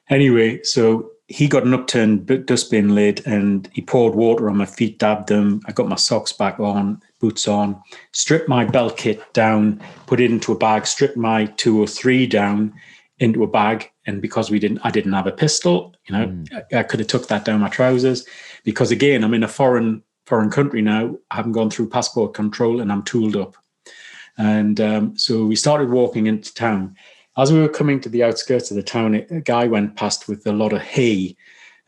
Anyway, 0.08 0.62
so 0.62 1.10
he 1.32 1.48
got 1.48 1.64
an 1.64 1.72
upturned 1.72 2.26
dustbin 2.46 2.94
lid 2.94 3.26
and 3.26 3.68
he 3.72 3.80
poured 3.80 4.14
water 4.14 4.50
on 4.50 4.58
my 4.58 4.66
feet, 4.66 4.98
dabbed 4.98 5.28
them. 5.28 5.62
I 5.64 5.72
got 5.72 5.88
my 5.88 5.96
socks 5.96 6.30
back 6.30 6.60
on, 6.60 7.00
boots 7.20 7.48
on, 7.48 7.80
stripped 8.12 8.50
my 8.50 8.66
belt 8.66 8.98
kit 8.98 9.32
down, 9.32 9.80
put 10.06 10.20
it 10.20 10.30
into 10.30 10.52
a 10.52 10.58
bag, 10.58 10.86
stripped 10.86 11.16
my 11.16 11.46
203 11.46 12.26
down, 12.26 12.74
into 13.18 13.42
a 13.44 13.46
bag. 13.46 13.90
And 14.04 14.20
because 14.20 14.50
we 14.50 14.58
didn't, 14.58 14.80
I 14.84 14.90
didn't 14.90 15.14
have 15.14 15.26
a 15.26 15.32
pistol. 15.32 15.94
You 16.06 16.18
know, 16.18 16.26
mm. 16.26 16.64
I, 16.70 16.80
I 16.80 16.82
could 16.82 17.00
have 17.00 17.08
took 17.08 17.28
that 17.28 17.46
down 17.46 17.60
my 17.60 17.70
trousers. 17.70 18.26
Because 18.62 18.90
again, 18.90 19.24
I'm 19.24 19.32
in 19.32 19.42
a 19.42 19.48
foreign 19.48 20.02
foreign 20.26 20.50
country 20.50 20.82
now. 20.82 21.16
I 21.30 21.36
haven't 21.36 21.52
gone 21.52 21.70
through 21.70 21.88
passport 21.88 22.34
control, 22.34 22.80
and 22.80 22.92
I'm 22.92 23.04
tooled 23.04 23.36
up. 23.36 23.56
And 24.36 24.80
um, 24.80 25.16
so 25.16 25.46
we 25.46 25.56
started 25.56 25.90
walking 25.90 26.26
into 26.26 26.52
town. 26.52 26.96
As 27.36 27.52
we 27.52 27.60
were 27.60 27.68
coming 27.68 28.00
to 28.00 28.08
the 28.08 28.22
outskirts 28.22 28.70
of 28.70 28.76
the 28.76 28.82
town, 28.82 29.14
a 29.14 29.40
guy 29.40 29.66
went 29.66 29.96
past 29.96 30.28
with 30.28 30.46
a 30.46 30.52
lot 30.52 30.72
of 30.72 30.82
hay. 30.82 31.36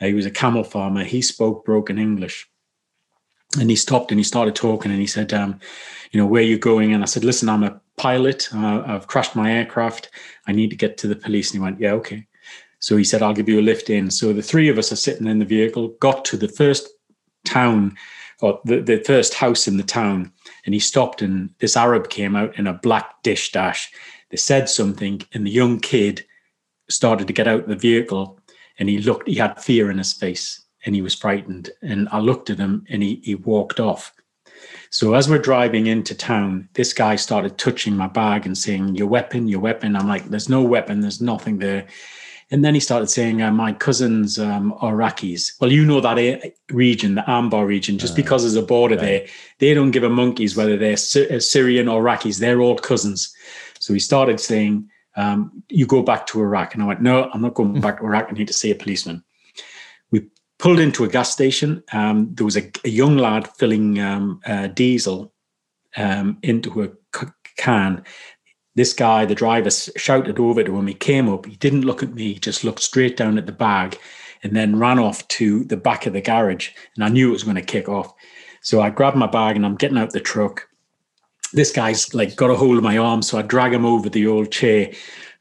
Uh, 0.01 0.07
he 0.07 0.15
was 0.15 0.27
a 0.27 0.31
camel 0.31 0.65
farmer. 0.65 1.05
He 1.05 1.21
spoke 1.21 1.65
broken 1.65 1.99
English 1.99 2.49
and 3.61 3.71
he 3.71 3.77
stopped 3.77 4.11
and 4.11 4.19
he 4.19 4.25
started 4.25 4.55
talking 4.55 4.91
and 4.91 5.01
he 5.01 5.07
said, 5.07 5.33
um, 5.33 5.61
you 6.11 6.21
know, 6.21 6.27
where 6.27 6.43
are 6.43 6.47
you 6.47 6.59
going? 6.59 6.93
And 6.93 7.03
I 7.03 7.07
said, 7.07 7.25
listen, 7.25 7.49
I'm 7.49 7.63
a 7.63 7.81
pilot. 7.97 8.49
Uh, 8.55 8.83
I've 8.87 9.07
crashed 9.07 9.37
my 9.37 9.53
aircraft. 9.53 10.11
I 10.47 10.53
need 10.53 10.71
to 10.71 10.77
get 10.77 10.97
to 10.99 11.09
the 11.09 11.17
police. 11.17 11.51
And 11.51 11.61
he 11.61 11.65
went, 11.65 11.81
yeah, 11.81 11.93
okay. 11.93 12.27
So 12.79 12.97
he 12.97 13.05
said, 13.05 13.23
I'll 13.23 13.35
give 13.35 13.49
you 13.49 13.61
a 13.61 13.63
lift 13.63 13.91
in. 13.91 14.11
So 14.11 14.33
the 14.33 14.43
three 14.43 14.69
of 14.69 14.79
us 14.79 14.93
are 14.93 14.97
sitting 14.97 15.27
in 15.27 15.39
the 15.39 15.45
vehicle, 15.45 15.89
got 16.01 16.25
to 16.27 16.37
the 16.37 16.49
first 16.49 16.89
town 17.45 17.97
or 18.41 18.61
the, 18.65 18.81
the 18.81 18.99
first 18.99 19.35
house 19.35 19.69
in 19.69 19.77
the 19.77 19.83
town. 19.83 20.33
And 20.65 20.75
he 20.75 20.81
stopped 20.81 21.23
and 21.23 21.51
this 21.61 21.77
Arab 21.77 22.11
came 22.11 22.37
out 22.37 22.59
in 22.59 22.67
a 22.67 22.75
black 22.75 23.23
dish 23.23 23.53
dash. 23.53 23.91
They 24.35 24.39
said 24.39 24.69
something 24.69 25.23
and 25.33 25.47
the 25.47 25.51
young 25.53 25.79
kid 25.79 26.27
started 26.91 27.29
to 27.29 27.33
get 27.33 27.47
out 27.47 27.61
of 27.61 27.69
the 27.69 27.77
vehicle 27.77 28.41
and 28.81 28.89
he 28.89 28.99
looked, 28.99 29.29
he 29.29 29.37
had 29.37 29.63
fear 29.63 29.93
in 29.93 29.99
his 29.99 30.13
face 30.13 30.61
and 30.85 30.93
he 30.93 31.03
was 31.03 31.15
frightened. 31.15 31.71
And 31.83 32.09
I 32.11 32.19
looked 32.19 32.51
at 32.51 32.59
him 32.59 32.85
and 32.89 33.01
he, 33.01 33.21
he 33.23 33.37
walked 33.37 33.79
off. 33.79 34.13
So 34.91 35.15
as 35.15 35.29
we're 35.29 35.39
driving 35.39 35.87
into 35.87 36.17
town, 36.17 36.69
this 36.73 36.93
guy 36.93 37.15
started 37.15 37.59
touching 37.59 37.97
my 37.97 38.09
bag 38.09 38.45
and 38.45 38.59
saying, 38.59 38.97
Your 38.97 39.07
weapon, 39.07 39.47
your 39.47 39.61
weapon. 39.61 39.95
I'm 39.95 40.09
like, 40.09 40.25
There's 40.25 40.49
no 40.49 40.63
weapon, 40.63 41.01
there's 41.01 41.21
nothing 41.21 41.59
there. 41.59 41.87
And 42.51 42.65
then 42.65 42.75
he 42.75 42.81
started 42.81 43.11
saying, 43.11 43.41
uh, 43.41 43.53
My 43.53 43.73
cousins 43.73 44.41
um, 44.41 44.75
are 44.81 44.95
Iraqis. 44.95 45.53
Well, 45.61 45.71
you 45.71 45.85
know 45.85 46.01
that 46.01 46.55
region, 46.71 47.15
the 47.15 47.23
Anbar 47.23 47.69
region, 47.69 47.99
just 47.99 48.15
uh, 48.15 48.17
because 48.17 48.43
there's 48.43 48.57
a 48.57 48.67
border 48.67 48.97
right. 48.97 49.01
there, 49.01 49.27
they 49.61 49.75
don't 49.75 49.93
give 49.93 50.03
a 50.03 50.11
monkeys 50.11 50.57
whether 50.57 50.77
they're 50.77 50.95
uh, 50.95 51.39
Syrian 51.39 51.87
or 51.87 52.03
Iraqis. 52.03 52.41
They're 52.41 52.61
all 52.61 52.77
cousins. 52.77 53.33
So 53.85 53.93
he 53.93 54.01
started 54.01 54.41
saying, 54.41 54.89
um, 55.15 55.63
You 55.69 55.87
go 55.87 56.03
back 56.03 56.27
to 56.29 56.41
Iraq. 56.41 56.73
And 56.73 56.83
I 56.83 56.87
went, 56.87 57.03
No, 57.03 57.31
I'm 57.35 57.43
not 57.43 57.53
going 57.53 57.81
back 57.83 57.99
to 57.99 58.07
Iraq. 58.07 58.29
I 58.31 58.33
need 58.33 58.47
to 58.47 58.55
see 58.55 58.71
a 58.71 58.75
policeman. 58.75 59.23
We 60.11 60.27
pulled 60.59 60.81
into 60.81 61.05
a 61.05 61.09
gas 61.09 61.31
station. 61.31 61.85
Um, 61.93 62.31
there 62.35 62.47
was 62.47 62.57
a, 62.57 62.71
a, 62.85 62.89
young 62.89 63.19
lad 63.19 63.47
filling 63.59 64.01
um, 64.01 64.41
uh, 64.47 64.69
diesel 64.69 65.35
um, 65.99 66.39
into 66.43 66.83
a 66.83 66.89
c- 67.15 67.27
can 67.59 68.03
this 68.75 68.93
guy, 68.93 69.25
the 69.25 69.35
driver, 69.35 69.71
shouted 69.71 70.41
over 70.41 70.65
to 70.65 70.77
him. 70.77 70.87
He 70.87 70.95
came 70.95 71.29
up. 71.29 71.47
He 71.47 71.57
didn't 71.57 71.83
look 71.83 72.03
at 72.03 72.15
me. 72.15 72.33
He 72.33 72.39
just 72.41 72.65
looked 72.65 72.81
straight 72.81 73.17
down 73.17 73.39
at 73.39 73.47
the 73.47 73.53
bag, 73.53 73.99
and 74.43 74.57
then 74.57 74.79
ran 74.79 74.99
off 74.99 75.29
to 75.29 75.63
the 75.65 75.77
back 75.77 76.07
of 76.07 76.15
the 76.15 76.23
garage. 76.23 76.71
And 76.97 77.05
I 77.05 77.09
knew 77.09 77.29
it 77.29 77.33
was 77.33 77.45
going 77.45 77.55
to 77.55 77.63
kick 77.63 77.89
off. 77.89 78.13
So 78.63 78.81
I 78.81 78.91
grabbed 78.91 79.17
my 79.17 79.27
bag 79.27 79.57
and 79.57 79.65
I'm 79.65 79.77
getting 79.77 79.99
out 79.99 80.11
the 80.11 80.21
truck. 80.21 80.69
This 81.55 81.73
guy's 81.73 82.13
like 82.15 82.37
got 82.37 82.51
a 82.51 82.57
hold 82.57 82.77
of 82.77 82.83
my 82.83 82.99
arm, 82.99 83.23
so 83.23 83.39
I 83.39 83.43
drag 83.43 83.73
him 83.73 83.87
over 83.87 84.09
the 84.09 84.27
old 84.27 84.51
chair. 84.51 84.91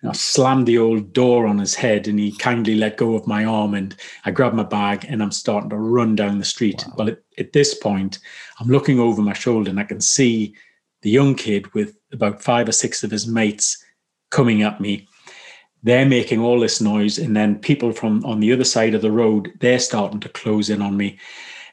I 0.05 0.11
slammed 0.11 0.67
the 0.67 0.77
old 0.77 1.13
door 1.13 1.47
on 1.47 1.57
his 1.57 1.75
head, 1.75 2.07
and 2.07 2.19
he 2.19 2.35
kindly 2.37 2.75
let 2.75 2.97
go 2.97 3.15
of 3.15 3.25
my 3.25 3.45
arm. 3.45 3.73
And 3.73 3.95
I 4.25 4.31
grab 4.31 4.53
my 4.53 4.63
bag 4.63 5.05
and 5.07 5.23
I'm 5.23 5.31
starting 5.31 5.69
to 5.69 5.77
run 5.77 6.15
down 6.15 6.39
the 6.39 6.45
street. 6.45 6.83
Wow. 6.87 6.93
Well, 6.97 7.07
at, 7.09 7.19
at 7.37 7.53
this 7.53 7.73
point, 7.73 8.19
I'm 8.59 8.67
looking 8.67 8.99
over 8.99 9.21
my 9.21 9.33
shoulder 9.33 9.69
and 9.69 9.79
I 9.79 9.85
can 9.85 10.01
see 10.01 10.55
the 11.03 11.09
young 11.09 11.35
kid 11.35 11.73
with 11.73 11.97
about 12.11 12.43
five 12.43 12.67
or 12.67 12.73
six 12.73 13.03
of 13.03 13.11
his 13.11 13.27
mates 13.27 13.83
coming 14.29 14.61
at 14.61 14.81
me. 14.81 15.07
They're 15.83 16.05
making 16.05 16.39
all 16.39 16.59
this 16.59 16.79
noise, 16.79 17.17
and 17.17 17.35
then 17.35 17.59
people 17.59 17.91
from 17.91 18.23
on 18.25 18.39
the 18.39 18.53
other 18.53 18.63
side 18.63 18.93
of 18.93 19.01
the 19.01 19.11
road, 19.11 19.51
they're 19.59 19.79
starting 19.79 20.21
to 20.21 20.29
close 20.29 20.69
in 20.69 20.81
on 20.81 20.95
me. 20.95 21.17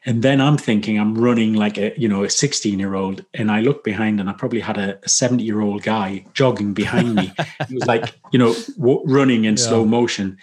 And 0.05 0.23
then 0.23 0.41
I'm 0.41 0.57
thinking 0.57 0.99
I'm 0.99 1.15
running 1.15 1.53
like 1.53 1.77
a 1.77 1.93
you 1.95 2.07
know 2.07 2.23
a 2.23 2.29
16 2.29 2.79
year 2.79 2.95
old, 2.95 3.23
and 3.33 3.51
I 3.51 3.61
look 3.61 3.83
behind, 3.83 4.19
and 4.19 4.29
I 4.29 4.33
probably 4.33 4.59
had 4.59 4.77
a 4.77 4.97
70 5.07 5.43
year 5.43 5.61
old 5.61 5.83
guy 5.83 6.25
jogging 6.33 6.73
behind 6.73 7.15
me. 7.15 7.31
he 7.67 7.75
was 7.75 7.85
like 7.85 8.15
you 8.31 8.39
know 8.39 8.55
w- 8.77 9.03
running 9.05 9.45
in 9.45 9.55
yeah. 9.55 9.63
slow 9.63 9.85
motion. 9.85 10.37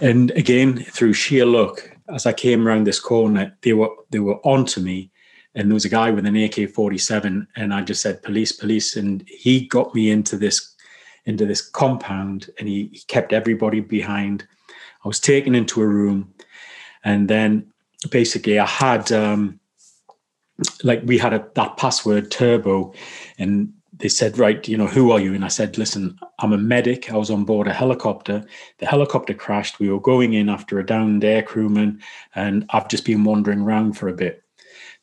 And 0.00 0.32
again, 0.32 0.78
through 0.78 1.12
sheer 1.12 1.46
luck, 1.46 1.88
as 2.08 2.26
I 2.26 2.32
came 2.32 2.66
around 2.66 2.84
this 2.84 2.98
corner, 2.98 3.56
they 3.62 3.72
were 3.72 3.90
they 4.10 4.18
were 4.18 4.44
onto 4.44 4.80
me, 4.80 5.12
and 5.54 5.70
there 5.70 5.74
was 5.74 5.84
a 5.84 5.90
guy 5.90 6.10
with 6.10 6.26
an 6.26 6.36
AK-47, 6.36 7.46
and 7.54 7.72
I 7.72 7.82
just 7.82 8.02
said 8.02 8.22
police, 8.22 8.50
police, 8.50 8.96
and 8.96 9.24
he 9.28 9.66
got 9.66 9.94
me 9.94 10.10
into 10.10 10.36
this 10.36 10.74
into 11.26 11.46
this 11.46 11.62
compound, 11.62 12.50
and 12.58 12.68
he, 12.68 12.90
he 12.92 13.02
kept 13.06 13.32
everybody 13.32 13.80
behind. 13.80 14.46
I 15.04 15.08
was 15.08 15.20
taken 15.20 15.54
into 15.54 15.80
a 15.80 15.86
room, 15.86 16.34
and 17.04 17.28
then 17.28 17.72
basically 18.10 18.58
I 18.58 18.66
had 18.66 19.10
um, 19.12 19.60
like 20.82 21.02
we 21.04 21.18
had 21.18 21.32
a, 21.32 21.46
that 21.54 21.76
password 21.76 22.30
turbo, 22.30 22.92
and 23.38 23.72
they 23.96 24.08
said, 24.08 24.38
right, 24.38 24.66
you 24.68 24.76
know, 24.76 24.86
who 24.86 25.10
are 25.12 25.20
you? 25.20 25.34
And 25.34 25.44
I 25.44 25.48
said, 25.48 25.78
listen, 25.78 26.18
I'm 26.40 26.52
a 26.52 26.58
medic. 26.58 27.12
I 27.12 27.16
was 27.16 27.30
on 27.30 27.44
board 27.44 27.68
a 27.68 27.72
helicopter. 27.72 28.44
The 28.78 28.86
helicopter 28.86 29.34
crashed. 29.34 29.78
We 29.78 29.90
were 29.90 30.00
going 30.00 30.34
in 30.34 30.48
after 30.48 30.78
a 30.78 30.86
downed 30.86 31.24
air 31.24 31.42
crewman, 31.42 32.00
and 32.34 32.66
I've 32.70 32.88
just 32.88 33.04
been 33.04 33.24
wandering 33.24 33.60
around 33.60 33.94
for 33.94 34.08
a 34.08 34.14
bit 34.14 34.44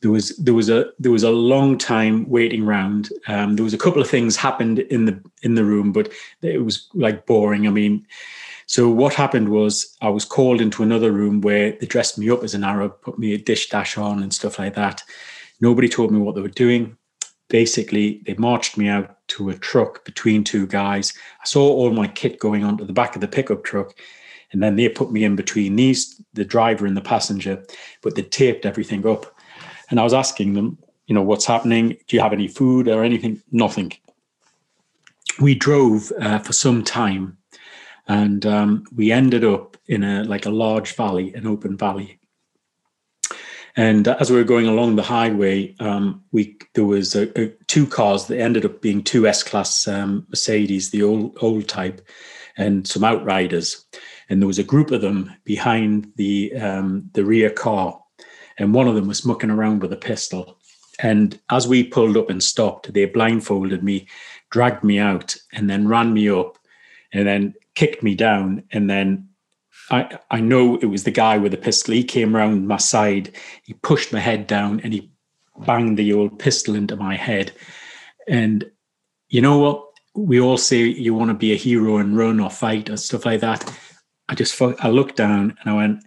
there 0.01 0.11
was 0.11 0.35
there 0.37 0.53
was 0.53 0.69
a 0.69 0.85
there 0.99 1.11
was 1.11 1.23
a 1.23 1.31
long 1.31 1.77
time 1.77 2.27
waiting 2.27 2.63
around. 2.63 3.09
Um, 3.27 3.55
there 3.55 3.63
was 3.63 3.73
a 3.73 3.77
couple 3.77 4.01
of 4.01 4.09
things 4.09 4.35
happened 4.35 4.79
in 4.79 5.05
the 5.05 5.21
in 5.43 5.55
the 5.55 5.63
room, 5.63 5.91
but 5.91 6.11
it 6.41 6.65
was 6.65 6.87
like 6.93 7.25
boring. 7.25 7.67
I 7.67 7.69
mean, 7.69 8.05
so 8.71 8.89
what 8.89 9.13
happened 9.13 9.49
was 9.49 9.97
I 9.99 10.07
was 10.07 10.23
called 10.23 10.61
into 10.61 10.81
another 10.81 11.11
room 11.11 11.41
where 11.41 11.73
they 11.73 11.85
dressed 11.85 12.17
me 12.17 12.29
up 12.29 12.41
as 12.41 12.53
an 12.53 12.63
Arab, 12.63 13.01
put 13.01 13.19
me 13.19 13.33
a 13.33 13.37
dish 13.37 13.67
dash 13.67 13.97
on 13.97 14.23
and 14.23 14.33
stuff 14.33 14.57
like 14.59 14.75
that. 14.75 15.03
Nobody 15.59 15.89
told 15.89 16.09
me 16.09 16.19
what 16.19 16.35
they 16.35 16.41
were 16.41 16.47
doing. 16.47 16.95
Basically, 17.49 18.21
they 18.25 18.33
marched 18.35 18.77
me 18.77 18.87
out 18.87 19.17
to 19.27 19.49
a 19.49 19.57
truck 19.57 20.05
between 20.05 20.45
two 20.45 20.67
guys. 20.67 21.11
I 21.41 21.45
saw 21.47 21.67
all 21.67 21.91
my 21.91 22.07
kit 22.07 22.39
going 22.39 22.63
onto 22.63 22.85
the 22.85 22.93
back 22.93 23.13
of 23.13 23.19
the 23.19 23.27
pickup 23.27 23.65
truck. 23.65 23.93
And 24.53 24.63
then 24.63 24.77
they 24.77 24.87
put 24.87 25.11
me 25.11 25.25
in 25.25 25.35
between 25.35 25.75
these, 25.75 26.21
the 26.31 26.45
driver 26.45 26.85
and 26.85 26.95
the 26.95 27.01
passenger, 27.01 27.61
but 28.01 28.15
they 28.15 28.23
taped 28.23 28.65
everything 28.65 29.05
up. 29.05 29.37
And 29.89 29.99
I 29.99 30.03
was 30.03 30.13
asking 30.13 30.53
them, 30.53 30.77
you 31.07 31.13
know, 31.13 31.23
what's 31.23 31.45
happening? 31.45 31.97
Do 32.07 32.15
you 32.15 32.21
have 32.21 32.31
any 32.31 32.47
food 32.47 32.87
or 32.87 33.03
anything? 33.03 33.41
Nothing. 33.51 33.91
We 35.41 35.55
drove 35.55 36.13
uh, 36.21 36.39
for 36.39 36.53
some 36.53 36.85
time, 36.85 37.37
and 38.11 38.45
um, 38.45 38.83
we 38.95 39.11
ended 39.11 39.43
up 39.43 39.77
in 39.87 40.03
a 40.03 40.23
like 40.23 40.45
a 40.45 40.57
large 40.65 40.95
valley, 40.95 41.33
an 41.33 41.47
open 41.47 41.77
valley. 41.77 42.19
And 43.77 44.05
as 44.09 44.29
we 44.29 44.35
were 44.35 44.43
going 44.43 44.67
along 44.67 44.95
the 44.95 45.03
highway, 45.03 45.75
um, 45.79 46.23
we 46.31 46.57
there 46.73 46.85
was 46.85 47.15
a, 47.15 47.23
a, 47.41 47.47
two 47.67 47.87
cars 47.87 48.25
that 48.27 48.39
ended 48.39 48.65
up 48.65 48.81
being 48.81 49.01
two 49.01 49.27
S-class 49.27 49.87
um, 49.87 50.27
Mercedes, 50.29 50.89
the 50.89 51.03
old 51.03 51.37
old 51.41 51.67
type, 51.67 52.01
and 52.57 52.85
some 52.87 53.03
Outriders. 53.03 53.85
And 54.29 54.41
there 54.41 54.47
was 54.47 54.59
a 54.59 54.71
group 54.71 54.91
of 54.91 55.01
them 55.01 55.31
behind 55.45 56.11
the 56.17 56.53
um, 56.55 57.09
the 57.13 57.23
rear 57.23 57.49
car 57.49 58.01
and 58.57 58.73
one 58.73 58.87
of 58.87 58.95
them 58.95 59.07
was 59.07 59.25
mucking 59.25 59.49
around 59.49 59.81
with 59.81 59.91
a 59.91 59.97
pistol. 59.97 60.57
And 60.99 61.39
as 61.49 61.67
we 61.67 61.83
pulled 61.83 62.15
up 62.15 62.29
and 62.29 62.43
stopped, 62.43 62.93
they 62.93 63.05
blindfolded 63.05 63.83
me, 63.83 64.07
dragged 64.51 64.83
me 64.83 64.99
out, 64.99 65.35
and 65.51 65.69
then 65.69 65.87
ran 65.87 66.13
me 66.13 66.29
up, 66.29 66.59
and 67.11 67.27
then 67.27 67.55
kicked 67.75 68.03
me 68.03 68.15
down. 68.15 68.63
And 68.71 68.89
then 68.89 69.29
I 69.89 70.17
I 70.29 70.39
know 70.39 70.77
it 70.77 70.85
was 70.85 71.03
the 71.03 71.11
guy 71.11 71.37
with 71.37 71.51
the 71.51 71.57
pistol. 71.57 71.93
He 71.93 72.03
came 72.03 72.35
around 72.35 72.67
my 72.67 72.77
side, 72.77 73.31
he 73.63 73.73
pushed 73.73 74.13
my 74.13 74.19
head 74.19 74.47
down, 74.47 74.79
and 74.81 74.93
he 74.93 75.11
banged 75.65 75.97
the 75.97 76.13
old 76.13 76.39
pistol 76.39 76.75
into 76.75 76.95
my 76.95 77.15
head. 77.15 77.51
And 78.27 78.69
you 79.29 79.41
know 79.41 79.57
what? 79.59 79.85
We 80.13 80.41
all 80.41 80.57
say 80.57 80.83
you 80.83 81.13
want 81.13 81.29
to 81.29 81.35
be 81.35 81.53
a 81.53 81.57
hero 81.57 81.97
and 81.97 82.17
run 82.17 82.39
or 82.39 82.49
fight 82.49 82.89
or 82.89 82.97
stuff 82.97 83.25
like 83.25 83.41
that. 83.41 83.63
I 84.27 84.35
just 84.35 84.61
I 84.61 84.89
looked 84.89 85.15
down 85.15 85.57
and 85.61 85.69
I 85.69 85.73
went, 85.73 86.03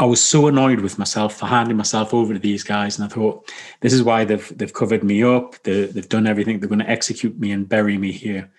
I 0.00 0.06
was 0.06 0.22
so 0.22 0.46
annoyed 0.46 0.80
with 0.80 0.98
myself 0.98 1.36
for 1.36 1.44
handing 1.44 1.76
myself 1.76 2.14
over 2.14 2.32
to 2.32 2.40
these 2.40 2.62
guys, 2.62 2.98
and 2.98 3.04
I 3.04 3.14
thought, 3.14 3.52
this 3.82 3.92
is 3.92 4.02
why 4.02 4.24
they've 4.24 4.56
they've 4.56 4.72
covered 4.72 5.04
me 5.04 5.22
up. 5.22 5.62
They, 5.62 5.92
have 5.92 6.08
done 6.08 6.26
everything. 6.26 6.58
They're 6.58 6.70
going 6.70 6.78
to 6.78 6.88
execute 6.88 7.38
me 7.38 7.52
and 7.52 7.68
bury 7.68 7.98
me 7.98 8.10
here. 8.10 8.50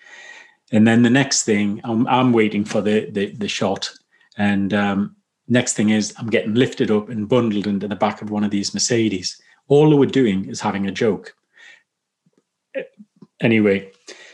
And 0.72 0.86
then 0.86 1.02
the 1.02 1.10
next 1.10 1.44
thing, 1.44 1.80
I'm 1.84 2.06
I'm 2.06 2.32
waiting 2.32 2.64
for 2.64 2.80
the 2.80 3.10
the, 3.10 3.32
the 3.32 3.48
shot, 3.48 3.90
and 4.36 4.72
um, 4.72 5.16
next 5.48 5.74
thing 5.74 5.90
is 5.90 6.14
I'm 6.18 6.30
getting 6.30 6.54
lifted 6.54 6.90
up 6.90 7.08
and 7.08 7.28
bundled 7.28 7.66
into 7.66 7.88
the 7.88 7.96
back 7.96 8.22
of 8.22 8.30
one 8.30 8.44
of 8.44 8.50
these 8.50 8.74
Mercedes. 8.74 9.40
All 9.68 9.90
they 9.90 9.96
were 9.96 10.06
doing 10.06 10.48
is 10.48 10.60
having 10.60 10.86
a 10.86 10.92
joke. 10.92 11.34
Anyway, 13.40 13.90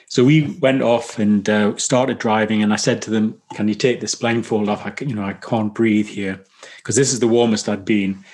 so 0.07 0.25
we 0.25 0.57
went 0.61 0.83
off 0.83 1.19
and 1.19 1.49
uh, 1.49 1.77
started 1.77 2.19
driving, 2.19 2.63
and 2.63 2.73
I 2.73 2.77
said 2.77 3.03
to 3.03 3.11
them, 3.11 3.41
"Can 3.55 3.69
you 3.69 3.75
take 3.75 4.01
this 4.01 4.15
blindfold 4.15 4.69
off? 4.69 4.87
I, 4.87 4.95
you 5.01 5.15
know, 5.15 5.25
I 5.25 5.35
can't 5.35 5.75
breathe 5.75 6.07
here." 6.09 6.45
because 6.77 6.97
this 6.97 7.13
is 7.13 7.21
the 7.21 7.29
warmest 7.29 7.69
I'd 7.69 7.85
been. 7.85 8.25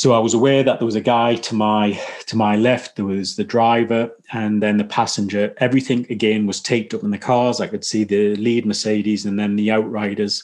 So 0.00 0.14
I 0.14 0.18
was 0.18 0.32
aware 0.32 0.62
that 0.62 0.78
there 0.78 0.86
was 0.86 0.94
a 0.96 1.02
guy 1.02 1.34
to 1.34 1.54
my 1.54 1.92
to 2.24 2.34
my 2.34 2.56
left. 2.56 2.96
There 2.96 3.04
was 3.04 3.36
the 3.36 3.44
driver 3.44 4.10
and 4.32 4.62
then 4.62 4.78
the 4.78 4.84
passenger. 4.84 5.52
Everything 5.58 6.06
again 6.08 6.46
was 6.46 6.58
taped 6.58 6.94
up 6.94 7.02
in 7.02 7.10
the 7.10 7.18
cars. 7.18 7.60
I 7.60 7.66
could 7.66 7.84
see 7.84 8.04
the 8.04 8.34
lead 8.36 8.64
Mercedes 8.64 9.26
and 9.26 9.38
then 9.38 9.56
the 9.56 9.70
Outriders. 9.70 10.42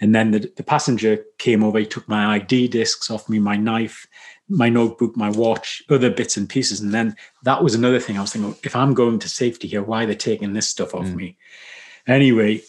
And 0.00 0.14
then 0.14 0.30
the, 0.30 0.52
the 0.56 0.62
passenger 0.62 1.24
came 1.38 1.64
over. 1.64 1.80
He 1.80 1.86
took 1.86 2.08
my 2.08 2.36
ID 2.36 2.68
discs 2.68 3.10
off 3.10 3.28
me, 3.28 3.40
my 3.40 3.56
knife, 3.56 4.06
my 4.48 4.68
notebook, 4.68 5.16
my 5.16 5.30
watch, 5.30 5.82
other 5.90 6.08
bits 6.08 6.36
and 6.36 6.48
pieces. 6.48 6.78
And 6.78 6.94
then 6.94 7.16
that 7.42 7.64
was 7.64 7.74
another 7.74 7.98
thing 7.98 8.16
I 8.16 8.20
was 8.20 8.32
thinking: 8.32 8.54
if 8.62 8.76
I'm 8.76 8.94
going 8.94 9.18
to 9.18 9.28
safety 9.28 9.66
here, 9.66 9.82
why 9.82 10.04
are 10.04 10.06
they 10.06 10.14
taking 10.14 10.52
this 10.52 10.68
stuff 10.68 10.94
off 10.94 11.06
mm. 11.06 11.16
me? 11.16 11.36
Anyway, 12.06 12.62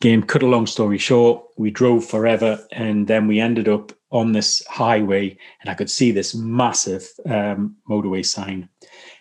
Again, 0.00 0.22
cut 0.22 0.42
a 0.42 0.46
long 0.46 0.66
story 0.66 0.98
short, 0.98 1.42
we 1.56 1.70
drove 1.70 2.04
forever 2.04 2.62
and 2.70 3.06
then 3.06 3.26
we 3.26 3.40
ended 3.40 3.66
up 3.66 3.92
on 4.10 4.32
this 4.32 4.64
highway 4.66 5.36
and 5.60 5.70
I 5.70 5.74
could 5.74 5.90
see 5.90 6.10
this 6.10 6.34
massive 6.34 7.08
um, 7.28 7.76
motorway 7.88 8.24
sign. 8.24 8.68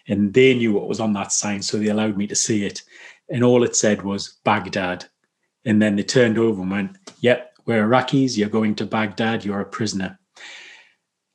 And 0.07 0.33
they 0.33 0.53
knew 0.53 0.73
what 0.73 0.87
was 0.87 0.99
on 0.99 1.13
that 1.13 1.31
sign, 1.31 1.61
so 1.61 1.77
they 1.77 1.87
allowed 1.87 2.17
me 2.17 2.27
to 2.27 2.35
see 2.35 2.65
it. 2.65 2.83
And 3.29 3.43
all 3.43 3.63
it 3.63 3.75
said 3.75 4.03
was 4.03 4.37
Baghdad. 4.43 5.05
And 5.65 5.81
then 5.81 5.95
they 5.95 6.03
turned 6.03 6.37
over 6.37 6.61
and 6.61 6.69
went, 6.69 6.97
Yep, 7.21 7.57
we're 7.65 7.87
Iraqis. 7.87 8.37
You're 8.37 8.49
going 8.49 8.75
to 8.75 8.85
Baghdad. 8.85 9.43
You're 9.43 9.61
a 9.61 9.65
prisoner. 9.65 10.19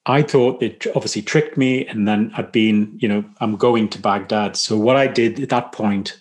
I 0.07 0.23
thought 0.23 0.61
they 0.61 0.79
obviously 0.95 1.23
tricked 1.23 1.57
me, 1.57 1.87
and 1.87 2.09
then 2.09 2.33
I'd 2.37 2.53
been, 2.53 2.97
you 3.01 3.09
know, 3.09 3.25
I'm 3.41 3.57
going 3.57 3.89
to 3.91 4.01
Baghdad. 4.01 4.57
So 4.57 4.79
what 4.79 4.97
I 4.97 5.07
did 5.07 5.41
at 5.41 5.51
that 5.51 5.73
point, 5.73 6.21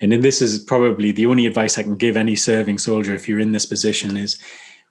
and 0.00 0.12
then 0.12 0.20
this 0.20 0.42
is 0.42 0.58
probably 0.58 1.12
the 1.12 1.26
only 1.26 1.46
advice 1.46 1.78
I 1.78 1.82
can 1.82 1.96
give 1.96 2.16
any 2.16 2.36
serving 2.36 2.78
soldier 2.78 3.14
if 3.14 3.28
you're 3.28 3.40
in 3.40 3.52
this 3.52 3.64
position 3.64 4.16
is 4.16 4.38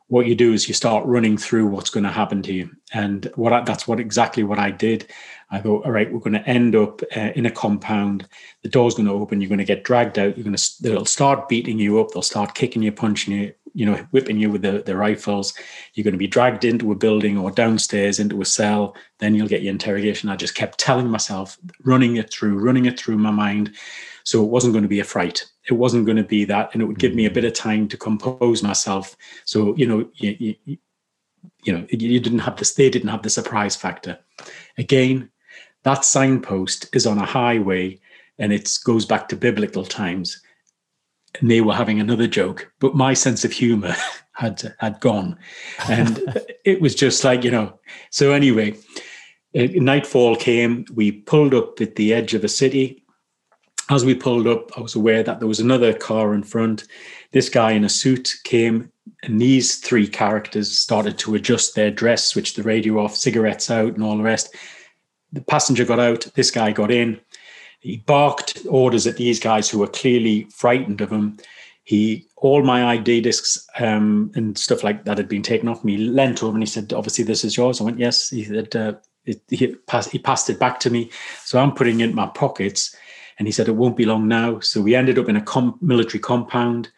what 0.07 0.27
you 0.27 0.36
do 0.36 0.53
is 0.53 0.68
you 0.68 0.73
start 0.73 1.06
running 1.06 1.38
through 1.38 1.65
what's 1.65 1.90
going 1.90 2.03
to 2.03 2.11
happen 2.11 2.41
to 2.44 2.53
you. 2.53 2.69
And 2.94 3.30
what 3.36 3.53
I, 3.53 3.61
that's 3.61 3.88
what 3.88 3.99
exactly 3.99 4.44
what 4.44 4.60
I 4.60 4.69
did. 4.69 5.07
I 5.49 5.60
thought, 5.60 5.86
all 5.86 5.91
right, 5.91 6.11
we're 6.11 6.19
going 6.19 6.34
to 6.34 6.48
end 6.48 6.76
up 6.76 7.02
uh, 7.15 7.32
in 7.36 7.45
a 7.45 7.52
compound. 7.52 8.27
The 8.61 8.69
door's 8.69 8.95
going 8.95 9.07
to 9.07 9.14
open. 9.14 9.41
You're 9.41 9.49
going 9.49 9.60
to 9.60 9.65
get 9.65 9.84
dragged 9.84 10.19
out. 10.19 10.38
You're 10.38 10.44
going 10.44 10.56
to 10.56 10.84
they'll 10.84 11.06
start 11.06 11.49
beating 11.49 11.80
you 11.80 11.99
up. 11.99 12.11
They'll 12.11 12.22
start 12.22 12.56
kicking 12.56 12.84
you, 12.84 12.91
punching 12.91 13.34
you, 13.34 13.53
you 13.73 13.86
know, 13.86 13.95
whipping 14.11 14.38
you 14.38 14.52
with 14.52 14.61
the, 14.61 14.84
the 14.84 14.95
rifles. 14.95 15.53
You're 15.94 16.03
going 16.03 16.14
to 16.14 16.19
be 16.19 16.27
dragged 16.27 16.65
into 16.65 16.91
a 16.91 16.95
building 16.95 17.38
or 17.38 17.49
downstairs 17.52 18.19
into 18.19 18.41
a 18.41 18.45
cell. 18.45 18.95
Then 19.19 19.34
you'll 19.34 19.48
get 19.48 19.64
your 19.64 19.72
interrogation. 19.72 20.30
I 20.30 20.36
just 20.36 20.56
kept 20.56 20.80
telling 20.80 21.07
myself, 21.07 21.57
running 21.84 22.18
it 22.18 22.32
through, 22.32 22.60
running 22.60 22.86
it 22.86 22.99
through 22.99 23.18
my 23.18 23.32
mind. 23.32 23.76
So 24.23 24.44
it 24.44 24.49
wasn't 24.49 24.73
going 24.73 24.84
to 24.84 24.90
be 24.90 24.99
a 24.99 25.03
fright. 25.03 25.45
It 25.70 25.74
wasn't 25.74 26.06
going 26.06 26.18
to 26.18 26.24
be 26.24 26.46
that, 26.46 26.70
and 26.74 26.82
it 26.82 26.86
would 26.86 27.00
give 27.00 27.16
me 27.16 27.26
a 27.26 27.30
mm. 27.30 27.34
bit 27.34 27.46
of 27.46 27.54
time 27.54 27.88
to 27.90 27.98
compose 27.98 28.62
myself. 28.64 29.16
So 29.46 29.76
you 29.76 29.88
know, 29.88 30.10
you, 30.16 30.56
you, 30.66 30.78
you 31.64 31.74
know, 31.74 31.86
you 31.90 32.20
didn't 32.20 32.40
have 32.40 32.58
this. 32.58 32.74
They 32.74 32.90
didn't 32.90 33.10
have 33.10 33.24
the 33.24 33.30
surprise 33.30 33.76
factor. 33.76 34.20
Again, 34.78 35.30
that 35.84 36.06
signpost 36.06 36.94
is 36.96 37.06
on 37.06 37.18
a 37.18 37.26
highway, 37.26 38.00
and 38.38 38.54
it 38.54 38.78
goes 38.84 39.06
back 39.06 39.30
to 39.30 39.36
biblical 39.36 39.84
times. 39.84 40.42
And 41.40 41.52
they 41.52 41.62
were 41.62 41.74
having 41.74 42.00
another 42.00 42.28
joke, 42.28 42.72
but 42.80 42.96
my 42.96 43.14
sense 43.14 43.44
of 43.44 43.52
humor 43.52 43.96
had 44.34 44.76
had 44.80 45.00
gone, 45.00 45.38
and 45.90 46.22
it 46.66 46.82
was 46.82 46.96
just 46.96 47.24
like 47.24 47.44
you 47.44 47.52
know. 47.52 47.80
So 48.10 48.32
anyway, 48.32 48.78
uh, 49.58 49.68
nightfall 49.74 50.36
came. 50.36 50.86
We 50.94 51.12
pulled 51.12 51.54
up 51.54 51.82
at 51.82 51.96
the 51.96 52.14
edge 52.14 52.34
of 52.34 52.44
a 52.44 52.50
city 52.50 53.05
as 53.90 54.03
we 54.03 54.16
pulled 54.16 54.48
up, 54.48 54.78
I 54.78 54.82
was 54.82 54.95
aware 54.95 55.24
that 55.24 55.40
there 55.40 55.48
was 55.48 55.60
another 55.60 55.94
car 55.94 56.34
in 56.34 56.44
front. 56.44 56.86
This 57.32 57.49
guy 57.49 57.72
in 57.72 57.84
a 57.84 57.90
suit 57.90 58.34
came, 58.44 58.91
and 59.24 59.40
these 59.40 59.78
three 59.78 60.07
characters 60.07 60.78
started 60.78 61.18
to 61.20 61.36
adjust 61.36 61.76
their 61.76 61.91
dress, 61.91 62.26
switch 62.26 62.56
the 62.56 62.64
radio 62.64 62.99
off, 62.99 63.16
cigarettes 63.16 63.70
out, 63.70 63.94
and 63.94 64.03
all 64.03 64.18
the 64.18 64.24
rest. 64.24 64.56
The 65.34 65.41
passenger 65.41 65.86
got 65.86 65.99
out, 65.99 66.28
this 66.36 66.49
guy 66.49 66.72
got 66.72 66.91
in. 66.91 67.20
He 67.80 67.98
barked 67.98 68.66
orders 68.68 69.06
at 69.06 69.18
these 69.18 69.40
guys 69.40 69.70
who 69.70 69.80
were 69.80 69.88
clearly 69.88 70.48
frightened 70.52 71.02
of 71.02 71.12
him. 71.12 71.38
He, 71.84 72.26
all 72.38 72.64
my 72.64 72.86
ID 72.86 73.22
discs 73.22 73.68
um, 73.78 74.32
and 74.34 74.57
stuff 74.57 74.84
like 74.84 75.06
that 75.06 75.20
had 75.20 75.30
been 75.30 75.44
taken 75.44 75.70
off 75.70 75.84
me. 75.84 75.98
He 75.98 76.06
leant 76.06 76.41
over 76.41 76.56
and 76.56 76.64
he 76.64 76.68
said, 76.68 76.91
"Obviously, 76.94 77.24
this 77.24 77.45
is 77.45 77.56
yours." 77.56 77.80
I 77.80 77.84
went, 77.84 77.99
"Yes." 77.99 78.32
He 78.32 78.44
said, 78.44 78.76
uh, 78.76 78.94
it, 79.26 79.41
he, 79.49 79.68
passed, 79.88 80.10
he 80.10 80.18
passed 80.18 80.49
it 80.49 80.60
back 80.60 80.80
to 80.80 80.90
me, 80.90 81.12
so 81.44 81.60
I'm 81.60 81.74
putting 81.74 81.99
it 81.99 82.10
in 82.10 82.16
my 82.16 82.28
pockets 82.28 82.95
and 83.38 83.48
he 83.48 83.52
said, 83.52 83.68
It 83.68 83.76
won't 83.76 83.98
be 83.98 84.06
long 84.06 84.28
now. 84.28 84.60
So 84.60 84.82
we 84.82 84.95
ended 84.95 85.20
up 85.20 85.30
in 85.30 85.36
a 85.36 85.41
com- 85.41 85.78
military 85.82 86.20
compound, 86.20 86.90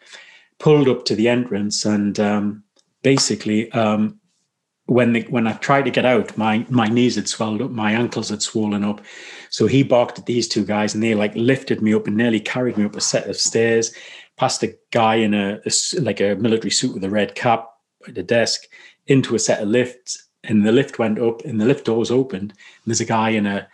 pulled 0.58 0.88
up 0.88 1.04
to 1.06 1.14
the 1.14 1.28
entrance, 1.28 1.84
and 1.84 2.18
um, 2.20 2.62
basically, 3.02 3.70
um, 3.72 4.20
when 4.86 5.12
the, 5.12 5.22
when 5.24 5.46
I 5.46 5.52
tried 5.54 5.84
to 5.84 5.90
get 5.90 6.06
out, 6.06 6.36
my 6.38 6.64
my 6.68 6.88
knees 6.88 7.16
had 7.16 7.28
swelled 7.28 7.60
up, 7.60 7.70
my 7.70 7.92
ankles 7.92 8.30
had 8.30 8.42
swollen 8.42 8.84
up. 8.84 9.00
So 9.50 9.66
he 9.66 9.82
barked 9.82 10.18
at 10.18 10.26
these 10.26 10.48
two 10.48 10.64
guys, 10.64 10.94
and 10.94 11.02
they 11.02 11.14
like 11.14 11.34
lifted 11.34 11.82
me 11.82 11.94
up 11.94 12.06
and 12.06 12.16
nearly 12.16 12.40
carried 12.40 12.78
me 12.78 12.84
up 12.84 12.96
a 12.96 13.00
set 13.00 13.28
of 13.28 13.36
stairs, 13.36 13.94
past 14.36 14.62
a 14.62 14.76
guy 14.90 15.16
in 15.16 15.34
a, 15.34 15.60
a 15.66 16.00
like 16.00 16.20
a 16.20 16.36
military 16.36 16.70
suit 16.70 16.94
with 16.94 17.04
a 17.04 17.10
red 17.10 17.34
cap 17.34 17.68
at 18.06 18.14
the 18.14 18.22
desk, 18.22 18.62
into 19.06 19.34
a 19.34 19.38
set 19.38 19.60
of 19.60 19.68
lifts, 19.68 20.28
and 20.44 20.64
the 20.64 20.72
lift 20.72 20.98
went 20.98 21.18
up 21.18 21.44
and 21.44 21.60
the 21.60 21.66
lift 21.66 21.84
doors 21.84 22.10
opened 22.10 22.50
and 22.50 22.84
there's 22.86 23.00
a 23.00 23.04
guy 23.04 23.30
in 23.30 23.46
a 23.46 23.68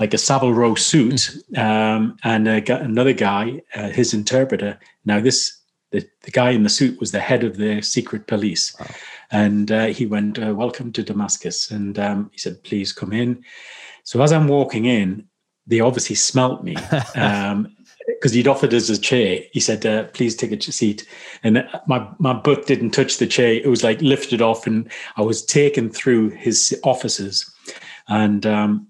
like 0.00 0.14
a 0.14 0.18
Savile 0.18 0.52
Row 0.52 0.74
suit 0.74 1.30
um, 1.56 2.16
and 2.24 2.48
a, 2.48 2.82
another 2.82 3.12
guy 3.12 3.62
uh, 3.76 3.90
his 3.90 4.12
interpreter. 4.12 4.78
Now 5.04 5.20
this 5.20 5.56
the, 5.92 6.08
the 6.22 6.30
guy 6.30 6.50
in 6.50 6.62
the 6.62 6.68
suit 6.68 6.98
was 7.00 7.12
the 7.12 7.20
head 7.20 7.44
of 7.44 7.56
the 7.56 7.82
secret 7.82 8.26
police. 8.26 8.74
Wow. 8.78 8.86
and 9.30 9.70
uh, 9.70 9.86
he 9.86 10.06
went 10.06 10.42
uh, 10.42 10.54
welcome 10.54 10.90
to 10.92 11.02
damascus. 11.02 11.70
And 11.70 11.98
um, 11.98 12.30
he 12.32 12.38
said 12.38 12.62
please 12.64 12.92
come 12.92 13.12
in. 13.12 13.44
So 14.02 14.20
as 14.22 14.32
i'm 14.32 14.48
walking 14.48 14.86
in 14.86 15.28
they 15.66 15.80
obviously 15.80 16.16
smelt 16.16 16.64
me 16.64 16.74
um, 17.14 17.74
because 18.06 18.32
he'd 18.32 18.48
offered 18.48 18.74
us 18.74 18.88
a 18.88 19.00
chair. 19.00 19.40
He 19.52 19.60
said, 19.60 19.86
uh, 19.86 20.04
"Please 20.08 20.34
take 20.34 20.52
a 20.52 20.72
seat," 20.72 21.06
and 21.42 21.66
my 21.86 22.06
my 22.18 22.32
butt 22.32 22.66
didn't 22.66 22.90
touch 22.90 23.18
the 23.18 23.26
chair. 23.26 23.52
It 23.52 23.68
was 23.68 23.84
like 23.84 24.00
lifted 24.02 24.42
off, 24.42 24.66
and 24.66 24.90
I 25.16 25.22
was 25.22 25.44
taken 25.44 25.88
through 25.90 26.30
his 26.30 26.78
offices, 26.82 27.50
and 28.08 28.44
um, 28.46 28.89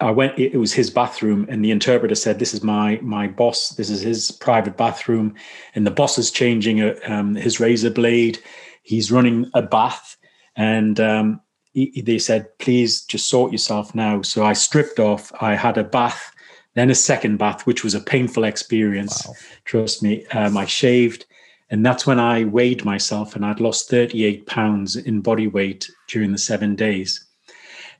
I 0.00 0.10
went. 0.10 0.38
It 0.38 0.58
was 0.58 0.72
his 0.72 0.90
bathroom, 0.90 1.46
and 1.48 1.64
the 1.64 1.70
interpreter 1.70 2.14
said, 2.14 2.38
"This 2.38 2.52
is 2.54 2.62
my 2.62 2.98
my 3.02 3.28
boss. 3.28 3.70
This 3.70 3.90
is 3.90 4.02
his 4.02 4.30
private 4.30 4.76
bathroom, 4.76 5.34
and 5.74 5.86
the 5.86 5.90
boss 5.90 6.18
is 6.18 6.30
changing 6.30 6.80
a, 6.82 6.94
um, 7.06 7.34
his 7.34 7.60
razor 7.60 7.90
blade. 7.90 8.38
He's 8.82 9.10
running 9.10 9.50
a 9.54 9.62
bath, 9.62 10.16
and." 10.54 10.98
Um, 11.00 11.40
he, 11.72 12.00
they 12.00 12.18
said, 12.18 12.58
please 12.58 13.02
just 13.02 13.28
sort 13.28 13.52
yourself 13.52 13.94
now. 13.94 14.22
So 14.22 14.42
I 14.42 14.54
stripped 14.54 14.98
off. 14.98 15.30
I 15.42 15.54
had 15.54 15.76
a 15.76 15.84
bath 15.84 16.34
then 16.76 16.90
a 16.90 16.94
second 16.94 17.38
bath, 17.38 17.66
which 17.66 17.82
was 17.82 17.94
a 17.94 18.00
painful 18.00 18.44
experience. 18.44 19.26
Wow. 19.26 19.34
Trust 19.64 20.02
me. 20.02 20.26
Um, 20.26 20.58
I 20.58 20.66
shaved, 20.66 21.24
and 21.70 21.84
that's 21.84 22.06
when 22.06 22.20
I 22.20 22.44
weighed 22.44 22.84
myself, 22.84 23.34
and 23.34 23.46
I'd 23.46 23.60
lost 23.60 23.88
38 23.88 24.46
pounds 24.46 24.94
in 24.94 25.22
body 25.22 25.46
weight 25.46 25.90
during 26.06 26.32
the 26.32 26.38
seven 26.38 26.76
days. 26.76 27.25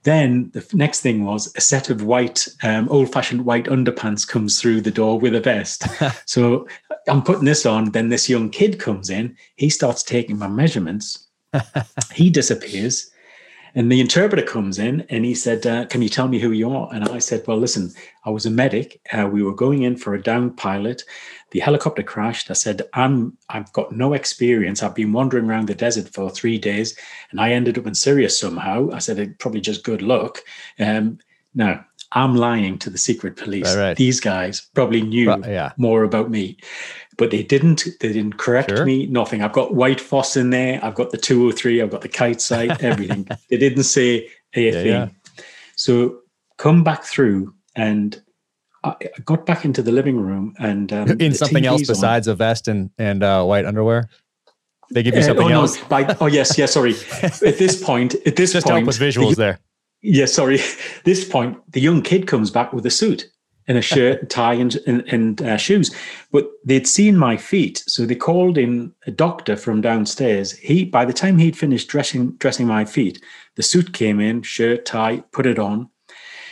Then 0.03 0.51
the 0.53 0.67
next 0.73 1.01
thing 1.01 1.25
was 1.25 1.53
a 1.57 1.61
set 1.61 1.91
of 1.91 2.03
white, 2.03 2.49
um, 2.63 2.89
old 2.89 3.13
fashioned 3.13 3.45
white 3.45 3.67
underpants 3.67 4.27
comes 4.27 4.61
through 4.61 4.81
the 4.83 4.91
door 4.91 5.19
with 5.19 5.35
a 5.35 5.41
vest. 5.41 5.85
so 6.27 6.67
I'm 7.09 7.23
putting 7.23 7.45
this 7.45 7.67
on. 7.67 7.91
Then 7.91 8.09
this 8.09 8.29
young 8.29 8.51
kid 8.51 8.79
comes 8.79 9.11
in. 9.11 9.37
He 9.57 9.71
starts 9.71 10.03
taking 10.03 10.39
my 10.39 10.49
measurements. 10.49 11.27
he 12.15 12.31
disappears. 12.31 13.11
And 13.75 13.93
the 13.93 14.01
interpreter 14.01 14.43
comes 14.43 14.79
in 14.79 15.03
and 15.11 15.25
he 15.25 15.35
said, 15.35 15.67
uh, 15.67 15.85
Can 15.85 16.01
you 16.01 16.09
tell 16.09 16.29
me 16.29 16.39
who 16.39 16.53
you 16.53 16.71
are? 16.71 16.89
And 16.95 17.05
I 17.05 17.19
said, 17.19 17.45
Well, 17.47 17.59
listen, 17.59 17.93
I 18.25 18.31
was 18.31 18.47
a 18.47 18.51
medic. 18.51 19.01
Uh, 19.13 19.29
we 19.31 19.43
were 19.43 19.55
going 19.55 19.83
in 19.83 19.97
for 19.97 20.15
a 20.15 20.23
down 20.23 20.55
pilot. 20.57 21.03
The 21.57 21.63
helicopter 21.63 22.03
crashed. 22.03 22.51
I 22.51 22.53
said, 22.53 22.83
I'm, 22.93 23.35
I've 23.49 23.73
got 23.73 23.91
no 23.91 24.13
experience. 24.13 24.83
I've 24.83 24.95
been 24.95 25.15
wandering 25.15 25.49
around 25.49 25.69
the 25.69 25.75
desert 25.75 26.07
for 26.13 26.29
three 26.29 26.59
days 26.59 26.95
and 27.31 27.41
I 27.41 27.53
ended 27.53 27.79
up 27.79 27.87
in 27.87 27.95
Syria 27.95 28.29
somehow. 28.29 28.91
I 28.93 28.99
said, 28.99 29.19
it 29.19 29.39
Probably 29.39 29.63
just 29.63 29.83
good 29.83 30.03
luck. 30.03 30.41
Um, 30.79 31.19
now, 31.55 31.83
I'm 32.13 32.35
lying 32.35 32.79
to 32.81 32.91
the 32.91 32.99
secret 32.99 33.37
police. 33.37 33.75
Right, 33.75 33.83
right. 33.83 33.97
These 33.97 34.21
guys 34.21 34.69
probably 34.75 35.01
knew 35.01 35.35
yeah. 35.47 35.73
more 35.79 36.03
about 36.03 36.31
me 36.31 36.59
but 37.17 37.31
they 37.31 37.43
didn't. 37.43 37.87
They 38.01 38.13
didn't 38.13 38.37
correct 38.37 38.69
sure. 38.69 38.85
me. 38.85 39.07
Nothing. 39.07 39.41
I've 39.41 39.55
got 39.55 39.75
white 39.75 39.99
phos 39.99 40.37
in 40.37 40.51
there. 40.51 40.79
I've 40.85 40.95
got 40.95 41.11
the 41.11 41.17
203. 41.17 41.81
I've 41.81 41.91
got 41.91 42.03
the 42.03 42.09
kite 42.11 42.43
sight. 42.43 42.83
Everything. 42.85 43.27
they 43.49 43.57
didn't 43.57 43.85
say 43.85 44.29
a 44.53 44.73
thing. 44.73 44.87
Yeah. 44.87 45.09
So 45.75 46.19
come 46.59 46.85
back 46.85 47.05
through, 47.05 47.55
and 47.75 48.23
I 48.87 49.21
got 49.25 49.47
back 49.47 49.65
into 49.65 49.83
the 49.83 49.93
living 49.93 50.21
room 50.21 50.55
and 50.59 50.93
um, 50.93 51.21
in 51.21 51.35
something 51.35 51.65
TV's 51.65 51.67
else 51.67 51.87
besides 51.87 52.29
on. 52.29 52.33
a 52.33 52.37
vest 52.37 52.69
and 52.69 52.91
and 52.99 53.23
uh, 53.23 53.45
white 53.45 53.65
underwear. 53.65 54.09
They 54.91 55.03
give 55.03 55.15
you 55.15 55.21
uh, 55.21 55.25
something 55.25 55.53
uh, 55.53 55.59
oh, 55.59 55.63
else. 55.63 55.91
No, 55.91 56.17
oh 56.21 56.27
yes, 56.27 56.57
yes. 56.57 56.73
Sorry. 56.73 56.95
at 57.23 57.59
this 57.59 57.83
point, 57.83 58.15
at 58.27 58.37
this 58.37 58.53
Just 58.53 58.67
point, 58.67 58.77
help 58.77 58.87
with 58.87 58.99
visuals 58.99 59.31
the, 59.31 59.37
there. 59.37 59.61
Yeah, 60.03 60.27
sorry. 60.27 60.61
This 61.05 61.25
point, 61.25 61.59
the 61.73 61.81
young 61.81 62.03
kid 62.03 62.27
comes 62.27 62.51
back 62.51 62.73
with 62.73 62.85
a 62.87 62.91
suit 62.91 63.31
and 63.69 63.79
a 63.79 63.83
shirt, 63.83 64.31
tie, 64.31 64.55
and 64.55 64.77
and, 64.87 65.01
and 65.09 65.43
uh, 65.43 65.57
shoes. 65.57 65.95
But 66.31 66.49
they'd 66.65 66.87
seen 66.87 67.17
my 67.17 67.37
feet, 67.37 67.83
so 67.87 68.07
they 68.07 68.15
called 68.15 68.59
in 68.59 68.93
a 69.07 69.11
doctor 69.11 69.57
from 69.57 69.81
downstairs. 69.81 70.53
He, 70.53 70.85
by 70.85 71.05
the 71.05 71.13
time 71.13 71.39
he'd 71.39 71.57
finished 71.57 71.89
dressing 71.89 72.33
dressing 72.33 72.67
my 72.67 72.85
feet, 72.85 73.21
the 73.57 73.63
suit 73.63 73.93
came 73.93 74.21
in, 74.21 74.43
shirt, 74.43 74.85
tie, 74.85 75.25
put 75.33 75.47
it 75.47 75.59
on. 75.59 75.91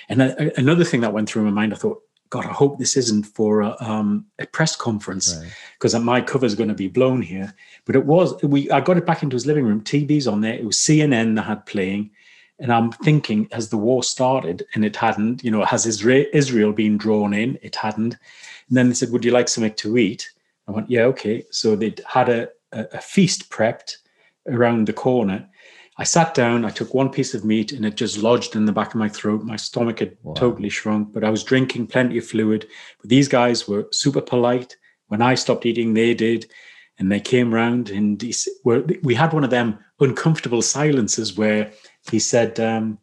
And 0.08 0.20
a, 0.20 0.58
another 0.58 0.84
thing 0.84 1.00
that 1.00 1.12
went 1.12 1.28
through 1.30 1.44
my 1.44 1.50
mind, 1.50 1.72
I 1.72 1.76
thought, 1.76 2.03
God, 2.34 2.46
I 2.46 2.52
hope 2.52 2.80
this 2.80 2.96
isn't 2.96 3.26
for 3.26 3.60
a, 3.60 3.76
um, 3.78 4.26
a 4.40 4.46
press 4.46 4.74
conference 4.74 5.40
because 5.78 5.94
right. 5.94 6.02
my 6.02 6.20
cover 6.20 6.44
is 6.44 6.56
going 6.56 6.68
to 6.68 6.74
be 6.74 6.88
blown 6.88 7.22
here. 7.22 7.54
But 7.84 7.94
it 7.94 8.06
was. 8.06 8.42
We 8.42 8.68
I 8.72 8.80
got 8.80 8.96
it 8.96 9.06
back 9.06 9.22
into 9.22 9.36
his 9.36 9.46
living 9.46 9.64
room. 9.64 9.82
TV's 9.82 10.26
on 10.26 10.40
there. 10.40 10.54
It 10.54 10.64
was 10.64 10.76
CNN 10.76 11.36
that 11.36 11.42
had 11.42 11.64
playing. 11.64 12.10
And 12.58 12.72
I'm 12.72 12.90
thinking, 12.90 13.46
has 13.52 13.68
the 13.68 13.76
war 13.76 14.02
started? 14.02 14.66
And 14.74 14.84
it 14.84 14.96
hadn't. 14.96 15.44
You 15.44 15.52
know, 15.52 15.64
has 15.64 15.86
Israel 15.86 16.72
been 16.72 16.98
drawn 16.98 17.32
in? 17.32 17.56
It 17.62 17.76
hadn't. 17.76 18.14
And 18.68 18.76
then 18.76 18.88
they 18.88 18.94
said, 18.96 19.12
Would 19.12 19.24
you 19.24 19.30
like 19.30 19.48
something 19.48 19.72
to 19.72 19.96
eat? 19.96 20.28
I 20.66 20.72
went, 20.72 20.90
Yeah, 20.90 21.02
okay. 21.02 21.44
So 21.52 21.76
they'd 21.76 22.00
had 22.04 22.28
a, 22.28 22.48
a, 22.72 22.86
a 22.94 23.00
feast 23.00 23.48
prepped 23.48 23.98
around 24.48 24.88
the 24.88 24.92
corner. 24.92 25.48
I 25.96 26.04
sat 26.04 26.34
down, 26.34 26.64
I 26.64 26.70
took 26.70 26.92
one 26.92 27.10
piece 27.10 27.34
of 27.34 27.44
meat 27.44 27.70
and 27.70 27.86
it 27.86 27.94
just 27.94 28.18
lodged 28.18 28.56
in 28.56 28.64
the 28.64 28.72
back 28.72 28.88
of 28.88 28.96
my 28.96 29.08
throat. 29.08 29.44
My 29.44 29.56
stomach 29.56 30.00
had 30.00 30.16
wow. 30.22 30.34
totally 30.34 30.68
shrunk, 30.68 31.12
but 31.12 31.22
I 31.22 31.30
was 31.30 31.44
drinking 31.44 31.86
plenty 31.86 32.18
of 32.18 32.26
fluid. 32.26 32.66
But 33.00 33.10
these 33.10 33.28
guys 33.28 33.68
were 33.68 33.86
super 33.92 34.20
polite. 34.20 34.76
When 35.06 35.22
I 35.22 35.34
stopped 35.36 35.66
eating, 35.66 35.94
they 35.94 36.14
did. 36.14 36.46
and 36.98 37.10
they 37.10 37.20
came 37.20 37.52
round 37.52 37.90
and 37.90 38.20
he, 38.22 38.34
we 39.02 39.14
had 39.14 39.32
one 39.32 39.44
of 39.44 39.50
them 39.50 39.78
uncomfortable 40.00 40.62
silences 40.62 41.36
where 41.36 41.72
he 42.10 42.18
said, 42.18 42.58
um, 42.60 42.98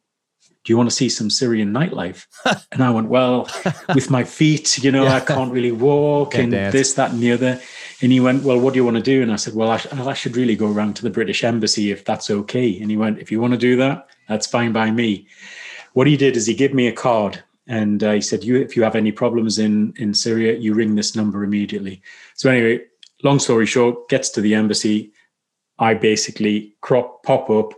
do 0.63 0.71
you 0.71 0.77
want 0.77 0.89
to 0.89 0.95
see 0.95 1.09
some 1.09 1.29
Syrian 1.29 1.73
nightlife? 1.73 2.25
and 2.71 2.83
I 2.83 2.91
went, 2.91 3.09
well, 3.09 3.49
with 3.95 4.09
my 4.09 4.23
feet, 4.23 4.83
you 4.83 4.91
know, 4.91 5.03
yeah. 5.03 5.15
I 5.15 5.19
can't 5.19 5.51
really 5.51 5.71
walk 5.71 6.31
can't 6.31 6.43
and 6.43 6.51
dance. 6.51 6.73
this, 6.73 6.93
that, 6.93 7.11
and 7.11 7.19
the 7.19 7.31
other. 7.31 7.61
And 8.01 8.11
he 8.11 8.19
went, 8.19 8.43
well, 8.43 8.59
what 8.59 8.73
do 8.73 8.79
you 8.79 8.85
want 8.85 8.97
to 8.97 9.03
do? 9.03 9.21
And 9.21 9.31
I 9.31 9.35
said, 9.35 9.53
well, 9.53 9.69
I, 9.71 9.81
I 9.91 10.13
should 10.13 10.35
really 10.35 10.55
go 10.55 10.71
around 10.71 10.95
to 10.95 11.03
the 11.03 11.09
British 11.09 11.43
embassy 11.43 11.91
if 11.91 12.03
that's 12.03 12.31
okay. 12.31 12.79
And 12.81 12.89
he 12.89 12.97
went, 12.97 13.19
if 13.19 13.31
you 13.31 13.39
want 13.39 13.53
to 13.53 13.59
do 13.59 13.75
that, 13.77 14.07
that's 14.27 14.47
fine 14.47 14.71
by 14.71 14.89
me. 14.89 15.27
What 15.93 16.07
he 16.07 16.17
did 16.17 16.35
is 16.35 16.47
he 16.47 16.55
gave 16.55 16.73
me 16.73 16.87
a 16.87 16.93
card 16.93 17.43
and 17.67 18.03
uh, 18.03 18.13
he 18.13 18.21
said, 18.21 18.43
you, 18.43 18.55
if 18.55 18.75
you 18.75 18.83
have 18.83 18.95
any 18.95 19.11
problems 19.11 19.59
in, 19.59 19.93
in 19.97 20.13
Syria, 20.13 20.57
you 20.57 20.73
ring 20.73 20.95
this 20.95 21.15
number 21.15 21.43
immediately. 21.43 22.01
So 22.35 22.49
anyway, 22.49 22.85
long 23.23 23.39
story 23.39 23.65
short, 23.65 24.09
gets 24.09 24.29
to 24.31 24.41
the 24.41 24.55
embassy. 24.55 25.11
I 25.77 25.93
basically 25.93 26.75
crop, 26.81 27.23
pop 27.23 27.49
up 27.49 27.73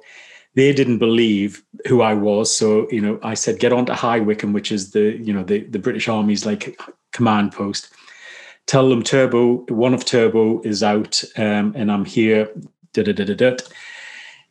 they 0.56 0.72
didn't 0.72 1.00
believe 1.00 1.64
who 1.88 2.02
I 2.02 2.14
was. 2.14 2.56
So, 2.56 2.88
you 2.92 3.02
know, 3.02 3.20
I 3.24 3.34
said, 3.34 3.60
get 3.60 3.74
on 3.74 3.86
to 3.88 3.96
High 3.96 4.20
Wycombe, 4.20 4.54
which 4.54 4.72
is 4.72 4.92
the, 4.92 5.18
you 5.18 5.34
know, 5.34 5.44
the, 5.44 5.62
the 5.62 5.80
British 5.80 6.08
Army's 6.08 6.46
like 6.46 6.80
command 7.12 7.52
post. 7.52 7.90
Tell 8.66 8.90
them 8.90 9.04
Turbo, 9.04 9.66
one 9.68 9.94
of 9.94 10.06
Turbo 10.06 10.62
is 10.62 10.84
out 10.84 11.24
um, 11.38 11.74
and 11.76 11.92
I'm 11.92 12.06
here. 12.06 12.50
Da, 12.94 13.04
da, 13.04 13.14
da. 13.14 13.58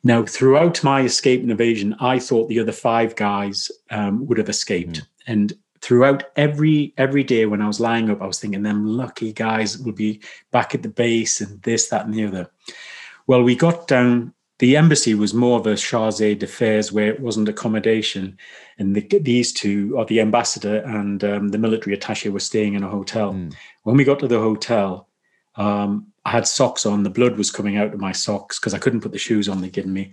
Now, 0.05 0.25
throughout 0.25 0.83
my 0.83 1.03
escape 1.03 1.43
and 1.43 1.51
evasion, 1.51 1.95
I 2.01 2.19
thought 2.19 2.49
the 2.49 2.59
other 2.59 2.73
five 2.73 3.15
guys 3.15 3.71
um, 3.91 4.27
would 4.27 4.39
have 4.39 4.49
escaped. 4.49 5.01
Mm. 5.01 5.07
And 5.29 5.53
throughout 5.81 6.25
every 6.37 6.93
every 6.99 7.23
day 7.23 7.47
when 7.47 7.63
I 7.63 7.67
was 7.67 7.81
lying 7.81 8.11
up, 8.11 8.21
I 8.21 8.27
was 8.27 8.41
thinking, 8.41 8.63
them 8.63 8.87
lucky 8.87 9.33
guys 9.33 9.79
will 9.79 9.93
be 9.93 10.21
back 10.51 10.75
at 10.75 10.83
the 10.83 10.89
base 10.89 11.41
and 11.41 11.63
this, 11.63 11.89
that, 11.89 12.05
and 12.05 12.15
the 12.15 12.27
other. 12.27 12.51
Well, 13.27 13.43
we 13.43 13.55
got 13.55 13.87
down 13.87 14.35
the 14.63 14.77
embassy 14.77 15.13
was 15.15 15.35
more 15.35 15.59
of 15.59 15.67
a 15.67 15.77
charge 15.77 16.19
d'affaires 16.19 16.93
where 16.93 17.09
it 17.09 17.19
wasn't 17.19 17.49
accommodation. 17.49 18.39
And 18.79 18.95
the, 18.95 19.01
these 19.19 19.53
two, 19.53 19.93
or 19.97 20.05
the 20.05 20.21
ambassador 20.21 20.77
and 20.77 21.25
um, 21.25 21.49
the 21.49 21.59
military 21.59 21.95
attache, 21.95 22.29
were 22.29 22.39
staying 22.39 22.75
in 22.75 22.85
a 22.85 22.89
hotel. 22.89 23.33
Mm. 23.33 23.53
When 23.83 23.97
we 23.97 24.05
got 24.05 24.19
to 24.21 24.29
the 24.29 24.39
hotel, 24.39 25.09
um, 25.57 26.13
I 26.25 26.31
had 26.31 26.47
socks 26.47 26.87
on. 26.87 27.03
The 27.03 27.11
blood 27.11 27.37
was 27.37 27.51
coming 27.51 27.77
out 27.77 27.93
of 27.93 28.01
my 28.01 28.13
socks 28.13 28.59
because 28.59 28.75
I 28.75 28.79
couldn't 28.79 29.01
put 29.01 29.13
the 29.13 29.19
shoes 29.19 29.49
on 29.49 29.61
they'd 29.61 29.73
given 29.73 29.93
me. 29.93 30.13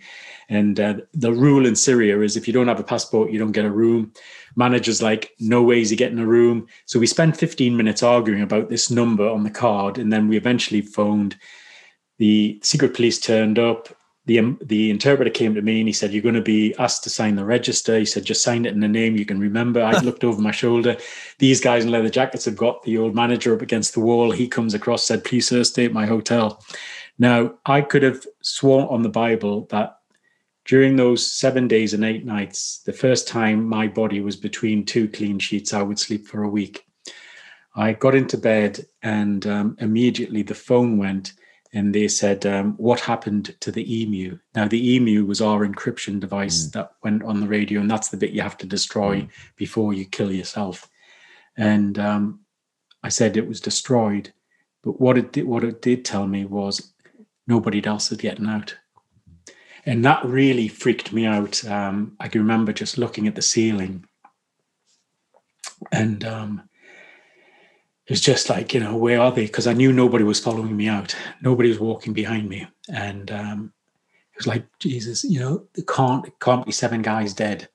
And 0.49 0.79
uh, 0.79 0.95
the 1.13 1.31
rule 1.31 1.67
in 1.67 1.75
Syria 1.75 2.19
is 2.21 2.35
if 2.35 2.47
you 2.47 2.53
don't 2.53 2.67
have 2.67 2.79
a 2.79 2.83
passport, 2.83 3.31
you 3.31 3.37
don't 3.37 3.51
get 3.51 3.65
a 3.65 3.71
room. 3.71 4.11
Manager's 4.55 5.01
like, 5.01 5.31
no 5.39 5.61
ways 5.61 5.91
you're 5.91 5.97
getting 5.97 6.17
a 6.19 6.25
room. 6.25 6.67
So 6.85 6.99
we 6.99 7.05
spent 7.05 7.37
15 7.37 7.77
minutes 7.77 8.01
arguing 8.01 8.41
about 8.41 8.69
this 8.69 8.89
number 8.89 9.29
on 9.29 9.43
the 9.43 9.51
card. 9.51 9.99
And 9.99 10.11
then 10.11 10.27
we 10.27 10.37
eventually 10.37 10.81
phoned. 10.81 11.35
The 12.17 12.59
secret 12.63 12.95
police 12.95 13.19
turned 13.19 13.59
up 13.59 13.95
the 14.29 14.37
um, 14.37 14.59
the 14.61 14.91
interpreter 14.91 15.31
came 15.31 15.55
to 15.55 15.61
me 15.63 15.79
and 15.79 15.89
he 15.89 15.93
said, 15.93 16.13
"You're 16.13 16.21
going 16.21 16.35
to 16.35 16.41
be 16.41 16.75
asked 16.77 17.03
to 17.03 17.09
sign 17.09 17.35
the 17.35 17.43
register." 17.43 17.97
He 17.97 18.05
said, 18.05 18.25
"Just 18.25 18.43
sign 18.43 18.63
it 18.67 18.75
in 18.75 18.83
a 18.83 18.87
name 18.87 19.15
you 19.15 19.25
can 19.25 19.39
remember." 19.39 19.81
I 19.81 19.99
looked 20.01 20.23
over 20.23 20.39
my 20.39 20.51
shoulder. 20.51 20.97
These 21.39 21.61
guys 21.61 21.83
in 21.83 21.89
leather 21.89 22.11
jackets 22.11 22.45
have 22.45 22.55
got 22.55 22.83
the 22.83 22.99
old 22.99 23.15
manager 23.15 23.55
up 23.55 23.63
against 23.63 23.95
the 23.95 24.01
wall. 24.01 24.29
He 24.29 24.47
comes 24.47 24.75
across, 24.75 25.03
said, 25.03 25.23
"Please, 25.23 25.47
sir, 25.47 25.63
stay 25.63 25.85
at 25.85 25.93
my 25.93 26.05
hotel." 26.05 26.63
Now, 27.17 27.55
I 27.65 27.81
could 27.81 28.03
have 28.03 28.23
sworn 28.41 28.85
on 28.85 29.01
the 29.01 29.09
Bible 29.09 29.65
that 29.71 29.97
during 30.65 30.95
those 30.95 31.25
seven 31.25 31.67
days 31.67 31.95
and 31.95 32.05
eight 32.05 32.23
nights, 32.23 32.83
the 32.85 32.93
first 32.93 33.27
time 33.27 33.67
my 33.67 33.87
body 33.87 34.21
was 34.21 34.35
between 34.35 34.85
two 34.85 35.07
clean 35.07 35.39
sheets, 35.39 35.73
I 35.73 35.81
would 35.81 35.97
sleep 35.97 36.27
for 36.27 36.43
a 36.43 36.49
week. 36.49 36.85
I 37.75 37.93
got 37.93 38.13
into 38.13 38.37
bed 38.37 38.85
and 39.01 39.47
um, 39.47 39.75
immediately 39.79 40.43
the 40.43 40.53
phone 40.53 40.99
went 40.99 41.33
and 41.73 41.93
they 41.93 42.07
said, 42.07 42.45
um, 42.45 42.73
What 42.77 42.99
happened 42.99 43.55
to 43.59 43.71
the 43.71 44.01
emu? 44.01 44.39
Now, 44.55 44.67
the 44.67 44.95
emu 44.95 45.25
was 45.25 45.41
our 45.41 45.65
encryption 45.65 46.19
device 46.19 46.67
mm. 46.67 46.71
that 46.73 46.93
went 47.03 47.23
on 47.23 47.41
the 47.41 47.47
radio, 47.47 47.81
and 47.81 47.89
that's 47.89 48.09
the 48.09 48.17
bit 48.17 48.31
you 48.31 48.41
have 48.41 48.57
to 48.59 48.67
destroy 48.67 49.21
mm. 49.21 49.29
before 49.55 49.93
you 49.93 50.05
kill 50.05 50.31
yourself. 50.31 50.89
And 51.57 51.99
um, 51.99 52.39
I 53.03 53.09
said 53.09 53.37
it 53.37 53.47
was 53.47 53.61
destroyed, 53.61 54.33
but 54.83 54.99
what 54.99 55.17
it 55.17 55.31
did, 55.31 55.45
what 55.45 55.63
it 55.63 55.81
did 55.81 56.05
tell 56.05 56.25
me 56.25 56.45
was 56.45 56.93
nobody 57.47 57.85
else 57.85 58.09
had 58.09 58.19
getting 58.19 58.47
out. 58.47 58.75
And 59.85 60.03
that 60.05 60.23
really 60.25 60.67
freaked 60.67 61.13
me 61.13 61.25
out. 61.25 61.63
Um, 61.65 62.15
I 62.19 62.27
can 62.27 62.41
remember 62.41 62.73
just 62.73 62.97
looking 62.97 63.27
at 63.27 63.35
the 63.35 63.41
ceiling 63.41 64.05
and 65.91 66.23
um, 66.25 66.68
it 68.09 68.13
was 68.13 68.21
just 68.21 68.49
like, 68.49 68.73
you 68.73 68.79
know, 68.79 68.97
where 68.97 69.21
are 69.21 69.31
they? 69.31 69.45
Because 69.45 69.67
I 69.67 69.73
knew 69.73 69.93
nobody 69.93 70.23
was 70.23 70.39
following 70.39 70.75
me 70.75 70.87
out. 70.87 71.15
Nobody 71.43 71.69
was 71.69 71.79
walking 71.79 72.11
behind 72.11 72.49
me. 72.49 72.65
And 72.91 73.29
um, 73.29 73.71
it 74.33 74.39
was 74.39 74.47
like, 74.47 74.65
Jesus, 74.79 75.23
you 75.23 75.39
know, 75.39 75.67
it 75.75 75.87
can't, 75.87 76.25
it 76.25 76.39
can't 76.39 76.65
be 76.65 76.71
seven 76.71 77.03
guys 77.03 77.35
dead. 77.35 77.69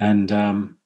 And 0.00 0.32
um, 0.32 0.78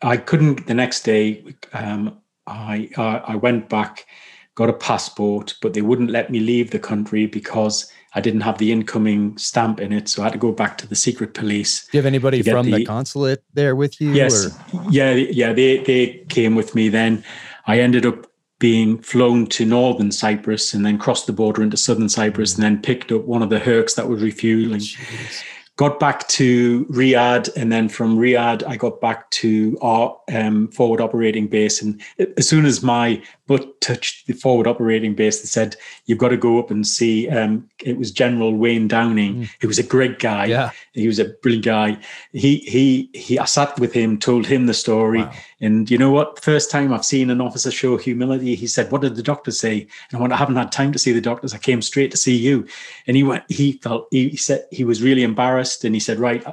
I 0.00 0.16
couldn't, 0.16 0.68
the 0.68 0.74
next 0.74 1.02
day, 1.02 1.44
um, 1.74 2.22
I, 2.46 2.88
uh, 2.96 3.20
I 3.26 3.36
went 3.36 3.68
back, 3.68 4.06
got 4.54 4.70
a 4.70 4.72
passport, 4.72 5.54
but 5.60 5.74
they 5.74 5.82
wouldn't 5.82 6.10
let 6.10 6.30
me 6.30 6.40
leave 6.40 6.70
the 6.70 6.78
country 6.78 7.26
because 7.26 7.92
I 8.14 8.22
didn't 8.22 8.40
have 8.40 8.56
the 8.56 8.72
incoming 8.72 9.36
stamp 9.36 9.80
in 9.80 9.92
it, 9.92 10.08
so 10.08 10.22
I 10.22 10.24
had 10.24 10.32
to 10.32 10.38
go 10.38 10.50
back 10.50 10.78
to 10.78 10.86
the 10.86 10.96
secret 10.96 11.34
police. 11.34 11.86
Do 11.86 11.98
you 11.98 11.98
have 11.98 12.06
anybody 12.06 12.42
from 12.42 12.66
the, 12.66 12.78
the, 12.78 12.84
consulate 12.84 13.44
there 13.52 13.76
with 13.76 14.00
you? 14.00 14.12
Yes, 14.12 14.46
or? 14.46 14.84
yeah, 14.90 15.12
yeah. 15.12 15.52
They 15.52 15.78
they 15.84 16.24
came 16.28 16.56
with 16.56 16.74
me 16.74 16.88
then. 16.88 17.22
I 17.70 17.78
ended 17.78 18.04
up 18.04 18.26
being 18.58 19.00
flown 19.00 19.46
to 19.46 19.64
northern 19.64 20.10
Cyprus 20.10 20.74
and 20.74 20.84
then 20.84 20.98
crossed 20.98 21.28
the 21.28 21.32
border 21.32 21.62
into 21.62 21.76
southern 21.76 22.08
Cyprus 22.08 22.54
and 22.54 22.64
then 22.64 22.82
picked 22.82 23.12
up 23.12 23.24
one 23.26 23.42
of 23.42 23.48
the 23.48 23.60
Hercs 23.60 23.94
that 23.94 24.08
was 24.08 24.20
refueling. 24.22 24.80
Jeez 24.80 25.44
got 25.80 25.98
back 25.98 26.28
to 26.28 26.84
Riyadh, 26.90 27.48
and 27.56 27.72
then 27.72 27.88
from 27.88 28.18
Riyadh, 28.18 28.62
I 28.66 28.76
got 28.76 29.00
back 29.00 29.30
to 29.30 29.78
our 29.80 30.14
um, 30.30 30.68
forward 30.72 31.00
operating 31.00 31.48
base. 31.48 31.80
And 31.80 32.02
as 32.36 32.46
soon 32.46 32.66
as 32.66 32.82
my 32.82 33.22
butt 33.50 33.80
touched 33.80 34.28
the 34.28 34.32
forward 34.32 34.68
operating 34.68 35.16
base, 35.16 35.40
they 35.40 35.46
said, 35.46 35.74
"You've 36.06 36.18
got 36.18 36.28
to 36.28 36.36
go 36.36 36.60
up 36.60 36.70
and 36.70 36.86
see." 36.86 37.28
Um, 37.28 37.68
it 37.84 37.98
was 37.98 38.12
General 38.12 38.54
Wayne 38.54 38.86
Downing. 38.86 39.34
Mm. 39.34 39.50
He 39.60 39.66
was 39.66 39.80
a 39.80 39.82
great 39.82 40.20
guy. 40.20 40.44
Yeah. 40.44 40.70
he 40.92 41.08
was 41.08 41.18
a 41.18 41.30
brilliant 41.42 41.64
guy. 41.64 41.98
He 42.32 42.58
he 42.58 43.10
he. 43.12 43.40
I 43.40 43.46
sat 43.46 43.76
with 43.80 43.92
him, 43.92 44.18
told 44.18 44.46
him 44.46 44.66
the 44.66 44.74
story, 44.74 45.22
wow. 45.22 45.32
and 45.60 45.90
you 45.90 45.98
know 45.98 46.12
what? 46.12 46.40
First 46.40 46.70
time 46.70 46.92
I've 46.92 47.04
seen 47.04 47.28
an 47.28 47.40
officer 47.40 47.72
show 47.72 47.96
humility. 47.96 48.54
He 48.54 48.68
said, 48.68 48.92
"What 48.92 49.00
did 49.00 49.16
the 49.16 49.22
doctor 49.22 49.50
say?" 49.50 49.88
And 50.10 50.18
I 50.18 50.20
went, 50.20 50.32
"I 50.32 50.36
haven't 50.36 50.54
had 50.54 50.70
time 50.70 50.92
to 50.92 50.98
see 51.00 51.10
the 51.10 51.20
doctors. 51.20 51.52
I 51.52 51.58
came 51.58 51.82
straight 51.82 52.12
to 52.12 52.16
see 52.16 52.36
you." 52.36 52.68
And 53.08 53.16
he 53.16 53.24
went. 53.24 53.42
He 53.48 53.72
felt. 53.82 54.06
He 54.12 54.36
said 54.36 54.66
he 54.70 54.84
was 54.84 55.02
really 55.02 55.24
embarrassed 55.24 55.84
and 55.84 55.94
he 55.94 56.00
said, 56.00 56.18
Right, 56.18 56.44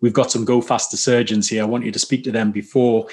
we've 0.00 0.12
got 0.12 0.30
some 0.30 0.44
go 0.44 0.60
faster 0.60 0.96
surgeons 0.96 1.48
here. 1.48 1.62
I 1.62 1.66
want 1.66 1.84
you 1.84 1.92
to 1.92 1.98
speak 1.98 2.24
to 2.24 2.32
them 2.32 2.50
before 2.50 3.06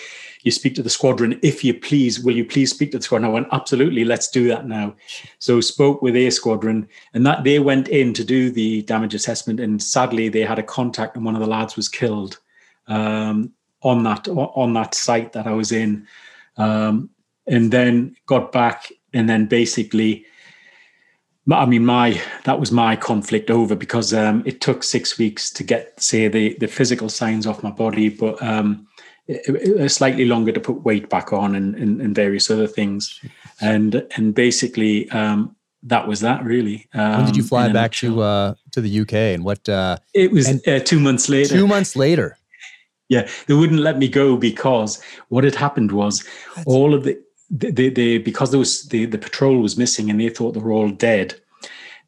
you 0.43 0.51
speak 0.51 0.75
to 0.75 0.83
the 0.83 0.89
squadron. 0.89 1.39
If 1.41 1.63
you 1.63 1.73
please, 1.73 2.19
will 2.19 2.35
you 2.35 2.45
please 2.45 2.71
speak 2.71 2.91
to 2.91 2.97
the 2.97 3.03
squadron? 3.03 3.29
I 3.29 3.33
went, 3.33 3.47
Absolutely, 3.51 4.03
let's 4.03 4.29
do 4.29 4.47
that 4.47 4.67
now. 4.67 4.95
So 5.39 5.61
spoke 5.61 6.01
with 6.01 6.15
A 6.15 6.29
squadron, 6.29 6.87
and 7.13 7.25
that 7.25 7.43
they 7.43 7.59
went 7.59 7.87
in 7.87 8.13
to 8.13 8.23
do 8.23 8.49
the 8.49 8.81
damage 8.83 9.13
assessment. 9.13 9.59
And 9.59 9.81
sadly, 9.81 10.29
they 10.29 10.41
had 10.41 10.59
a 10.59 10.63
contact, 10.63 11.15
and 11.15 11.25
one 11.25 11.35
of 11.35 11.41
the 11.41 11.47
lads 11.47 11.75
was 11.75 11.87
killed 11.87 12.39
um, 12.87 13.51
on 13.81 14.03
that 14.03 14.27
on 14.27 14.73
that 14.73 14.95
site 14.95 15.33
that 15.33 15.47
I 15.47 15.53
was 15.53 15.71
in. 15.71 16.07
Um, 16.57 17.09
and 17.47 17.71
then 17.71 18.15
got 18.27 18.51
back 18.51 18.91
and 19.13 19.27
then 19.27 19.45
basically 19.45 20.25
I 21.60 21.65
mean, 21.65 21.86
my 21.86 22.22
that 22.44 22.60
was 22.60 22.72
my 22.72 22.95
conflict 22.95 23.49
over 23.49 23.76
because 23.76 24.14
um, 24.14 24.44
it 24.45 24.61
took 24.61 24.84
six 24.84 25.18
weeks 25.18 25.49
to 25.52 25.64
get, 25.64 25.99
say, 26.02 26.28
the 26.28 26.56
the 26.60 26.68
physical 26.68 27.10
signs 27.10 27.48
off 27.48 27.64
my 27.64 27.72
body, 27.72 28.10
but 28.10 28.41
um, 28.41 28.88
it, 29.28 29.41
it, 29.48 29.90
slightly 29.90 30.26
longer 30.26 30.52
to 30.52 30.60
put 30.60 30.84
weight 30.84 31.10
back 31.10 31.34
on 31.34 31.56
and, 31.56 31.76
and, 31.76 32.02
and 32.02 32.15
various 32.15 32.52
other 32.52 32.68
things, 32.68 33.19
and 33.60 34.06
and 34.15 34.36
basically 34.36 35.10
um, 35.11 35.56
that 35.84 36.07
was 36.07 36.19
that 36.19 36.44
really. 36.44 36.88
when 36.94 37.26
did 37.26 37.36
you 37.36 37.44
um, 37.44 37.48
fly 37.48 37.72
back 37.72 37.91
to 37.94 38.22
uh, 38.22 38.53
to 38.72 38.82
the 38.82 38.99
UK 39.02 39.14
and 39.14 39.44
what? 39.44 39.68
Uh, 39.68 39.98
it 40.14 40.32
was 40.32 40.48
uh, 40.68 40.80
two 40.80 40.99
months 40.99 41.30
later. 41.30 41.56
Two 41.56 41.68
months 41.68 41.95
later. 41.95 42.38
Yeah, 43.10 43.28
they 43.48 43.53
wouldn't 43.56 43.82
let 43.82 43.98
me 43.98 44.07
go 44.07 44.38
because 44.38 45.03
what 45.28 45.44
had 45.44 45.56
happened 45.56 45.91
was 45.91 46.23
That's... 46.56 46.65
all 46.65 46.94
of 46.94 47.03
the 47.03 47.22
they, 47.52 47.90
they, 47.90 48.18
because 48.18 48.52
there 48.52 48.60
was 48.60 48.84
the, 48.88 49.06
the 49.06 49.18
patrol 49.18 49.60
was 49.60 49.78
missing 49.78 50.10
and 50.10 50.19
they 50.19 50.30
thought 50.30 50.53
they 50.53 50.61
were 50.61 50.72
all 50.72 50.90
dead. 50.90 51.36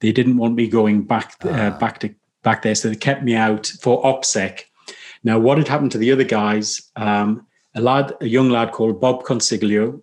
They 0.04 0.12
didn't 0.12 0.36
want 0.36 0.56
me 0.56 0.68
going 0.68 1.04
back 1.04 1.38
uh, 1.46 1.50
ah. 1.50 1.78
back 1.80 2.00
to 2.02 2.14
back 2.44 2.62
there, 2.62 2.76
so 2.76 2.90
they 2.90 2.96
kept 2.96 3.24
me 3.24 3.36
out 3.36 3.68
for 3.82 4.04
OPSEC. 4.04 4.64
Now, 5.24 5.40
what 5.40 5.58
had 5.58 5.70
happened 5.70 5.94
to 5.94 5.98
the 5.98 6.12
other 6.12 6.26
guys? 6.26 6.92
Um, 6.98 7.48
a 7.74 7.80
lad, 7.80 8.14
a 8.20 8.28
young 8.28 8.50
lad 8.50 8.74
called 8.74 9.00
Bob 9.00 9.24
Consiglio, 9.24 10.02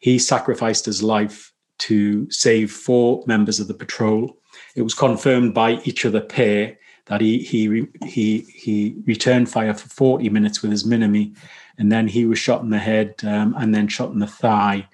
he 0.00 0.18
sacrificed 0.18 0.84
his 0.84 1.02
life 1.02 1.50
to 1.78 2.30
save 2.30 2.70
four 2.70 3.24
members 3.26 3.58
of 3.58 3.68
the 3.68 3.74
patrol. 3.74 4.36
It 4.76 4.82
was 4.82 4.92
confirmed 4.92 5.54
by 5.54 5.80
each 5.84 6.04
other 6.04 6.20
pair 6.20 6.76
that 7.06 7.22
he 7.22 7.38
he 7.38 7.86
he 8.04 8.40
he 8.40 8.96
returned 9.06 9.48
fire 9.48 9.72
for 9.72 9.88
40 9.88 10.28
minutes 10.28 10.60
with 10.60 10.70
his 10.70 10.84
minimi 10.84 11.34
and 11.78 11.90
then 11.90 12.06
he 12.06 12.26
was 12.26 12.38
shot 12.38 12.60
in 12.60 12.68
the 12.68 12.78
head 12.78 13.14
um, 13.24 13.54
and 13.56 13.74
then 13.74 13.88
shot 13.88 14.12
in 14.12 14.18
the 14.18 14.26
thigh. 14.26 14.86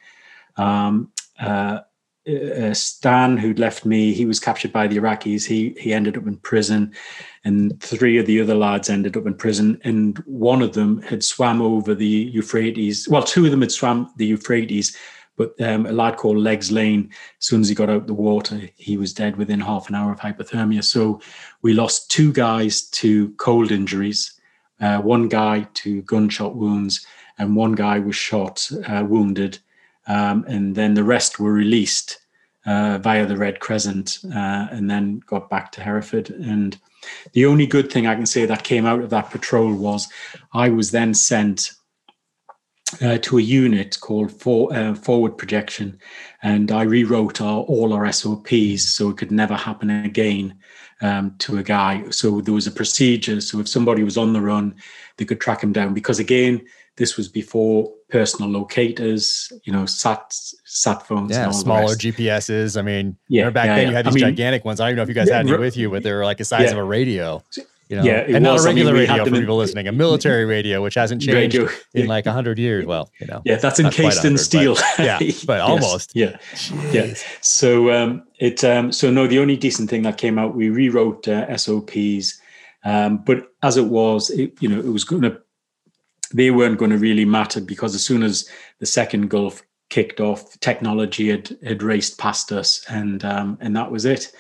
Um, 0.57 1.11
uh, 1.41 1.81
uh, 2.27 2.73
Stan, 2.73 3.37
who'd 3.37 3.59
left 3.59 3.85
me, 3.85 4.13
he 4.15 4.25
was 4.25 4.41
captured 4.41 4.73
by 4.73 4.87
the 4.87 4.97
Iraqis. 4.97 5.47
He 5.47 5.77
he 5.79 5.93
ended 5.93 6.17
up 6.17 6.27
in 6.27 6.37
prison, 6.39 6.95
and 7.45 7.81
three 7.83 8.19
of 8.19 8.27
the 8.27 8.41
other 8.41 8.55
lads 8.55 8.89
ended 8.89 9.17
up 9.17 9.27
in 9.27 9.35
prison. 9.35 9.81
And 9.85 10.19
one 10.27 10.63
of 10.63 10.73
them 10.73 11.03
had 11.03 11.23
swam 11.23 11.61
over 11.61 11.95
the 11.95 12.31
Euphrates. 12.33 13.09
Well, 13.09 13.23
two 13.23 13.45
of 13.45 13.51
them 13.51 13.61
had 13.61 13.73
swam 13.73 14.11
the 14.17 14.27
Euphrates, 14.27 14.97
but 15.37 15.61
um, 15.61 15.87
a 15.87 15.93
lad 15.93 16.17
called 16.17 16.39
Legs 16.39 16.71
Lane, 16.71 17.11
as 17.39 17.47
soon 17.47 17.61
as 17.61 17.69
he 17.69 17.75
got 17.75 17.91
out 17.91 18.07
the 18.07 18.15
water, 18.15 18.71
he 18.77 18.97
was 18.97 19.13
dead 19.13 19.37
within 19.37 19.61
half 19.61 19.89
an 19.89 19.95
hour 19.95 20.13
of 20.13 20.21
hypothermia. 20.21 20.83
So 20.83 21.21
we 21.63 21.75
lost 21.75 22.11
two 22.11 22.33
guys 22.33 22.83
to 22.91 23.31
cold 23.33 23.71
injuries, 23.71 24.41
uh, 24.81 24.99
one 24.99 25.29
guy 25.29 25.67
to 25.75 26.03
gunshot 26.03 26.57
wounds, 26.57 27.07
and 27.39 27.57
one 27.57 27.73
guy 27.73 27.99
was 27.99 28.17
shot, 28.17 28.71
uh, 28.89 29.05
wounded 29.07 29.59
um, 30.07 30.45
and 30.49 30.75
then 30.75 30.95
the 30.95 31.05
rest 31.05 31.39
were 31.39 31.53
released 31.53 32.19
uh, 32.67 32.99
via 32.99 33.27
the 33.27 33.37
Red 33.37 33.61
Crescent 33.61 34.21
uh, 34.27 34.69
and 34.71 34.91
then 34.91 35.21
got 35.27 35.51
back 35.51 35.73
to 35.73 35.83
Hereford. 35.83 36.31
And 36.31 36.79
the 37.33 37.47
only 37.47 37.67
good 37.67 37.93
thing 37.93 38.07
I 38.07 38.15
can 38.15 38.27
say 38.27 38.47
that 38.47 38.65
came 38.65 38.87
out 38.87 39.01
of 39.01 39.11
that 39.11 39.31
patrol 39.31 39.75
was 39.75 40.09
I 40.53 40.71
was 40.71 40.91
then 40.91 41.15
sent 41.15 41.73
uh, 43.03 43.19
to 43.19 43.39
a 43.39 43.43
unit 43.43 43.99
called 44.01 44.31
for, 44.31 44.73
uh, 44.73 44.95
Forward 44.95 45.37
Projection, 45.37 45.99
and 46.43 46.71
I 46.71 46.83
rewrote 46.83 47.41
our, 47.41 47.63
all 47.63 47.93
our 47.93 48.11
SOPs 48.13 48.89
so 48.89 49.11
it 49.11 49.17
could 49.17 49.33
never 49.33 49.55
happen 49.55 49.91
again 49.91 50.57
um, 51.01 51.35
to 51.39 51.59
a 51.59 51.63
guy. 51.63 52.05
So 52.11 52.41
there 52.41 52.55
was 52.55 52.67
a 52.67 52.73
procedure. 52.73 53.41
So 53.41 53.59
if 53.61 53.69
somebody 53.69 54.05
was 54.05 54.17
on 54.17 54.33
the 54.33 54.41
run, 54.41 54.75
they 55.17 55.25
could 55.25 55.41
track 55.41 55.63
him 55.63 55.73
down. 55.73 55.93
Because 55.93 56.19
again, 56.19 56.65
this 56.97 57.17
was 57.17 57.29
before 57.29 57.93
personal 58.15 58.49
locators, 58.49 59.53
you 59.65 59.73
know, 59.73 59.87
sat 59.87 60.25
sat 60.31 61.05
phones. 61.05 61.33
Yeah, 61.33 61.51
smaller 61.51 61.97
GPSs. 61.97 62.79
I 62.79 62.83
mean, 62.83 63.17
yeah, 63.27 63.51
back 63.51 63.67
yeah, 63.67 63.75
then 63.75 63.83
yeah. 63.83 63.89
you 63.89 63.97
had 63.97 64.07
I 64.07 64.11
these 64.11 64.23
mean, 64.23 64.31
gigantic 64.31 64.65
ones. 64.65 64.79
I 64.79 64.85
don't 64.85 64.91
even 64.91 64.97
know 64.99 65.03
if 65.03 65.09
you 65.09 65.15
guys 65.17 65.29
had 65.29 65.49
any 65.49 65.59
with 65.59 65.77
you, 65.77 65.91
but 65.91 66.05
they 66.05 66.13
were 66.13 66.25
like 66.25 66.39
the 66.39 66.45
size 66.45 66.67
yeah. 66.67 66.71
of 66.71 66.79
a 66.79 66.85
radio. 66.85 67.43
You 67.89 67.97
know? 67.97 68.05
Yeah, 68.05 68.37
and 68.37 68.45
not 68.45 68.53
was. 68.53 68.67
a 68.67 68.71
I 68.71 68.73
mean, 68.73 68.87
regular 68.87 69.01
we 69.01 69.07
had 69.07 69.15
radio 69.15 69.25
for 69.25 69.35
in- 69.35 69.43
people 69.43 69.57
listening, 69.57 69.89
a 69.89 69.93
military 69.93 70.45
radio, 70.45 70.81
which 70.81 70.95
hasn't 70.95 71.23
changed 71.23 71.57
Radio. 71.57 71.73
in 71.93 72.07
like 72.07 72.25
hundred 72.25 72.61
years. 72.61 72.87
Well, 72.87 73.11
you 73.21 73.27
know, 73.27 73.43
Yeah, 73.45 73.57
that's 73.57 73.81
encased 73.81 74.25
in 74.25 74.35
100, 74.35 74.39
steel. 74.39 74.75
but- 74.77 74.99
yeah, 75.05 75.19
but 75.47 75.59
Yes, 75.59 75.69
almost. 75.69 76.13
Yeah, 76.15 76.39
yeah. 76.93 77.15
So 77.41 77.91
um, 77.91 78.23
it 78.39 78.63
um, 78.63 78.93
so 78.93 79.11
no, 79.11 79.27
the 79.27 79.41
only 79.41 79.57
decent 79.57 79.91
thing 79.91 80.03
that 80.03 80.19
came 80.19 80.39
out, 80.39 80.55
we 80.55 80.69
rewrote 80.71 81.27
uh, 81.27 81.57
SOPs, 81.57 82.41
um, 82.85 83.19
but 83.19 83.49
as 83.65 83.77
it 83.77 83.87
was, 83.87 84.31
it, 84.31 84.55
you 84.61 84.69
know, 84.69 84.79
it 84.79 84.93
was 84.93 85.03
going 85.03 85.23
to. 85.23 85.41
They 86.35 86.51
weren't 86.51 86.79
going 86.79 86.91
to 86.91 86.99
really 86.99 87.25
matter 87.25 87.61
because 87.61 87.95
as 87.95 88.05
soon 88.05 88.23
as 88.23 88.49
the 88.81 88.87
second 88.87 89.31
Gulf 89.31 89.63
kicked 89.89 90.21
off, 90.21 90.59
technology 90.61 91.31
had 91.31 91.57
had 91.65 91.83
raced 91.83 92.19
past 92.19 92.53
us, 92.53 92.85
and 92.89 93.25
um, 93.25 93.57
and 93.61 93.75
that 93.77 93.91
was 93.91 94.05
it. 94.05 94.33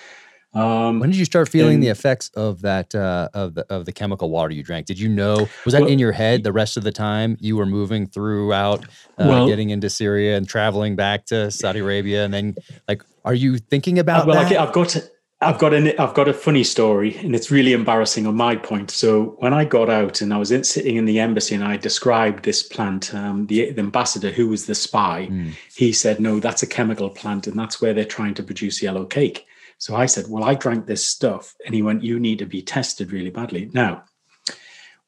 Um, 0.55 1.01
When 1.01 1.11
did 1.11 1.19
you 1.19 1.25
start 1.25 1.49
feeling 1.49 1.81
the 1.81 1.89
effects 1.89 2.31
of 2.37 2.63
that 2.63 2.95
uh, 2.95 3.29
of 3.35 3.55
the 3.55 3.67
of 3.71 3.87
the 3.87 3.93
chemical 3.93 4.31
water 4.31 4.55
you 4.55 4.63
drank? 4.63 4.87
Did 4.87 5.01
you 5.01 5.09
know 5.09 5.49
was 5.65 5.73
that 5.73 5.83
Well, 5.83 5.91
in 5.91 5.99
your 5.99 6.13
head 6.13 6.45
the 6.45 6.53
rest 6.53 6.77
of 6.77 6.85
the 6.85 6.93
time 6.93 7.37
you 7.41 7.57
were 7.57 7.67
moving 7.67 8.07
throughout, 8.07 8.85
uh, 9.19 9.27
Well- 9.27 9.49
getting 9.49 9.71
into 9.71 9.91
Syria 9.91 10.37
and 10.37 10.49
traveling 10.49 10.95
back 10.95 11.27
to 11.27 11.51
Saudi 11.51 11.81
Arabia, 11.81 12.25
and 12.25 12.33
then 12.33 12.55
like, 12.89 13.03
are 13.25 13.35
you 13.35 13.59
thinking 13.59 13.99
about 13.99 14.27
well, 14.27 14.43
that? 14.45 14.57
I've 14.57 14.73
got 14.73 14.97
I've 15.41 15.59
got 15.59 15.75
an 15.75 15.93
I've 15.99 16.15
got 16.15 16.29
a 16.29 16.33
funny 16.35 16.65
story, 16.65 17.17
and 17.19 17.35
it's 17.35 17.51
really 17.51 17.73
embarrassing 17.73 18.27
on 18.27 18.35
my 18.35 18.57
point. 18.57 18.91
So 18.91 19.37
when 19.39 19.53
I 19.53 19.65
got 19.65 19.91
out 19.91 20.21
and 20.21 20.33
I 20.33 20.39
was 20.39 20.51
in, 20.51 20.65
sitting 20.65 20.97
in 20.97 21.05
the 21.05 21.19
embassy, 21.19 21.55
and 21.55 21.65
I 21.65 21.77
described 21.77 22.45
this 22.45 22.63
plant, 22.63 23.13
um, 23.15 23.47
the, 23.47 23.71
the 23.73 23.81
ambassador 23.81 24.31
who 24.31 24.49
was 24.49 24.67
the 24.67 24.75
spy, 24.75 25.29
Mm. 25.31 25.53
he 25.75 25.93
said, 25.93 26.21
"No, 26.21 26.41
that's 26.41 26.63
a 26.63 26.67
chemical 26.67 27.11
plant, 27.11 27.47
and 27.47 27.59
that's 27.59 27.81
where 27.81 27.93
they're 27.93 28.05
trying 28.05 28.35
to 28.35 28.43
produce 28.43 28.83
yellow 28.83 29.05
cake." 29.05 29.45
So 29.79 29.97
I 29.97 30.07
said, 30.07 30.27
"Well, 30.29 30.45
I 30.45 30.55
drank 30.55 30.87
this 30.87 31.05
stuff," 31.05 31.55
and 31.67 31.75
he 31.75 31.83
went, 31.83 32.05
"You 32.05 32.19
need 32.19 32.39
to 32.39 32.47
be 32.47 32.63
tested 32.63 33.13
really 33.13 33.31
badly." 33.31 33.71
Now, 33.73 34.05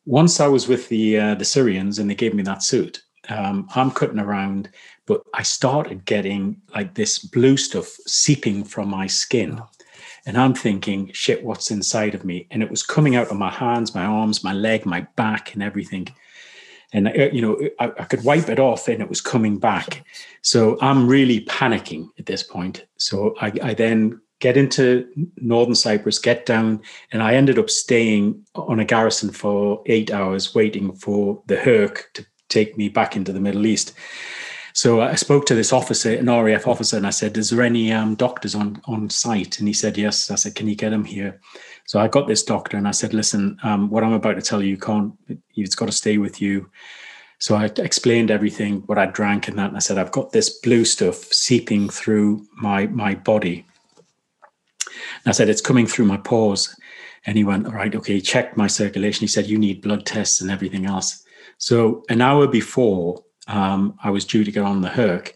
once 0.04 0.40
I 0.40 0.48
was 0.48 0.68
with 0.68 0.88
the 0.88 1.18
uh, 1.18 1.34
the 1.36 1.44
Syrians, 1.44 1.98
and 1.98 2.10
they 2.10 2.14
gave 2.14 2.34
me 2.34 2.42
that 2.42 2.62
suit. 2.62 3.02
Um, 3.28 3.68
I'm 3.74 3.90
cutting 3.90 4.20
around, 4.20 4.70
but 5.06 5.20
I 5.34 5.42
started 5.42 6.04
getting 6.04 6.60
like 6.74 6.94
this 6.94 7.18
blue 7.18 7.56
stuff 7.56 7.88
seeping 8.06 8.62
from 8.62 8.88
my 8.88 9.08
skin. 9.08 9.60
And 10.26 10.36
I'm 10.36 10.54
thinking, 10.54 11.10
shit, 11.12 11.44
what's 11.44 11.70
inside 11.70 12.14
of 12.14 12.24
me? 12.24 12.48
And 12.50 12.62
it 12.62 12.70
was 12.70 12.82
coming 12.82 13.14
out 13.14 13.28
of 13.28 13.38
my 13.38 13.50
hands, 13.50 13.94
my 13.94 14.04
arms, 14.04 14.42
my 14.42 14.52
leg, 14.52 14.84
my 14.84 15.06
back, 15.14 15.54
and 15.54 15.62
everything. 15.62 16.08
And, 16.92 17.08
uh, 17.08 17.30
you 17.32 17.40
know, 17.40 17.58
I, 17.78 17.92
I 18.00 18.04
could 18.04 18.24
wipe 18.24 18.48
it 18.48 18.58
off 18.58 18.88
and 18.88 19.00
it 19.00 19.08
was 19.08 19.20
coming 19.20 19.58
back. 19.58 20.04
So 20.42 20.78
I'm 20.80 21.06
really 21.06 21.44
panicking 21.44 22.08
at 22.18 22.26
this 22.26 22.42
point. 22.42 22.84
So 22.96 23.34
I, 23.40 23.52
I 23.62 23.74
then 23.74 24.20
get 24.40 24.56
into 24.56 25.06
northern 25.36 25.74
Cyprus, 25.74 26.18
get 26.18 26.44
down, 26.44 26.82
and 27.12 27.22
I 27.22 27.34
ended 27.34 27.58
up 27.58 27.70
staying 27.70 28.44
on 28.54 28.80
a 28.80 28.84
garrison 28.84 29.30
for 29.30 29.82
eight 29.86 30.10
hours 30.10 30.54
waiting 30.54 30.94
for 30.94 31.42
the 31.46 31.56
Herc 31.56 32.10
to 32.14 32.26
take 32.48 32.76
me 32.76 32.88
back 32.88 33.16
into 33.16 33.32
the 33.32 33.40
Middle 33.40 33.66
East. 33.66 33.94
So 34.76 35.00
I 35.00 35.14
spoke 35.14 35.46
to 35.46 35.54
this 35.54 35.72
officer, 35.72 36.12
an 36.12 36.26
RAF 36.26 36.66
officer, 36.66 36.98
and 36.98 37.06
I 37.06 37.10
said, 37.10 37.38
"Is 37.38 37.48
there 37.48 37.62
any 37.62 37.90
um, 37.90 38.14
doctors 38.14 38.54
on 38.54 38.78
on 38.84 39.08
site?" 39.08 39.58
And 39.58 39.66
he 39.66 39.72
said, 39.72 39.96
"Yes." 39.96 40.30
I 40.30 40.34
said, 40.34 40.54
"Can 40.54 40.68
you 40.68 40.76
get 40.76 40.90
them 40.90 41.06
here?" 41.06 41.40
So 41.86 41.98
I 41.98 42.08
got 42.08 42.28
this 42.28 42.42
doctor, 42.42 42.76
and 42.76 42.86
I 42.86 42.90
said, 42.90 43.14
"Listen, 43.14 43.56
um, 43.62 43.88
what 43.88 44.04
I'm 44.04 44.12
about 44.12 44.34
to 44.34 44.42
tell 44.42 44.60
you, 44.60 44.68
you 44.68 44.76
can't. 44.76 45.14
It's 45.54 45.74
got 45.74 45.86
to 45.86 45.92
stay 45.92 46.18
with 46.18 46.42
you." 46.42 46.68
So 47.38 47.56
I 47.56 47.70
explained 47.78 48.30
everything, 48.30 48.82
what 48.84 48.98
I 48.98 49.06
drank, 49.06 49.48
and 49.48 49.58
that. 49.58 49.68
And 49.68 49.78
I 49.78 49.80
said, 49.80 49.96
"I've 49.96 50.12
got 50.12 50.32
this 50.32 50.50
blue 50.50 50.84
stuff 50.84 51.24
seeping 51.32 51.88
through 51.88 52.44
my 52.56 52.86
my 52.88 53.14
body." 53.14 53.64
And 55.24 55.28
I 55.28 55.32
said, 55.32 55.48
"It's 55.48 55.62
coming 55.62 55.86
through 55.86 56.04
my 56.04 56.18
pores." 56.18 56.76
And 57.24 57.38
he 57.38 57.44
went, 57.44 57.64
"All 57.64 57.72
right, 57.72 57.94
okay." 57.94 58.16
He 58.16 58.20
checked 58.20 58.58
my 58.58 58.66
circulation. 58.66 59.20
He 59.22 59.34
said, 59.34 59.46
"You 59.46 59.56
need 59.56 59.80
blood 59.80 60.04
tests 60.04 60.42
and 60.42 60.50
everything 60.50 60.84
else." 60.84 61.24
So 61.56 62.04
an 62.10 62.20
hour 62.20 62.46
before 62.46 63.24
um, 63.46 63.98
I 64.02 64.10
was 64.10 64.24
due 64.24 64.44
to 64.44 64.52
get 64.52 64.64
on 64.64 64.80
the 64.82 64.88
Herc, 64.88 65.34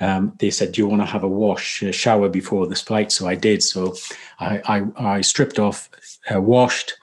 um, 0.00 0.32
they 0.38 0.50
said, 0.50 0.72
"Do 0.72 0.80
you 0.80 0.86
want 0.86 1.02
to 1.02 1.06
have 1.06 1.22
a 1.22 1.28
wash, 1.28 1.82
a 1.82 1.92
shower 1.92 2.28
before 2.28 2.66
this 2.66 2.80
flight?" 2.80 3.12
So 3.12 3.26
I 3.26 3.34
did. 3.34 3.62
So 3.62 3.94
I 4.38 4.60
I, 4.64 5.16
I 5.16 5.20
stripped 5.20 5.58
off, 5.58 5.90
uh, 6.34 6.40
washed, 6.40 6.94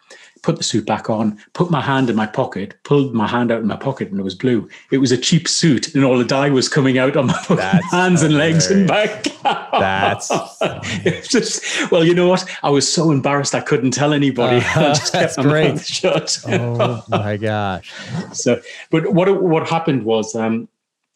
put 0.48 0.56
the 0.56 0.64
suit 0.64 0.86
back 0.86 1.10
on, 1.10 1.38
put 1.52 1.70
my 1.70 1.82
hand 1.82 2.10
in 2.10 2.16
my 2.16 2.26
pocket, 2.26 2.74
pulled 2.84 3.14
my 3.14 3.28
hand 3.28 3.52
out 3.52 3.60
in 3.60 3.68
my 3.68 3.76
pocket, 3.76 4.10
and 4.10 4.18
it 4.18 4.24
was 4.24 4.34
blue. 4.34 4.70
It 4.92 5.00
was 5.00 5.12
a 5.12 5.18
cheap 5.18 5.46
suit, 5.46 5.94
and 5.94 6.06
all 6.06 6.18
the 6.18 6.24
dye 6.24 6.50
was 6.50 6.70
coming 6.70 6.98
out 6.98 7.18
on 7.18 7.28
my 7.28 7.82
hands 7.92 8.22
and 8.24 8.38
legs 8.38 8.72
and 8.72 8.88
back. 8.88 9.26
That's 9.44 10.32
It's 11.06 11.28
just 11.28 11.92
well, 11.92 12.06
you 12.06 12.16
know 12.16 12.30
what? 12.30 12.50
I 12.64 12.70
was 12.70 12.90
so 12.90 13.12
embarrassed 13.12 13.56
I 13.56 13.60
couldn't 13.60 13.92
tell 13.92 14.14
anybody. 14.14 14.66
I 14.76 14.94
just 14.94 15.12
kept 15.12 15.36
That's 15.36 15.38
my 15.38 15.44
great. 15.44 15.74
mouth 15.74 15.86
shut. 15.86 16.40
oh 16.48 17.04
my 17.10 17.36
gosh! 17.36 17.94
So, 18.32 18.62
but 18.90 19.12
what 19.12 19.44
what 19.44 19.68
happened 19.68 20.04
was 20.04 20.34
um, 20.34 20.70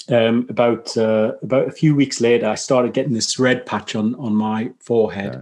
um, 0.09 0.45
about 0.49 0.97
uh, 0.97 1.35
about 1.41 1.69
a 1.69 1.71
few 1.71 1.95
weeks 1.95 2.19
later, 2.19 2.47
I 2.47 2.55
started 2.55 2.91
getting 2.91 3.13
this 3.13 3.39
red 3.39 3.65
patch 3.65 3.95
on 3.95 4.13
on 4.15 4.35
my 4.35 4.71
forehead, 4.81 5.41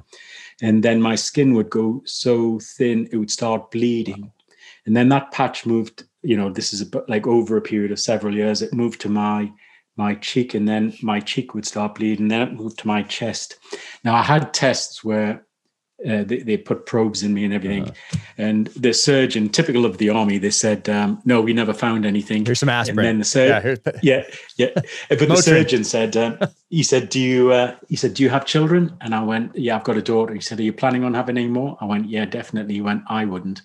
and 0.62 0.84
then 0.84 1.02
my 1.02 1.16
skin 1.16 1.54
would 1.54 1.70
go 1.70 2.02
so 2.06 2.60
thin 2.60 3.08
it 3.12 3.18
would 3.18 3.32
start 3.32 3.72
bleeding, 3.72 4.32
and 4.86 4.96
then 4.96 5.10
that 5.10 5.32
patch 5.32 5.66
moved. 5.66 6.04
You 6.22 6.36
know, 6.36 6.50
this 6.50 6.74
is 6.74 6.94
like 7.08 7.28
over 7.28 7.58
a 7.58 7.62
period 7.62 7.92
of 7.92 8.00
several 8.00 8.36
years. 8.36 8.62
It 8.62 8.74
moved 8.74 9.02
to 9.02 9.10
my 9.10 9.52
my 9.96 10.16
cheek, 10.16 10.54
and 10.54 10.68
then 10.68 10.94
my 11.02 11.20
cheek 11.20 11.54
would 11.54 11.66
start 11.66 11.96
bleeding. 11.96 12.28
Then 12.28 12.42
it 12.42 12.54
moved 12.54 12.80
to 12.80 12.88
my 12.88 13.04
chest. 13.04 13.58
Now 14.04 14.16
I 14.16 14.24
had 14.24 14.54
tests 14.54 15.04
where. 15.04 15.46
Uh, 16.08 16.24
they, 16.24 16.40
they 16.40 16.56
put 16.56 16.86
probes 16.86 17.24
in 17.24 17.34
me 17.34 17.44
and 17.44 17.54
everything. 17.54 17.92
And 18.38 18.68
the 18.68 18.94
surgeon, 18.94 19.50
typical 19.50 19.86
of 19.86 19.98
the 19.98 20.10
army, 20.10 20.38
they 20.38 20.50
said, 20.50 20.88
um, 20.88 21.22
"No, 21.26 21.42
we 21.42 21.52
never 21.52 21.74
found 21.74 22.06
anything." 22.06 22.46
Here's 22.46 22.60
some 22.60 22.70
aspirin. 22.70 23.00
And 23.00 23.08
then 23.08 23.20
the 23.20 23.26
sur- 23.26 23.78
yeah, 24.02 24.24
yeah, 24.58 24.70
yeah. 24.74 24.82
But 25.10 25.28
the 25.28 25.36
surgeon 25.36 25.84
said, 25.84 26.16
um, 26.16 26.38
he 26.70 26.84
said, 26.84 27.10
"Do 27.10 27.20
you?" 27.20 27.52
Uh, 27.52 27.76
he 27.90 27.98
said, 27.98 28.14
"Do 28.14 28.24
you 28.24 28.30
have 28.30 28.46
children?" 28.46 28.96
And 29.02 29.14
I 29.14 29.22
went, 29.24 29.58
"Yeah, 29.58 29.76
I've 29.76 29.84
got 29.84 29.98
a 29.98 30.02
daughter." 30.02 30.34
He 30.34 30.40
said, 30.40 30.60
"Are 30.60 30.64
you 30.64 30.72
planning 30.72 31.04
on 31.04 31.14
having 31.14 31.38
any 31.38 31.50
more?" 31.50 31.78
I 31.82 31.86
went, 31.86 32.10
"Yeah, 32.10 32.26
definitely." 32.26 32.76
He 32.76 32.82
went, 32.82 33.04
"I 33.08 33.26
wouldn't." 33.26 33.62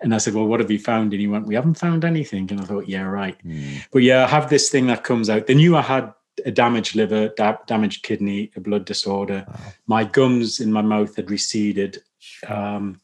And 0.00 0.14
I 0.14 0.18
said, 0.18 0.32
"Well, 0.34 0.46
what 0.46 0.60
have 0.60 0.70
you 0.70 0.78
found?" 0.78 1.12
And 1.12 1.20
he 1.20 1.26
went, 1.26 1.46
"We 1.46 1.54
haven't 1.54 1.78
found 1.78 2.04
anything." 2.04 2.50
And 2.50 2.62
I 2.62 2.64
thought, 2.64 2.88
"Yeah, 2.88 3.02
right." 3.02 3.38
Hmm. 3.42 3.76
But 3.92 4.02
yeah, 4.02 4.24
I 4.24 4.28
have 4.28 4.48
this 4.48 4.70
thing 4.70 4.86
that 4.86 5.04
comes 5.04 5.28
out. 5.28 5.46
They 5.46 5.54
knew 5.54 5.76
I 5.76 5.82
had 5.82 6.14
a 6.44 6.50
damaged 6.50 6.94
liver, 6.94 7.28
da- 7.36 7.58
damaged 7.66 8.02
kidney, 8.02 8.50
a 8.56 8.60
blood 8.60 8.84
disorder. 8.84 9.46
My 9.86 10.04
gums 10.04 10.60
in 10.60 10.72
my 10.72 10.82
mouth 10.82 11.16
had 11.16 11.30
receded. 11.30 12.02
Um, 12.48 13.00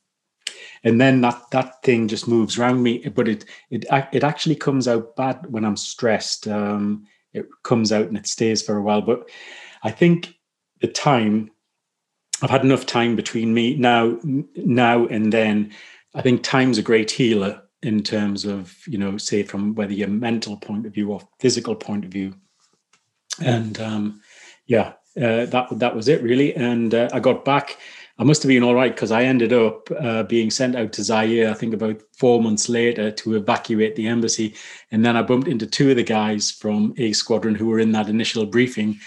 and 0.83 1.01
then 1.01 1.21
that 1.21 1.43
that 1.51 1.83
thing 1.83 2.09
just 2.09 2.27
moves 2.27 2.59
around 2.59 2.83
me, 2.83 3.07
but 3.09 3.29
it 3.29 3.45
it 3.71 3.85
it 4.13 4.25
actually 4.25 4.57
comes 4.57 4.89
out 4.89 5.15
bad 5.17 5.47
when 5.51 5.65
I'm 5.65 5.77
stressed. 5.77 6.49
Um, 6.49 7.07
it 7.33 7.47
comes 7.63 7.93
out 7.93 8.07
and 8.07 8.17
it 8.17 8.27
stays 8.27 8.63
for 8.63 8.77
a 8.77 8.83
while. 8.83 9.03
But 9.03 9.29
I 9.83 9.91
think 9.91 10.35
the 10.81 10.89
time 10.89 11.51
I've 12.43 12.51
had 12.51 12.65
enough 12.65 12.87
time 12.87 13.15
between 13.15 13.53
me 13.53 13.77
now 13.77 14.19
now 14.23 15.07
and 15.07 15.33
then. 15.33 15.73
I 16.13 16.23
think 16.23 16.43
time's 16.43 16.77
a 16.77 16.83
great 16.83 17.09
healer 17.09 17.63
in 17.83 18.03
terms 18.03 18.45
of 18.45 18.77
you 18.87 18.99
know 18.99 19.17
say 19.17 19.43
from 19.43 19.75
whether 19.75 19.93
your 19.93 20.09
mental 20.09 20.57
point 20.57 20.87
of 20.87 20.95
view 20.95 21.13
or 21.13 21.21
physical 21.39 21.75
point 21.75 22.05
of 22.05 22.11
view 22.11 22.35
and 23.41 23.81
um 23.81 24.21
yeah 24.67 24.93
uh, 25.17 25.47
that 25.47 25.67
that 25.73 25.97
was 25.97 26.09
it 26.09 26.23
really. 26.23 26.55
And 26.55 26.95
uh, 26.95 27.09
I 27.13 27.21
got 27.21 27.45
back. 27.45 27.79
I 28.19 28.25
must 28.25 28.43
have 28.43 28.49
been 28.49 28.63
all 28.63 28.75
right 28.75 28.95
because 28.95 29.11
I 29.11 29.25
ended 29.25 29.53
up 29.53 29.91
uh, 29.99 30.25
being 30.25 30.51
sent 30.51 30.77
out 30.77 30.93
to 30.93 31.03
Zaire. 31.03 31.51
I 31.51 31.55
think 31.55 31.73
about 31.73 32.03
four 32.13 32.43
months 32.43 32.69
later 32.69 33.11
to 33.11 33.35
evacuate 33.35 33.97
the 33.97 34.07
embassy, 34.07 34.55
and 34.91 35.05
then 35.05 35.17
I 35.17 35.23
bumped 35.23 35.49
into 35.49 35.67
two 35.67 35.91
of 35.91 35.97
the 35.97 36.03
guys 36.03 36.51
from 36.51 36.95
A 36.99 37.13
Squadron 37.13 37.55
who 37.55 37.67
were 37.67 37.81
in 37.81 37.93
that 37.93 38.09
initial 38.09 38.47
briefing. 38.47 38.99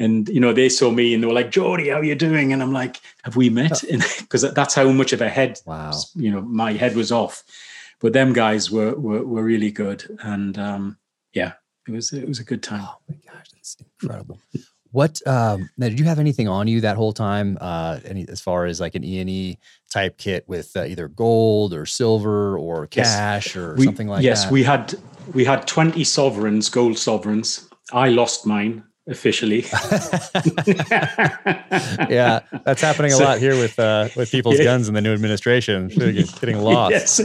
And 0.00 0.28
you 0.28 0.38
know 0.38 0.52
they 0.52 0.68
saw 0.68 0.90
me 0.90 1.14
and 1.14 1.22
they 1.22 1.26
were 1.26 1.34
like, 1.34 1.50
"Geordie, 1.50 1.88
how 1.88 2.00
you 2.00 2.14
doing?" 2.14 2.52
And 2.52 2.62
I'm 2.62 2.72
like, 2.72 3.00
"Have 3.24 3.36
we 3.36 3.48
met?" 3.48 3.82
Because 4.20 4.42
that's 4.54 4.74
how 4.74 4.90
much 4.90 5.12
of 5.12 5.20
a 5.20 5.28
head, 5.28 5.60
wow. 5.64 5.92
you 6.14 6.30
know, 6.30 6.42
my 6.42 6.72
head 6.72 6.94
was 6.94 7.10
off. 7.10 7.42
But 8.00 8.12
them 8.12 8.32
guys 8.32 8.70
were 8.70 8.94
were, 8.94 9.24
were 9.24 9.42
really 9.42 9.72
good, 9.72 10.18
and 10.22 10.56
um, 10.56 10.98
yeah, 11.32 11.54
it 11.88 11.90
was 11.90 12.12
it 12.12 12.28
was 12.28 12.38
a 12.38 12.44
good 12.44 12.62
time. 12.62 12.84
Oh 12.84 12.98
my 13.08 13.16
gosh, 13.26 13.47
that's 13.74 13.90
incredible. 14.02 14.40
What 14.90 15.20
um, 15.26 15.68
now? 15.76 15.88
Did 15.88 15.98
you 15.98 16.06
have 16.06 16.18
anything 16.18 16.48
on 16.48 16.66
you 16.66 16.80
that 16.80 16.96
whole 16.96 17.12
time? 17.12 17.58
Uh, 17.60 18.00
any 18.06 18.26
as 18.28 18.40
far 18.40 18.64
as 18.64 18.80
like 18.80 18.94
an 18.94 19.04
E 19.04 19.20
and 19.20 19.28
E 19.28 19.58
type 19.90 20.16
kit 20.16 20.44
with 20.48 20.74
uh, 20.76 20.84
either 20.84 21.08
gold 21.08 21.74
or 21.74 21.84
silver 21.84 22.56
or 22.58 22.86
cash 22.86 23.48
yes. 23.48 23.56
or 23.56 23.74
we, 23.74 23.84
something 23.84 24.08
like 24.08 24.22
yes, 24.22 24.40
that? 24.40 24.44
Yes, 24.46 24.52
we 24.52 24.62
had 24.62 24.94
we 25.34 25.44
had 25.44 25.66
twenty 25.66 26.04
sovereigns, 26.04 26.70
gold 26.70 26.96
sovereigns. 26.96 27.68
I 27.92 28.08
lost 28.08 28.46
mine 28.46 28.82
officially. 29.08 29.60
yeah, 32.10 32.40
that's 32.64 32.82
happening 32.82 33.12
a 33.12 33.16
so, 33.16 33.24
lot 33.24 33.38
here 33.38 33.56
with 33.56 33.78
uh, 33.78 34.08
with 34.16 34.30
people's 34.30 34.58
yeah. 34.58 34.64
guns 34.64 34.88
in 34.88 34.94
the 34.94 35.00
new 35.00 35.12
administration, 35.12 35.88
getting 35.88 36.60
lost. 36.60 36.92
Yes. 36.92 37.20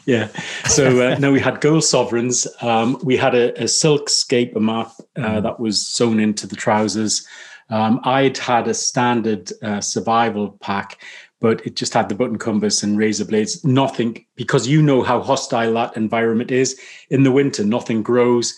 yeah. 0.06 0.28
So 0.66 1.12
uh, 1.12 1.18
no, 1.18 1.32
we 1.32 1.40
had 1.40 1.60
gold 1.60 1.84
sovereigns. 1.84 2.46
Um, 2.60 2.98
we 3.02 3.16
had 3.16 3.34
a, 3.34 3.62
a 3.62 3.68
silk 3.68 4.08
scape 4.08 4.56
map 4.56 4.92
uh, 5.16 5.20
mm. 5.20 5.42
that 5.42 5.60
was 5.60 5.86
sewn 5.86 6.18
into 6.18 6.46
the 6.46 6.56
trousers. 6.56 7.26
Um, 7.68 8.00
I'd 8.04 8.38
had 8.38 8.68
a 8.68 8.74
standard 8.74 9.50
uh, 9.62 9.80
survival 9.80 10.56
pack, 10.60 11.02
but 11.40 11.66
it 11.66 11.74
just 11.76 11.94
had 11.94 12.08
the 12.08 12.14
button 12.14 12.38
compass 12.38 12.82
and 12.82 12.96
razor 12.96 13.24
blades. 13.24 13.64
Nothing 13.64 14.24
because 14.36 14.68
you 14.68 14.80
know 14.80 15.02
how 15.02 15.20
hostile 15.20 15.74
that 15.74 15.96
environment 15.96 16.50
is 16.50 16.80
in 17.10 17.24
the 17.24 17.32
winter. 17.32 17.64
Nothing 17.64 18.02
grows 18.02 18.56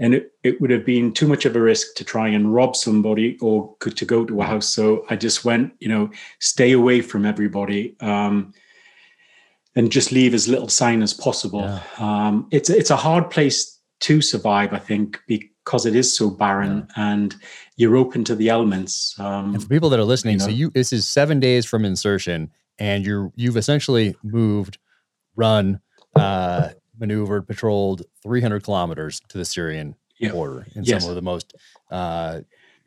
and 0.00 0.14
it, 0.14 0.32
it 0.42 0.60
would 0.60 0.70
have 0.70 0.84
been 0.84 1.12
too 1.12 1.28
much 1.28 1.44
of 1.44 1.54
a 1.54 1.60
risk 1.60 1.94
to 1.94 2.04
try 2.04 2.26
and 2.26 2.52
rob 2.52 2.74
somebody 2.74 3.38
or 3.40 3.76
to 3.78 4.04
go 4.04 4.24
to 4.24 4.40
a 4.40 4.44
house 4.44 4.68
so 4.68 5.04
i 5.10 5.16
just 5.16 5.44
went 5.44 5.72
you 5.78 5.88
know 5.88 6.10
stay 6.40 6.72
away 6.72 7.00
from 7.00 7.24
everybody 7.24 7.94
um, 8.00 8.52
and 9.76 9.92
just 9.92 10.10
leave 10.10 10.34
as 10.34 10.48
little 10.48 10.68
sign 10.68 11.02
as 11.02 11.14
possible 11.14 11.60
yeah. 11.60 11.80
um, 11.98 12.48
it's 12.50 12.70
it's 12.70 12.90
a 12.90 12.96
hard 12.96 13.30
place 13.30 13.78
to 14.00 14.20
survive 14.20 14.72
i 14.72 14.78
think 14.78 15.20
because 15.28 15.86
it 15.86 15.94
is 15.94 16.16
so 16.16 16.30
barren 16.30 16.88
yeah. 16.96 17.12
and 17.12 17.36
you're 17.76 17.96
open 17.96 18.24
to 18.24 18.34
the 18.34 18.48
elements 18.48 19.14
um, 19.20 19.54
and 19.54 19.62
for 19.62 19.68
people 19.68 19.90
that 19.90 20.00
are 20.00 20.04
listening 20.04 20.34
you 20.34 20.38
know, 20.38 20.46
so 20.46 20.50
you 20.50 20.70
this 20.70 20.92
is 20.92 21.06
seven 21.06 21.38
days 21.38 21.64
from 21.64 21.84
insertion 21.84 22.50
and 22.78 23.04
you're 23.04 23.30
you've 23.36 23.58
essentially 23.58 24.16
moved 24.22 24.78
run 25.36 25.80
uh, 26.16 26.70
maneuvered, 27.00 27.46
patrolled 27.46 28.02
300 28.22 28.62
kilometers 28.62 29.20
to 29.28 29.38
the 29.38 29.44
Syrian 29.44 29.94
yep. 30.18 30.32
border 30.32 30.66
in 30.74 30.84
yes. 30.84 31.02
some 31.02 31.10
of 31.10 31.16
the 31.16 31.22
most 31.22 31.54
uh, 31.90 32.40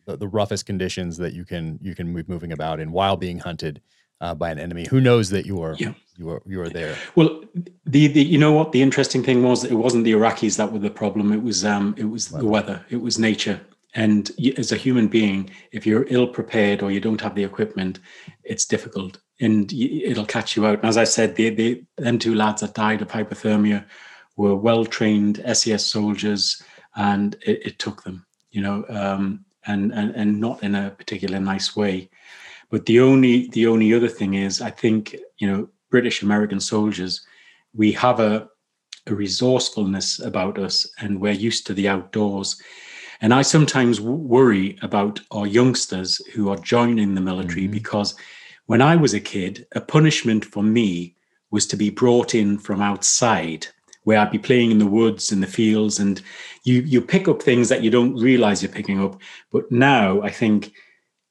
the, 0.05 0.17
the, 0.17 0.27
roughest 0.27 0.65
conditions 0.65 1.17
that 1.17 1.33
you 1.33 1.45
can 1.45 1.79
you 1.81 1.95
can 1.95 2.07
move 2.07 2.29
moving 2.29 2.51
about 2.51 2.79
in 2.79 2.91
while 2.91 3.17
being 3.17 3.39
hunted 3.39 3.81
uh, 4.21 4.33
by 4.33 4.51
an 4.51 4.59
enemy 4.59 4.85
who 4.89 5.01
knows 5.01 5.29
that 5.29 5.45
you 5.45 5.61
are 5.61 5.75
yeah. 5.77 5.93
you 6.17 6.29
are 6.29 6.41
you 6.45 6.61
are 6.61 6.69
there. 6.69 6.95
Well, 7.15 7.43
the, 7.85 8.07
the 8.07 8.23
you 8.23 8.37
know 8.37 8.53
what 8.53 8.71
the 8.71 8.81
interesting 8.81 9.23
thing 9.23 9.43
was 9.43 9.63
it 9.63 9.73
wasn't 9.73 10.03
the 10.05 10.13
Iraqis 10.13 10.57
that 10.57 10.71
were 10.71 10.79
the 10.79 10.89
problem. 10.89 11.33
It 11.33 11.43
was 11.43 11.65
um 11.65 11.95
it 11.97 12.05
was 12.05 12.29
the 12.29 12.45
weather. 12.45 12.85
It 12.89 13.01
was 13.01 13.19
nature. 13.19 13.59
And 13.95 14.31
as 14.57 14.71
a 14.71 14.75
human 14.75 15.07
being, 15.07 15.51
if 15.71 15.85
you're 15.85 16.07
ill 16.09 16.27
prepared 16.27 16.81
or 16.81 16.89
you 16.89 16.99
don't 16.99 17.21
have 17.21 17.35
the 17.35 17.43
equipment, 17.43 17.99
it's 18.43 18.65
difficult 18.65 19.19
and 19.39 19.71
it'll 19.71 20.25
catch 20.25 20.55
you 20.55 20.65
out. 20.65 20.79
And 20.79 20.85
as 20.85 20.97
I 20.97 21.03
said, 21.03 21.35
the, 21.35 21.49
the 21.49 21.83
them 21.97 22.17
two 22.17 22.33
lads 22.33 22.61
that 22.61 22.73
died 22.73 23.01
of 23.01 23.09
hypothermia 23.09 23.85
were 24.35 24.55
well 24.55 24.85
trained 24.85 25.43
SAS 25.53 25.85
soldiers, 25.85 26.61
and 26.95 27.35
it, 27.45 27.67
it 27.67 27.79
took 27.79 28.03
them, 28.03 28.25
you 28.51 28.61
know, 28.61 28.85
um, 28.89 29.45
and, 29.65 29.91
and 29.93 30.15
and 30.15 30.39
not 30.39 30.63
in 30.63 30.75
a 30.75 30.91
particular 30.91 31.39
nice 31.39 31.75
way. 31.75 32.09
But 32.69 32.85
the 32.85 32.99
only 32.99 33.49
the 33.49 33.67
only 33.67 33.93
other 33.93 34.09
thing 34.09 34.33
is, 34.33 34.61
I 34.61 34.69
think 34.69 35.15
you 35.37 35.47
know, 35.47 35.69
British 35.89 36.23
American 36.23 36.59
soldiers, 36.59 37.25
we 37.73 37.91
have 37.93 38.19
a 38.19 38.49
a 39.07 39.13
resourcefulness 39.13 40.19
about 40.19 40.57
us, 40.57 40.89
and 40.99 41.19
we're 41.19 41.33
used 41.33 41.67
to 41.67 41.73
the 41.73 41.89
outdoors 41.89 42.61
and 43.23 43.33
I 43.33 43.41
sometimes 43.41 44.01
worry 44.01 44.77
about 44.81 45.21
our 45.31 45.47
youngsters 45.47 46.17
who 46.33 46.49
are 46.49 46.57
joining 46.57 47.15
the 47.15 47.21
military 47.21 47.63
mm-hmm. 47.63 47.71
because 47.71 48.15
when 48.65 48.81
I 48.81 48.97
was 48.97 49.13
a 49.13 49.19
kid, 49.21 49.65
a 49.73 49.79
punishment 49.79 50.43
for 50.43 50.61
me 50.61 51.15
was 51.49 51.65
to 51.67 51.77
be 51.77 51.89
brought 51.89 52.35
in 52.35 52.57
from 52.57 52.81
outside 52.81 53.65
where 54.03 54.19
I'd 54.19 54.31
be 54.31 54.39
playing 54.39 54.71
in 54.71 54.79
the 54.79 54.85
woods 54.85 55.31
in 55.31 55.41
the 55.41 55.47
fields 55.47 55.99
and 55.99 56.21
you 56.63 56.81
you 56.81 57.01
pick 57.01 57.27
up 57.27 57.41
things 57.41 57.69
that 57.69 57.83
you 57.83 57.89
don't 57.89 58.15
realize 58.15 58.61
you're 58.61 58.71
picking 58.71 59.03
up 59.03 59.19
but 59.51 59.71
now 59.71 60.21
I 60.21 60.29
think 60.29 60.73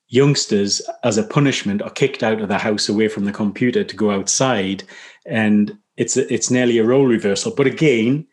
youngsters 0.08 0.82
as 1.04 1.16
a 1.16 1.22
punishment 1.22 1.82
are 1.82 1.90
kicked 1.90 2.22
out 2.22 2.40
of 2.40 2.48
the 2.48 2.58
house 2.58 2.88
away 2.88 3.08
from 3.08 3.24
the 3.24 3.32
computer 3.32 3.82
to 3.84 3.96
go 3.96 4.10
outside 4.10 4.84
and 5.26 5.76
it's 5.96 6.16
it's 6.16 6.50
nearly 6.50 6.78
a 6.78 6.84
role 6.84 7.06
reversal 7.06 7.54
but 7.54 7.66
again 7.66 8.26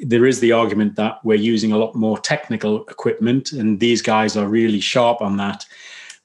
there 0.00 0.26
is 0.26 0.40
the 0.40 0.52
argument 0.52 0.96
that 0.96 1.18
we're 1.24 1.34
using 1.34 1.72
a 1.72 1.78
lot 1.78 1.94
more 1.94 2.18
technical 2.18 2.84
equipment, 2.86 3.52
and 3.52 3.80
these 3.80 4.02
guys 4.02 4.36
are 4.36 4.46
really 4.46 4.80
sharp 4.80 5.20
on 5.20 5.36
that. 5.36 5.66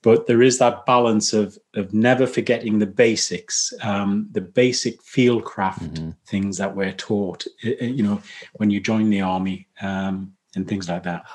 But 0.06 0.28
there 0.28 0.44
is 0.44 0.60
that 0.60 0.86
balance 0.86 1.34
of 1.34 1.58
of 1.74 1.92
never 1.92 2.28
forgetting 2.28 2.78
the 2.78 2.86
basics, 2.86 3.74
um, 3.82 4.28
the 4.32 4.40
basic 4.40 5.02
fieldcraft 5.02 5.80
mm-hmm. 5.80 6.12
things 6.28 6.60
that 6.60 6.76
we're 6.76 6.92
taught. 6.92 7.48
You 7.64 8.04
know, 8.04 8.22
when 8.54 8.70
you 8.70 8.80
join 8.80 9.10
the 9.10 9.22
army 9.22 9.68
um, 9.82 10.34
and 10.56 10.68
things 10.68 10.88
like 10.88 11.02
that. 11.04 11.26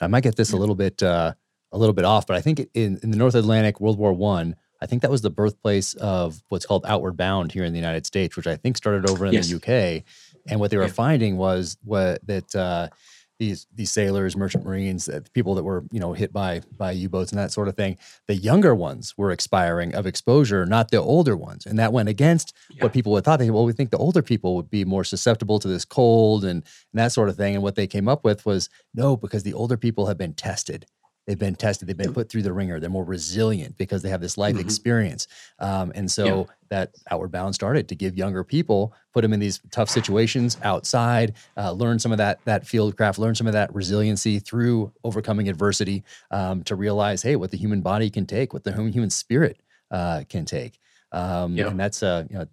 I 0.00 0.06
might 0.06 0.22
get 0.22 0.36
this 0.36 0.52
a 0.52 0.56
little 0.56 0.76
bit 0.76 1.02
uh, 1.02 1.34
a 1.72 1.76
little 1.76 1.92
bit 1.92 2.04
off, 2.04 2.24
but 2.24 2.36
I 2.36 2.40
think 2.40 2.60
in, 2.74 3.00
in 3.02 3.10
the 3.10 3.16
North 3.16 3.34
Atlantic, 3.34 3.80
World 3.80 3.98
War 3.98 4.12
One, 4.12 4.54
I 4.80 4.86
think 4.86 5.02
that 5.02 5.10
was 5.10 5.22
the 5.22 5.30
birthplace 5.30 5.94
of 5.94 6.40
what's 6.50 6.66
called 6.66 6.84
Outward 6.86 7.16
Bound 7.16 7.50
here 7.50 7.64
in 7.64 7.72
the 7.72 7.80
United 7.80 8.06
States, 8.06 8.36
which 8.36 8.46
I 8.46 8.54
think 8.54 8.76
started 8.76 9.10
over 9.10 9.26
in 9.26 9.32
yes. 9.32 9.48
the 9.48 9.56
UK. 9.56 10.04
And 10.46 10.60
what 10.60 10.70
they 10.70 10.76
were 10.76 10.84
yeah. 10.84 10.90
finding 10.90 11.36
was 11.36 11.78
what 11.82 12.24
that 12.28 12.54
uh, 12.54 12.90
these 13.38 13.66
these 13.74 13.90
sailors, 13.90 14.36
merchant 14.36 14.64
marines, 14.64 15.08
uh, 15.08 15.20
people 15.32 15.54
that 15.54 15.64
were 15.64 15.84
you 15.90 16.00
know 16.00 16.12
hit 16.12 16.32
by 16.32 16.62
by 16.76 16.92
U 16.92 17.08
boats 17.08 17.32
and 17.32 17.38
that 17.38 17.52
sort 17.52 17.68
of 17.68 17.76
thing, 17.76 17.96
the 18.28 18.34
younger 18.34 18.74
ones 18.74 19.14
were 19.16 19.30
expiring 19.30 19.94
of 19.94 20.06
exposure, 20.06 20.64
not 20.66 20.90
the 20.90 20.98
older 20.98 21.36
ones, 21.36 21.66
and 21.66 21.78
that 21.78 21.92
went 21.92 22.08
against 22.08 22.54
yeah. 22.70 22.82
what 22.82 22.92
people 22.92 23.14
had 23.14 23.24
thought. 23.24 23.38
They 23.38 23.50
well, 23.50 23.64
we 23.64 23.72
think 23.72 23.90
the 23.90 23.98
older 23.98 24.22
people 24.22 24.56
would 24.56 24.70
be 24.70 24.84
more 24.84 25.04
susceptible 25.04 25.58
to 25.58 25.68
this 25.68 25.84
cold 25.84 26.44
and, 26.44 26.62
and 26.92 27.00
that 27.00 27.12
sort 27.12 27.28
of 27.28 27.36
thing. 27.36 27.54
And 27.54 27.62
what 27.62 27.74
they 27.74 27.86
came 27.86 28.08
up 28.08 28.24
with 28.24 28.46
was 28.46 28.68
no, 28.94 29.16
because 29.16 29.42
the 29.42 29.54
older 29.54 29.76
people 29.76 30.06
have 30.06 30.18
been 30.18 30.34
tested 30.34 30.86
They've 31.26 31.38
been 31.38 31.54
tested. 31.54 31.88
They've 31.88 31.96
been 31.96 32.12
put 32.12 32.28
through 32.28 32.42
the 32.42 32.52
ringer. 32.52 32.78
They're 32.78 32.90
more 32.90 33.04
resilient 33.04 33.78
because 33.78 34.02
they 34.02 34.10
have 34.10 34.20
this 34.20 34.36
life 34.36 34.56
mm-hmm. 34.56 34.64
experience. 34.64 35.26
Um, 35.58 35.92
and 35.94 36.10
so 36.10 36.24
yeah. 36.26 36.44
That 36.74 36.90
Outward 37.10 37.30
Bound 37.30 37.54
started 37.54 37.88
to 37.88 37.94
give 37.94 38.16
younger 38.16 38.42
people, 38.42 38.92
put 39.12 39.22
them 39.22 39.32
in 39.32 39.38
these 39.38 39.60
tough 39.70 39.88
situations 39.88 40.58
outside, 40.64 41.34
uh, 41.56 41.70
learn 41.70 42.00
some 42.00 42.10
of 42.10 42.18
that 42.18 42.40
that 42.46 42.66
field 42.66 42.96
craft, 42.96 43.18
learn 43.18 43.36
some 43.36 43.46
of 43.46 43.52
that 43.52 43.72
resiliency 43.72 44.40
through 44.40 44.92
overcoming 45.04 45.48
adversity 45.48 46.02
um, 46.32 46.64
to 46.64 46.74
realize, 46.74 47.22
hey, 47.22 47.36
what 47.36 47.52
the 47.52 47.56
human 47.56 47.80
body 47.80 48.10
can 48.10 48.26
take, 48.26 48.52
what 48.52 48.64
the 48.64 48.72
human 48.90 49.10
spirit 49.10 49.60
uh, 49.92 50.24
can 50.28 50.44
take. 50.44 50.80
Um, 51.12 51.56
yeah. 51.56 51.68
And 51.68 51.78
that's 51.78 52.02
uh, 52.02 52.24
you 52.28 52.38
know, 52.38 52.46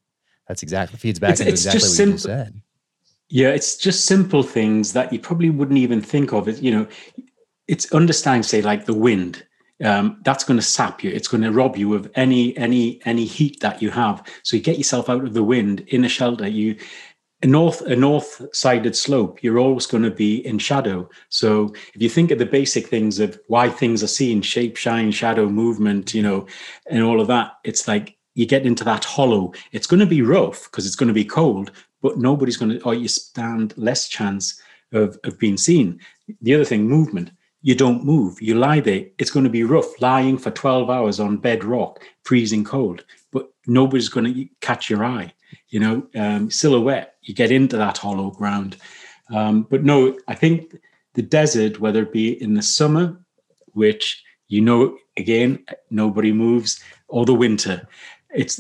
that's 0.48 0.62
exactly 0.62 1.00
feeds 1.00 1.20
back 1.20 1.32
it's, 1.32 1.40
into 1.42 1.54
it's 1.54 1.66
exactly 1.66 1.90
what 1.90 1.96
simple. 1.96 2.14
you 2.14 2.18
said. 2.20 2.62
Yeah, 3.30 3.50
it's 3.50 3.76
just 3.78 4.06
simple 4.06 4.44
things 4.44 4.94
that 4.94 5.12
you 5.12 5.18
probably 5.18 5.50
wouldn't 5.50 5.80
even 5.80 6.02
think 6.02 6.32
of. 6.32 6.48
It, 6.48 6.62
you 6.62 6.70
know, 6.70 6.88
it's 7.68 7.92
understanding, 7.92 8.44
say, 8.44 8.62
like 8.62 8.86
the 8.86 8.94
wind. 8.94 9.48
Um, 9.84 10.22
that's 10.24 10.44
going 10.44 10.60
to 10.60 10.66
sap 10.66 11.04
you. 11.04 11.12
It's 11.12 11.28
going 11.28 11.44
to 11.44 11.52
rob 11.52 11.76
you 11.76 11.94
of 11.96 12.10
any 12.16 12.56
any 12.58 13.02
any 13.06 13.26
heat 13.26 13.60
that 13.62 13.82
you 13.82 13.90
have. 13.92 14.24
So 14.44 14.56
you 14.56 14.64
get 14.64 14.78
yourself 14.78 15.10
out 15.10 15.24
of 15.24 15.34
the 15.34 15.44
wind 15.44 15.82
in 15.88 16.06
a 16.06 16.10
shelter. 16.10 16.48
You 16.48 16.76
a 17.44 17.48
north 17.48 17.82
a 17.82 17.96
north 17.96 18.42
sided 18.54 18.96
slope. 18.96 19.42
You're 19.42 19.60
always 19.60 19.86
going 19.88 20.04
to 20.04 20.12
be 20.12 20.46
in 20.46 20.60
shadow. 20.60 21.10
So 21.30 21.74
if 21.94 22.02
you 22.02 22.10
think 22.10 22.32
of 22.32 22.38
the 22.38 22.46
basic 22.46 22.88
things 22.88 23.20
of 23.20 23.40
why 23.48 23.70
things 23.70 24.04
are 24.04 24.08
seen, 24.08 24.42
shape, 24.42 24.78
shine, 24.78 25.12
shadow, 25.12 25.50
movement, 25.50 26.14
you 26.14 26.22
know, 26.22 26.48
and 26.88 27.04
all 27.04 27.20
of 27.20 27.28
that, 27.28 27.54
it's 27.64 27.88
like 27.88 28.18
you 28.36 28.46
get 28.46 28.66
into 28.66 28.84
that 28.84 29.04
hollow. 29.04 29.54
It's 29.72 29.88
going 29.88 30.00
to 30.00 30.06
be 30.06 30.22
rough 30.22 30.66
because 30.66 30.86
it's 30.86 30.96
going 30.96 31.08
to 31.08 31.14
be 31.14 31.26
cold, 31.26 31.72
but 32.02 32.18
nobody's 32.18 32.58
going 32.58 32.78
to, 32.78 32.84
or 32.84 32.94
you 32.94 33.08
stand 33.08 33.74
less 33.78 34.08
chance 34.08 34.62
of 34.94 35.18
of 35.24 35.40
being 35.40 35.58
seen. 35.58 36.00
The 36.42 36.54
other 36.54 36.66
thing, 36.66 36.88
movement 36.88 37.32
you 37.62 37.76
don't 37.76 38.04
move. 38.04 38.42
You 38.42 38.56
lie 38.56 38.80
there. 38.80 39.06
It's 39.18 39.32
going 39.32 39.44
to 39.44 39.50
be 39.50 39.64
rough 39.64 40.02
lying 40.02 40.38
for 40.38 40.52
12 40.52 40.90
hours 40.90 41.20
on 41.20 41.38
bedrock, 41.38 42.04
freezing 42.24 42.64
cold, 42.64 43.06
but 43.32 43.52
nobody's 43.68 44.10
going 44.10 44.34
to 44.34 44.50
catch 44.62 44.90
your 44.90 45.04
eye. 45.04 45.34
You 45.70 45.80
know, 45.80 46.08
um, 46.16 46.50
silhouette, 46.50 47.16
you 47.22 47.34
get 47.34 47.52
into 47.52 47.78
that 47.78 47.98
hollow 47.98 48.32
ground. 48.32 48.78
Um, 49.30 49.64
but 49.70 49.84
no, 49.84 50.18
I 50.28 50.36
think 50.36 50.76
the 51.14 51.22
desert, 51.22 51.80
whether 51.80 52.04
it 52.04 52.14
be 52.14 52.42
in 52.42 52.54
the 52.54 52.62
summer, 52.62 53.18
which 53.74 54.24
You 54.52 54.60
know, 54.60 54.98
again, 55.16 55.66
nobody 55.90 56.34
moves. 56.34 56.84
Or 57.08 57.26
the 57.26 57.34
winter, 57.34 57.88
it's, 58.34 58.60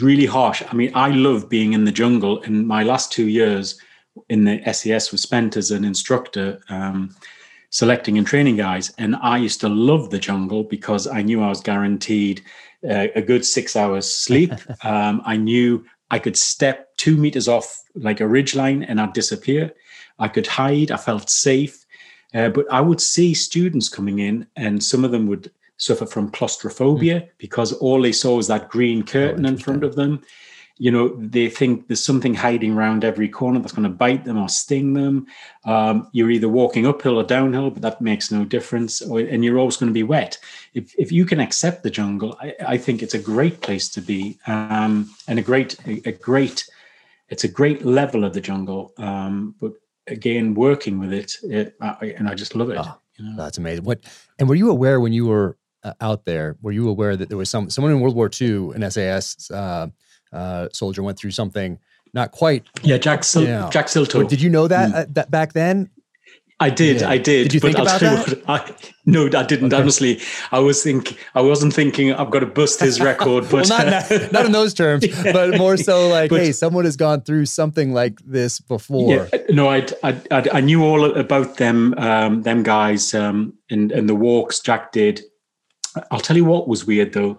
really 0.00 0.26
harsh. 0.26 0.62
I 0.70 0.74
mean, 0.74 0.92
I 0.94 1.08
love 1.10 1.48
being 1.48 1.74
in 1.74 1.84
the 1.84 1.92
jungle. 1.92 2.42
In 2.42 2.66
my 2.66 2.82
last 2.82 3.12
two 3.12 3.28
years 3.28 3.78
in 4.28 4.44
the 4.44 4.62
SAS 4.72 5.12
was 5.12 5.22
spent 5.22 5.56
as 5.56 5.70
an 5.70 5.84
instructor. 5.84 6.58
Um, 6.70 7.14
selecting 7.70 8.18
and 8.18 8.26
training 8.26 8.56
guys. 8.56 8.92
And 8.98 9.16
I 9.16 9.38
used 9.38 9.60
to 9.60 9.68
love 9.68 10.10
the 10.10 10.18
jungle 10.18 10.64
because 10.64 11.06
I 11.06 11.22
knew 11.22 11.42
I 11.42 11.48
was 11.48 11.60
guaranteed 11.60 12.42
uh, 12.88 13.08
a 13.14 13.22
good 13.22 13.44
six 13.44 13.76
hours 13.76 14.12
sleep. 14.12 14.52
um, 14.84 15.22
I 15.24 15.36
knew 15.36 15.84
I 16.10 16.18
could 16.18 16.36
step 16.36 16.96
two 16.96 17.16
meters 17.16 17.48
off 17.48 17.82
like 17.94 18.20
a 18.20 18.28
ridge 18.28 18.54
line 18.54 18.82
and 18.84 19.00
I'd 19.00 19.12
disappear. 19.12 19.72
I 20.18 20.28
could 20.28 20.46
hide. 20.46 20.90
I 20.90 20.96
felt 20.96 21.28
safe. 21.28 21.84
Uh, 22.34 22.48
but 22.48 22.70
I 22.70 22.80
would 22.80 23.00
see 23.00 23.34
students 23.34 23.88
coming 23.88 24.18
in, 24.18 24.46
and 24.56 24.82
some 24.82 25.04
of 25.04 25.10
them 25.10 25.26
would 25.26 25.50
suffer 25.78 26.06
from 26.06 26.30
claustrophobia 26.30 27.20
mm. 27.20 27.28
because 27.38 27.72
all 27.74 28.02
they 28.02 28.12
saw 28.12 28.36
was 28.36 28.48
that 28.48 28.68
green 28.68 29.02
curtain 29.02 29.46
oh, 29.46 29.48
in 29.48 29.56
front 29.56 29.84
of 29.84 29.94
them 29.94 30.22
you 30.78 30.90
know 30.90 31.08
they 31.16 31.48
think 31.48 31.88
there's 31.88 32.04
something 32.04 32.34
hiding 32.34 32.72
around 32.74 33.04
every 33.04 33.28
corner 33.28 33.58
that's 33.58 33.72
going 33.72 33.88
to 33.88 33.94
bite 33.94 34.24
them 34.24 34.38
or 34.38 34.48
sting 34.48 34.92
them. 34.92 35.26
Um, 35.64 36.08
you're 36.12 36.30
either 36.30 36.48
walking 36.48 36.86
uphill 36.86 37.18
or 37.18 37.24
downhill 37.24 37.70
but 37.70 37.82
that 37.82 38.00
makes 38.00 38.30
no 38.30 38.44
difference 38.44 39.00
or, 39.02 39.20
and 39.20 39.44
you're 39.44 39.58
always 39.58 39.76
going 39.76 39.88
to 39.88 39.94
be 39.94 40.02
wet. 40.02 40.38
If, 40.74 40.94
if 40.98 41.10
you 41.10 41.24
can 41.24 41.40
accept 41.40 41.82
the 41.82 41.90
jungle 41.90 42.36
I, 42.40 42.54
I 42.66 42.78
think 42.78 43.02
it's 43.02 43.14
a 43.14 43.18
great 43.18 43.60
place 43.62 43.88
to 43.90 44.00
be 44.00 44.38
um, 44.46 45.10
and 45.26 45.38
a 45.38 45.42
great 45.42 45.78
a, 45.86 46.08
a, 46.08 46.12
great 46.12 46.68
it's 47.28 47.44
a 47.44 47.48
great 47.48 47.84
level 47.84 48.24
of 48.24 48.34
the 48.34 48.40
jungle 48.40 48.92
um, 48.98 49.54
but 49.60 49.72
again 50.06 50.54
working 50.54 50.98
with 50.98 51.12
it, 51.12 51.36
it 51.42 51.74
I, 51.80 52.14
and 52.16 52.28
i 52.28 52.34
just 52.34 52.54
love 52.54 52.70
it 52.70 52.76
oh, 52.78 52.98
you 53.16 53.24
know? 53.24 53.36
that's 53.36 53.58
amazing. 53.58 53.84
What 53.84 54.00
and 54.38 54.48
were 54.48 54.54
you 54.54 54.70
aware 54.70 55.00
when 55.00 55.12
you 55.12 55.26
were 55.26 55.56
uh, 55.82 55.94
out 56.00 56.24
there 56.24 56.56
were 56.60 56.72
you 56.72 56.88
aware 56.88 57.16
that 57.16 57.28
there 57.28 57.38
was 57.38 57.50
some 57.50 57.70
someone 57.70 57.92
in 57.92 58.00
world 58.00 58.14
war 58.14 58.30
ii 58.40 58.70
an 58.74 58.88
sas 58.90 59.50
uh, 59.50 59.88
uh, 60.36 60.68
soldier 60.72 61.02
went 61.02 61.18
through 61.18 61.32
something 61.32 61.78
not 62.12 62.32
quite. 62.32 62.64
Yeah, 62.82 62.98
Jack 62.98 63.24
Sil- 63.24 63.42
you 63.42 63.48
know. 63.48 63.70
Jack 63.70 63.86
Sillito. 63.86 64.26
Did 64.26 64.40
you 64.40 64.50
know 64.50 64.68
that, 64.68 64.90
mm. 64.90 64.94
uh, 64.94 65.04
that 65.10 65.30
back 65.30 65.52
then? 65.52 65.90
I 66.58 66.70
did, 66.70 67.02
yeah. 67.02 67.10
I 67.10 67.18
did. 67.18 67.44
Did 67.44 67.54
you 67.54 67.60
think 67.60 67.76
about 67.76 68.00
that? 68.00 68.42
I, 68.48 68.74
no, 69.04 69.26
I 69.26 69.42
didn't. 69.42 69.74
Okay. 69.74 69.82
Honestly, 69.82 70.20
I 70.52 70.58
was 70.58 70.82
think 70.82 71.18
I 71.34 71.42
wasn't 71.42 71.74
thinking 71.74 72.14
I've 72.14 72.30
got 72.30 72.38
to 72.38 72.46
bust 72.46 72.80
his 72.80 72.98
record. 72.98 73.44
But 73.50 73.68
well, 73.68 73.84
not, 73.84 74.10
not, 74.10 74.32
not 74.32 74.46
in 74.46 74.52
those 74.52 74.72
terms, 74.72 75.06
yeah. 75.06 75.32
but 75.34 75.58
more 75.58 75.76
so 75.76 76.08
like, 76.08 76.30
but, 76.30 76.40
hey, 76.40 76.52
someone 76.52 76.86
has 76.86 76.96
gone 76.96 77.20
through 77.20 77.44
something 77.44 77.92
like 77.92 78.18
this 78.24 78.58
before. 78.58 79.12
Yeah, 79.12 79.28
no, 79.50 79.68
I 79.68 79.86
I, 80.02 80.18
I 80.30 80.60
knew 80.62 80.82
all 80.82 81.04
about 81.14 81.58
them 81.58 81.92
um, 81.98 82.40
them 82.40 82.62
guys 82.62 83.12
um, 83.12 83.52
and 83.68 83.92
and 83.92 84.08
the 84.08 84.14
walks 84.14 84.60
Jack 84.60 84.92
did. 84.92 85.20
I'll 86.10 86.20
tell 86.20 86.38
you 86.38 86.46
what 86.46 86.68
was 86.68 86.86
weird 86.86 87.12
though. 87.12 87.38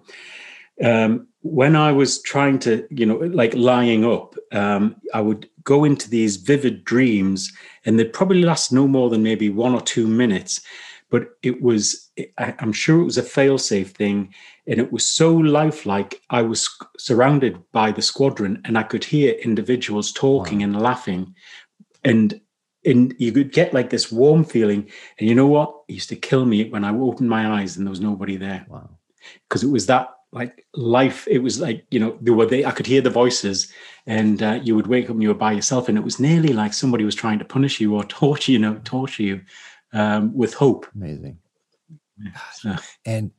Um, 0.84 1.28
when 1.52 1.76
I 1.76 1.91
was 1.91 2.22
trying 2.22 2.60
to, 2.60 2.88
you 2.90 3.06
know, 3.06 3.18
like 3.18 3.53
lying 3.53 4.06
up, 4.06 4.36
um, 4.52 4.95
I 5.14 5.22
would 5.22 5.49
go 5.64 5.84
into 5.84 6.10
these 6.10 6.38
vivid 6.38 6.84
dreams, 6.84 7.52
and 7.86 7.98
they'd 7.98 8.14
probably 8.14 8.44
last 8.44 8.72
no 8.72 8.88
more 8.88 9.10
than 9.10 9.24
maybe 9.24 9.49
one 9.49 9.74
or 9.74 9.82
two 9.82 10.07
minutes. 10.07 10.61
But 11.10 11.30
it 11.41 11.61
was, 11.61 12.10
I'm 12.38 12.74
sure 12.74 12.99
it 12.99 13.06
was 13.06 13.18
a 13.18 13.24
failsafe 13.24 13.90
thing, 13.90 14.34
and 14.68 14.80
it 14.80 14.91
was 14.91 15.06
so 15.06 15.34
lifelike. 15.34 16.22
I 16.30 16.41
was 16.41 16.69
surrounded 16.98 17.60
by 17.72 17.91
the 17.91 18.02
squadron, 18.02 18.61
and 18.65 18.78
I 18.78 18.84
could 18.84 19.03
hear 19.03 19.34
individuals 19.36 20.11
talking 20.11 20.60
wow. 20.60 20.65
and 20.65 20.82
laughing, 20.82 21.36
and 22.03 22.40
and 22.86 23.14
you 23.18 23.32
could 23.32 23.52
get 23.52 23.74
like 23.74 23.90
this 23.90 24.11
warm 24.11 24.44
feeling. 24.45 24.90
And 25.19 25.28
you 25.28 25.36
know 25.36 25.48
what? 25.48 25.74
It 25.88 25.94
used 25.94 26.10
to 26.10 26.15
kill 26.15 26.45
me 26.45 26.69
when 26.69 26.86
I 26.86 26.95
opened 26.95 27.30
my 27.30 27.60
eyes 27.60 27.76
and 27.76 27.86
there 27.86 27.90
was 27.91 27.99
nobody 27.99 28.38
there. 28.38 28.65
Wow. 28.69 28.90
Because 29.48 29.64
it 29.64 29.69
was 29.69 29.88
that 29.88 30.07
like 30.32 30.66
life 30.74 31.28
it 31.30 31.40
was 31.40 31.60
like 31.60 31.86
you 31.90 31.99
know 31.99 32.18
there 32.22 32.34
were 32.34 32.45
they 32.45 32.66
i 32.66 32.72
could 32.72 32.86
hear 32.86 33.02
the 33.02 33.10
voices 33.10 33.72
and 34.06 34.44
uh, 34.44 34.60
you 34.62 34.76
would 34.76 34.88
wake 34.88 35.06
up 35.06 35.12
and 35.12 35.22
you 35.22 35.30
were 35.30 35.34
by 35.34 35.52
yourself 35.52 35.88
and 35.88 35.98
it 35.98 36.04
was 36.04 36.20
nearly 36.20 36.54
like 36.54 36.74
somebody 36.74 37.04
was 37.04 37.16
trying 37.16 37.40
to 37.40 37.45
punish 37.45 37.80
you 37.80 37.95
or 37.95 38.04
torture 38.22 38.52
you 38.52 38.60
know 38.60 38.80
torture 38.84 39.24
you 39.24 39.41
um, 39.94 40.36
with 40.36 40.54
hope. 40.54 40.86
Amazing. 40.94 41.38
So, 42.56 42.76
and 43.06 43.32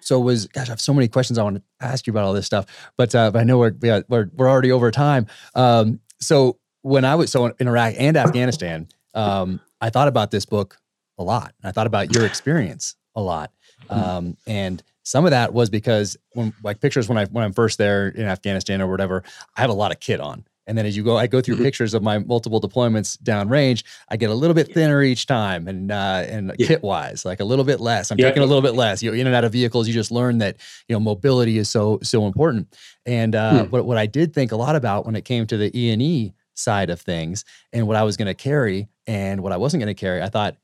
so 0.00 0.20
was 0.20 0.46
gosh 0.46 0.68
i 0.68 0.70
have 0.70 0.80
so 0.80 0.94
many 0.94 1.08
questions 1.08 1.38
i 1.38 1.42
want 1.42 1.56
to 1.56 1.62
ask 1.80 2.06
you 2.06 2.12
about 2.12 2.24
all 2.24 2.32
this 2.32 2.46
stuff 2.46 2.90
but 2.96 3.14
uh, 3.14 3.30
but 3.30 3.40
i 3.40 3.44
know 3.44 3.58
we're 3.58 3.74
we're, 4.08 4.30
we're 4.34 4.48
already 4.48 4.72
over 4.72 4.90
time. 4.90 5.26
Um, 5.54 6.00
so 6.20 6.58
when 6.82 7.04
i 7.04 7.14
was 7.14 7.30
so 7.30 7.46
in 7.46 7.68
iraq 7.68 7.94
and 7.98 8.16
afghanistan 8.16 8.88
um, 9.14 9.60
i 9.80 9.90
thought 9.90 10.08
about 10.08 10.30
this 10.30 10.46
book 10.46 10.78
a 11.18 11.24
lot. 11.24 11.52
I 11.62 11.72
thought 11.72 11.86
about 11.86 12.14
your 12.14 12.24
experience 12.24 12.96
a 13.14 13.20
lot. 13.20 13.52
Mm-hmm. 13.90 14.00
um, 14.00 14.36
and 14.46 14.82
some 15.08 15.24
of 15.24 15.30
that 15.30 15.54
was 15.54 15.70
because 15.70 16.18
when 16.34 16.52
like 16.62 16.80
pictures 16.80 17.08
when 17.08 17.16
I 17.16 17.24
when 17.26 17.42
I'm 17.42 17.54
first 17.54 17.78
there 17.78 18.08
in 18.08 18.26
Afghanistan 18.26 18.82
or 18.82 18.90
whatever, 18.90 19.22
I 19.56 19.62
have 19.62 19.70
a 19.70 19.74
lot 19.74 19.90
of 19.90 20.00
kit 20.00 20.20
on. 20.20 20.44
And 20.66 20.76
then 20.76 20.84
as 20.84 20.98
you 20.98 21.02
go, 21.02 21.16
I 21.16 21.26
go 21.26 21.40
through 21.40 21.54
mm-hmm. 21.54 21.64
pictures 21.64 21.94
of 21.94 22.02
my 22.02 22.18
multiple 22.18 22.60
deployments 22.60 23.16
downrange. 23.22 23.84
I 24.10 24.18
get 24.18 24.28
a 24.28 24.34
little 24.34 24.52
bit 24.52 24.74
thinner 24.74 25.02
each 25.02 25.24
time, 25.24 25.66
and 25.66 25.90
uh, 25.90 26.24
and 26.28 26.52
yeah. 26.58 26.66
kit 26.66 26.82
wise, 26.82 27.24
like 27.24 27.40
a 27.40 27.44
little 27.44 27.64
bit 27.64 27.80
less. 27.80 28.10
I'm 28.10 28.18
yeah. 28.18 28.26
taking 28.26 28.42
a 28.42 28.46
little 28.46 28.60
bit 28.60 28.74
less. 28.74 29.02
You 29.02 29.10
know, 29.10 29.16
in 29.16 29.26
and 29.26 29.34
out 29.34 29.44
of 29.44 29.52
vehicles, 29.52 29.88
you 29.88 29.94
just 29.94 30.10
learn 30.10 30.36
that 30.38 30.58
you 30.88 30.94
know 30.94 31.00
mobility 31.00 31.56
is 31.56 31.70
so 31.70 32.00
so 32.02 32.26
important. 32.26 32.76
And 33.06 33.34
uh, 33.34 33.64
hmm. 33.64 33.70
what 33.70 33.86
what 33.86 33.96
I 33.96 34.04
did 34.04 34.34
think 34.34 34.52
a 34.52 34.56
lot 34.56 34.76
about 34.76 35.06
when 35.06 35.16
it 35.16 35.24
came 35.24 35.46
to 35.46 35.56
the 35.56 35.70
E 35.74 35.90
and 35.90 36.02
E 36.02 36.34
side 36.52 36.90
of 36.90 37.00
things, 37.00 37.46
and 37.72 37.86
what 37.88 37.96
I 37.96 38.02
was 38.02 38.18
going 38.18 38.26
to 38.26 38.34
carry 38.34 38.88
and 39.06 39.42
what 39.42 39.52
I 39.52 39.56
wasn't 39.56 39.80
going 39.80 39.94
to 39.94 39.98
carry, 39.98 40.20
I 40.20 40.28
thought 40.28 40.56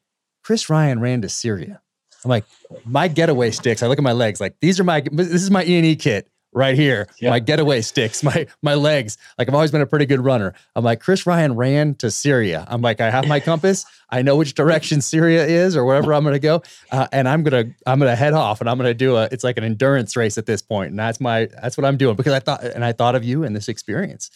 Chris 0.42 0.68
Ryan 0.68 1.00
ran 1.00 1.22
to 1.22 1.30
Syria. 1.30 1.80
I'm 2.24 2.30
like, 2.30 2.44
my 2.84 3.08
getaway 3.08 3.50
sticks. 3.50 3.82
I 3.82 3.86
look 3.86 3.98
at 3.98 4.04
my 4.04 4.12
legs, 4.12 4.40
like 4.40 4.56
these 4.60 4.80
are 4.80 4.84
my 4.84 5.02
this 5.12 5.28
is 5.28 5.50
my 5.50 5.64
E 5.64 5.76
and 5.76 5.86
E 5.86 5.96
kit 5.96 6.28
right 6.54 6.76
here. 6.76 7.08
Yep. 7.20 7.30
My 7.30 7.40
getaway 7.40 7.80
sticks, 7.80 8.22
my 8.22 8.46
my 8.62 8.74
legs. 8.74 9.18
Like 9.38 9.48
I've 9.48 9.54
always 9.54 9.70
been 9.70 9.82
a 9.82 9.86
pretty 9.86 10.06
good 10.06 10.20
runner. 10.20 10.54
I'm 10.74 10.84
like 10.84 11.00
Chris 11.00 11.26
Ryan 11.26 11.54
ran 11.56 11.94
to 11.96 12.10
Syria. 12.10 12.64
I'm 12.68 12.82
like 12.82 13.00
I 13.00 13.10
have 13.10 13.26
my 13.26 13.40
compass. 13.50 13.84
I 14.10 14.22
know 14.22 14.36
which 14.36 14.54
direction 14.54 15.00
Syria 15.00 15.44
is 15.44 15.76
or 15.76 15.84
wherever 15.84 16.14
I'm 16.14 16.22
going 16.22 16.34
to 16.34 16.38
go, 16.38 16.62
uh, 16.92 17.08
and 17.10 17.28
I'm 17.28 17.42
gonna 17.42 17.64
I'm 17.86 17.98
gonna 17.98 18.14
head 18.14 18.32
off 18.32 18.60
and 18.60 18.70
I'm 18.70 18.76
gonna 18.76 18.94
do 18.94 19.16
a. 19.16 19.28
It's 19.32 19.42
like 19.42 19.58
an 19.58 19.64
endurance 19.64 20.16
race 20.16 20.38
at 20.38 20.46
this 20.46 20.62
point. 20.62 20.74
point, 20.74 20.90
and 20.90 20.98
that's 20.98 21.20
my 21.20 21.46
that's 21.60 21.76
what 21.76 21.84
I'm 21.84 21.96
doing 21.96 22.16
because 22.16 22.32
I 22.32 22.40
thought 22.40 22.64
and 22.64 22.84
I 22.84 22.92
thought 22.92 23.14
of 23.14 23.24
you 23.24 23.44
and 23.44 23.54
this 23.54 23.68
experience. 23.68 24.30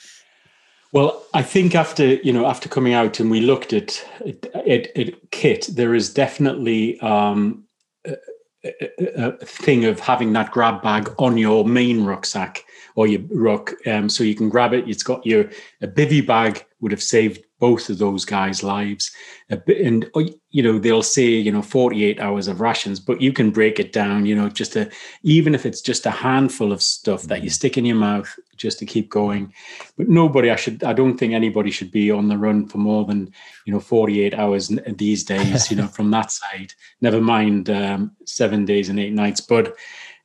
Well, 0.93 1.23
I 1.35 1.43
think 1.43 1.75
after 1.75 2.15
you 2.15 2.33
know 2.33 2.47
after 2.47 2.69
coming 2.69 2.93
out 2.93 3.21
and 3.21 3.31
we 3.31 3.41
looked 3.41 3.73
at 3.73 4.05
it, 4.25 4.47
it, 4.55 4.93
it 4.95 5.31
kit, 5.31 5.69
there 5.73 5.95
is 5.95 6.13
definitely 6.13 6.99
um, 7.01 7.65
a, 8.65 9.33
thing 9.45 9.85
of 9.85 10.01
having 10.01 10.33
that 10.33 10.51
grab 10.51 10.83
bag 10.83 11.13
on 11.19 11.39
your 11.39 11.65
main 11.65 12.05
rucksack 12.05 12.65
or 12.97 13.07
your 13.07 13.21
ruck, 13.31 13.73
um, 13.87 14.09
so 14.09 14.25
you 14.25 14.35
can 14.35 14.49
grab 14.49 14.73
it. 14.73 14.89
It's 14.89 15.03
got 15.03 15.25
your 15.25 15.51
a 15.81 15.87
bivy 15.87 16.27
bag 16.27 16.65
would 16.81 16.93
have 16.93 17.03
saved 17.03 17.45
both 17.61 17.91
of 17.91 17.99
those 17.99 18.25
guys' 18.25 18.63
lives. 18.63 19.11
And, 19.51 20.09
oh, 20.15 20.29
you 20.51 20.63
know, 20.63 20.79
they'll 20.79 21.03
say, 21.03 21.27
you 21.27 21.51
know, 21.51 21.63
48 21.63 22.21
hours 22.21 22.47
of 22.47 22.61
rations, 22.61 23.01
but 23.01 23.21
you 23.21 23.33
can 23.33 23.51
break 23.51 23.81
it 23.81 23.93
down, 23.93 24.27
you 24.27 24.37
know, 24.37 24.49
just 24.49 24.77
a, 24.77 24.91
even 25.23 25.55
if 25.55 25.67
it's 25.67 25.81
just 25.81 26.07
a 26.07 26.11
handful 26.11 26.73
of 26.73 26.83
stuff 26.83 27.25
that 27.25 27.43
you 27.43 27.51
stick 27.51 27.77
in 27.77 27.85
your 27.85 27.97
mouth 27.97 28.33
just 28.59 28.79
to 28.81 28.87
keep 28.87 29.09
going. 29.09 29.53
But 29.97 30.09
nobody, 30.09 30.51
I 30.51 30.57
should, 30.57 30.85
I 30.85 30.93
don't 30.93 31.17
think 31.17 31.33
anybody 31.33 31.71
should 31.71 31.91
be 31.91 32.11
on 32.11 32.29
the 32.29 32.37
run 32.37 32.67
for 32.67 32.79
more 32.79 33.05
than, 33.05 33.33
you 33.65 33.73
know, 33.73 33.81
48 33.81 34.35
hours 34.35 34.69
these 34.87 35.25
days, 35.25 35.71
you 35.71 35.77
know, 35.77 35.87
from 35.97 36.11
that 36.11 36.31
side, 36.31 36.75
never 37.01 37.21
mind 37.21 37.71
um, 37.71 38.13
seven 38.27 38.65
days 38.65 38.89
and 38.89 39.01
eight 39.01 39.15
nights. 39.15 39.41
But 39.41 39.77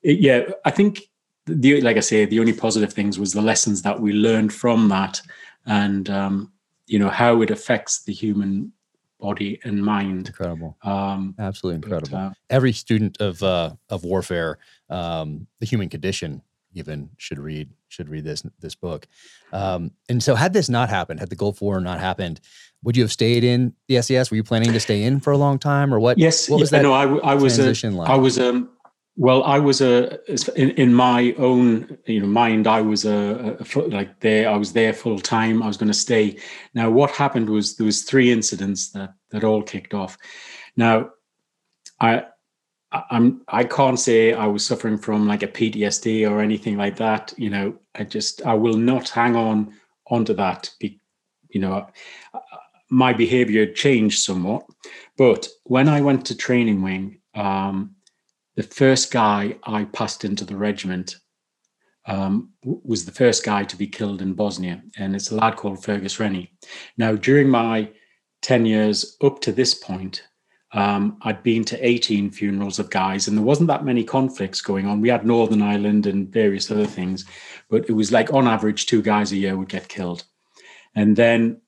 it, 0.01 0.19
yeah, 0.19 0.43
I 0.65 0.72
think 0.72 1.03
the, 1.45 1.81
like 1.81 1.97
I 1.97 2.01
say, 2.01 2.26
the 2.26 2.39
only 2.39 2.53
positive 2.53 2.91
things 2.91 3.18
was 3.18 3.34
the 3.34 3.41
lessons 3.41 3.81
that 3.84 4.01
we 4.01 4.11
learned 4.11 4.53
from 4.53 4.89
that. 4.89 5.22
And, 5.65 6.10
um, 6.10 6.53
you 6.88 6.99
know 6.99 7.10
how 7.10 7.41
it 7.41 7.51
affects 7.51 8.03
the 8.03 8.14
human 8.14 8.72
body 9.19 9.60
and 9.64 9.84
mind. 9.84 10.27
Incredible, 10.27 10.77
um, 10.84 11.35
absolutely 11.39 11.77
incredible. 11.77 12.11
But, 12.11 12.18
uh, 12.18 12.31
Every 12.49 12.73
student 12.73 13.19
of 13.22 13.41
uh, 13.41 13.72
of 13.89 14.03
warfare, 14.03 14.57
um, 14.89 15.47
the 15.60 15.65
human 15.65 15.89
condition, 15.89 16.41
even 16.73 17.10
should 17.18 17.39
read 17.39 17.69
should 17.94 18.10
read 18.10 18.24
this 18.24 18.44
this 18.60 18.76
book. 18.76 19.07
Um, 19.52 19.91
and 20.10 20.22
so, 20.22 20.36
had 20.36 20.53
this 20.53 20.70
not 20.70 20.90
happened, 20.90 21.20
had 21.20 21.30
the 21.30 21.36
Gulf 21.36 21.61
War 21.61 21.80
not 21.80 21.99
happened, 21.99 22.41
would 22.84 22.98
you 22.98 23.03
have 23.03 23.11
stayed 23.11 23.44
in 23.44 23.74
the 23.88 24.02
SAS? 24.02 24.30
Were 24.30 24.38
you 24.38 24.44
planning 24.44 24.74
to 24.74 24.80
stay 24.80 25.03
in 25.03 25.20
for 25.20 25.32
a 25.32 25.38
long 25.38 25.60
time, 25.60 25.94
or 25.94 25.99
what? 25.99 26.18
Yes, 26.18 26.49
what 26.49 26.60
was 26.60 26.70
that? 26.72 26.82
No, 26.82 26.94
I, 26.94 27.03
I 27.32 27.36
was 27.36 27.60
a, 27.60 27.90
like? 27.91 28.10
I 28.10 28.15
was 28.15 28.40
um, 28.40 28.70
well, 29.15 29.44
I 29.44 29.60
was 29.60 29.80
a 29.82 30.20
in, 30.60 30.72
in 30.72 30.94
my 30.94 31.36
own 31.38 31.98
you 32.06 32.20
know 32.20 32.28
mind. 32.28 32.68
I 32.68 32.82
was 32.82 33.06
a, 33.06 33.57
a 33.60 33.80
like 33.80 34.20
there. 34.20 34.49
I 34.49 34.57
was 34.57 34.74
there 34.74 34.94
full 34.94 35.20
time. 35.20 35.61
I 35.61 35.68
was 35.68 35.78
going 35.78 35.91
to 35.91 35.94
stay. 35.94 36.40
Now, 36.74 36.90
what 36.90 37.11
happened 37.11 37.49
was 37.49 37.76
there 37.76 37.86
was 37.86 38.03
three 38.03 38.32
incidents 38.32 38.91
that 38.91 39.14
that 39.30 39.44
all 39.44 39.61
kicked 39.61 39.94
off. 39.94 40.18
Now, 40.76 41.11
I 42.02 42.26
I'm 42.91 43.44
I 43.48 43.64
can't 43.65 43.99
say 43.99 44.34
I 44.34 44.48
was 44.48 44.65
suffering 44.65 44.98
from 44.98 45.28
like 45.28 45.44
a 45.44 45.48
PTSD 45.48 46.30
or 46.30 46.41
anything 46.41 46.78
like 46.78 46.98
that. 46.98 47.34
You 47.38 47.52
know, 47.52 47.78
I 47.95 48.03
just 48.03 48.45
I 48.45 48.53
will 48.53 48.78
not 48.78 49.10
hang 49.10 49.36
on 49.36 49.74
onto 50.07 50.34
that. 50.36 50.70
Be, 50.80 50.99
you 51.49 51.61
know, 51.61 51.88
my 52.90 53.14
behavior 53.14 53.65
changed 53.65 54.20
somewhat, 54.20 54.65
but 55.18 55.48
when 55.64 55.88
I 55.88 56.02
went 56.02 56.26
to 56.28 56.38
training 56.38 56.82
wing. 56.82 57.20
Um, 57.36 57.95
the 58.56 58.64
first 58.64 59.11
guy 59.11 59.56
I 59.64 59.86
passed 59.86 60.26
into 60.26 60.45
the 60.45 60.56
regiment 60.56 61.18
um, 62.06 62.52
was 62.64 63.06
the 63.06 63.11
first 63.11 63.44
guy 63.44 63.64
to 63.64 63.78
be 63.78 63.88
killed 63.88 64.22
in 64.22 64.34
Bosnia, 64.34 64.84
and 64.98 65.15
it's 65.15 65.32
a 65.32 65.36
lad 65.36 65.56
called 65.56 65.84
Fergus 65.84 66.20
Rennie. 66.20 66.52
Now, 66.98 67.15
during 67.15 67.49
my 67.49 67.90
10 68.41 68.65
years 68.65 69.18
up 69.24 69.40
to 69.41 69.52
this 69.52 69.74
point, 69.74 70.24
um, 70.73 71.17
I'd 71.21 71.43
been 71.43 71.63
to 71.65 71.87
18 71.87 72.31
funerals 72.31 72.79
of 72.79 72.89
guys, 72.89 73.27
and 73.27 73.37
there 73.37 73.45
wasn't 73.45 73.67
that 73.67 73.85
many 73.85 74.03
conflicts 74.03 74.59
going 74.59 74.87
on. 74.87 75.01
We 75.01 75.09
had 75.09 75.25
Northern 75.25 75.61
Ireland 75.61 76.07
and 76.07 76.27
various 76.27 76.71
other 76.71 76.87
things, 76.87 77.25
but 77.69 77.87
it 77.87 77.93
was 77.93 78.11
like 78.11 78.33
on 78.33 78.47
average, 78.47 78.87
two 78.87 79.01
guys 79.01 79.31
a 79.31 79.37
year 79.37 79.55
would 79.55 79.69
get 79.69 79.87
killed. 79.87 80.23
And 80.95 81.15
then 81.15 81.61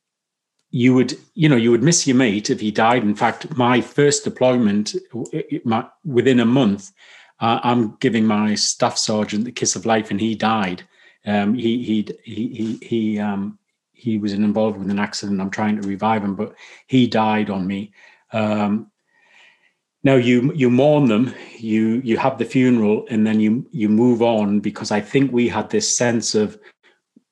you 0.71 0.95
would, 0.95 1.17
you 1.35 1.47
know, 1.47 1.55
you 1.55 1.71
would 1.71 1.83
miss 1.83 2.07
your 2.07 2.17
mate 2.17 2.49
if 2.49 2.59
he 2.59 2.71
died. 2.71 3.03
In 3.03 3.15
fact, 3.15 3.55
my 3.55 3.79
first 3.79 4.23
deployment, 4.23 4.95
my, 5.63 5.85
within 6.03 6.39
a 6.39 6.45
month, 6.45 6.91
uh, 7.39 7.59
I'm 7.63 7.95
giving 7.97 8.25
my 8.25 8.55
staff 8.55 8.97
sergeant 8.97 9.45
the 9.45 9.51
kiss 9.51 9.75
of 9.75 9.85
life, 9.85 10.09
and 10.09 10.19
he 10.19 10.35
died. 10.35 10.83
Um, 11.25 11.53
he 11.53 11.83
he 11.83 12.07
he 12.23 12.47
he 12.47 12.85
he 12.85 13.19
um, 13.19 13.59
he 13.91 14.17
was 14.17 14.33
involved 14.33 14.77
with 14.77 14.89
an 14.89 14.99
accident. 14.99 15.41
I'm 15.41 15.49
trying 15.49 15.79
to 15.81 15.87
revive 15.87 16.23
him, 16.23 16.35
but 16.35 16.55
he 16.87 17.07
died 17.07 17.49
on 17.49 17.67
me. 17.67 17.93
Um, 18.31 18.91
now 20.05 20.15
you 20.15 20.53
you 20.53 20.69
mourn 20.69 21.07
them, 21.07 21.33
you 21.57 21.99
you 22.05 22.15
have 22.15 22.37
the 22.37 22.45
funeral, 22.45 23.05
and 23.09 23.25
then 23.25 23.39
you 23.39 23.65
you 23.71 23.89
move 23.89 24.21
on 24.21 24.59
because 24.59 24.91
I 24.91 25.01
think 25.01 25.31
we 25.31 25.49
had 25.49 25.69
this 25.69 25.97
sense 25.97 26.35
of 26.35 26.57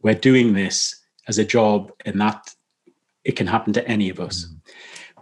we're 0.02 0.16
doing 0.16 0.54
this 0.54 1.00
as 1.28 1.38
a 1.38 1.46
job, 1.46 1.92
and 2.04 2.20
that 2.20 2.54
it 3.24 3.38
can 3.38 3.48
happen 3.48 3.74
to 3.74 3.88
any 3.88 4.10
of 4.10 4.20
us. 4.20 4.46
Mm. 4.46 4.58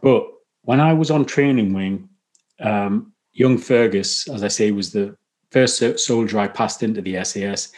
But 0.02 0.24
when 0.64 0.80
I 0.80 0.94
was 0.94 1.12
on 1.12 1.26
training 1.26 1.74
wing, 1.74 2.10
um, 2.62 3.12
young 3.34 3.58
Fergus, 3.58 4.30
as 4.30 4.44
I 4.44 4.48
say, 4.48 4.72
was 4.72 4.92
the 4.92 5.16
first 5.52 5.84
soldier 6.00 6.40
I 6.40 6.48
passed 6.48 6.82
into 6.82 7.02
the 7.02 7.24
SAS. 7.24 7.74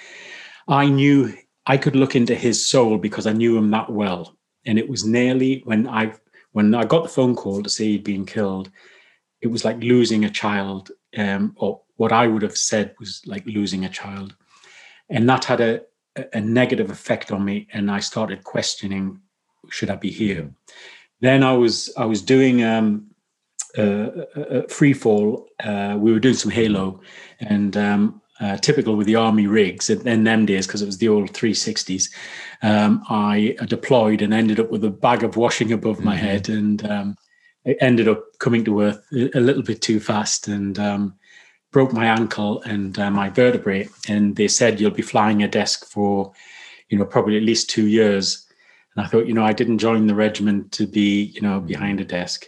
I 0.67 0.87
knew 0.87 1.33
I 1.65 1.77
could 1.77 1.95
look 1.95 2.15
into 2.15 2.35
his 2.35 2.63
soul 2.63 2.99
because 2.99 3.25
I 3.25 3.33
knew 3.33 3.57
him 3.57 3.71
that 3.71 3.89
well. 3.89 4.37
And 4.65 4.77
it 4.77 4.87
was 4.87 5.03
nearly 5.03 5.61
when 5.65 5.87
I 5.87 6.13
when 6.51 6.75
I 6.75 6.85
got 6.85 7.03
the 7.03 7.09
phone 7.09 7.35
call 7.35 7.63
to 7.63 7.69
say 7.69 7.85
he'd 7.85 8.03
been 8.03 8.27
killed, 8.27 8.69
it 9.43 9.51
was 9.51 9.65
like 9.65 9.83
losing 9.83 10.23
a 10.23 10.29
child, 10.29 10.89
um, 11.17 11.53
or 11.57 11.81
what 11.97 12.13
I 12.13 12.27
would 12.27 12.41
have 12.41 12.57
said 12.57 12.95
was 12.97 13.21
like 13.25 13.45
losing 13.45 13.83
a 13.83 13.89
child. 13.89 14.35
And 15.09 15.27
that 15.29 15.43
had 15.43 15.59
a, 15.59 15.81
a 16.31 16.39
negative 16.39 16.89
effect 16.89 17.29
on 17.29 17.43
me. 17.43 17.67
And 17.73 17.91
I 17.91 17.99
started 17.99 18.45
questioning, 18.45 19.19
should 19.69 19.89
I 19.89 19.97
be 19.97 20.09
here? 20.09 20.49
Then 21.19 21.43
I 21.43 21.53
was 21.53 21.93
I 21.97 22.05
was 22.05 22.21
doing 22.21 22.63
um, 22.63 23.07
uh, 23.77 24.09
free 24.69 24.93
fall. 24.93 25.47
Uh, 25.61 25.97
we 25.99 26.13
were 26.13 26.19
doing 26.19 26.35
some 26.35 26.51
Halo, 26.51 27.01
and 27.41 27.75
um, 27.75 28.21
uh, 28.39 28.57
typical 28.57 28.95
with 28.95 29.07
the 29.07 29.15
army 29.15 29.47
rigs 29.47 29.89
in 29.89 30.23
them 30.23 30.45
days 30.45 30.67
because 30.67 30.81
it 30.81 30.85
was 30.85 30.97
the 30.97 31.09
old 31.09 31.33
360s. 31.33 32.09
Um, 32.61 33.03
I 33.09 33.55
deployed 33.67 34.21
and 34.21 34.33
ended 34.33 34.59
up 34.59 34.71
with 34.71 34.83
a 34.83 34.89
bag 34.89 35.23
of 35.23 35.37
washing 35.37 35.71
above 35.71 35.97
mm-hmm. 35.97 36.05
my 36.05 36.15
head, 36.15 36.49
and 36.49 36.85
um, 36.89 37.15
it 37.65 37.77
ended 37.79 38.07
up 38.07 38.23
coming 38.39 38.65
to 38.65 38.81
earth 38.81 39.05
a 39.11 39.39
little 39.39 39.63
bit 39.63 39.81
too 39.81 39.99
fast 39.99 40.47
and 40.47 40.77
um, 40.79 41.15
broke 41.71 41.93
my 41.93 42.05
ankle 42.05 42.61
and 42.63 42.97
uh, 42.99 43.09
my 43.09 43.29
vertebrae. 43.29 43.87
And 44.07 44.35
they 44.35 44.47
said 44.47 44.79
you'll 44.79 44.91
be 44.91 45.01
flying 45.01 45.43
a 45.43 45.47
desk 45.47 45.85
for, 45.85 46.33
you 46.89 46.97
know, 46.97 47.05
probably 47.05 47.37
at 47.37 47.43
least 47.43 47.69
two 47.69 47.87
years. 47.87 48.45
And 48.95 49.05
I 49.05 49.09
thought, 49.09 49.27
you 49.27 49.33
know, 49.33 49.45
I 49.45 49.53
didn't 49.53 49.79
join 49.79 50.07
the 50.07 50.15
regiment 50.15 50.71
to 50.73 50.87
be, 50.87 51.23
you 51.23 51.41
know, 51.41 51.59
behind 51.59 51.99
a 52.01 52.05
desk. 52.05 52.45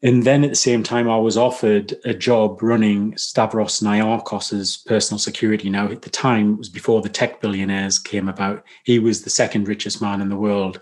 And 0.00 0.22
then 0.22 0.44
at 0.44 0.50
the 0.50 0.56
same 0.56 0.84
time, 0.84 1.10
I 1.10 1.16
was 1.16 1.36
offered 1.36 1.94
a 2.04 2.14
job 2.14 2.62
running 2.62 3.16
Stavros 3.16 3.80
Niarchos's 3.80 4.76
personal 4.76 5.18
security. 5.18 5.68
Now, 5.70 5.90
at 5.90 6.02
the 6.02 6.10
time, 6.10 6.52
it 6.52 6.58
was 6.58 6.68
before 6.68 7.02
the 7.02 7.08
tech 7.08 7.40
billionaires 7.40 7.98
came 7.98 8.28
about. 8.28 8.64
He 8.84 9.00
was 9.00 9.22
the 9.22 9.30
second 9.30 9.66
richest 9.66 10.00
man 10.00 10.20
in 10.20 10.28
the 10.28 10.36
world. 10.36 10.80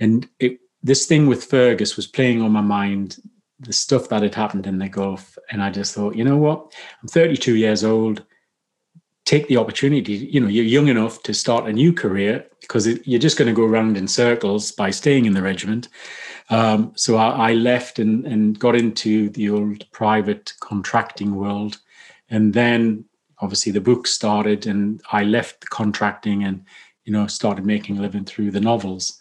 And 0.00 0.28
it, 0.40 0.58
this 0.82 1.06
thing 1.06 1.26
with 1.26 1.44
Fergus 1.44 1.96
was 1.96 2.06
playing 2.06 2.42
on 2.42 2.52
my 2.52 2.60
mind, 2.60 3.18
the 3.58 3.72
stuff 3.72 4.08
that 4.08 4.22
had 4.22 4.34
happened 4.34 4.66
in 4.66 4.78
the 4.78 4.88
Gulf. 4.88 5.36
And 5.50 5.62
I 5.62 5.70
just 5.70 5.94
thought, 5.94 6.16
you 6.16 6.24
know 6.24 6.36
what? 6.36 6.72
I'm 7.02 7.08
32 7.08 7.56
years 7.56 7.84
old. 7.84 8.24
Take 9.26 9.48
the 9.48 9.58
opportunity. 9.58 10.14
You 10.14 10.40
know, 10.40 10.48
you're 10.48 10.64
young 10.64 10.88
enough 10.88 11.22
to 11.24 11.34
start 11.34 11.68
a 11.68 11.72
new 11.72 11.92
career 11.92 12.46
because 12.60 12.86
you're 13.06 13.20
just 13.20 13.36
going 13.36 13.48
to 13.48 13.54
go 13.54 13.64
around 13.64 13.96
in 13.96 14.08
circles 14.08 14.72
by 14.72 14.90
staying 14.90 15.26
in 15.26 15.34
the 15.34 15.42
regiment. 15.42 15.88
Um, 16.48 16.92
so 16.96 17.16
I, 17.16 17.50
I 17.50 17.52
left 17.54 17.98
and, 17.98 18.26
and 18.26 18.58
got 18.58 18.74
into 18.74 19.28
the 19.30 19.50
old 19.50 19.90
private 19.92 20.54
contracting 20.60 21.36
world. 21.36 21.78
And 22.28 22.54
then 22.54 23.04
obviously 23.38 23.72
the 23.72 23.80
book 23.80 24.06
started 24.06 24.66
and 24.66 25.00
I 25.12 25.24
left 25.24 25.60
the 25.60 25.66
contracting 25.68 26.44
and, 26.44 26.64
you 27.04 27.12
know, 27.12 27.26
started 27.26 27.66
making 27.66 27.98
a 27.98 28.02
living 28.02 28.24
through 28.24 28.50
the 28.50 28.60
novels. 28.60 29.19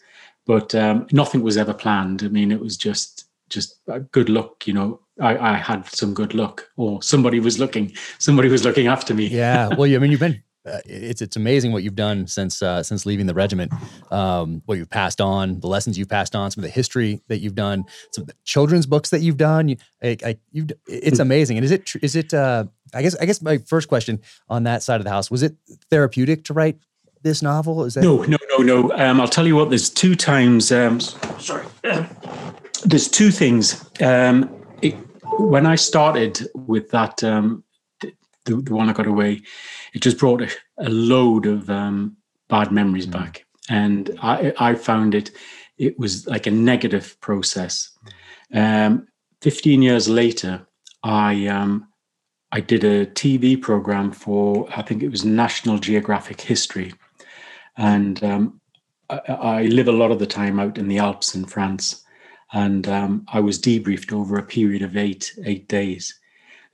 But 0.50 0.74
um, 0.74 1.06
nothing 1.12 1.44
was 1.44 1.58
ever 1.58 1.76
planned. 1.76 2.24
I 2.24 2.28
mean, 2.28 2.52
it 2.52 2.60
was 2.60 2.76
just 2.76 3.26
just 3.50 3.80
good 4.12 4.30
luck, 4.30 4.66
you 4.66 4.74
know. 4.74 5.00
I, 5.22 5.38
I 5.38 5.54
had 5.58 5.86
some 5.86 6.16
good 6.16 6.34
luck, 6.34 6.68
or 6.76 7.04
somebody 7.04 7.40
was 7.40 7.60
looking, 7.60 7.94
somebody 8.18 8.50
was 8.50 8.66
looking 8.66 8.88
after 8.88 9.14
me. 9.14 9.28
yeah, 9.28 9.68
well, 9.78 9.84
I 9.84 10.00
mean, 10.00 10.10
you've 10.10 10.20
been 10.20 10.42
uh, 10.66 10.80
it's 10.86 11.22
it's 11.22 11.36
amazing 11.36 11.72
what 11.72 11.84
you've 11.84 11.96
done 11.96 12.26
since 12.26 12.64
uh, 12.64 12.82
since 12.82 13.06
leaving 13.06 13.28
the 13.28 13.36
regiment. 13.36 13.72
Um, 14.10 14.64
what 14.66 14.80
you've 14.80 14.90
passed 14.90 15.22
on, 15.22 15.60
the 15.60 15.68
lessons 15.68 16.00
you've 16.00 16.10
passed 16.10 16.36
on, 16.36 16.50
some 16.50 16.64
of 16.64 16.68
the 16.68 16.74
history 16.74 17.22
that 17.28 17.42
you've 17.42 17.54
done, 17.54 17.86
some 18.12 18.24
of 18.24 18.30
the 18.30 18.36
children's 18.44 18.88
books 18.88 19.12
that 19.12 19.22
you've 19.22 19.38
done. 19.38 19.68
You, 19.68 19.78
I, 20.02 20.18
I, 20.26 20.38
you've, 20.52 20.72
it's 20.88 21.20
hmm. 21.20 21.22
amazing. 21.22 21.58
And 21.58 21.64
is 21.64 21.70
it 21.70 21.94
is 22.02 22.16
it? 22.16 22.34
Uh, 22.34 22.66
I 22.92 23.04
guess 23.04 23.16
I 23.18 23.26
guess 23.26 23.40
my 23.44 23.60
first 23.60 23.88
question 23.88 24.20
on 24.50 24.64
that 24.64 24.82
side 24.82 25.00
of 25.00 25.04
the 25.04 25.12
house 25.12 25.30
was 25.30 25.44
it 25.44 25.56
therapeutic 25.92 26.44
to 26.46 26.54
write 26.54 26.80
this 27.22 27.42
novel? 27.42 27.84
Is 27.86 27.94
that 27.96 28.04
no, 28.04 28.24
no, 28.24 28.38
no, 28.50 28.64
no? 28.64 28.92
Um, 28.94 29.20
I'll 29.20 29.28
tell 29.28 29.48
you 29.48 29.56
what. 29.56 29.70
There's 29.70 29.90
two 29.90 30.16
times. 30.16 30.72
Um, 30.72 31.00
sorry. 31.00 31.66
there's 32.86 33.08
two 33.08 33.32
things. 33.32 33.86
Um, 34.02 34.50
it, 34.82 34.96
when 35.40 35.66
I 35.66 35.76
started 35.76 36.48
with 36.54 36.90
that 36.92 37.24
um, 37.24 37.64
the, 38.50 38.62
the 38.62 38.76
one 38.76 38.90
I 38.90 38.94
got 38.94 39.08
away, 39.08 39.42
it 39.94 40.02
just 40.02 40.18
brought 40.18 40.42
a, 40.42 40.50
a 40.78 40.90
load 40.90 41.46
of 41.46 41.70
um, 41.70 42.18
bad 42.48 42.72
memories 42.72 43.08
mm. 43.08 43.12
back. 43.12 43.46
And 43.70 44.18
I, 44.22 44.54
I 44.60 44.76
found 44.76 45.16
it, 45.16 45.32
it 45.78 45.98
was 46.00 46.28
like 46.28 46.48
a 46.48 46.52
negative 46.52 47.20
process. 47.22 47.92
Um, 48.54 49.08
15 49.42 49.82
years 49.82 50.10
later, 50.10 50.68
I, 51.04 51.48
um, 51.48 51.88
I 52.52 52.60
did 52.62 52.84
a 52.84 53.06
TV 53.06 53.62
program 53.62 54.12
for, 54.12 54.68
I 54.76 54.82
think 54.82 55.04
it 55.04 55.10
was 55.10 55.24
National 55.24 55.78
Geographic 55.78 56.42
History. 56.42 56.94
And 57.80 58.22
um, 58.26 58.62
I, 59.10 59.22
I, 59.28 59.62
live 59.64 59.88
a 59.88 59.94
lot 59.94 60.12
of 60.12 60.20
the 60.20 60.28
time 60.28 60.60
out 60.60 60.78
in 60.78 60.90
the 60.90 60.98
Alps 60.98 61.34
in 61.34 61.46
France. 61.46 62.04
And 62.52 62.88
um, 62.90 63.26
I 63.32 63.40
was 63.40 63.60
debriefed 63.60 64.12
over 64.12 64.38
a 64.38 64.44
period 64.44 64.82
of 64.82 64.98
eight, 64.98 65.34
eight 65.46 65.70
days. 65.70 66.20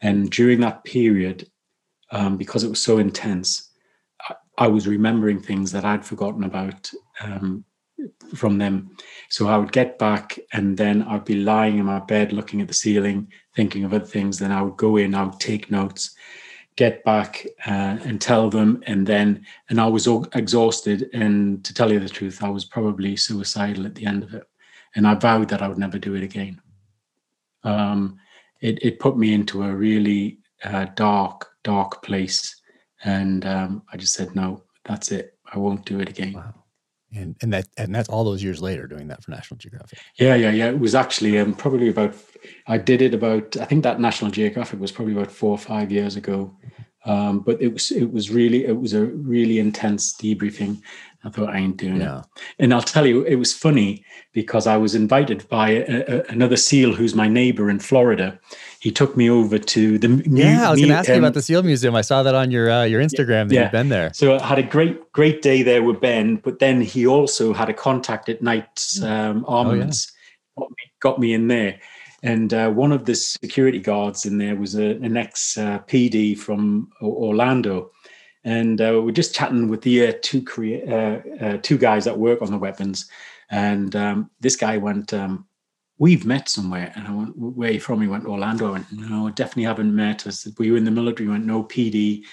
And 0.01 0.31
during 0.31 0.59
that 0.61 0.83
period, 0.83 1.47
um, 2.11 2.37
because 2.37 2.63
it 2.63 2.69
was 2.69 2.81
so 2.81 2.97
intense. 2.97 3.69
I, 4.27 4.35
I, 4.57 4.67
was 4.67 4.87
remembering 4.87 5.39
things 5.39 5.71
that 5.73 5.85
I'd 5.85 6.05
forgotten 6.05 6.43
about 6.43 6.91
um, 7.21 7.63
from 8.33 8.57
them. 8.57 8.95
So 9.29 9.47
I 9.47 9.57
would 9.57 9.71
get 9.71 9.99
back 9.99 10.39
and 10.53 10.75
then 10.75 11.03
I'd 11.03 11.25
be 11.25 11.35
lying 11.35 11.77
in 11.77 11.85
my 11.85 11.99
bed 11.99 12.33
looking 12.33 12.61
at 12.61 12.67
the 12.67 12.73
ceiling, 12.73 13.31
thinking 13.55 13.83
of 13.83 13.93
other 13.93 14.05
things. 14.05 14.39
Then 14.39 14.51
I 14.51 14.61
would 14.63 14.77
go 14.77 14.97
in, 14.97 15.13
I 15.13 15.23
would 15.23 15.39
take 15.39 15.69
notes, 15.69 16.15
get 16.75 17.03
back 17.03 17.45
uh, 17.65 17.97
and 18.03 18.19
tell 18.19 18.49
them. 18.49 18.83
And 18.85 19.07
then, 19.07 19.45
and 19.69 19.79
I 19.79 19.87
was 19.87 20.07
exhausted. 20.33 21.09
And 21.13 21.63
to 21.63 21.73
tell 21.73 21.91
you 21.91 21.99
the 21.99 22.09
truth, 22.09 22.43
I 22.43 22.49
was 22.49 22.65
probably 22.65 23.15
suicidal 23.15 23.85
at 23.85 23.95
the 23.95 24.05
end 24.05 24.23
of 24.23 24.33
it. 24.33 24.43
And 24.95 25.07
I 25.07 25.15
vowed 25.15 25.49
that 25.49 25.61
I 25.61 25.67
would 25.67 25.77
never 25.77 25.99
do 25.99 26.15
it 26.15 26.23
again. 26.23 26.61
Um, 27.63 28.17
it, 28.61 28.79
it 28.81 28.99
put 28.99 29.17
me 29.17 29.33
into 29.33 29.63
a 29.63 29.75
really 29.75 30.39
uh, 30.63 30.85
dark, 30.95 31.51
dark 31.63 32.03
place. 32.03 32.61
And 33.03 33.45
um, 33.45 33.83
I 33.91 33.97
just 33.97 34.13
said, 34.13 34.35
no, 34.35 34.63
that's 34.83 35.11
it. 35.11 35.37
I 35.53 35.57
won't 35.57 35.85
do 35.85 35.99
it 35.99 36.09
again. 36.09 36.33
Wow. 36.33 36.64
And, 37.15 37.35
and 37.41 37.53
that 37.53 37.67
and 37.77 37.95
that's 37.95 38.09
all 38.09 38.23
those 38.23 38.43
years 38.43 38.61
later 38.61 38.87
doing 38.87 39.07
that 39.07 39.23
for 39.23 39.31
National 39.31 39.57
Geographic. 39.57 39.99
Yeah, 40.15 40.35
yeah, 40.35 40.51
yeah. 40.51 40.67
It 40.67 40.79
was 40.79 40.95
actually 40.95 41.37
um, 41.39 41.53
probably 41.53 41.89
about 41.89 42.15
I 42.67 42.77
did 42.77 43.01
it 43.01 43.13
about 43.13 43.55
I 43.57 43.65
think 43.65 43.83
that 43.83 43.99
National 43.99 44.31
Geographic 44.31 44.79
was 44.79 44.91
probably 44.91 45.13
about 45.13 45.31
four 45.31 45.51
or 45.51 45.57
five 45.57 45.91
years 45.91 46.15
ago. 46.15 46.55
Um, 47.05 47.39
but 47.39 47.61
it 47.61 47.71
was 47.71 47.91
it 47.91 48.11
was 48.11 48.31
really 48.31 48.65
it 48.65 48.79
was 48.79 48.93
a 48.93 49.05
really 49.05 49.59
intense 49.59 50.13
debriefing. 50.13 50.81
I 51.23 51.29
thought 51.29 51.49
I 51.49 51.57
ain't 51.57 51.77
doing 51.77 52.01
yeah. 52.01 52.19
it. 52.19 52.25
And 52.59 52.73
I'll 52.73 52.81
tell 52.81 53.05
you, 53.05 53.23
it 53.23 53.35
was 53.35 53.51
funny 53.51 54.05
because 54.31 54.67
I 54.67 54.77
was 54.77 54.93
invited 54.93 55.47
by 55.49 55.69
a, 55.71 56.03
a, 56.07 56.23
another 56.29 56.55
SEAL 56.55 56.93
who's 56.93 57.15
my 57.15 57.27
neighbor 57.27 57.69
in 57.69 57.79
Florida. 57.79 58.39
He 58.85 58.91
took 58.91 59.17
me 59.17 59.31
over 59.31 59.57
to 59.57 59.97
the 59.97 60.23
yeah. 60.27 60.67
I 60.67 60.69
was 60.69 60.79
going 60.79 60.89
to 60.89 60.95
ask 60.95 61.09
um, 61.09 61.15
you 61.15 61.21
about 61.21 61.33
the 61.33 61.41
SEAL 61.41 61.63
Museum. 61.63 61.95
I 61.95 62.01
saw 62.01 62.21
that 62.21 62.35
on 62.35 62.51
your 62.51 62.69
uh, 62.69 62.83
your 62.83 63.01
Instagram 63.01 63.49
that 63.49 63.55
yeah. 63.55 63.63
you've 63.63 63.71
been 63.71 63.89
there. 63.89 64.13
So 64.13 64.37
I 64.37 64.45
had 64.45 64.59
a 64.59 64.63
great 64.63 65.11
great 65.11 65.41
day 65.41 65.63
there 65.63 65.81
with 65.81 65.99
Ben. 65.99 66.35
But 66.35 66.59
then 66.59 66.81
he 66.81 67.07
also 67.07 67.51
had 67.51 67.67
a 67.67 67.73
contact 67.73 68.29
at 68.29 68.43
Knights 68.43 68.99
mm. 68.99 69.09
um, 69.09 69.43
Armaments. 69.47 70.13
Oh, 70.55 70.61
yeah. 70.61 70.61
got, 70.61 70.69
me, 70.69 70.91
got 70.99 71.19
me 71.19 71.33
in 71.33 71.47
there. 71.47 71.79
and 72.21 72.53
uh, 72.53 72.69
one 72.69 72.91
of 72.91 73.05
the 73.05 73.15
security 73.15 73.79
guards 73.79 74.23
in 74.23 74.37
there 74.37 74.55
was 74.55 74.75
a, 74.75 74.91
an 74.97 75.17
ex 75.17 75.57
uh, 75.57 75.79
PD 75.87 76.37
from 76.37 76.91
Orlando, 77.01 77.89
and 78.43 78.79
uh, 78.79 79.01
we're 79.03 79.09
just 79.09 79.33
chatting 79.33 79.67
with 79.67 79.81
the 79.81 80.09
uh, 80.09 80.13
two 80.21 80.45
uh, 80.87 81.43
uh, 81.43 81.57
two 81.63 81.79
guys 81.79 82.05
that 82.05 82.19
work 82.19 82.43
on 82.43 82.51
the 82.51 82.59
weapons, 82.59 83.09
and 83.49 83.95
um, 83.95 84.29
this 84.41 84.55
guy 84.55 84.77
went. 84.77 85.11
We've 85.97 86.25
met 86.25 86.49
somewhere, 86.49 86.91
and 86.95 87.07
I 87.07 87.11
went, 87.11 87.37
"Where 87.37 87.69
are 87.69 87.73
you 87.73 87.79
from?" 87.79 88.01
He 88.01 88.07
went, 88.07 88.25
"Orlando." 88.25 88.67
I 88.67 88.71
went, 88.71 88.91
"No, 88.91 89.29
definitely 89.29 89.63
haven't 89.63 89.95
met." 89.95 90.27
I 90.27 90.31
said, 90.31 90.53
"Were 90.57 90.65
you 90.65 90.75
in 90.75 90.83
the 90.83 90.91
military?" 90.91 91.27
He 91.27 91.31
went, 91.31 91.45
"No, 91.45 91.63
PD," 91.63 92.23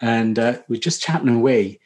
and 0.00 0.38
uh, 0.38 0.58
we 0.68 0.78
are 0.78 0.80
just 0.80 1.02
chatting 1.02 1.28
away, 1.28 1.80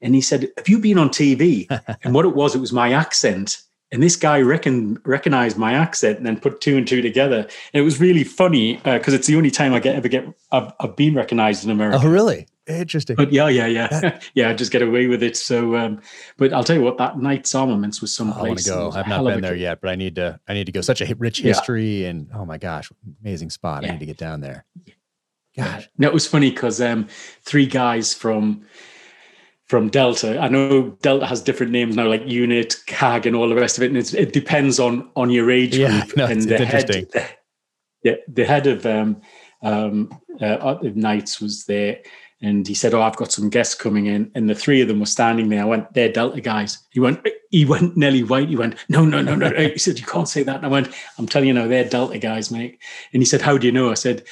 and 0.00 0.14
he 0.14 0.22
said, 0.22 0.50
"Have 0.56 0.68
you 0.68 0.78
been 0.78 0.98
on 0.98 1.10
TV?" 1.10 1.66
and 2.02 2.14
what 2.14 2.24
it 2.24 2.34
was, 2.34 2.54
it 2.54 2.60
was 2.60 2.72
my 2.72 2.92
accent 2.92 3.62
and 3.92 4.02
this 4.02 4.16
guy 4.16 4.40
reckon, 4.40 4.98
recognized 5.04 5.58
my 5.58 5.74
accent 5.74 6.16
and 6.16 6.26
then 6.26 6.40
put 6.40 6.62
two 6.62 6.78
and 6.78 6.88
two 6.88 7.02
together. 7.02 7.40
And 7.72 7.80
it 7.80 7.82
was 7.82 8.00
really 8.00 8.24
funny 8.24 8.76
because 8.76 9.12
uh, 9.12 9.16
it's 9.16 9.26
the 9.26 9.36
only 9.36 9.50
time 9.50 9.74
I 9.74 9.80
get 9.80 9.94
ever 9.94 10.08
get 10.08 10.26
I've, 10.50 10.72
I've, 10.80 10.96
been 10.96 11.14
recognized 11.14 11.64
in 11.64 11.70
America. 11.70 12.00
Oh, 12.02 12.08
really? 12.08 12.48
Interesting. 12.66 13.16
But 13.16 13.32
yeah, 13.32 13.48
yeah, 13.48 13.66
yeah, 13.66 14.18
yeah. 14.34 14.48
I 14.48 14.54
just 14.54 14.72
get 14.72 14.82
away 14.82 15.08
with 15.08 15.22
it. 15.22 15.36
So, 15.36 15.76
um, 15.76 16.00
but 16.38 16.52
I'll 16.54 16.64
tell 16.64 16.76
you 16.76 16.82
what, 16.82 16.96
that 16.98 17.18
Knight's 17.18 17.54
Armaments 17.54 18.00
was 18.00 18.14
some. 18.16 18.32
Oh, 18.32 18.36
I 18.36 18.42
want 18.48 18.58
to 18.60 18.64
go. 18.64 18.90
I've 18.92 19.08
not 19.08 19.24
been 19.24 19.42
there 19.42 19.54
yet, 19.54 19.80
but 19.80 19.90
I 19.90 19.96
need 19.96 20.14
to. 20.14 20.40
I 20.48 20.54
need 20.54 20.66
to 20.66 20.72
go. 20.72 20.80
Such 20.80 21.02
a 21.02 21.14
rich 21.16 21.40
history, 21.40 22.02
yeah. 22.02 22.10
and 22.10 22.30
oh 22.32 22.44
my 22.44 22.58
gosh, 22.58 22.90
amazing 23.20 23.50
spot. 23.50 23.82
Yeah. 23.82 23.88
I 23.88 23.92
need 23.92 24.00
to 24.00 24.06
get 24.06 24.16
down 24.16 24.40
there. 24.40 24.64
Gosh, 25.56 25.88
no, 25.98 26.08
it 26.08 26.14
was 26.14 26.26
funny 26.26 26.50
because 26.50 26.80
um, 26.80 27.08
three 27.42 27.66
guys 27.66 28.14
from 28.14 28.64
from 29.72 29.88
Delta. 29.88 30.38
I 30.38 30.48
know 30.48 30.90
Delta 31.00 31.24
has 31.24 31.40
different 31.40 31.72
names 31.72 31.96
now, 31.96 32.06
like 32.06 32.28
unit, 32.28 32.76
CAG, 32.84 33.24
and 33.24 33.34
all 33.34 33.48
the 33.48 33.54
rest 33.54 33.78
of 33.78 33.84
it. 33.84 33.86
And 33.90 33.96
it 33.96 34.30
depends 34.34 34.78
on 34.78 35.08
on 35.16 35.30
your 35.30 35.50
age 35.50 35.74
yeah, 35.74 36.04
group. 36.04 36.14
No, 36.18 36.26
and 36.26 36.42
the 36.42 36.66
head, 36.66 36.88
the, 36.88 37.26
the, 38.02 38.20
the 38.28 38.44
head 38.44 38.66
of 38.66 38.84
um, 38.84 39.22
um, 39.62 40.14
uh, 40.42 40.76
Knights 40.82 41.40
was 41.40 41.64
there, 41.64 42.00
and 42.42 42.68
he 42.68 42.74
said, 42.74 42.92
"Oh, 42.92 43.00
I've 43.00 43.16
got 43.16 43.32
some 43.32 43.48
guests 43.48 43.74
coming 43.74 44.04
in," 44.04 44.30
and 44.34 44.46
the 44.46 44.54
three 44.54 44.82
of 44.82 44.88
them 44.88 45.00
were 45.00 45.06
standing 45.06 45.48
there. 45.48 45.62
I 45.62 45.64
went, 45.64 45.94
"They're 45.94 46.12
Delta 46.12 46.42
guys." 46.42 46.76
He 46.90 47.00
went, 47.00 47.26
he 47.50 47.64
went 47.64 47.96
Nelly 47.96 48.24
White. 48.24 48.50
He 48.50 48.56
went, 48.56 48.74
"No, 48.90 49.06
no, 49.06 49.22
no, 49.22 49.34
no." 49.34 49.48
he 49.56 49.78
said, 49.78 49.98
"You 49.98 50.04
can't 50.04 50.28
say 50.28 50.42
that." 50.42 50.56
And 50.56 50.66
I 50.66 50.68
went, 50.68 50.92
"I'm 51.16 51.26
telling 51.26 51.48
you 51.48 51.54
now, 51.54 51.66
they're 51.66 51.88
Delta 51.88 52.18
guys, 52.18 52.50
mate." 52.50 52.78
And 53.14 53.22
he 53.22 53.26
said, 53.26 53.40
"How 53.40 53.56
do 53.56 53.66
you 53.66 53.72
know?" 53.72 53.90
I 53.90 53.94
said, 53.94 54.24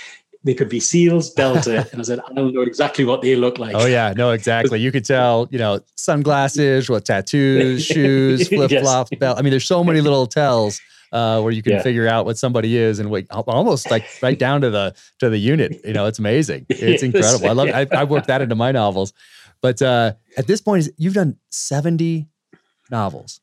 they 0.43 0.55
could 0.55 0.69
be 0.69 0.81
seals, 0.81 1.33
delta, 1.33 1.87
and 1.93 2.01
I 2.01 2.05
said, 2.05 2.21
I 2.21 2.33
don't 2.33 2.55
know 2.55 2.63
exactly 2.63 3.05
what 3.05 3.21
they 3.21 3.37
look 3.37 3.59
like. 3.59 3.75
Oh 3.75 3.87
yeah, 3.87 4.15
no, 4.17 4.31
exactly. 4.31 4.81
You 4.81 4.91
could 4.91 5.05
tell, 5.05 5.49
you 5.51 5.59
know, 5.59 5.81
sunglasses, 5.97 6.89
what 6.89 7.05
tattoos, 7.05 7.85
shoes, 7.87 8.49
flip 8.49 8.71
flops, 8.71 9.11
yes. 9.13 9.19
belt. 9.19 9.39
I 9.39 9.43
mean, 9.43 9.51
there's 9.51 9.67
so 9.67 9.85
many 9.85 10.01
little 10.01 10.27
tells 10.27 10.81
uh, 11.13 11.41
where 11.43 11.53
you 11.53 11.63
can 11.63 11.73
yeah. 11.73 11.83
figure 11.83 12.09
out 12.09 12.25
what 12.25 12.39
somebody 12.39 12.77
is 12.77 12.99
and 13.01 13.11
what 13.11 13.27
almost 13.31 13.91
like 13.91 14.05
right 14.23 14.39
down 14.39 14.63
to 14.63 14.71
the 14.71 14.95
to 15.19 15.29
the 15.29 15.39
unit. 15.39 15.81
You 15.85 15.93
know, 15.93 16.07
it's 16.07 16.19
amazing. 16.19 16.67
It's 16.71 17.03
incredible. 17.03 17.49
I 17.49 17.53
love. 17.53 17.69
I, 17.69 17.87
I 17.93 18.05
worked 18.05 18.29
that 18.29 18.41
into 18.41 18.55
my 18.55 18.73
novels, 18.73 19.13
but 19.61 19.83
uh, 19.83 20.15
at 20.39 20.47
this 20.47 20.63
point, 20.63 20.89
you've 20.97 21.15
done 21.15 21.37
70 21.51 22.27
novels. 22.91 23.41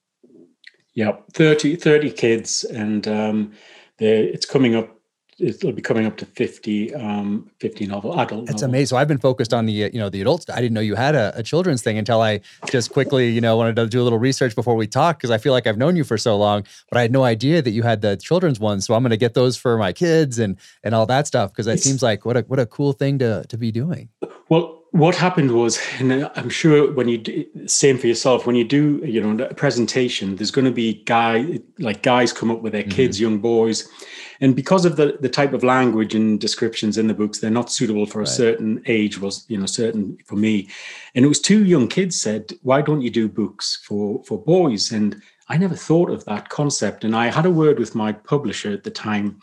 Yep, 0.96 1.26
30, 1.34 1.76
30 1.76 2.12
kids, 2.12 2.64
and 2.64 3.08
um, 3.08 3.54
it's 4.00 4.48
coming 4.48 4.76
up 4.76 4.97
it'll 5.40 5.72
be 5.72 5.82
coming 5.82 6.06
up 6.06 6.18
to 6.18 6.26
50 6.26 6.96
um 6.96 7.50
50 7.60 7.88
novel 7.88 8.20
adult 8.20 8.50
it's 8.50 8.62
amazing. 8.62 8.88
So 8.88 8.98
i've 8.98 9.08
been 9.08 9.18
focused 9.18 9.54
on 9.54 9.66
the 9.66 9.74
you 9.74 10.00
know 10.00 10.10
the 10.10 10.22
adults. 10.22 10.50
I 10.50 10.56
didn't 10.62 10.74
know 10.74 10.82
you 10.82 10.96
had 10.96 11.16
a, 11.16 11.34
a 11.36 11.44
children's 11.44 11.82
thing 11.82 11.98
until 11.98 12.22
i 12.22 12.40
just 12.70 12.92
quickly 12.92 13.30
you 13.30 13.42
know 13.42 13.56
wanted 13.58 13.76
to 13.76 13.88
do 13.88 14.02
a 14.02 14.06
little 14.06 14.20
research 14.20 14.56
before 14.56 14.76
we 14.76 14.88
talk 14.88 15.18
because 15.18 15.32
i 15.32 15.38
feel 15.38 15.54
like 15.54 15.68
i've 15.68 15.78
known 15.78 15.96
you 15.96 16.04
for 16.04 16.18
so 16.18 16.38
long 16.38 16.64
but 16.90 16.98
i 16.98 17.02
had 17.02 17.12
no 17.12 17.24
idea 17.24 17.62
that 17.62 17.72
you 17.72 17.84
had 17.84 18.02
the 18.02 18.18
children's 18.18 18.60
ones. 18.60 18.86
So 18.86 18.94
i'm 18.94 19.04
going 19.04 19.12
to 19.12 19.18
get 19.18 19.34
those 19.34 19.58
for 19.58 19.78
my 19.78 19.94
kids 19.94 20.40
and 20.40 20.58
and 20.84 20.96
all 20.96 21.06
that 21.06 21.28
stuff 21.28 21.52
because 21.52 21.68
it 21.68 21.80
seems 21.80 22.02
like 22.02 22.26
what 22.26 22.38
a 22.38 22.42
what 22.42 22.60
a 22.60 22.66
cool 22.66 22.94
thing 22.94 23.20
to 23.20 23.46
to 23.48 23.58
be 23.58 23.72
doing. 23.72 24.10
Well 24.50 24.77
what 24.92 25.16
happened 25.16 25.52
was, 25.52 25.80
and 26.00 26.30
I'm 26.36 26.50
sure 26.50 26.92
when 26.92 27.08
you 27.08 27.18
do, 27.18 27.46
same 27.68 27.98
for 27.98 28.08
yourself, 28.08 28.48
when 28.48 28.56
you 28.56 28.64
do, 28.64 29.02
you 29.06 29.22
know, 29.22 29.46
a 29.46 29.54
presentation, 29.54 30.36
there's 30.36 30.52
going 30.52 30.66
to 30.66 30.72
be 30.72 31.04
guy 31.04 31.60
like 31.80 32.02
guys 32.04 32.32
come 32.32 32.50
up 32.50 32.62
with 32.62 32.74
their 32.74 32.84
kids, 32.84 33.18
mm-hmm. 33.18 33.24
young 33.24 33.40
boys, 33.40 33.88
and 34.40 34.56
because 34.56 34.86
of 34.86 34.96
the 34.96 35.18
the 35.20 35.30
type 35.30 35.54
of 35.54 35.64
language 35.64 36.16
and 36.16 36.40
descriptions 36.40 36.98
in 36.98 37.08
the 37.08 37.14
books 37.14 37.40
they're 37.40 37.50
not 37.50 37.72
suitable 37.72 38.06
for 38.06 38.20
right. 38.20 38.28
a 38.28 38.32
certain 38.32 38.82
age 38.86 39.20
was 39.20 39.46
you 39.50 39.58
know 39.58 39.66
certain 39.66 40.18
for 40.26 40.36
me. 40.36 40.70
And 41.16 41.26
it 41.26 41.28
was 41.28 41.42
two 41.42 41.66
young 41.66 41.88
kids 41.88 42.20
said 42.20 42.54
why 42.62 42.82
don't 42.82 43.02
you 43.02 43.10
do 43.10 43.28
books 43.28 43.82
for 43.84 44.24
for 44.24 44.42
boys? 44.42 44.92
And 44.92 45.22
i 45.50 45.58
never 45.58 45.76
thought 45.76 46.10
of 46.10 46.26
that 46.26 46.50
concept. 46.50 47.04
And 47.04 47.16
i 47.16 47.28
had 47.28 47.46
a 47.46 47.52
word 47.52 47.80
with 47.80 47.96
my 47.96 48.12
publisher 48.12 48.72
at 48.72 48.84
the 48.84 48.92
time. 48.92 49.40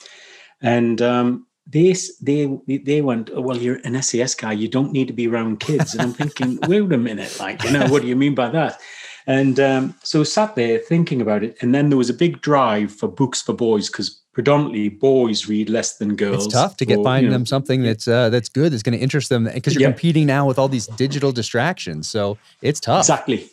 And 0.60 1.02
um, 1.02 1.46
they 1.66 1.94
they 2.20 2.60
they 2.66 3.00
went 3.00 3.30
oh, 3.34 3.40
well 3.40 3.56
you're 3.56 3.80
an 3.84 4.00
SAS 4.02 4.34
guy 4.34 4.52
you 4.52 4.68
don't 4.68 4.92
need 4.92 5.06
to 5.08 5.14
be 5.14 5.26
around 5.26 5.60
kids 5.60 5.94
and 5.94 6.02
I'm 6.02 6.12
thinking 6.30 6.58
wait 6.68 6.92
a 6.92 6.98
minute 6.98 7.38
like 7.40 7.64
you 7.64 7.70
know 7.70 7.86
what 7.88 8.02
do 8.02 8.08
you 8.08 8.16
mean 8.16 8.34
by 8.34 8.48
that 8.50 8.80
and 9.26 9.58
um, 9.58 9.94
so 10.02 10.22
sat 10.22 10.54
there 10.54 10.78
thinking 10.78 11.22
about 11.22 11.42
it 11.42 11.56
and 11.62 11.74
then 11.74 11.88
there 11.88 11.96
was 11.96 12.10
a 12.10 12.14
big 12.14 12.42
drive 12.42 12.92
for 12.92 13.08
books 13.08 13.40
for 13.40 13.54
boys 13.54 13.88
because 13.88 14.20
predominantly 14.34 14.88
boys 14.88 15.48
read 15.48 15.70
less 15.70 15.96
than 15.96 16.16
girls. 16.16 16.46
It's 16.46 16.54
tough 16.54 16.76
to 16.78 16.84
get 16.84 16.98
or, 16.98 17.04
finding 17.04 17.26
you 17.26 17.30
know, 17.30 17.38
them 17.38 17.46
something 17.46 17.82
that's 17.82 18.06
uh, 18.06 18.28
that's 18.28 18.48
good 18.48 18.72
that's 18.72 18.82
going 18.82 18.98
to 18.98 19.02
interest 19.02 19.30
them 19.30 19.44
because 19.44 19.74
you're 19.74 19.82
yep. 19.82 19.92
competing 19.92 20.26
now 20.26 20.46
with 20.46 20.58
all 20.58 20.68
these 20.68 20.88
digital 20.88 21.32
distractions. 21.32 22.08
So 22.08 22.36
it's 22.60 22.80
tough. 22.80 23.00
Exactly. 23.00 23.48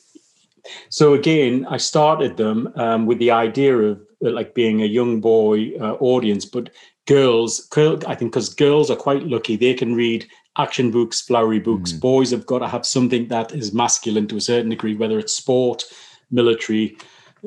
So 0.90 1.14
again, 1.14 1.66
I 1.70 1.78
started 1.78 2.38
them 2.38 2.72
um, 2.76 3.06
with 3.06 3.20
the 3.20 3.32
idea 3.32 3.78
of 3.78 4.02
like 4.22 4.54
being 4.54 4.82
a 4.82 4.86
young 4.86 5.22
boy 5.22 5.72
uh, 5.80 5.94
audience, 5.94 6.46
but 6.46 6.70
girls, 7.12 7.68
I 7.76 8.16
think, 8.16 8.32
because 8.32 8.54
girls 8.54 8.90
are 8.90 8.96
quite 8.96 9.24
lucky, 9.24 9.58
they 9.58 9.74
can 9.74 9.96
read 9.96 10.28
action 10.58 10.92
books, 10.92 11.22
flowery 11.22 11.60
books. 11.60 11.92
Mm. 11.92 12.00
Boys 12.00 12.32
have 12.32 12.46
got 12.46 12.60
to 12.60 12.68
have 12.68 12.86
something 12.86 13.28
that 13.28 13.52
is 13.52 13.74
masculine 13.74 14.28
to 14.28 14.38
a 14.38 14.42
certain 14.42 14.70
degree, 14.70 14.96
whether 14.96 15.20
it's 15.20 15.34
sport, 15.34 15.84
military, 16.30 16.98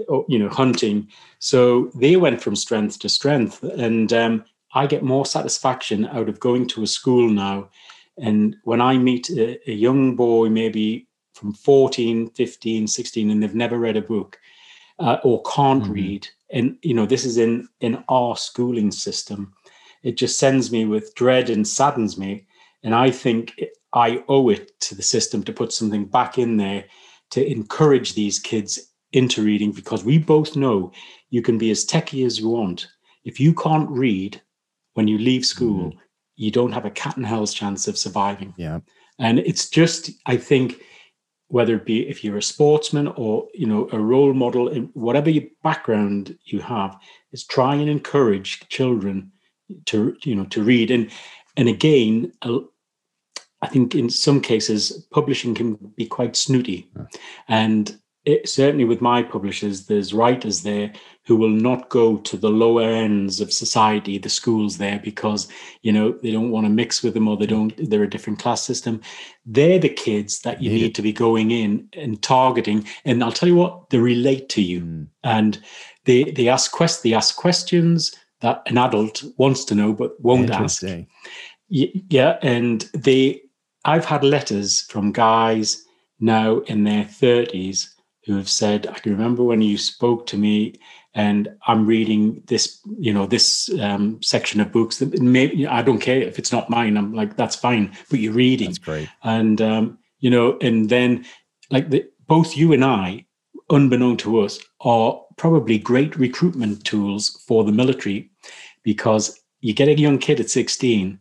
or, 0.08 0.26
you 0.28 0.38
know, 0.38 0.50
hunting. 0.50 1.08
So 1.38 1.90
they 1.94 2.16
went 2.16 2.42
from 2.42 2.56
strength 2.56 2.98
to 3.00 3.08
strength. 3.08 3.62
And 3.62 4.12
um, 4.12 4.44
I 4.74 4.86
get 4.86 5.02
more 5.02 5.24
satisfaction 5.24 6.06
out 6.06 6.28
of 6.28 6.40
going 6.40 6.66
to 6.68 6.82
a 6.82 6.86
school 6.86 7.28
now. 7.30 7.70
And 8.18 8.56
when 8.64 8.82
I 8.82 8.98
meet 8.98 9.30
a, 9.30 9.58
a 9.70 9.74
young 9.74 10.14
boy, 10.14 10.50
maybe 10.50 11.06
from 11.32 11.54
14, 11.54 12.30
15, 12.30 12.86
16, 12.86 13.30
and 13.30 13.42
they've 13.42 13.54
never 13.54 13.78
read 13.78 13.96
a 13.96 14.02
book 14.02 14.38
uh, 14.98 15.18
or 15.24 15.42
can't 15.42 15.84
mm-hmm. 15.84 15.92
read, 15.92 16.28
and 16.54 16.78
you 16.82 16.94
know, 16.94 17.04
this 17.04 17.26
is 17.26 17.36
in 17.36 17.68
in 17.80 18.02
our 18.08 18.36
schooling 18.36 18.90
system, 18.92 19.52
it 20.02 20.16
just 20.16 20.38
sends 20.38 20.70
me 20.70 20.86
with 20.86 21.14
dread 21.16 21.50
and 21.50 21.66
saddens 21.66 22.16
me. 22.16 22.46
And 22.82 22.94
I 22.94 23.10
think 23.10 23.60
I 23.92 24.22
owe 24.28 24.48
it 24.50 24.78
to 24.82 24.94
the 24.94 25.02
system 25.02 25.42
to 25.42 25.52
put 25.52 25.72
something 25.72 26.06
back 26.06 26.38
in 26.38 26.56
there 26.56 26.84
to 27.30 27.44
encourage 27.44 28.14
these 28.14 28.38
kids 28.38 28.92
into 29.12 29.42
reading 29.42 29.72
because 29.72 30.04
we 30.04 30.16
both 30.18 30.54
know 30.54 30.92
you 31.30 31.42
can 31.42 31.58
be 31.58 31.70
as 31.70 31.84
techie 31.84 32.24
as 32.24 32.38
you 32.38 32.48
want. 32.48 32.86
If 33.24 33.40
you 33.40 33.52
can't 33.54 33.90
read 33.90 34.40
when 34.92 35.08
you 35.08 35.18
leave 35.18 35.44
school, 35.44 35.90
mm-hmm. 35.90 35.98
you 36.36 36.50
don't 36.52 36.72
have 36.72 36.84
a 36.84 36.90
cat 36.90 37.16
and 37.16 37.26
hell's 37.26 37.54
chance 37.54 37.88
of 37.88 37.98
surviving. 37.98 38.54
Yeah. 38.56 38.80
And 39.18 39.40
it's 39.40 39.68
just, 39.68 40.10
I 40.26 40.36
think, 40.36 40.80
whether 41.54 41.76
it 41.76 41.86
be 41.86 42.08
if 42.08 42.24
you're 42.24 42.38
a 42.38 42.42
sportsman 42.42 43.06
or 43.14 43.46
you 43.54 43.64
know 43.64 43.88
a 43.92 43.98
role 43.98 44.34
model 44.34 44.66
in 44.66 44.90
whatever 44.94 45.30
background 45.62 46.36
you 46.46 46.58
have, 46.58 46.98
is 47.30 47.44
try 47.44 47.76
and 47.76 47.88
encourage 47.88 48.68
children 48.68 49.30
to 49.84 50.16
you 50.24 50.34
know 50.34 50.46
to 50.46 50.64
read. 50.64 50.90
And 50.90 51.08
and 51.56 51.68
again, 51.68 52.32
I 53.62 53.68
think 53.68 53.94
in 53.94 54.10
some 54.10 54.40
cases 54.40 55.06
publishing 55.12 55.54
can 55.54 55.74
be 55.96 56.06
quite 56.06 56.34
snooty, 56.34 56.90
yeah. 56.96 57.06
and 57.46 57.96
it, 58.24 58.48
certainly 58.48 58.84
with 58.84 59.02
my 59.02 59.22
publishers, 59.22 59.86
there's 59.86 60.14
writers 60.14 60.62
there 60.62 60.92
who 61.26 61.36
will 61.36 61.50
not 61.50 61.90
go 61.90 62.16
to 62.18 62.36
the 62.36 62.48
lower 62.48 62.82
ends 62.82 63.40
of 63.40 63.52
society, 63.52 64.16
the 64.16 64.30
schools 64.30 64.78
there, 64.78 64.98
because 64.98 65.48
you 65.82 65.92
know 65.92 66.12
they 66.12 66.32
don't 66.32 66.50
want 66.50 66.64
to 66.64 66.70
mix 66.70 67.02
with 67.02 67.14
them 67.14 67.28
or 67.28 67.36
they 67.36 67.46
don't. 67.46 67.74
They're 67.76 68.02
a 68.02 68.10
different 68.10 68.38
class 68.38 68.62
system. 68.62 69.02
They're 69.44 69.78
the 69.78 69.90
kids 69.90 70.40
that 70.40 70.62
you 70.62 70.70
yeah. 70.70 70.84
need 70.84 70.94
to 70.94 71.02
be 71.02 71.12
going 71.12 71.50
in 71.50 71.88
and 71.92 72.22
targeting. 72.22 72.86
And 73.04 73.22
I'll 73.22 73.32
tell 73.32 73.48
you 73.48 73.56
what, 73.56 73.90
they 73.90 73.98
relate 73.98 74.48
to 74.50 74.62
you, 74.62 74.80
mm. 74.80 75.06
and 75.22 75.60
they 76.04 76.24
they 76.24 76.48
ask 76.48 76.72
quest 76.72 77.02
they 77.02 77.12
ask 77.12 77.36
questions 77.36 78.14
that 78.40 78.62
an 78.66 78.78
adult 78.78 79.22
wants 79.36 79.64
to 79.66 79.74
know 79.74 79.92
but 79.92 80.18
won't 80.20 80.50
ask. 80.50 80.82
Yeah, 81.68 82.38
and 82.42 82.82
they. 82.94 83.42
I've 83.86 84.06
had 84.06 84.24
letters 84.24 84.80
from 84.80 85.12
guys 85.12 85.84
now 86.18 86.60
in 86.60 86.84
their 86.84 87.04
thirties 87.04 87.93
who 88.26 88.36
have 88.36 88.48
said, 88.48 88.86
I 88.86 88.98
can 88.98 89.12
remember 89.12 89.42
when 89.42 89.62
you 89.62 89.76
spoke 89.78 90.26
to 90.28 90.38
me 90.38 90.80
and 91.14 91.48
I'm 91.66 91.86
reading 91.86 92.42
this, 92.46 92.80
you 92.98 93.12
know, 93.12 93.26
this 93.26 93.70
um, 93.80 94.22
section 94.22 94.60
of 94.60 94.72
books 94.72 94.98
that 94.98 95.20
maybe 95.20 95.66
I 95.66 95.82
don't 95.82 96.00
care 96.00 96.22
if 96.22 96.38
it's 96.38 96.52
not 96.52 96.70
mine. 96.70 96.96
I'm 96.96 97.12
like, 97.14 97.36
that's 97.36 97.56
fine, 97.56 97.96
but 98.10 98.18
you're 98.18 98.32
reading. 98.32 98.68
That's 98.68 98.78
great. 98.78 99.08
And, 99.22 99.60
um, 99.60 99.98
you 100.18 100.30
know, 100.30 100.58
and 100.60 100.88
then 100.88 101.24
like 101.70 101.90
the, 101.90 102.04
both 102.26 102.56
you 102.56 102.72
and 102.72 102.84
I, 102.84 103.26
unbeknown 103.70 104.16
to 104.18 104.40
us, 104.40 104.58
are 104.80 105.20
probably 105.36 105.78
great 105.78 106.16
recruitment 106.16 106.84
tools 106.84 107.42
for 107.46 107.64
the 107.64 107.72
military. 107.72 108.30
because 108.84 109.40
you 109.60 109.72
get 109.72 109.88
a 109.88 109.98
young 109.98 110.18
kid 110.18 110.40
at 110.40 110.50
16 110.50 111.18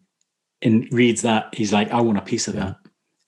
and 0.61 0.93
reads 0.93 1.21
that, 1.23 1.55
he's 1.55 1.73
like, 1.73 1.91
I 1.91 2.01
want 2.01 2.17
a 2.17 2.21
piece 2.21 2.47
of 2.47 2.55
that. 2.55 2.75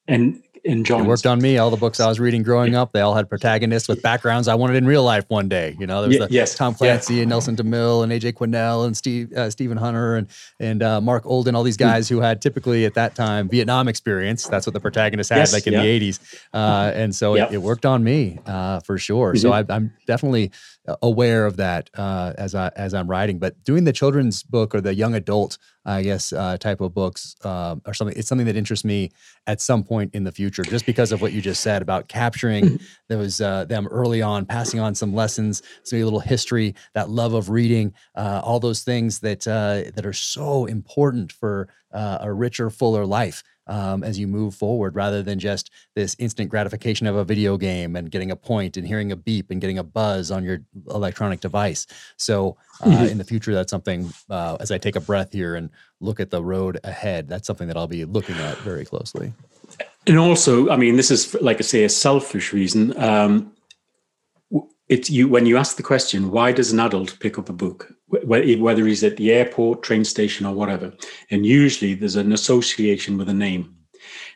And 0.08 0.44
enjoying. 0.66 1.06
It 1.06 1.08
worked 1.08 1.26
on 1.26 1.40
me. 1.42 1.58
All 1.58 1.70
the 1.70 1.78
books 1.78 2.00
I 2.00 2.08
was 2.08 2.20
reading 2.20 2.44
growing 2.44 2.76
up, 2.76 2.92
they 2.92 3.02
all 3.02 3.14
had 3.14 3.30
protagonists 3.30 3.88
with 3.88 4.02
backgrounds 4.02 4.48
I 4.48 4.56
wanted 4.56 4.76
in 4.76 4.86
real 4.86 5.04
life 5.04 5.26
one 5.28 5.48
day. 5.48 5.76
You 5.80 5.88
know, 5.88 6.02
there 6.02 6.10
was 6.10 6.18
the 6.18 6.34
yes. 6.34 6.56
Tom 6.56 6.74
Clancy 6.74 7.16
yeah. 7.16 7.22
and 7.22 7.30
Nelson 7.30 7.56
DeMille 7.56 8.04
and 8.04 8.12
AJ 8.12 8.34
Quinnell 8.34 8.86
and 8.86 8.98
Steve 8.98 9.32
uh, 9.34 9.50
Stephen 9.50 9.78
Hunter 9.78 10.16
and 10.16 10.28
and 10.60 10.84
uh, 10.84 11.00
Marc 11.00 11.26
Olden, 11.26 11.56
all 11.56 11.64
these 11.64 11.78
hmm. 11.78 11.84
guys 11.84 12.10
who 12.10 12.20
had 12.20 12.42
typically 12.42 12.86
at 12.86 12.96
that 12.96 13.16
time 13.16 13.48
Vietnam 13.48 13.88
experience. 13.88 14.48
That's 14.48 14.66
what 14.66 14.74
the 14.74 14.80
protagonists 14.80 15.30
had, 15.30 15.40
yes, 15.40 15.54
like 15.54 15.68
in 15.68 15.74
yeah. 15.74 15.84
the 15.84 16.00
'80s, 16.12 16.20
uh, 16.54 16.92
and 16.94 17.16
so 17.16 17.36
it, 17.36 17.54
it, 17.54 17.62
worked 17.62 17.86
on 17.86 18.04
me 18.04 18.40
uh, 18.46 18.80
for 18.82 18.98
sure. 18.98 19.34
Mm-hmm. 19.34 19.42
So 19.42 19.52
I, 19.52 19.64
I'm 19.70 19.94
definitely 20.08 20.52
aware 21.02 21.46
of 21.46 21.58
that 21.58 21.90
uh, 21.96 22.34
as 22.38 22.56
I 22.56 22.72
as 22.76 22.94
I'm 22.94 23.10
writing. 23.10 23.40
But 23.40 23.64
doing 23.64 23.84
the 23.84 23.94
children's 23.94 24.44
book 24.44 24.76
or 24.76 24.82
the 24.82 24.94
young 24.94 25.14
adult, 25.16 25.58
I 25.86 26.02
guess, 26.02 26.34
uh, 26.34 26.58
type 26.58 26.82
of 26.82 26.94
books 26.94 27.36
uh, 27.44 27.76
or 27.86 27.94
something, 27.94 28.18
it's 28.18 28.28
something 28.28 28.48
that 28.48 28.56
interests 28.56 28.86
me 28.86 29.12
at 29.48 29.62
some 29.62 29.84
point 29.84 30.16
in 30.16 30.24
the 30.24 30.32
future, 30.32 30.64
just 30.64 30.86
because 30.86 31.12
of 31.12 31.22
what 31.22 31.34
you 31.34 31.42
just 31.42 31.62
said 31.62 31.82
about 31.82 32.08
capturing 32.08 32.80
those 33.10 33.40
uh, 33.40 33.66
them 33.66 33.88
early 33.88 34.22
on, 34.22 34.46
passing 34.46 34.80
on 34.80 34.96
some 34.96 35.14
lessons, 35.14 35.62
some 35.84 36.00
little 36.00 36.20
history, 36.20 36.76
that 36.94 37.10
love 37.10 37.34
of 37.34 37.50
reading, 37.50 37.94
uh, 38.16 38.42
all 38.44 38.60
those 38.60 38.84
things 38.84 39.20
that 39.20 39.48
uh, 39.48 39.92
that 39.96 40.06
are 40.06 40.14
so 40.14 40.66
important 40.66 41.32
for 41.32 41.70
a 41.92 42.32
richer, 42.32 42.70
fuller 42.70 43.06
life 43.06 43.42
um, 43.68 44.04
as 44.04 44.20
you 44.20 44.28
move 44.28 44.56
forward 44.56 44.96
rather 44.96 45.24
than 45.24 45.40
just 45.40 45.72
this 45.96 46.16
instant 46.20 46.50
gratification 46.50 47.08
of 47.08 47.16
a 47.16 47.24
video 47.24 47.58
game 47.58 47.96
and 47.96 48.12
getting 48.12 48.32
a 48.32 48.36
point 48.36 48.78
and 48.78 48.88
hearing 48.88 49.12
a 49.12 49.16
beep 49.16 49.52
and 49.52 49.62
getting 49.62 49.78
a 49.78 49.84
buzz 49.84 50.32
on 50.32 50.44
your 50.44 50.60
electronic 50.90 51.40
device. 51.40 51.88
So, 52.18 52.58
uh, 52.82 52.86
mm-hmm. 52.86 53.06
in 53.12 53.18
the 53.18 53.24
future, 53.24 53.54
that's 53.54 53.72
something 53.72 54.12
uh, 54.30 54.58
as 54.60 54.72
I 54.72 54.78
take 54.78 54.96
a 54.96 55.02
breath 55.02 55.32
here 55.32 55.56
and 55.56 55.70
look 56.00 56.20
at 56.20 56.30
the 56.30 56.44
road 56.44 56.80
ahead, 56.84 57.28
that's 57.28 57.48
something 57.48 57.68
that 57.68 57.78
I'll 57.78 57.88
be 57.88 58.06
looking 58.06 58.36
at 58.38 58.58
very 58.60 58.86
closely. 58.86 59.34
And 60.08 60.20
also, 60.20 60.70
I 60.70 60.78
mean, 60.78 60.98
this 60.98 61.10
is 61.10 61.34
like 61.42 61.58
I 61.58 61.62
say, 61.62 61.84
a 61.84 61.90
selfish 61.90 62.54
reason. 62.54 62.98
Um, 63.02 63.52
it's 64.88 65.10
you 65.10 65.28
when 65.28 65.46
you 65.46 65.58
ask 65.58 65.78
the 65.78 65.84
question, 65.84 66.30
why 66.32 66.52
does 66.52 66.72
an 66.72 66.80
adult 66.80 67.20
pick 67.20 67.40
up 67.40 67.50
a 67.50 67.54
book? 67.54 67.95
Whether 68.08 68.86
he's 68.86 69.04
at 69.04 69.18
the 69.18 69.32
airport, 69.32 69.84
train 69.84 70.04
station, 70.04 70.46
or 70.46 70.54
whatever. 70.54 70.94
And 71.32 71.46
usually 71.46 71.96
there's 71.96 72.16
an 72.16 72.32
association 72.32 73.18
with 73.18 73.30
a 73.30 73.34
name. 73.34 73.76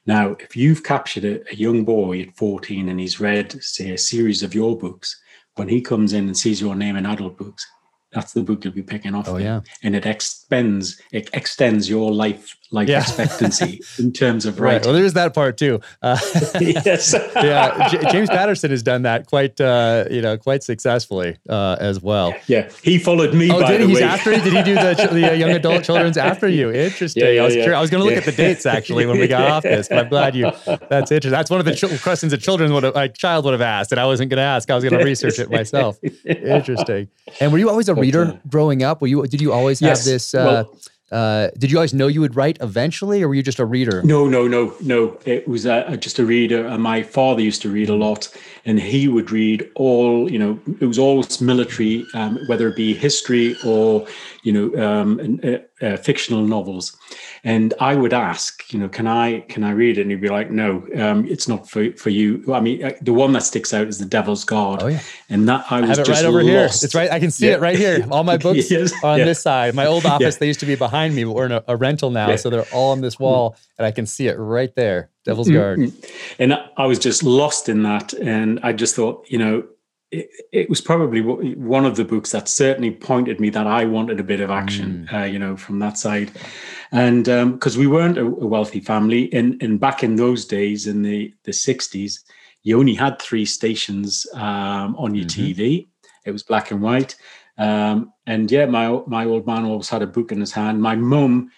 Now, 0.05 0.31
if 0.39 0.55
you've 0.55 0.83
captured 0.83 1.25
a, 1.25 1.51
a, 1.51 1.55
young 1.55 1.85
boy 1.85 2.21
at 2.21 2.35
14 2.35 2.89
and 2.89 2.99
he's 2.99 3.19
read, 3.19 3.61
say, 3.63 3.91
a 3.91 3.97
series 3.97 4.41
of 4.41 4.55
your 4.55 4.77
books, 4.77 5.19
when 5.55 5.69
he 5.69 5.81
comes 5.81 6.13
in 6.13 6.25
and 6.25 6.37
sees 6.37 6.61
your 6.61 6.75
name 6.75 6.95
in 6.95 7.05
adult 7.05 7.37
books, 7.37 7.67
that's 8.11 8.33
the 8.33 8.41
book 8.41 8.63
you'll 8.63 8.73
be 8.73 8.81
picking 8.81 9.13
off. 9.13 9.27
Oh, 9.29 9.37
yeah. 9.37 9.61
And 9.83 9.95
it 9.95 10.05
extends, 10.05 10.99
it 11.11 11.29
extends 11.33 11.87
your 11.87 12.11
life 12.11 12.57
life 12.71 12.87
yeah. 12.87 13.01
expectancy 13.01 13.81
in 13.99 14.11
terms 14.11 14.45
of 14.45 14.59
writing. 14.59 14.77
Right. 14.77 14.85
Well, 14.85 14.93
there's 14.93 15.13
that 15.13 15.33
part 15.33 15.57
too. 15.57 15.81
Uh, 16.01 16.17
yes. 16.59 17.15
yeah. 17.35 17.89
J- 17.89 18.11
James 18.11 18.29
Patterson 18.29 18.71
has 18.71 18.83
done 18.83 19.03
that 19.03 19.27
quite, 19.27 19.59
uh, 19.59 20.05
you 20.09 20.21
know, 20.21 20.37
quite 20.37 20.63
successfully 20.63 21.37
uh, 21.49 21.77
as 21.79 22.01
well. 22.01 22.33
Yeah. 22.47 22.69
He 22.83 22.99
followed 22.99 23.33
me. 23.33 23.51
Oh, 23.51 23.65
did 23.65 23.81
he? 23.81 23.87
He's 23.87 24.01
after? 24.01 24.31
Did 24.31 24.53
he 24.53 24.63
do 24.63 24.75
the, 24.75 25.09
the 25.11 25.31
uh, 25.31 25.33
young 25.33 25.51
adult 25.51 25.83
children's 25.83 26.17
after 26.17 26.47
you? 26.47 26.71
Interesting. 26.71 27.23
Yeah, 27.23 27.31
yeah, 27.31 27.41
I 27.41 27.45
was 27.45 27.55
yeah. 27.55 27.77
I 27.77 27.81
was 27.81 27.89
going 27.89 28.03
to 28.03 28.09
look 28.09 28.17
at 28.17 28.25
the 28.25 28.31
dates 28.31 28.65
actually 28.65 29.05
when 29.05 29.19
we 29.19 29.27
got 29.27 29.49
off 29.49 29.63
this, 29.63 29.87
but 29.87 29.97
I'm 29.97 30.09
glad 30.09 30.35
you. 30.35 30.51
That's 30.89 31.11
interesting. 31.11 31.31
That's 31.31 31.49
one 31.49 31.59
of 31.59 31.65
the 31.65 31.75
ch- 31.75 32.01
questions 32.01 32.33
a 32.33 32.37
children 32.37 32.73
would 32.73 32.83
have, 32.83 32.95
a 32.95 33.09
child 33.09 33.45
would 33.45 33.53
have 33.53 33.61
asked, 33.61 33.91
and 33.91 33.99
I 33.99 34.05
wasn't 34.05 34.29
going 34.29 34.37
to 34.37 34.43
ask. 34.43 34.69
I 34.69 34.75
was 34.75 34.83
going 34.83 34.97
to 34.97 35.03
research 35.03 35.39
it 35.39 35.49
myself. 35.49 35.99
Interesting. 36.25 37.09
And 37.39 37.51
were 37.51 37.57
you 37.57 37.69
always 37.69 37.89
a 37.89 37.95
reader 37.95 38.39
growing 38.47 38.83
up? 38.83 39.01
Were 39.01 39.07
you? 39.07 39.25
Did 39.27 39.41
you 39.41 39.51
always 39.51 39.79
have 39.79 39.89
yes. 39.89 40.05
this? 40.05 40.33
Uh, 40.33 40.65
well, 40.67 40.79
uh, 41.11 41.49
did 41.57 41.71
you 41.71 41.77
guys 41.77 41.93
know 41.93 42.07
you 42.07 42.21
would 42.21 42.35
write 42.35 42.57
eventually, 42.61 43.23
or 43.23 43.27
were 43.27 43.33
you 43.33 43.43
just 43.43 43.59
a 43.59 43.65
reader? 43.65 44.01
No, 44.03 44.27
no, 44.27 44.47
no, 44.47 44.73
no. 44.81 45.17
It 45.25 45.47
was 45.47 45.65
uh, 45.65 45.95
just 45.97 46.19
a 46.19 46.25
reader. 46.25 46.67
And 46.67 46.83
my 46.83 47.01
father 47.01 47.41
used 47.41 47.61
to 47.63 47.69
read 47.69 47.89
a 47.89 47.95
lot, 47.95 48.27
and 48.65 48.79
he 48.79 49.07
would 49.07 49.31
read 49.31 49.69
all. 49.75 50.31
You 50.31 50.39
know, 50.39 50.59
it 50.79 50.85
was 50.85 50.99
always 50.99 51.41
military, 51.41 52.05
um, 52.13 52.39
whether 52.47 52.67
it 52.67 52.75
be 52.75 52.93
history 52.93 53.55
or 53.65 54.05
you 54.43 54.51
know 54.51 54.83
um, 54.83 55.39
uh, 55.43 55.85
uh, 55.85 55.97
fictional 55.97 56.43
novels. 56.43 56.95
And 57.43 57.73
I 57.79 57.95
would 57.95 58.13
ask, 58.13 58.71
you 58.73 58.79
know, 58.79 58.89
can 58.89 59.07
I 59.07 59.41
can 59.41 59.63
I 59.63 59.71
read 59.71 59.97
it? 59.97 60.01
And 60.01 60.11
he'd 60.11 60.21
be 60.21 60.29
like, 60.29 60.51
no, 60.51 60.87
um, 60.97 61.25
it's 61.27 61.47
not 61.47 61.69
for 61.69 61.91
for 61.93 62.09
you. 62.09 62.43
I 62.53 62.59
mean, 62.59 62.83
uh, 62.83 62.91
the 63.01 63.13
one 63.13 63.31
that 63.33 63.43
sticks 63.43 63.73
out 63.73 63.87
is 63.87 63.99
the 63.99 64.05
Devil's 64.05 64.43
Guard. 64.43 64.83
Oh 64.83 64.87
yeah, 64.87 65.01
and 65.29 65.47
that 65.47 65.65
I, 65.69 65.77
I 65.77 65.81
was 65.81 65.99
it 65.99 66.07
right 66.07 66.25
over 66.25 66.43
lost. 66.43 66.47
here. 66.47 66.65
It's 66.65 66.95
right. 66.95 67.11
I 67.11 67.19
can 67.19 67.31
see 67.31 67.47
yeah. 67.47 67.53
it 67.53 67.61
right 67.61 67.77
here. 67.77 68.05
All 68.11 68.23
my 68.23 68.37
books 68.49 68.69
yes. 68.69 68.91
on 69.03 69.19
yeah. 69.19 69.25
this 69.25 69.41
side. 69.41 69.75
My 69.75 69.85
old 69.85 70.05
office, 70.05 70.37
they 70.37 70.47
used 70.47 70.59
to 70.61 70.65
be 70.65 70.75
behind 70.75 71.15
me, 71.15 71.23
but 71.23 71.31
we're 71.31 71.45
in 71.45 71.51
a, 71.51 71.63
a 71.67 71.75
rental 71.75 72.11
now, 72.11 72.35
so 72.35 72.49
they're 72.49 72.65
all 72.73 72.91
on 72.91 73.01
this 73.01 73.15
mm. 73.15 73.21
wall, 73.21 73.55
and 73.77 73.85
I 73.85 73.91
can 73.91 74.05
see 74.05 74.27
it 74.27 74.35
right 74.35 74.73
there. 74.75 75.09
Devil's 75.25 75.47
mm-hmm. 75.47 75.83
Guard. 75.83 75.93
And 76.39 76.53
I 76.77 76.85
was 76.85 76.99
just 76.99 77.23
lost 77.23 77.69
in 77.69 77.83
that, 77.83 78.13
and 78.13 78.59
I 78.63 78.73
just 78.73 78.95
thought, 78.95 79.25
you 79.29 79.37
know, 79.37 79.63
it, 80.11 80.29
it, 80.51 80.69
was 80.69 80.81
probably 80.81 81.21
one 81.21 81.85
of 81.85 81.95
the 81.95 82.03
books 82.03 82.31
that 82.31 82.49
certainly 82.49 82.89
pointed 82.89 83.39
me 83.39 83.49
that 83.51 83.67
I 83.67 83.85
wanted 83.85 84.19
a 84.19 84.23
bit 84.23 84.39
of 84.39 84.49
action, 84.49 85.07
mm. 85.11 85.21
uh, 85.21 85.25
you 85.25 85.37
know, 85.37 85.55
from 85.55 85.79
that 85.79 85.97
side. 85.97 86.31
And 86.91 87.25
because 87.25 87.75
um, 87.75 87.79
we 87.79 87.87
weren't 87.87 88.17
a, 88.17 88.25
a, 88.25 88.47
wealthy 88.47 88.79
family, 88.79 89.31
and, 89.33 89.61
and 89.61 89.79
back 89.79 90.03
in 90.03 90.15
those 90.15 90.45
days, 90.45 90.87
in 90.87 91.03
the, 91.03 91.33
the 91.43 91.51
60s, 91.51 92.23
you 92.63 92.79
only 92.79 92.95
had 92.95 93.21
three 93.21 93.45
stations 93.45 94.25
um, 94.33 94.95
on 94.97 95.13
your 95.13 95.25
mm-hmm. 95.25 95.61
TV. 95.61 95.87
It 96.25 96.31
was 96.31 96.43
black 96.43 96.71
and 96.71 96.81
white. 96.81 97.15
Um, 97.57 98.13
and 98.25 98.51
yeah, 98.51 98.65
my, 98.65 99.01
my 99.05 99.25
old 99.25 99.45
man 99.45 99.65
always 99.65 99.89
had 99.89 100.01
a 100.01 100.07
book 100.07 100.31
in 100.31 100.39
his 100.39 100.51
hand. 100.51 100.81
My 100.81 100.95
mum, 100.95 101.51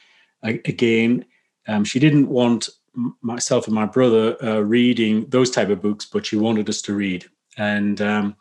again, 0.43 1.25
um, 1.67 1.83
she 1.85 1.99
didn't 1.99 2.27
want 2.27 2.69
myself 3.21 3.67
and 3.67 3.75
my 3.75 3.85
brother 3.85 4.35
uh, 4.43 4.59
reading 4.59 5.25
those 5.29 5.49
type 5.49 5.69
of 5.69 5.81
books, 5.81 6.05
but 6.05 6.25
she 6.25 6.35
wanted 6.35 6.67
us 6.69 6.81
to 6.83 6.93
read. 6.93 7.25
And 7.57 8.01
um, 8.01 8.35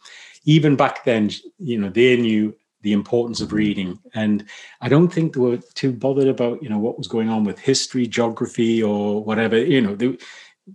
even 0.44 0.76
back 0.76 1.04
then, 1.04 1.30
you 1.58 1.78
know, 1.78 1.90
they 1.90 2.16
knew 2.16 2.54
the 2.82 2.92
importance 2.92 3.40
of 3.40 3.52
reading. 3.52 3.98
And 4.14 4.44
I 4.80 4.88
don't 4.88 5.12
think 5.12 5.34
they 5.34 5.40
were 5.40 5.58
too 5.74 5.92
bothered 5.92 6.28
about, 6.28 6.62
you 6.62 6.68
know, 6.68 6.78
what 6.78 6.98
was 6.98 7.08
going 7.08 7.28
on 7.28 7.44
with 7.44 7.58
history, 7.58 8.06
geography, 8.06 8.82
or 8.82 9.22
whatever. 9.22 9.58
You 9.58 9.80
know, 9.80 9.94
they, 9.94 10.16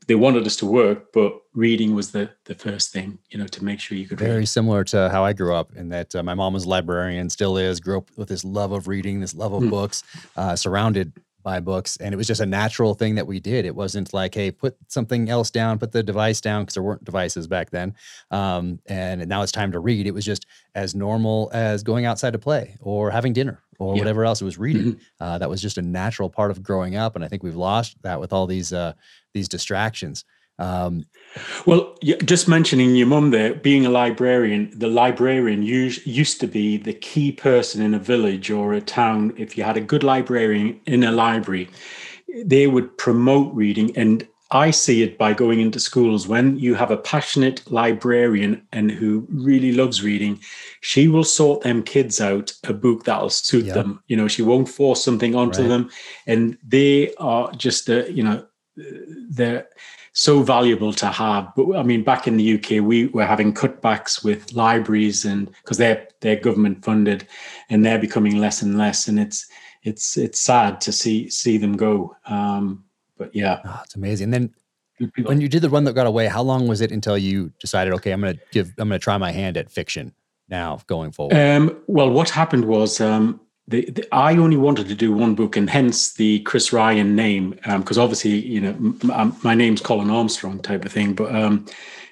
they 0.08 0.16
wanted 0.16 0.46
us 0.46 0.56
to 0.58 0.66
work, 0.66 1.12
but 1.14 1.34
reading 1.54 1.96
was 1.96 2.12
the 2.12 2.30
the 2.46 2.56
first 2.56 2.92
thing, 2.92 3.18
you 3.30 3.38
know, 3.38 3.48
to 3.48 3.64
make 3.64 3.80
sure 3.80 3.98
you 3.98 4.08
could. 4.08 4.20
Very 4.20 4.40
read. 4.40 4.50
similar 4.50 4.84
to 4.86 5.10
how 5.10 5.24
I 5.24 5.34
grew 5.34 5.56
up, 5.56 5.76
in 5.76 5.90
that 5.90 6.14
uh, 6.14 6.24
my 6.24 6.34
mom 6.34 6.54
was 6.54 6.66
a 6.66 6.70
librarian, 6.70 7.30
still 7.30 7.58
is. 7.58 7.80
Grew 7.80 8.00
up 8.00 8.10
with 8.18 8.28
this 8.28 8.44
love 8.44 8.72
of 8.72 8.88
reading, 8.88 9.20
this 9.20 9.34
love 9.34 9.54
of 9.54 9.64
mm. 9.64 9.70
books, 9.70 10.04
uh, 10.36 10.56
surrounded 10.56 11.14
buy 11.46 11.60
books 11.60 11.96
and 11.98 12.12
it 12.12 12.18
was 12.18 12.26
just 12.26 12.42
a 12.42 12.46
natural 12.46 12.96
thing 12.96 13.14
that 13.16 13.28
we 13.28 13.40
did 13.40 13.66
it 13.66 13.76
wasn't 13.76 14.12
like 14.14 14.34
hey 14.34 14.50
put 14.50 14.76
something 14.88 15.30
else 15.30 15.52
down 15.52 15.78
put 15.78 15.92
the 15.92 16.02
device 16.02 16.42
down 16.42 16.64
because 16.64 16.74
there 16.74 16.82
weren't 16.82 17.04
devices 17.04 17.48
back 17.48 17.70
then 17.70 17.94
um, 18.32 18.80
and 18.88 19.26
now 19.28 19.44
it's 19.44 19.52
time 19.52 19.72
to 19.72 19.80
read 19.80 20.08
it 20.08 20.14
was 20.14 20.26
just 20.26 20.48
as 20.74 20.96
normal 20.96 21.52
as 21.54 21.84
going 21.84 22.04
outside 22.04 22.34
to 22.34 22.40
play 22.40 22.76
or 22.82 23.12
having 23.12 23.32
dinner 23.32 23.62
or 23.78 23.94
yeah. 23.94 24.02
whatever 24.02 24.26
else 24.26 24.42
it 24.42 24.46
was 24.46 24.58
reading 24.58 24.94
mm-hmm. 24.94 25.24
uh, 25.24 25.38
that 25.38 25.48
was 25.48 25.62
just 25.62 25.78
a 25.78 25.84
natural 25.84 26.32
part 26.32 26.50
of 26.50 26.64
growing 26.64 26.96
up 26.96 27.16
and 27.16 27.24
i 27.24 27.28
think 27.28 27.44
we've 27.44 27.56
lost 27.56 27.96
that 28.02 28.20
with 28.20 28.34
all 28.34 28.48
these 28.48 28.74
uh, 28.74 28.94
these 29.36 29.48
distractions 29.48 30.26
um, 30.58 31.06
well, 31.66 31.98
just 32.02 32.48
mentioning 32.48 32.96
your 32.96 33.08
mum 33.08 33.32
there, 33.32 33.54
being 33.54 33.86
a 33.86 33.90
librarian, 33.90 34.72
the 34.74 34.88
librarian 34.88 35.64
used, 35.64 36.06
used 36.06 36.40
to 36.40 36.48
be 36.48 36.78
the 36.78 36.94
key 36.94 37.32
person 37.32 37.82
in 37.82 37.94
a 37.94 38.00
village 38.00 38.50
or 38.50 38.74
a 38.74 38.82
town. 38.82 39.34
If 39.38 39.58
you 39.58 39.64
had 39.64 39.78
a 39.78 39.82
good 39.82 40.04
librarian 40.04 40.80
in 40.86 41.04
a 41.04 41.12
library, 41.12 41.70
they 42.46 42.68
would 42.68 42.98
promote 42.98 43.54
reading. 43.54 43.96
And 43.98 44.26
I 44.52 44.72
see 44.72 45.04
it 45.04 45.18
by 45.18 45.34
going 45.34 45.60
into 45.60 45.80
schools 45.80 46.28
when 46.28 46.58
you 46.58 46.76
have 46.76 46.92
a 46.92 46.98
passionate 46.98 47.70
librarian 47.70 48.66
and 48.72 48.90
who 48.90 49.28
really 49.30 49.74
loves 49.74 50.04
reading, 50.04 50.40
she 50.80 51.10
will 51.10 51.26
sort 51.26 51.62
them 51.62 51.84
kids 51.84 52.22
out 52.22 52.54
a 52.64 52.74
book 52.74 53.04
that'll 53.04 53.30
suit 53.30 53.66
yep. 53.66 53.76
them. 53.76 54.02
You 54.08 54.16
know, 54.16 54.30
she 54.30 54.42
won't 54.42 54.70
force 54.70 55.04
something 55.04 55.36
onto 55.36 55.64
right. 55.64 55.68
them. 55.68 55.90
And 56.28 56.58
they 56.66 57.14
are 57.16 57.52
just, 57.54 57.90
a, 57.90 58.10
you 58.10 58.24
know, 58.24 58.46
they're 59.30 59.68
so 60.16 60.42
valuable 60.42 60.94
to 60.94 61.08
have. 61.08 61.52
But 61.56 61.76
I 61.76 61.84
mean, 61.84 62.04
back 62.04 62.26
in 62.26 62.38
the 62.38 62.56
UK, 62.56 62.84
we 62.84 63.08
were 63.08 63.26
having 63.26 63.54
cutbacks 63.54 64.24
with 64.24 64.54
libraries, 64.54 65.26
and 65.26 65.52
because 65.62 65.78
they're 65.78 66.08
they're 66.22 66.38
government 66.38 66.84
funded, 66.84 67.28
and 67.70 67.86
they're 67.86 68.00
becoming 68.00 68.40
less 68.40 68.62
and 68.62 68.78
less, 68.78 69.08
and 69.08 69.20
it's 69.20 69.46
it's 69.84 70.18
it's 70.18 70.42
sad 70.42 70.82
to 70.82 70.92
see 70.92 71.30
see 71.30 71.58
them 71.58 71.76
go. 71.76 72.16
Um, 72.26 72.86
but 73.18 73.36
yeah, 73.36 73.60
oh, 73.66 73.82
it's 73.84 73.96
amazing. 73.96 74.34
And 74.34 74.34
then 74.34 74.54
when 75.26 75.42
you 75.42 75.50
did 75.50 75.62
the 75.62 75.70
run 75.70 75.84
that 75.84 75.94
got 75.94 76.08
away, 76.08 76.28
how 76.28 76.42
long 76.42 76.68
was 76.68 76.82
it 76.82 76.92
until 76.92 77.18
you 77.18 77.52
decided, 77.60 77.94
okay, 77.96 78.12
I'm 78.12 78.22
going 78.22 78.36
to 78.36 78.42
give, 78.52 78.74
I'm 78.78 78.90
to 78.90 79.00
try 79.00 79.18
my 79.18 79.32
hand 79.32 79.58
at 79.58 79.70
fiction 79.70 80.14
now 80.48 80.80
going 80.88 81.12
forward? 81.12 81.36
Um, 81.36 81.82
well, 81.88 82.10
what 82.10 82.30
happened 82.30 82.66
was 82.66 83.02
um, 83.02 83.42
the, 83.68 83.90
the, 83.90 84.16
I 84.16 84.38
only 84.38 84.58
wanted 84.58 84.88
to 84.88 84.96
do 84.96 85.12
one 85.12 85.36
book, 85.36 85.58
and 85.58 85.70
hence 85.70 86.14
the 86.14 86.40
Chris 86.42 86.72
Ryan 86.72 87.16
name, 87.16 87.52
because 87.78 87.98
um, 87.98 88.04
obviously, 88.04 88.46
you 88.46 88.62
know, 88.62 88.70
m- 88.70 89.00
m- 89.12 89.36
my 89.44 89.56
name's 89.56 89.82
Colin 89.82 90.10
Armstrong 90.10 90.60
type 90.62 90.86
of 90.86 90.92
thing, 90.92 91.14
but 91.14 91.34
um, 91.36 91.66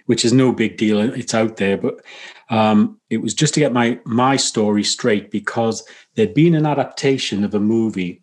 which 0.08 0.26
is 0.26 0.34
no 0.34 0.52
big 0.52 0.78
deal. 0.78 1.00
It's 1.00 1.34
out 1.34 1.58
there, 1.58 1.78
but 1.78 2.04
Um, 2.50 3.00
it 3.10 3.22
was 3.22 3.34
just 3.34 3.54
to 3.54 3.60
get 3.62 3.74
my 3.74 4.00
my 4.06 4.38
story 4.38 4.84
straight 4.84 5.32
because 5.32 5.84
there'd 6.14 6.34
been 6.34 6.56
an 6.56 6.66
adaptation 6.66 7.44
of 7.44 7.56
a 7.56 7.60
movie 7.60 8.22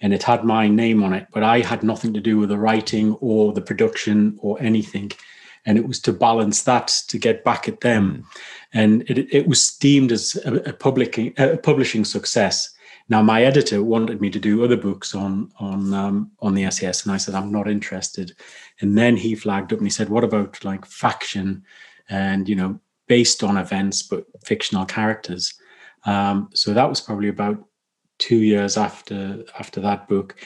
and 0.00 0.12
it 0.12 0.22
had 0.22 0.44
my 0.44 0.68
name 0.68 1.02
on 1.02 1.14
it, 1.14 1.26
but 1.32 1.42
I 1.42 1.60
had 1.60 1.82
nothing 1.82 2.12
to 2.14 2.20
do 2.20 2.38
with 2.38 2.48
the 2.48 2.58
writing 2.58 3.14
or 3.20 3.52
the 3.52 3.62
production 3.62 4.36
or 4.38 4.60
anything. 4.60 5.12
And 5.64 5.78
it 5.78 5.86
was 5.86 6.00
to 6.00 6.12
balance 6.12 6.64
that 6.64 6.88
to 7.08 7.18
get 7.18 7.44
back 7.44 7.68
at 7.68 7.80
them. 7.80 8.04
Mm. 8.04 8.24
And 8.72 9.02
it, 9.10 9.34
it 9.34 9.48
was 9.48 9.76
deemed 9.76 10.12
as 10.12 10.36
a, 10.44 10.54
a, 10.70 10.72
public, 10.72 11.18
a 11.38 11.56
publishing 11.56 12.04
success. 12.04 12.70
Now, 13.08 13.22
my 13.22 13.42
editor 13.42 13.82
wanted 13.82 14.20
me 14.20 14.30
to 14.30 14.38
do 14.38 14.62
other 14.62 14.76
books 14.76 15.16
on 15.16 15.50
on 15.58 15.92
um, 15.92 16.30
on 16.38 16.54
the 16.54 16.70
SAS, 16.70 17.04
and 17.04 17.12
I 17.12 17.16
said 17.16 17.34
I'm 17.34 17.50
not 17.50 17.68
interested. 17.68 18.36
And 18.80 18.96
then 18.96 19.16
he 19.16 19.34
flagged 19.34 19.72
up 19.72 19.80
and 19.80 19.86
he 19.86 19.90
said, 19.90 20.08
"What 20.08 20.22
about 20.22 20.64
like 20.64 20.86
faction, 20.86 21.64
and 22.08 22.48
you 22.48 22.54
know, 22.54 22.78
based 23.08 23.42
on 23.42 23.56
events 23.56 24.02
but 24.04 24.26
fictional 24.44 24.84
characters?" 24.86 25.54
Um, 26.06 26.50
so 26.54 26.72
that 26.72 26.88
was 26.88 27.00
probably 27.00 27.28
about 27.28 27.58
two 28.18 28.38
years 28.38 28.76
after 28.76 29.44
after 29.58 29.80
that 29.80 30.06
book, 30.06 30.36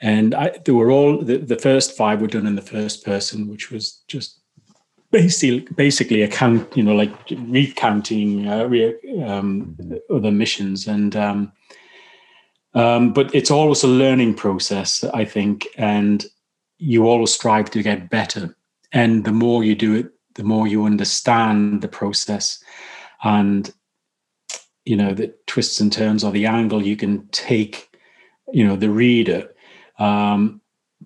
and 0.00 0.34
I, 0.34 0.58
they 0.64 0.72
were 0.72 0.90
all 0.90 1.22
the, 1.22 1.36
the 1.36 1.58
first 1.58 1.96
five 1.96 2.20
were 2.20 2.26
done 2.26 2.46
in 2.46 2.56
the 2.56 2.62
first 2.62 3.04
person, 3.04 3.46
which 3.46 3.70
was 3.70 4.02
just 4.08 4.39
basically 5.10 5.60
basically 5.74 6.22
account 6.22 6.76
you 6.76 6.82
know 6.82 6.94
like 6.94 7.12
recounting 7.30 8.48
uh, 8.48 8.64
re, 8.64 8.94
um, 9.24 9.76
other 10.12 10.30
missions. 10.30 10.86
And 10.86 11.16
um, 11.16 11.52
um, 12.74 13.12
but 13.12 13.34
it's 13.34 13.50
always 13.50 13.82
a 13.82 13.88
learning 13.88 14.34
process 14.34 15.04
i 15.04 15.24
think. 15.24 15.66
And 15.76 16.24
you 16.78 17.06
always 17.06 17.32
strive 17.32 17.70
to 17.72 17.82
get 17.82 18.10
better. 18.10 18.56
And 18.92 19.24
the 19.24 19.32
more 19.32 19.64
you 19.64 19.74
do 19.74 19.94
it 19.94 20.12
the 20.36 20.44
more 20.44 20.66
you 20.66 20.84
understand 20.84 21.82
the 21.82 21.88
process 21.88 22.62
and 23.24 23.72
you 24.84 24.96
know 24.96 25.12
the 25.12 25.34
twists 25.46 25.80
and 25.80 25.92
turns 25.92 26.24
or 26.24 26.30
the 26.30 26.46
angle 26.46 26.82
you 26.82 26.96
can 26.96 27.26
take 27.28 27.90
you 28.52 28.66
know 28.66 28.76
the 28.76 28.90
reader. 28.90 29.52
Um 29.98 30.60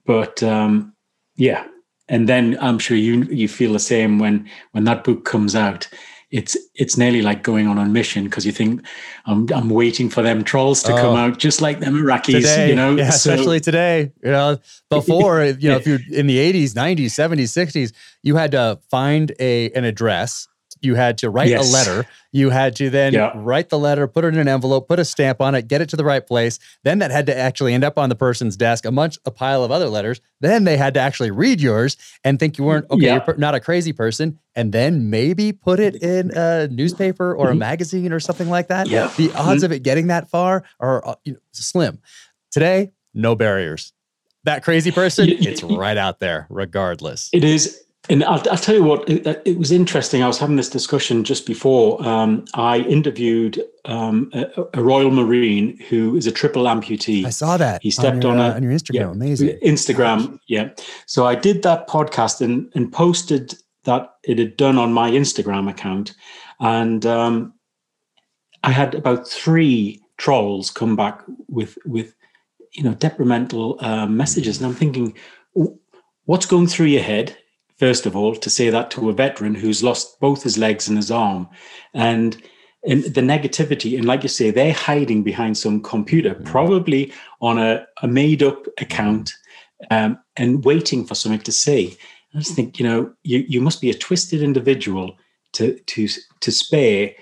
but 0.04 0.42
um 0.42 0.94
yeah 1.36 1.66
and 2.08 2.28
then 2.28 2.56
i'm 2.60 2.78
sure 2.78 2.96
you 2.96 3.22
you 3.24 3.48
feel 3.48 3.72
the 3.72 3.78
same 3.78 4.18
when 4.18 4.48
when 4.72 4.84
that 4.84 5.04
book 5.04 5.24
comes 5.24 5.54
out 5.54 5.88
it's 6.34 6.56
it's 6.74 6.96
nearly 6.96 7.22
like 7.22 7.44
going 7.44 7.68
on 7.68 7.78
a 7.78 7.84
mission 7.84 8.24
because 8.24 8.44
you 8.44 8.50
think 8.50 8.84
I'm 9.24 9.46
I'm 9.54 9.70
waiting 9.70 10.10
for 10.10 10.20
them 10.20 10.42
trolls 10.42 10.82
to 10.82 10.92
oh, 10.92 10.96
come 10.96 11.16
out 11.16 11.38
just 11.38 11.62
like 11.62 11.78
them 11.78 11.94
Iraqis, 11.94 12.32
today, 12.32 12.68
you 12.70 12.74
know. 12.74 12.96
Yeah, 12.96 13.10
so, 13.10 13.32
especially 13.32 13.60
today. 13.60 14.12
You 14.20 14.32
know, 14.32 14.58
before 14.90 15.44
you 15.44 15.70
know, 15.70 15.76
if 15.76 15.86
you're 15.86 16.00
in 16.10 16.26
the 16.26 16.38
80s, 16.38 16.72
90s, 16.72 17.06
70s, 17.06 17.66
60s, 17.66 17.92
you 18.24 18.34
had 18.34 18.50
to 18.50 18.80
find 18.90 19.32
a 19.38 19.70
an 19.72 19.84
address 19.84 20.48
you 20.84 20.94
had 20.94 21.18
to 21.18 21.30
write 21.30 21.48
yes. 21.48 21.68
a 21.68 21.72
letter. 21.72 22.08
You 22.32 22.50
had 22.50 22.76
to 22.76 22.90
then 22.90 23.12
yeah. 23.12 23.32
write 23.34 23.68
the 23.68 23.78
letter, 23.78 24.06
put 24.06 24.24
it 24.24 24.28
in 24.34 24.40
an 24.40 24.48
envelope, 24.48 24.88
put 24.88 24.98
a 24.98 25.04
stamp 25.04 25.40
on 25.40 25.54
it, 25.54 25.68
get 25.68 25.80
it 25.80 25.88
to 25.90 25.96
the 25.96 26.04
right 26.04 26.24
place. 26.26 26.58
Then 26.82 26.98
that 26.98 27.10
had 27.10 27.26
to 27.26 27.36
actually 27.36 27.74
end 27.74 27.84
up 27.84 27.98
on 27.98 28.08
the 28.08 28.14
person's 28.14 28.56
desk 28.56 28.84
amongst 28.84 29.20
a 29.24 29.30
pile 29.30 29.64
of 29.64 29.70
other 29.70 29.88
letters. 29.88 30.20
Then 30.40 30.64
they 30.64 30.76
had 30.76 30.94
to 30.94 31.00
actually 31.00 31.30
read 31.30 31.60
yours 31.60 31.96
and 32.24 32.38
think 32.38 32.58
you 32.58 32.64
weren't 32.64 32.90
okay, 32.90 33.06
yeah. 33.06 33.24
you're 33.26 33.36
not 33.36 33.54
a 33.54 33.60
crazy 33.60 33.92
person, 33.92 34.38
and 34.54 34.72
then 34.72 35.10
maybe 35.10 35.52
put 35.52 35.80
it 35.80 36.02
in 36.02 36.30
a 36.36 36.68
newspaper 36.68 37.34
or 37.34 37.48
a 37.48 37.50
mm-hmm. 37.50 37.60
magazine 37.60 38.12
or 38.12 38.20
something 38.20 38.50
like 38.50 38.68
that. 38.68 38.88
Yeah. 38.88 39.12
The 39.16 39.32
odds 39.32 39.62
mm-hmm. 39.62 39.64
of 39.66 39.72
it 39.72 39.82
getting 39.82 40.08
that 40.08 40.28
far 40.28 40.64
are 40.80 41.06
uh, 41.06 41.14
you 41.24 41.34
know, 41.34 41.38
slim. 41.52 42.00
Today, 42.50 42.92
no 43.14 43.34
barriers. 43.34 43.92
That 44.44 44.62
crazy 44.62 44.90
person, 44.90 45.28
it's 45.30 45.62
right 45.62 45.96
out 45.96 46.20
there, 46.20 46.46
regardless. 46.50 47.30
It 47.32 47.44
is 47.44 47.82
and 48.10 48.22
I'll, 48.24 48.42
I'll, 48.50 48.58
tell 48.58 48.74
you 48.74 48.84
what, 48.84 49.08
it, 49.08 49.42
it, 49.46 49.58
was 49.58 49.72
interesting. 49.72 50.22
I 50.22 50.26
was 50.26 50.38
having 50.38 50.56
this 50.56 50.68
discussion 50.68 51.24
just 51.24 51.46
before. 51.46 52.06
Um, 52.06 52.44
I 52.52 52.80
interviewed 52.80 53.62
um, 53.86 54.30
a, 54.34 54.66
a, 54.74 54.82
Royal 54.82 55.10
Marine 55.10 55.78
who 55.88 56.14
is 56.14 56.26
a 56.26 56.32
triple 56.32 56.64
amputee. 56.64 57.24
I 57.24 57.30
saw 57.30 57.56
that. 57.56 57.82
He 57.82 57.90
stepped 57.90 58.24
on, 58.24 58.36
your, 58.36 58.44
on, 58.44 58.52
a, 58.52 58.54
on 58.56 58.62
your 58.62 58.72
Instagram. 58.72 58.94
Yeah, 58.94 59.10
Amazing. 59.10 59.58
Instagram. 59.64 60.38
Yeah. 60.48 60.70
So 61.06 61.26
I 61.26 61.34
did 61.34 61.62
that 61.62 61.88
podcast 61.88 62.42
and, 62.42 62.70
and 62.74 62.92
posted 62.92 63.54
that 63.84 64.14
it 64.24 64.38
had 64.38 64.58
done 64.58 64.76
on 64.76 64.92
my 64.92 65.10
Instagram 65.10 65.70
account. 65.70 66.14
And 66.60 67.06
um, 67.06 67.54
I 68.64 68.70
had 68.70 68.94
about 68.94 69.26
three 69.26 70.02
trolls 70.18 70.70
come 70.70 70.94
back 70.94 71.22
with, 71.48 71.78
with 71.86 72.14
you 72.72 72.82
know, 72.82 72.94
detrimental 72.94 73.78
uh, 73.80 74.06
messages. 74.06 74.58
And 74.58 74.66
I'm 74.66 74.74
thinking, 74.74 75.16
what's 76.24 76.46
going 76.46 76.66
through 76.66 76.86
your 76.86 77.02
head? 77.02 77.36
First 77.84 78.06
of 78.06 78.16
all, 78.16 78.34
to 78.34 78.48
say 78.48 78.70
that 78.70 78.90
to 78.90 79.10
a 79.10 79.12
veteran 79.12 79.54
who's 79.54 79.82
lost 79.82 80.18
both 80.18 80.42
his 80.42 80.56
legs 80.56 80.88
and 80.88 80.96
his 80.96 81.10
arm. 81.10 81.46
And 81.92 82.42
and 82.88 83.04
the 83.04 83.20
negativity, 83.20 83.96
and 83.98 84.06
like 84.06 84.22
you 84.22 84.28
say, 84.30 84.50
they're 84.50 84.72
hiding 84.72 85.22
behind 85.22 85.58
some 85.58 85.82
computer, 85.82 86.34
mm. 86.34 86.44
probably 86.46 87.12
on 87.40 87.58
a, 87.58 87.86
a 88.02 88.08
made 88.08 88.42
up 88.42 88.66
account, 88.78 89.34
um, 89.90 90.18
and 90.36 90.64
waiting 90.64 91.04
for 91.04 91.14
something 91.14 91.40
to 91.40 91.52
say. 91.52 91.94
I 92.34 92.38
just 92.38 92.54
think, 92.54 92.78
you 92.78 92.86
know, 92.86 93.12
you, 93.22 93.44
you 93.46 93.60
must 93.60 93.82
be 93.82 93.90
a 93.90 93.94
twisted 94.06 94.42
individual 94.42 95.16
to 95.52 95.78
to 95.92 96.08
to 96.40 96.50
spare 96.50 97.12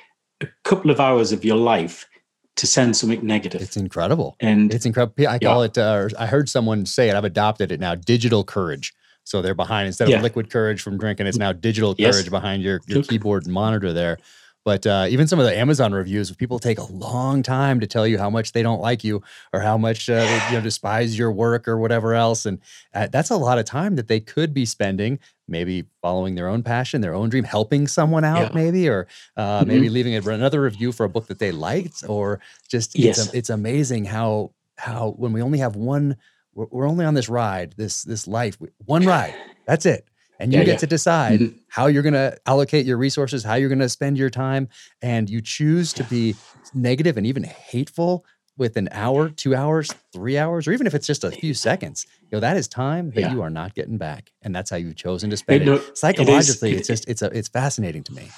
a 0.41 0.49
couple 0.63 0.93
of 0.93 1.01
hours 1.01 1.33
of 1.33 1.45
your 1.45 1.57
life 1.75 2.07
to 2.55 2.67
send 2.69 2.97
something 2.97 3.27
negative. 3.27 3.63
It's 3.63 3.77
incredible. 3.77 4.37
And 4.39 4.73
it's 4.73 4.87
incredible. 4.87 5.27
I 5.27 5.41
call 5.41 5.63
yeah. 5.63 5.71
it, 5.71 5.79
uh, 5.79 6.09
I 6.19 6.27
heard 6.27 6.49
someone 6.49 6.87
say 6.87 7.09
it, 7.09 7.17
I've 7.17 7.25
adopted 7.25 7.73
it 7.73 7.81
now, 7.81 7.97
digital 7.97 8.45
courage. 8.45 8.93
So 9.25 9.43
they're 9.43 9.55
behind 9.55 9.87
instead 9.87 10.09
yeah. 10.09 10.17
of 10.17 10.23
liquid 10.23 10.51
courage 10.51 10.83
from 10.83 10.99
drinking, 10.99 11.27
it's 11.27 11.39
now 11.39 11.53
digital 11.53 11.95
yes. 11.99 12.15
courage 12.15 12.31
behind 12.31 12.63
your, 12.63 12.81
your 12.87 13.03
keyboard 13.03 13.45
and 13.45 13.53
monitor 13.53 13.93
there. 13.93 14.19
But 14.65 14.87
uh, 14.87 15.07
even 15.09 15.27
some 15.27 15.41
of 15.41 15.47
the 15.47 15.57
Amazon 15.57 15.93
reviews, 15.93 16.31
people 16.37 16.61
take 16.61 16.79
a 16.79 16.85
long 16.93 17.43
time 17.43 17.81
to 17.81 17.87
tell 17.87 18.07
you 18.07 18.17
how 18.17 18.31
much 18.31 18.53
they 18.53 18.63
don't 18.63 18.81
like 18.81 19.03
you 19.03 19.23
or 19.53 19.61
how 19.61 19.77
much 19.77 20.09
uh, 20.09 20.21
they 20.21 20.47
you 20.51 20.53
know, 20.55 20.61
despise 20.63 21.19
your 21.19 21.33
work 21.33 21.67
or 21.67 21.79
whatever 21.79 22.15
else, 22.15 22.47
and 22.47 22.61
uh, 22.95 23.09
that's 23.11 23.31
a 23.31 23.37
lot 23.37 23.59
of 23.59 23.65
time 23.65 23.97
that 23.97 24.09
they 24.09 24.21
could 24.21 24.55
be 24.55 24.65
spending 24.65 25.19
maybe 25.49 25.85
following 26.01 26.35
their 26.35 26.49
own 26.49 26.63
passion, 26.63 27.01
their 27.01 27.15
own 27.15 27.29
dream, 27.29 27.45
helping 27.45 27.87
someone 27.87 28.25
out, 28.25 28.41
yeah. 28.41 28.55
maybe, 28.55 28.89
or 28.89 29.07
uh, 29.37 29.61
mm-hmm. 29.61 29.69
maybe 29.69 29.89
leaving 29.89 30.15
another 30.15 30.63
review 30.63 30.93
for 30.93 31.05
a 31.05 31.09
book 31.09 31.27
that 31.27 31.39
they 31.41 31.53
liked, 31.53 32.05
or 32.09 32.41
just 32.69 32.97
yes. 32.99 33.19
it's, 33.19 33.35
it's 33.35 33.51
amazing 33.51 34.05
how 34.05 34.53
how 34.79 35.11
when 35.17 35.33
we 35.33 35.43
only 35.43 35.59
have 35.59 35.77
one 35.77 36.17
we're, 36.55 36.67
we're 36.71 36.89
only 36.89 37.05
on 37.05 37.15
this 37.15 37.29
ride, 37.29 37.75
this 37.77 38.03
this 38.03 38.27
life, 38.27 38.59
one 38.85 39.07
ride. 39.07 39.35
That's 39.67 39.87
it. 39.87 40.07
And 40.39 40.53
you 40.53 40.59
yeah, 40.59 40.65
get 40.65 40.73
yeah. 40.73 40.79
to 40.79 40.87
decide 40.89 41.41
mm-hmm. 41.41 41.59
how 41.69 41.87
you're 41.87 42.03
going 42.03 42.15
to 42.15 42.37
allocate 42.47 42.85
your 42.85 42.97
resources, 42.97 43.45
how 43.45 43.55
you're 43.55 43.69
going 43.69 43.79
to 43.79 43.89
spend 43.89 44.19
your 44.19 44.31
time, 44.31 44.69
and 45.01 45.31
you 45.31 45.41
choose 45.41 45.93
to 45.93 46.05
be 46.05 46.35
negative 46.75 47.17
and 47.17 47.27
even 47.27 47.45
hateful 47.45 48.25
with 48.59 48.77
an 48.77 48.89
hour, 48.93 49.29
two 49.29 49.55
hours, 49.55 49.95
three 50.13 50.37
hours, 50.37 50.67
or 50.67 50.73
even 50.73 50.87
if 50.87 50.95
it's 50.95 51.07
just 51.07 51.25
a 51.25 51.31
few 51.31 51.55
seconds, 51.55 52.07
you 52.23 52.29
know, 52.33 52.41
that 52.41 52.57
is 52.57 52.69
time 52.69 53.11
that 53.13 53.21
yeah. 53.21 53.33
you 53.33 53.41
are 53.41 53.51
not 53.51 53.75
getting 53.75 53.99
back. 53.99 54.31
And 54.43 54.55
that's 54.55 54.69
how 54.69 54.77
you've 54.77 54.97
chosen 54.97 55.31
to 55.31 55.37
spend 55.37 55.63
it. 55.63 55.69
it. 55.69 55.97
Psychologically, 55.97 56.73
it 56.73 56.75
is, 56.75 56.81
it's 56.81 56.89
just, 56.89 57.09
it's 57.09 57.23
a, 57.23 57.27
it's 57.27 57.49
fascinating 57.49 58.03
to 58.05 58.13
me. 58.13 58.29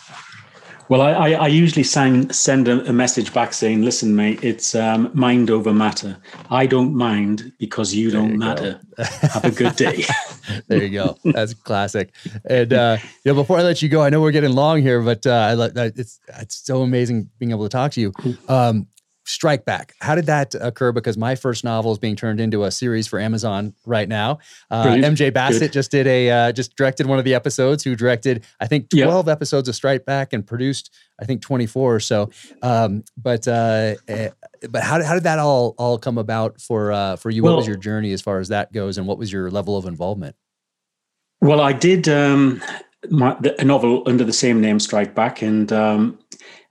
Well, 0.89 1.01
I, 1.01 1.13
I, 1.13 1.31
I 1.33 1.47
usually 1.47 1.83
send 1.83 2.35
send 2.35 2.69
a, 2.69 2.87
a, 2.89 2.93
message 2.93 3.33
back 3.33 3.53
saying, 3.55 3.83
"Listen, 3.83 4.15
mate, 4.15 4.45
it's 4.45 4.75
um, 4.75 5.11
mind 5.15 5.51
over 5.51 5.73
matter. 5.73 6.17
I 6.51 6.67
don't 6.67 6.95
mind 6.95 7.53
because 7.59 7.95
you 7.95 8.11
there 8.11 8.21
don't 8.21 8.33
you 8.33 8.39
matter. 8.39 8.81
Have 8.99 9.45
a 9.45 9.51
good 9.51 9.77
day." 9.77 10.05
there 10.69 10.83
you 10.83 10.91
go. 10.91 11.17
That's 11.25 11.55
classic. 11.55 12.15
And 12.45 12.73
uh, 12.73 12.99
you 13.25 13.33
know, 13.33 13.35
before 13.35 13.59
I 13.59 13.63
let 13.63 13.83
you 13.83 13.89
go, 13.89 14.03
I 14.03 14.11
know 14.11 14.21
we're 14.21 14.33
getting 14.33 14.53
long 14.53 14.83
here, 14.83 15.01
but 15.01 15.27
uh, 15.27 15.71
I, 15.77 15.85
it's 15.97 16.21
it's 16.39 16.57
so 16.57 16.83
amazing 16.83 17.31
being 17.39 17.51
able 17.51 17.65
to 17.65 17.71
talk 17.71 17.93
to 17.93 18.01
you. 18.01 18.13
Um, 18.49 18.87
Strike 19.25 19.65
Back. 19.65 19.95
How 20.01 20.15
did 20.15 20.27
that 20.27 20.55
occur? 20.61 20.93
Because 20.93 21.17
my 21.17 21.35
first 21.35 21.65
novel 21.65 21.93
is 21.93 21.99
being 21.99 22.17
turned 22.17 22.41
into 22.41 22.65
a 22.65 22.71
series 22.71 23.07
for 23.07 23.19
Amazon 23.19 23.75
right 23.87 24.09
now. 24.09 24.39
Uh, 24.71 24.85
MJ 24.85 25.33
Bassett 25.33 25.61
Good. 25.61 25.73
just 25.73 25.91
did 25.91 26.07
a 26.07 26.31
uh, 26.31 26.53
just 26.53 26.77
directed 26.77 27.07
one 27.07 27.19
of 27.19 27.25
the 27.25 27.35
episodes. 27.35 27.83
Who 27.85 27.97
directed 27.97 28.45
I 28.61 28.67
think 28.67 28.91
twelve 28.91 29.27
yep. 29.27 29.37
episodes 29.37 29.69
of 29.69 29.75
Strike 29.75 30.05
Back 30.05 30.33
and 30.33 30.47
produced 30.47 30.91
I 31.21 31.25
think 31.25 31.41
twenty 31.43 31.67
four 31.67 31.95
or 31.95 32.01
so. 32.01 32.31
Um, 32.63 33.05
but 33.17 33.49
uh, 33.49 33.95
eh, 34.09 34.31
but 34.69 34.83
how 34.83 34.99
did, 34.99 35.07
how 35.07 35.15
did 35.15 35.25
that 35.25 35.39
all 35.39 35.75
all 35.79 35.99
come 35.99 36.19
about 36.19 36.61
for 36.61 36.93
uh, 36.93 37.17
for 37.17 37.31
you? 37.31 37.43
Well, 37.43 37.55
what 37.55 37.59
was 37.59 37.67
your 37.67 37.77
journey 37.77 38.13
as 38.13 38.21
far 38.21 38.41
as 38.41 38.49
that 38.49 38.73
goes, 38.73 38.99
and 38.99 39.07
what 39.07 39.19
was 39.19 39.33
your 39.33 39.51
level 39.51 39.77
of 39.77 39.87
involvement? 39.87 40.37
Well, 41.41 41.61
I 41.61 41.73
did 41.73 42.09
um, 42.09 42.63
my, 43.11 43.37
the, 43.41 43.61
a 43.61 43.65
novel 43.65 44.03
under 44.07 44.25
the 44.25 44.33
same 44.33 44.61
name, 44.61 44.81
Strike 44.81 45.15
Back, 45.15 45.43
and 45.43 45.73
um, 45.73 46.19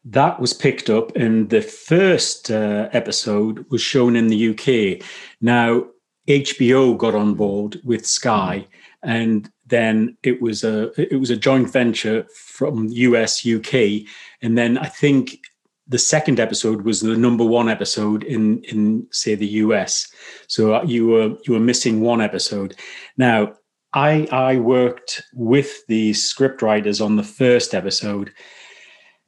that 0.06 0.40
was 0.40 0.54
picked 0.54 0.90
up 0.90 1.16
and 1.16 1.50
the 1.50 1.62
first 1.62 2.52
uh, 2.52 2.90
episode 2.92 3.66
was 3.70 3.82
shown 3.82 4.16
in 4.16 4.28
the 4.28 4.50
UK. 4.50 5.06
Now, 5.40 5.86
HBO 6.28 6.98
got 6.98 7.16
on 7.16 7.36
board 7.36 7.80
with 7.84 8.06
Sky 8.06 8.68
and 9.02 9.50
then 9.66 10.18
it 10.24 10.42
was 10.42 10.64
a 10.64 10.92
it 11.00 11.20
was 11.20 11.30
a 11.30 11.38
joint 11.38 11.72
venture 11.72 12.26
from 12.34 12.88
US 12.90 13.46
UK 13.46 14.06
and 14.42 14.58
then 14.58 14.78
I 14.78 14.86
think 14.86 15.40
the 15.88 15.98
second 15.98 16.40
episode 16.40 16.84
was 16.84 17.02
the 17.02 17.18
number 17.18 17.44
one 17.44 17.68
episode 17.68 18.24
in 18.24 18.64
in 18.64 19.06
say 19.12 19.36
the 19.36 19.48
US 19.48 20.08
so 20.48 20.76
uh, 20.76 20.84
you 20.84 21.08
were 21.08 21.36
you 21.46 21.54
were 21.54 21.60
missing 21.60 22.02
one 22.02 22.22
episode. 22.22 22.76
Now 23.18 23.54
I 23.94 24.28
I 24.32 24.58
worked 24.58 25.22
with 25.34 25.86
the 25.88 26.14
script 26.14 26.62
writers 26.62 27.02
on 27.02 27.18
the 27.18 27.24
first 27.24 27.74
episode 27.74 28.32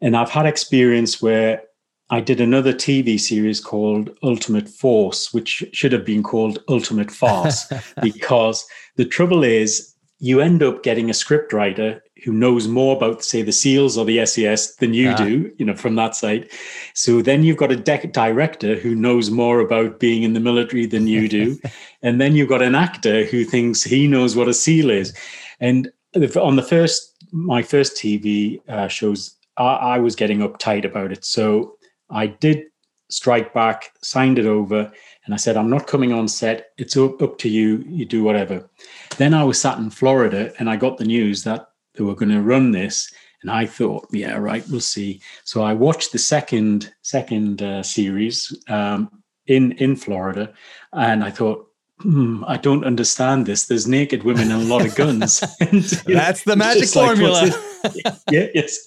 and 0.01 0.15
I've 0.15 0.29
had 0.29 0.45
experience 0.45 1.21
where 1.21 1.61
I 2.09 2.19
did 2.19 2.39
another 2.39 2.73
TV 2.73 3.19
series 3.19 3.59
called 3.59 4.11
Ultimate 4.21 4.69
Force, 4.69 5.33
which 5.33 5.63
should 5.73 5.91
have 5.91 6.05
been 6.05 6.21
called 6.21 6.59
Ultimate 6.69 7.09
Farce, 7.09 7.71
because 8.01 8.65
the 8.95 9.05
trouble 9.05 9.43
is 9.43 9.95
you 10.19 10.39
end 10.39 10.63
up 10.63 10.83
getting 10.83 11.09
a 11.09 11.13
scriptwriter 11.13 11.99
who 12.23 12.31
knows 12.31 12.67
more 12.67 12.95
about, 12.95 13.23
say, 13.23 13.41
the 13.41 13.51
SEALs 13.51 13.97
or 13.97 14.05
the 14.05 14.25
SAS 14.25 14.75
than 14.77 14.93
you 14.93 15.13
do, 15.15 15.51
you 15.57 15.65
know, 15.65 15.75
from 15.75 15.95
that 15.95 16.15
side. 16.15 16.49
So 16.93 17.21
then 17.21 17.43
you've 17.43 17.57
got 17.57 17.71
a 17.71 17.75
de- 17.75 18.07
director 18.07 18.75
who 18.75 18.95
knows 18.95 19.29
more 19.29 19.59
about 19.59 19.99
being 19.99 20.23
in 20.23 20.33
the 20.33 20.39
military 20.39 20.85
than 20.85 21.07
you 21.07 21.27
do. 21.27 21.59
and 22.01 22.21
then 22.21 22.35
you've 22.35 22.49
got 22.49 22.61
an 22.61 22.73
actor 22.73 23.25
who 23.25 23.43
thinks 23.43 23.83
he 23.83 24.07
knows 24.07 24.35
what 24.35 24.47
a 24.47 24.53
SEAL 24.53 24.89
is. 24.89 25.13
And 25.59 25.91
on 26.15 26.55
the 26.55 26.63
first, 26.63 27.27
my 27.31 27.61
first 27.61 27.97
TV 27.97 28.61
uh, 28.69 28.87
shows, 28.87 29.34
I, 29.57 29.95
I 29.95 29.99
was 29.99 30.15
getting 30.15 30.39
uptight 30.39 30.85
about 30.85 31.11
it. 31.11 31.25
So 31.25 31.77
I 32.09 32.27
did 32.27 32.65
strike 33.09 33.53
back, 33.53 33.91
signed 34.01 34.39
it 34.39 34.45
over, 34.45 34.91
and 35.25 35.33
I 35.33 35.37
said, 35.37 35.57
I'm 35.57 35.69
not 35.69 35.87
coming 35.87 36.11
on 36.11 36.27
set. 36.27 36.69
It's 36.77 36.97
up, 36.97 37.21
up 37.21 37.37
to 37.39 37.49
you. 37.49 37.83
You 37.87 38.05
do 38.05 38.23
whatever. 38.23 38.69
Then 39.17 39.33
I 39.33 39.43
was 39.43 39.59
sat 39.59 39.77
in 39.77 39.89
Florida 39.89 40.51
and 40.59 40.69
I 40.69 40.75
got 40.75 40.97
the 40.97 41.05
news 41.05 41.43
that 41.43 41.67
they 41.93 42.03
were 42.03 42.15
going 42.15 42.31
to 42.31 42.41
run 42.41 42.71
this. 42.71 43.11
And 43.41 43.51
I 43.51 43.65
thought, 43.67 44.07
yeah, 44.11 44.37
right, 44.37 44.63
we'll 44.69 44.79
see. 44.79 45.21
So 45.43 45.61
I 45.61 45.73
watched 45.73 46.11
the 46.11 46.17
second 46.17 46.91
second 47.03 47.61
uh, 47.61 47.83
series 47.83 48.57
um, 48.69 49.21
in 49.45 49.73
in 49.73 49.95
Florida, 49.95 50.51
and 50.93 51.23
I 51.23 51.29
thought, 51.29 51.67
hmm, 51.99 52.43
I 52.45 52.57
don't 52.57 52.83
understand 52.83 53.45
this. 53.45 53.67
There's 53.67 53.87
naked 53.87 54.23
women 54.23 54.51
and 54.51 54.63
a 54.63 54.65
lot 54.65 54.85
of 54.85 54.95
guns. 54.95 55.43
and, 55.59 55.83
That's 56.05 56.45
know, 56.45 56.53
the 56.53 56.55
magic 56.57 56.89
formula. 56.89 57.51
Like, 57.83 58.15
yeah, 58.31 58.47
yes. 58.53 58.77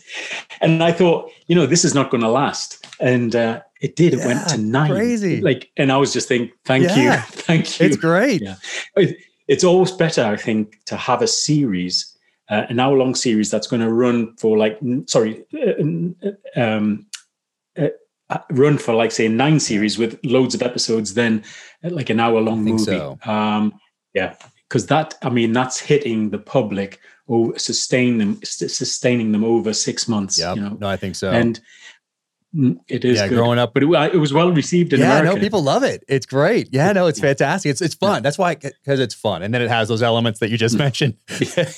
And 0.61 0.83
I 0.83 0.93
thought, 0.93 1.31
you 1.47 1.55
know, 1.55 1.67
this 1.67 1.85
is 1.85 1.95
not 1.95 2.11
going 2.11 2.23
to 2.23 2.31
last. 2.31 2.87
And 3.01 3.35
uh, 3.35 3.63
it 3.81 3.97
did. 3.97 4.15
It 4.15 4.21
yeah, 4.21 4.27
went 4.27 4.49
to 4.49 4.59
nine. 4.59 4.91
Crazy. 4.91 5.41
Like, 5.41 5.71
and 5.77 5.93
I 5.93 5.97
was 5.97 6.13
just 6.13 6.29
thinking, 6.29 6.53
thank 6.65 6.85
yeah. 6.85 6.97
you, 6.97 7.23
thank 7.31 7.81
you. 7.81 7.87
It's 7.87 7.97
great. 7.97 8.43
Yeah, 8.43 8.57
it, 8.97 9.17
it's 9.47 9.65
always 9.65 9.93
better, 9.93 10.25
I 10.25 10.37
think, 10.37 10.85
to 10.87 10.97
have 10.97 11.23
a 11.23 11.29
series 11.29 12.19
uh, 12.49 12.65
an 12.69 12.81
hour 12.81 12.97
long 12.97 13.15
series 13.15 13.51
that's 13.51 13.67
going 13.67 13.83
to 13.83 13.93
run 13.93 14.35
for 14.37 14.57
like 14.57 14.79
sorry 15.07 15.45
uh, 15.55 15.83
um, 15.83 16.17
uh, 16.25 17.83
uh, 17.83 17.89
run 18.51 18.79
for 18.79 18.95
like 18.95 19.11
say 19.11 19.29
nine 19.29 19.59
series 19.59 19.99
with 19.99 20.19
loads 20.25 20.55
of 20.55 20.63
episodes 20.63 21.15
then 21.15 21.43
uh, 21.85 21.91
like 21.91 22.11
an 22.11 22.21
hour 22.21 22.41
long 22.41 22.63
movie. 22.63 22.85
so. 22.85 23.19
um, 23.25 23.73
yeah 24.15 24.35
because 24.69 24.87
that 24.87 25.15
i 25.23 25.31
mean 25.31 25.53
that's 25.53 25.81
hitting 25.81 26.31
the 26.31 26.39
public 26.39 27.01
or 27.27 27.59
sustain 27.59 28.19
them 28.19 28.41
sustaining 28.45 29.33
them 29.33 29.45
over 29.45 29.73
six 29.73 30.09
months 30.09 30.39
yeah 30.39 30.55
you 30.55 30.61
know? 30.61 30.77
No 30.81 30.89
i 30.89 30.97
think 30.97 31.17
so. 31.17 31.31
And 31.31 31.61
it 32.55 33.05
is 33.05 33.19
yeah, 33.19 33.29
good. 33.29 33.37
growing 33.37 33.59
up, 33.59 33.75
but 33.75 33.83
it, 33.83 34.15
it, 34.15 34.17
was 34.17 34.33
well 34.33 34.51
received 34.51 34.95
in 34.95 35.01
yeah, 35.01 35.19
America. 35.19 35.35
no, 35.35 35.41
people 35.41 35.63
love 35.63 35.83
it. 35.83 36.03
It's 36.09 36.25
great. 36.25 36.71
Yeah, 36.73 36.93
no, 36.93 37.07
it's 37.07 37.21
fantastic. 37.21 37.71
It's 37.71 37.83
it's 37.83 37.95
fun. 37.95 38.23
That's 38.23 38.39
why 38.39 38.55
because 38.55 39.01
it's 39.01 39.15
fun, 39.15 39.43
and 39.43 39.53
then 39.53 39.61
it 39.61 39.69
has 39.69 39.89
those 39.89 40.03
elements 40.03 40.41
that 40.41 40.51
you 40.51 40.57
just 40.57 40.77
mm. 40.77 40.79
mentioned. 40.79 41.15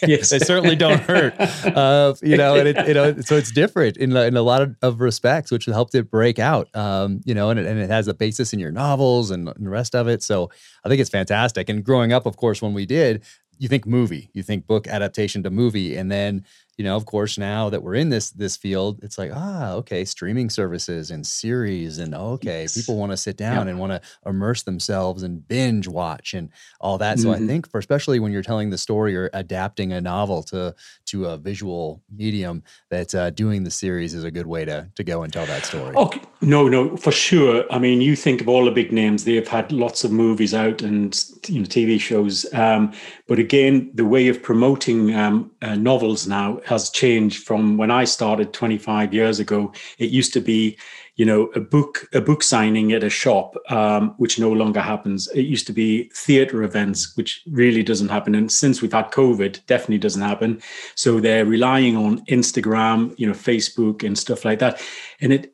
yes, 0.06 0.30
they 0.30 0.38
certainly 0.38 0.76
don't 0.76 1.00
hurt. 1.00 1.34
Uh, 1.64 2.14
you 2.22 2.36
know, 2.36 2.54
and 2.54 2.68
it, 2.68 2.86
you 2.86 2.94
know, 2.94 3.20
so 3.20 3.36
it's 3.36 3.50
different 3.50 3.96
in 3.96 4.16
in 4.16 4.36
a 4.36 4.42
lot 4.42 4.62
of, 4.62 4.76
of 4.80 5.00
respects, 5.00 5.50
which 5.50 5.64
helped 5.66 5.94
it 5.96 6.08
break 6.08 6.38
out. 6.38 6.74
Um, 6.76 7.20
you 7.24 7.34
know, 7.34 7.50
and 7.50 7.58
it, 7.58 7.66
and 7.66 7.80
it 7.80 7.90
has 7.90 8.06
a 8.06 8.14
basis 8.14 8.52
in 8.52 8.60
your 8.60 8.70
novels 8.70 9.32
and, 9.32 9.48
and 9.48 9.66
the 9.66 9.70
rest 9.70 9.96
of 9.96 10.06
it. 10.06 10.22
So 10.22 10.50
I 10.84 10.88
think 10.88 11.00
it's 11.00 11.10
fantastic. 11.10 11.68
And 11.68 11.82
growing 11.82 12.12
up, 12.12 12.26
of 12.26 12.36
course, 12.36 12.62
when 12.62 12.74
we 12.74 12.86
did, 12.86 13.24
you 13.58 13.68
think 13.68 13.86
movie, 13.86 14.30
you 14.32 14.42
think 14.44 14.66
book 14.66 14.86
adaptation 14.86 15.42
to 15.42 15.50
movie, 15.50 15.96
and 15.96 16.12
then 16.12 16.44
you 16.80 16.84
know, 16.84 16.96
of 16.96 17.04
course, 17.04 17.36
now 17.36 17.68
that 17.68 17.82
we're 17.82 17.96
in 17.96 18.08
this 18.08 18.30
this 18.30 18.56
field, 18.56 19.00
it's 19.02 19.18
like, 19.18 19.32
ah, 19.34 19.72
okay, 19.72 20.02
streaming 20.02 20.48
services 20.48 21.10
and 21.10 21.26
series, 21.26 21.98
and 21.98 22.14
okay, 22.14 22.62
yes. 22.62 22.74
people 22.74 22.96
want 22.96 23.12
to 23.12 23.18
sit 23.18 23.36
down 23.36 23.68
and 23.68 23.78
want 23.78 23.92
to 23.92 24.00
immerse 24.24 24.62
themselves 24.62 25.22
and 25.22 25.46
binge 25.46 25.86
watch 25.86 26.32
and 26.32 26.48
all 26.80 26.96
that. 26.96 27.18
Mm-hmm. 27.18 27.22
So 27.22 27.32
I 27.32 27.36
mm-hmm. 27.36 27.48
think 27.48 27.70
for 27.70 27.76
especially 27.76 28.18
when 28.18 28.32
you're 28.32 28.40
telling 28.40 28.70
the 28.70 28.78
story 28.78 29.14
or 29.14 29.28
adapting 29.34 29.92
a 29.92 30.00
novel 30.00 30.42
to 30.44 30.74
to 31.08 31.26
a 31.26 31.36
visual 31.36 32.02
medium, 32.16 32.62
that 32.88 33.14
uh, 33.14 33.28
doing 33.28 33.62
the 33.62 33.70
series 33.70 34.14
is 34.14 34.24
a 34.24 34.30
good 34.30 34.46
way 34.46 34.64
to 34.64 34.88
to 34.94 35.04
go 35.04 35.22
and 35.22 35.30
tell 35.30 35.44
that 35.44 35.66
story. 35.66 35.94
Okay, 35.94 36.22
no, 36.40 36.66
no, 36.66 36.96
for 36.96 37.12
sure. 37.12 37.70
I 37.70 37.78
mean, 37.78 38.00
you 38.00 38.16
think 38.16 38.40
of 38.40 38.48
all 38.48 38.64
the 38.64 38.70
big 38.70 38.90
names; 38.90 39.24
they've 39.24 39.46
had 39.46 39.70
lots 39.70 40.02
of 40.02 40.12
movies 40.12 40.54
out 40.54 40.80
and 40.80 41.12
you 41.46 41.60
know 41.60 41.66
TV 41.66 42.00
shows. 42.00 42.46
Um, 42.54 42.94
but 43.28 43.38
again, 43.38 43.90
the 43.92 44.06
way 44.06 44.28
of 44.28 44.42
promoting 44.42 45.14
um, 45.14 45.50
uh, 45.60 45.74
novels 45.74 46.26
now 46.26 46.58
has 46.70 46.88
changed 46.88 47.44
from 47.46 47.76
when 47.76 47.90
I 47.90 48.04
started 48.04 48.52
25 48.52 49.12
years 49.12 49.40
ago. 49.40 49.72
It 49.98 50.10
used 50.10 50.32
to 50.32 50.40
be, 50.40 50.78
you 51.16 51.26
know, 51.26 51.46
a 51.54 51.60
book 51.60 52.08
a 52.14 52.20
book 52.20 52.42
signing 52.42 52.92
at 52.92 53.04
a 53.04 53.10
shop, 53.10 53.56
um, 53.68 54.14
which 54.16 54.38
no 54.38 54.50
longer 54.52 54.80
happens. 54.80 55.28
It 55.34 55.42
used 55.42 55.66
to 55.66 55.72
be 55.72 56.10
theatre 56.14 56.62
events, 56.62 57.16
which 57.16 57.42
really 57.50 57.82
doesn't 57.82 58.08
happen. 58.08 58.34
And 58.34 58.50
since 58.50 58.80
we've 58.80 58.92
had 58.92 59.10
COVID, 59.10 59.66
definitely 59.66 59.98
doesn't 59.98 60.22
happen. 60.22 60.62
So 60.94 61.20
they're 61.20 61.44
relying 61.44 61.96
on 61.96 62.24
Instagram, 62.26 63.14
you 63.18 63.26
know, 63.26 63.34
Facebook 63.34 64.04
and 64.04 64.16
stuff 64.16 64.44
like 64.44 64.60
that. 64.60 64.80
And 65.20 65.32
it, 65.32 65.52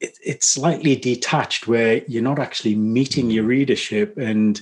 it 0.00 0.18
it's 0.22 0.46
slightly 0.46 0.96
detached 0.96 1.68
where 1.68 2.02
you're 2.08 2.30
not 2.30 2.40
actually 2.40 2.74
meeting 2.74 3.30
your 3.30 3.44
readership 3.44 4.18
and 4.18 4.60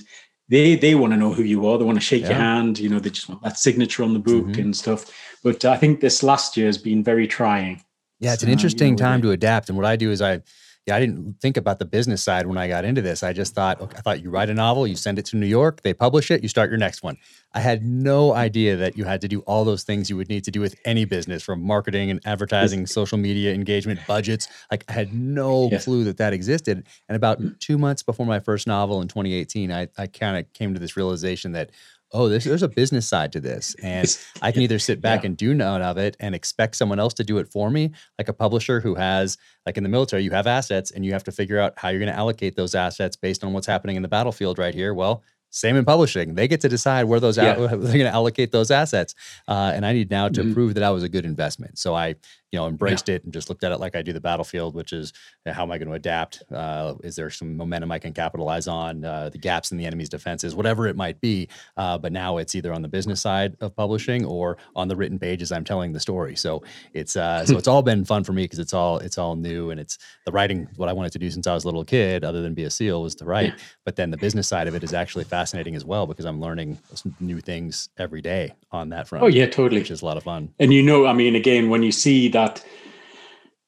they 0.49 0.75
they 0.75 0.95
want 0.95 1.13
to 1.13 1.17
know 1.17 1.33
who 1.33 1.43
you 1.43 1.67
are. 1.67 1.77
They 1.77 1.85
want 1.85 1.97
to 1.97 2.05
shake 2.05 2.23
yeah. 2.23 2.29
your 2.29 2.37
hand. 2.37 2.79
You 2.79 2.89
know, 2.89 2.99
they 2.99 3.09
just 3.09 3.27
want 3.27 3.41
that 3.43 3.57
signature 3.57 4.03
on 4.03 4.13
the 4.13 4.19
book 4.19 4.45
mm-hmm. 4.45 4.61
and 4.61 4.75
stuff. 4.75 5.11
But 5.43 5.65
I 5.65 5.77
think 5.77 5.99
this 5.99 6.23
last 6.23 6.57
year 6.57 6.67
has 6.67 6.77
been 6.77 7.03
very 7.03 7.27
trying. 7.27 7.83
Yeah, 8.19 8.33
it's 8.33 8.43
an 8.43 8.49
interesting 8.49 8.89
you 8.89 8.95
know, 8.95 9.03
time 9.03 9.21
to 9.21 9.31
adapt. 9.31 9.69
And 9.69 9.77
what 9.77 9.85
I 9.85 9.95
do 9.95 10.09
is 10.09 10.21
I, 10.21 10.41
yeah, 10.87 10.95
I 10.95 11.01
didn't 11.01 11.41
think 11.41 11.57
about 11.57 11.79
the 11.79 11.85
business 11.85 12.23
side 12.23 12.47
when 12.47 12.57
I 12.57 12.69
got 12.69 12.85
into 12.85 13.01
this. 13.01 13.21
I 13.21 13.33
just 13.33 13.53
thought, 13.53 13.81
okay, 13.81 13.97
I 13.97 14.01
thought 14.01 14.23
you 14.23 14.29
write 14.29 14.49
a 14.49 14.53
novel, 14.53 14.87
you 14.87 14.95
send 14.95 15.19
it 15.19 15.25
to 15.25 15.37
New 15.37 15.45
York, 15.45 15.81
they 15.81 15.93
publish 15.93 16.31
it, 16.31 16.41
you 16.41 16.47
start 16.47 16.69
your 16.69 16.79
next 16.79 17.03
one. 17.03 17.17
I 17.53 17.59
had 17.59 17.83
no 17.83 18.33
idea 18.33 18.77
that 18.77 18.97
you 18.97 19.03
had 19.03 19.19
to 19.21 19.27
do 19.27 19.41
all 19.41 19.65
those 19.65 19.83
things 19.83 20.09
you 20.09 20.15
would 20.15 20.29
need 20.29 20.45
to 20.45 20.51
do 20.51 20.61
with 20.61 20.75
any 20.85 21.03
business, 21.03 21.43
from 21.43 21.61
marketing 21.61 22.09
and 22.09 22.21
advertising, 22.25 22.85
social 22.87 23.17
media 23.17 23.53
engagement, 23.53 23.99
budgets. 24.07 24.47
Like 24.71 24.85
I 24.87 24.93
had 24.93 25.13
no 25.13 25.67
yes. 25.69 25.83
clue 25.83 26.05
that 26.05 26.17
that 26.17 26.31
existed. 26.31 26.87
And 27.09 27.15
about 27.17 27.41
mm. 27.41 27.59
two 27.59 27.77
months 27.77 28.01
before 28.01 28.25
my 28.25 28.39
first 28.39 28.65
novel 28.65 29.01
in 29.01 29.09
2018, 29.09 29.71
I, 29.73 29.89
I 29.97 30.07
kind 30.07 30.37
of 30.37 30.51
came 30.53 30.73
to 30.73 30.79
this 30.79 30.95
realization 30.95 31.51
that 31.51 31.71
oh, 32.11 32.29
there's, 32.29 32.45
there's 32.45 32.63
a 32.63 32.69
business 32.69 33.07
side 33.07 33.31
to 33.33 33.39
this. 33.39 33.75
And 33.81 34.17
I 34.41 34.51
can 34.51 34.61
either 34.61 34.79
sit 34.79 35.01
back 35.01 35.23
yeah. 35.23 35.27
and 35.27 35.37
do 35.37 35.53
none 35.53 35.81
of 35.81 35.97
it 35.97 36.15
and 36.19 36.33
expect 36.33 36.75
someone 36.75 36.99
else 36.99 37.13
to 37.15 37.23
do 37.23 37.37
it 37.37 37.47
for 37.47 37.69
me, 37.69 37.91
like 38.17 38.29
a 38.29 38.33
publisher 38.33 38.79
who 38.79 38.95
has, 38.95 39.37
like 39.65 39.77
in 39.77 39.83
the 39.83 39.89
military, 39.89 40.23
you 40.23 40.31
have 40.31 40.47
assets 40.47 40.91
and 40.91 41.05
you 41.05 41.11
have 41.13 41.23
to 41.25 41.31
figure 41.31 41.59
out 41.59 41.73
how 41.77 41.89
you're 41.89 41.99
going 41.99 42.11
to 42.11 42.17
allocate 42.17 42.55
those 42.55 42.75
assets 42.75 43.15
based 43.15 43.43
on 43.43 43.53
what's 43.53 43.67
happening 43.67 43.95
in 43.95 44.01
the 44.01 44.07
battlefield 44.07 44.57
right 44.57 44.73
here. 44.73 44.93
Well, 44.93 45.23
same 45.49 45.75
in 45.75 45.85
publishing. 45.85 46.35
They 46.35 46.47
get 46.47 46.61
to 46.61 46.69
decide 46.69 47.05
where 47.05 47.19
those 47.19 47.37
yeah. 47.37 47.55
they're 47.55 47.67
going 47.69 47.99
to 47.99 48.07
allocate 48.07 48.51
those 48.51 48.69
assets. 48.69 49.15
Uh, 49.47 49.71
and 49.73 49.85
I 49.85 49.93
need 49.93 50.11
now 50.11 50.27
to 50.29 50.41
mm-hmm. 50.41 50.53
prove 50.53 50.73
that 50.73 50.83
I 50.83 50.91
was 50.91 51.03
a 51.03 51.09
good 51.09 51.25
investment. 51.25 51.77
So 51.77 51.95
I 51.95 52.15
you 52.51 52.59
know 52.59 52.67
embraced 52.67 53.09
yeah. 53.09 53.15
it 53.15 53.23
and 53.23 53.33
just 53.33 53.49
looked 53.49 53.63
at 53.63 53.71
it 53.71 53.79
like 53.79 53.95
I 53.95 54.01
do 54.01 54.13
the 54.13 54.21
battlefield, 54.21 54.75
which 54.75 54.93
is 54.93 55.13
how 55.45 55.63
am 55.63 55.71
I 55.71 55.77
going 55.77 55.89
to 55.89 55.93
adapt? 55.93 56.43
Uh, 56.51 56.95
is 57.03 57.15
there 57.15 57.29
some 57.29 57.57
momentum 57.57 57.91
I 57.91 57.99
can 57.99 58.13
capitalize 58.13 58.67
on? 58.67 59.03
Uh, 59.03 59.29
the 59.29 59.37
gaps 59.37 59.71
in 59.71 59.77
the 59.77 59.85
enemy's 59.85 60.09
defenses, 60.09 60.55
whatever 60.55 60.87
it 60.87 60.95
might 60.95 61.19
be. 61.21 61.49
Uh, 61.75 61.97
but 61.97 62.11
now 62.11 62.37
it's 62.37 62.55
either 62.55 62.73
on 62.73 62.81
the 62.81 62.87
business 62.87 63.21
side 63.21 63.55
of 63.61 63.75
publishing 63.75 64.25
or 64.25 64.57
on 64.75 64.87
the 64.87 64.95
written 64.95 65.19
pages 65.19 65.51
I'm 65.51 65.63
telling 65.63 65.91
the 65.91 65.99
story. 65.99 66.35
So 66.35 66.63
it's 66.93 67.15
uh, 67.15 67.45
so 67.45 67.57
it's 67.57 67.67
all 67.67 67.81
been 67.81 68.05
fun 68.05 68.23
for 68.23 68.33
me 68.33 68.43
because 68.43 68.59
it's 68.59 68.73
all 68.73 68.99
it's 68.99 69.17
all 69.17 69.35
new 69.35 69.69
and 69.71 69.79
it's 69.79 69.97
the 70.25 70.31
writing. 70.31 70.67
What 70.75 70.89
I 70.89 70.93
wanted 70.93 71.11
to 71.13 71.19
do 71.19 71.29
since 71.29 71.47
I 71.47 71.53
was 71.53 71.63
a 71.63 71.67
little 71.67 71.85
kid, 71.85 72.23
other 72.23 72.41
than 72.41 72.53
be 72.53 72.63
a 72.63 72.69
SEAL, 72.69 73.01
was 73.01 73.15
to 73.15 73.25
write. 73.25 73.49
Yeah. 73.49 73.63
But 73.85 73.95
then 73.95 74.11
the 74.11 74.17
business 74.17 74.47
side 74.47 74.67
of 74.67 74.75
it 74.75 74.83
is 74.83 74.93
actually 74.93 75.25
fascinating 75.25 75.75
as 75.75 75.85
well 75.85 76.07
because 76.07 76.25
I'm 76.25 76.39
learning 76.39 76.77
new 77.19 77.39
things 77.39 77.89
every 77.97 78.21
day 78.21 78.53
on 78.71 78.89
that 78.89 79.07
front. 79.07 79.23
Oh 79.23 79.27
yeah, 79.27 79.47
totally, 79.47 79.81
which 79.81 79.91
is 79.91 80.01
a 80.01 80.05
lot 80.05 80.17
of 80.17 80.23
fun. 80.23 80.53
And 80.59 80.73
you 80.73 80.81
know, 80.81 81.05
I 81.05 81.13
mean, 81.13 81.35
again, 81.35 81.69
when 81.69 81.83
you 81.83 81.91
see 81.91 82.27
that 82.29 82.46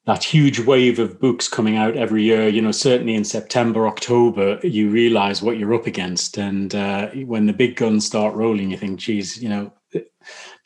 that 0.06 0.24
huge 0.24 0.58
wave 0.60 0.98
of 0.98 1.20
books 1.20 1.46
coming 1.48 1.76
out 1.76 1.96
every 1.96 2.22
year, 2.22 2.48
you 2.48 2.62
know, 2.62 2.72
certainly 2.72 3.14
in 3.14 3.24
September, 3.24 3.86
October, 3.86 4.58
you 4.62 4.90
realize 4.90 5.42
what 5.42 5.58
you're 5.58 5.74
up 5.74 5.86
against. 5.86 6.38
And 6.38 6.74
uh, 6.74 7.08
when 7.10 7.46
the 7.46 7.52
big 7.52 7.76
guns 7.76 8.06
start 8.06 8.34
rolling, 8.34 8.70
you 8.70 8.76
think, 8.76 8.98
geez, 8.98 9.40
you 9.42 9.48
know, 9.48 9.72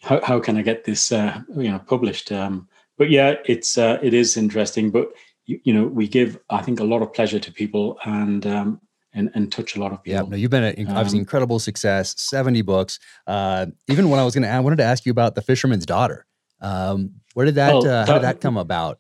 how, 0.02 0.20
how 0.22 0.40
can 0.40 0.56
I 0.56 0.62
get 0.62 0.84
this, 0.84 1.10
uh, 1.10 1.40
you 1.56 1.70
know, 1.70 1.78
published? 1.78 2.30
Um, 2.30 2.68
but 2.96 3.10
yeah, 3.10 3.34
it's, 3.44 3.76
uh, 3.76 3.98
it 4.02 4.14
is 4.14 4.36
interesting, 4.36 4.90
but 4.90 5.08
you, 5.46 5.60
you, 5.64 5.74
know, 5.74 5.84
we 5.84 6.06
give, 6.06 6.38
I 6.50 6.62
think, 6.62 6.78
a 6.78 6.84
lot 6.84 7.02
of 7.02 7.12
pleasure 7.12 7.40
to 7.40 7.52
people 7.52 7.98
and, 8.04 8.46
um, 8.46 8.80
and, 9.14 9.30
and 9.34 9.50
touch 9.50 9.76
a 9.76 9.80
lot 9.80 9.92
of 9.92 10.02
people. 10.02 10.22
Yeah, 10.22 10.28
no, 10.28 10.36
you've 10.36 10.50
been 10.50 10.64
a, 10.64 10.90
obviously 10.90 11.18
um, 11.18 11.22
incredible 11.22 11.58
success, 11.58 12.14
70 12.18 12.62
books. 12.62 12.98
Uh, 13.26 13.66
even 13.88 14.10
when 14.10 14.20
I 14.20 14.24
was 14.24 14.34
going 14.34 14.44
to, 14.44 14.50
I 14.50 14.60
wanted 14.60 14.76
to 14.76 14.84
ask 14.84 15.04
you 15.04 15.12
about 15.12 15.34
The 15.34 15.42
Fisherman's 15.42 15.86
Daughter. 15.86 16.24
Um, 16.64 16.98
where 17.34 17.46
did 17.46 17.56
that, 17.56 17.74
uh, 17.74 18.06
how 18.06 18.14
did 18.14 18.22
that 18.22 18.40
come 18.40 18.56
about? 18.56 18.98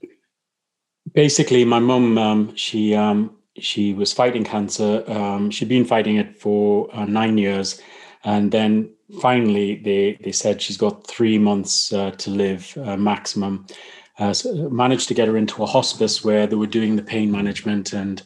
Basically, 1.12 1.64
my 1.64 1.78
mum, 1.78 2.18
um, 2.18 2.56
she 2.56 2.94
um, 2.94 3.36
she 3.58 3.94
was 3.94 4.12
fighting 4.12 4.44
cancer. 4.44 5.04
Um, 5.06 5.50
she'd 5.50 5.68
been 5.68 5.84
fighting 5.84 6.16
it 6.16 6.40
for 6.40 6.88
uh, 6.94 7.04
nine 7.04 7.38
years, 7.38 7.80
and 8.24 8.50
then 8.50 8.90
finally 9.20 9.76
they 9.76 10.18
they 10.24 10.32
said 10.32 10.60
she's 10.60 10.76
got 10.76 11.06
three 11.06 11.38
months 11.38 11.92
uh, 11.92 12.10
to 12.12 12.30
live 12.30 12.76
uh, 12.84 12.96
maximum. 12.96 13.66
uh, 14.18 14.32
so 14.32 14.68
managed 14.70 15.08
to 15.08 15.14
get 15.14 15.28
her 15.28 15.36
into 15.36 15.62
a 15.62 15.66
hospice 15.66 16.24
where 16.24 16.46
they 16.46 16.56
were 16.56 16.66
doing 16.66 16.96
the 16.96 17.02
pain 17.02 17.30
management 17.30 17.92
and 17.92 18.22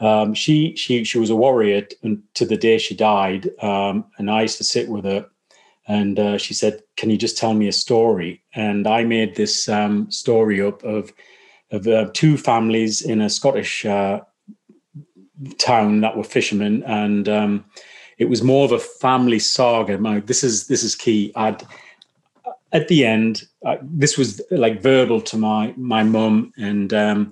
um, 0.00 0.32
she 0.34 0.76
she 0.76 1.04
she 1.04 1.18
was 1.18 1.30
a 1.30 1.36
warrior 1.36 1.86
to 2.34 2.46
the 2.46 2.56
day 2.56 2.78
she 2.78 2.94
died 2.94 3.50
um, 3.62 4.04
and 4.18 4.30
i 4.30 4.42
used 4.42 4.58
to 4.58 4.64
sit 4.64 4.88
with 4.88 5.04
her 5.04 5.26
and 5.88 6.18
uh, 6.18 6.38
she 6.38 6.54
said 6.54 6.82
can 6.96 7.10
you 7.10 7.16
just 7.16 7.38
tell 7.38 7.54
me 7.54 7.68
a 7.68 7.72
story? 7.72 8.42
And 8.54 8.86
i 8.86 9.04
made 9.04 9.34
this 9.36 9.68
um, 9.68 10.10
story 10.10 10.60
up 10.60 10.82
of 10.84 11.12
of 11.70 11.86
uh, 11.86 12.08
two 12.14 12.36
families 12.36 13.02
in 13.02 13.20
a 13.20 13.28
scottish 13.28 13.84
uh, 13.84 14.20
town 15.58 16.00
that 16.00 16.16
were 16.16 16.24
fishermen. 16.24 16.82
And 16.84 17.28
um, 17.28 17.64
it 18.18 18.28
was 18.28 18.42
more 18.42 18.64
of 18.64 18.72
a 18.72 18.78
family 18.78 19.38
saga. 19.38 19.98
My, 19.98 20.20
this 20.20 20.42
is 20.42 20.66
this 20.66 20.82
is 20.82 20.94
key. 20.94 21.32
I'd 21.36 21.62
at 22.72 22.88
the 22.88 23.06
end, 23.06 23.44
uh, 23.64 23.76
this 23.82 24.18
was 24.18 24.42
like 24.50 24.82
verbal 24.82 25.20
to 25.22 25.36
my 25.36 25.72
my 25.76 26.02
mum, 26.02 26.52
and 26.56 26.92
um, 26.92 27.30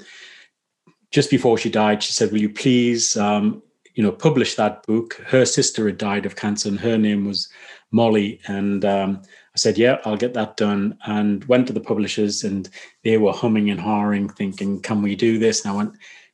just 1.10 1.30
before 1.30 1.58
she 1.58 1.68
died, 1.68 2.02
she 2.02 2.12
said, 2.12 2.32
"Will 2.32 2.40
you 2.40 2.48
please, 2.48 3.16
um, 3.16 3.62
you 3.94 4.02
know, 4.02 4.12
publish 4.12 4.54
that 4.54 4.86
book?" 4.86 5.20
Her 5.26 5.44
sister 5.44 5.86
had 5.86 5.98
died 5.98 6.24
of 6.24 6.36
cancer, 6.36 6.68
and 6.68 6.80
her 6.80 6.96
name 6.96 7.26
was 7.26 7.48
Molly, 7.96 8.40
and 8.46 8.84
um, 8.84 9.22
I 9.54 9.58
said, 9.58 9.78
"Yeah, 9.78 9.96
I'll 10.04 10.18
get 10.18 10.34
that 10.34 10.56
done." 10.56 10.98
And 11.06 11.44
went 11.46 11.66
to 11.66 11.72
the 11.72 11.80
publishers, 11.80 12.44
and 12.44 12.68
they 13.02 13.16
were 13.16 13.32
humming 13.32 13.70
and 13.70 13.80
hawing, 13.80 14.28
thinking, 14.28 14.80
"Can 14.82 15.02
we 15.02 15.16
do 15.16 15.38
this?" 15.38 15.64
And 15.64 15.72
I 15.72 15.76
went, 15.76 15.92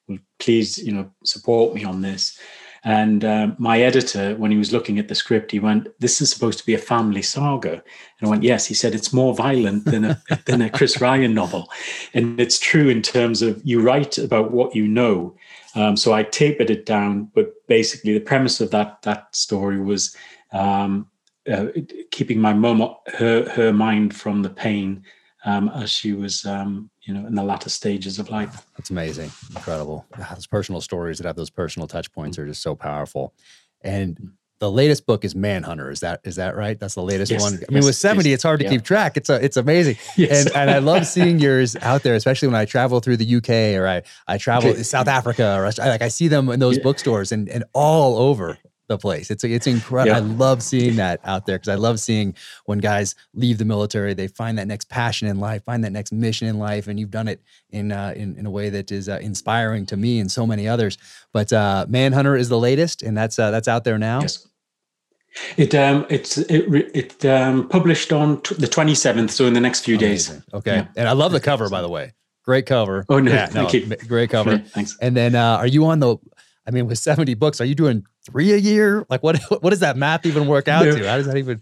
"Well, 0.09 0.19
please, 0.41 0.77
you 0.77 0.93
know, 0.93 1.11
support 1.25 1.75
me 1.75 1.85
on 1.85 2.03
this." 2.03 2.39
And 2.85 3.25
um, 3.25 3.55
my 3.59 3.81
editor, 3.81 4.35
when 4.35 4.51
he 4.51 4.59
was 4.59 4.73
looking 4.73 4.99
at 4.99 5.07
the 5.07 5.15
script, 5.15 5.53
he 5.53 5.61
went, 5.61 5.87
"This 6.01 6.21
is 6.21 6.31
supposed 6.31 6.59
to 6.59 6.67
be 6.67 6.75
a 6.75 6.89
family 6.93 7.23
saga." 7.23 7.75
And 7.75 8.27
I 8.27 8.29
went, 8.29 8.43
"Yes." 8.43 8.67
He 8.67 8.75
said, 8.75 8.95
"It's 8.95 9.13
more 9.13 9.33
violent 9.33 9.85
than 9.85 10.05
a 10.05 10.23
than 10.47 10.63
a 10.63 10.69
Chris 10.69 11.01
Ryan 11.01 11.33
novel," 11.33 11.71
and 12.13 12.41
it's 12.41 12.59
true 12.59 12.89
in 12.89 13.03
terms 13.03 13.41
of 13.41 13.63
you 13.65 13.81
write 13.81 14.19
about 14.19 14.51
what 14.51 14.75
you 14.75 14.89
know. 14.89 15.37
Um, 15.77 15.97
so 15.97 16.13
I 16.13 16.25
tapered 16.25 16.71
it 16.71 16.85
down, 16.85 17.31
but 17.35 17.55
basically 17.69 18.13
the 18.15 18.29
premise 18.33 18.61
of 18.61 18.73
that 18.73 19.01
that 19.03 19.35
story 19.35 19.81
was 19.81 20.17
um, 20.53 21.07
uh, 21.51 21.67
keeping 22.11 22.41
my 22.41 22.53
mom 22.53 22.95
her 23.15 23.49
her 23.51 23.73
mind 23.73 24.15
from 24.15 24.43
the 24.43 24.51
pain 24.51 25.03
um, 25.45 25.69
as 25.71 25.91
she 25.91 26.13
was 26.13 26.45
um, 26.45 26.91
you 27.03 27.13
know 27.13 27.27
in 27.27 27.35
the 27.35 27.43
latter 27.43 27.71
stages 27.71 28.19
of 28.19 28.31
life 28.31 28.67
that's 28.77 28.91
amazing 28.91 29.31
incredible 29.55 30.07
God, 30.17 30.37
those 30.37 30.47
personal 30.47 30.81
stories 30.81 31.19
that 31.19 31.27
have 31.27 31.37
those 31.37 31.51
personal 31.51 31.89
touch 31.89 32.13
points 32.13 32.39
are 32.39 32.47
just 32.47 32.63
so 32.63 32.75
powerful 32.75 33.35
and 33.83 34.33
the 34.63 34.71
latest 34.71 35.07
book 35.07 35.25
is 35.25 35.35
Manhunter. 35.35 35.91
Is 35.91 35.99
that 36.01 36.21
is 36.23 36.37
that 36.37 36.55
right? 36.55 36.79
That's 36.79 36.95
the 36.95 37.03
latest 37.03 37.33
yes, 37.33 37.43
one. 37.43 37.59
I 37.69 37.73
mean, 37.73 37.85
with 37.85 37.97
seventy, 37.97 38.29
yes, 38.29 38.37
it's 38.37 38.43
hard 38.45 38.61
to 38.61 38.65
yeah. 38.65 38.71
keep 38.71 38.85
track. 38.85 39.17
It's 39.17 39.29
a, 39.29 39.45
it's 39.45 39.57
amazing, 39.57 39.97
yes. 40.17 40.47
and 40.47 40.55
and 40.55 40.71
I 40.71 40.79
love 40.79 41.05
seeing 41.05 41.41
yours 41.41 41.75
out 41.83 42.05
there, 42.05 42.15
especially 42.15 42.47
when 42.47 42.55
I 42.55 42.65
travel 42.65 43.01
through 43.01 43.17
the 43.17 43.37
UK 43.39 43.77
or 43.77 43.89
I 43.89 44.03
I 44.29 44.39
travel 44.39 44.71
okay. 44.71 44.79
to 44.79 44.85
South 44.85 45.09
Africa 45.09 45.57
or 45.59 45.67
I, 45.67 45.89
like 45.89 46.03
I 46.03 46.07
see 46.07 46.29
them 46.29 46.49
in 46.49 46.61
those 46.61 46.77
yeah. 46.77 46.85
bookstores 46.85 47.33
and 47.33 47.49
and 47.49 47.65
all 47.73 48.17
over 48.17 48.57
the 48.93 48.99
place. 48.99 49.31
It's 49.31 49.45
it's 49.45 49.67
incredible. 49.67 50.13
Yeah. 50.13 50.19
I 50.19 50.21
love 50.21 50.63
seeing 50.63 50.97
that 50.97 51.21
out 51.25 51.47
there 51.47 51.59
because 51.59 51.69
I 51.69 51.75
love 51.87 51.99
seeing 51.99 52.35
when 52.67 52.79
guys 52.79 53.15
leave 53.35 53.59
the 53.59 53.65
military, 53.65 54.15
they 54.15 54.29
find 54.29 54.59
that 54.59 54.67
next 54.67 54.89
passion 54.89 55.29
in 55.29 55.41
life, 55.41 55.65
find 55.65 55.83
that 55.85 55.93
next 55.93 56.13
mission 56.13 56.49
in 56.49 56.59
life, 56.59 56.89
and 56.89 56.99
you've 57.01 57.11
done 57.11 57.29
it 57.29 57.41
in 57.71 57.93
uh, 57.93 58.13
in, 58.17 58.37
in 58.37 58.47
a 58.47 58.51
way 58.51 58.71
that 58.71 58.93
is 58.93 59.09
uh, 59.09 59.19
inspiring 59.23 59.87
to 59.87 59.97
me 59.97 60.21
and 60.21 60.31
so 60.31 60.47
many 60.47 60.69
others. 60.69 60.99
But 61.33 61.53
uh, 61.53 61.87
Manhunter 61.89 62.37
is 62.37 62.49
the 62.49 62.59
latest, 62.59 63.03
and 63.03 63.17
that's 63.17 63.39
uh, 63.39 63.51
that's 63.51 63.69
out 63.69 63.85
there 63.85 63.99
now. 63.99 64.21
Yes. 64.21 64.47
It 65.57 65.75
um 65.75 66.05
it's 66.11 66.37
it 66.37 66.65
it 66.95 67.25
um 67.25 67.67
published 67.69 68.13
on 68.13 68.43
t- 68.43 68.55
the 68.55 68.69
twenty 68.69 68.95
seventh, 68.95 69.31
so 69.31 69.47
in 69.47 69.55
the 69.55 69.61
next 69.61 69.85
few 69.85 69.97
Amazing. 69.97 70.37
days. 70.37 70.45
Okay, 70.53 70.77
yeah. 70.77 70.87
and 70.97 71.09
I 71.09 71.13
love 71.13 71.33
the 71.33 71.41
cover 71.41 71.71
by 71.71 71.81
the 71.81 71.89
way. 71.89 72.13
Great 72.45 72.67
cover. 72.67 73.07
Oh 73.09 73.19
no, 73.19 73.31
yeah, 73.31 73.47
thank 73.47 73.73
no, 73.73 73.79
you. 73.79 73.97
Great 74.09 74.31
cover. 74.31 74.59
Thanks. 74.59 74.99
And 75.01 75.17
then, 75.17 75.35
uh, 75.35 75.57
are 75.57 75.67
you 75.67 75.87
on 75.87 76.01
the? 76.01 76.19
I 76.67 76.71
mean, 76.71 76.87
with 76.87 76.99
seventy 76.99 77.35
books, 77.35 77.61
are 77.61 77.65
you 77.65 77.75
doing 77.75 78.07
three 78.25 78.53
a 78.53 78.57
year? 78.57 79.05
Like 79.11 79.23
what 79.23 79.41
what 79.63 79.71
does 79.71 79.81
that 79.81 79.97
math 79.97 80.25
even 80.27 80.47
work 80.47 80.69
out 80.69 80.83
to? 80.83 81.09
How 81.09 81.17
does 81.17 81.27
that 81.27 81.37
even? 81.37 81.61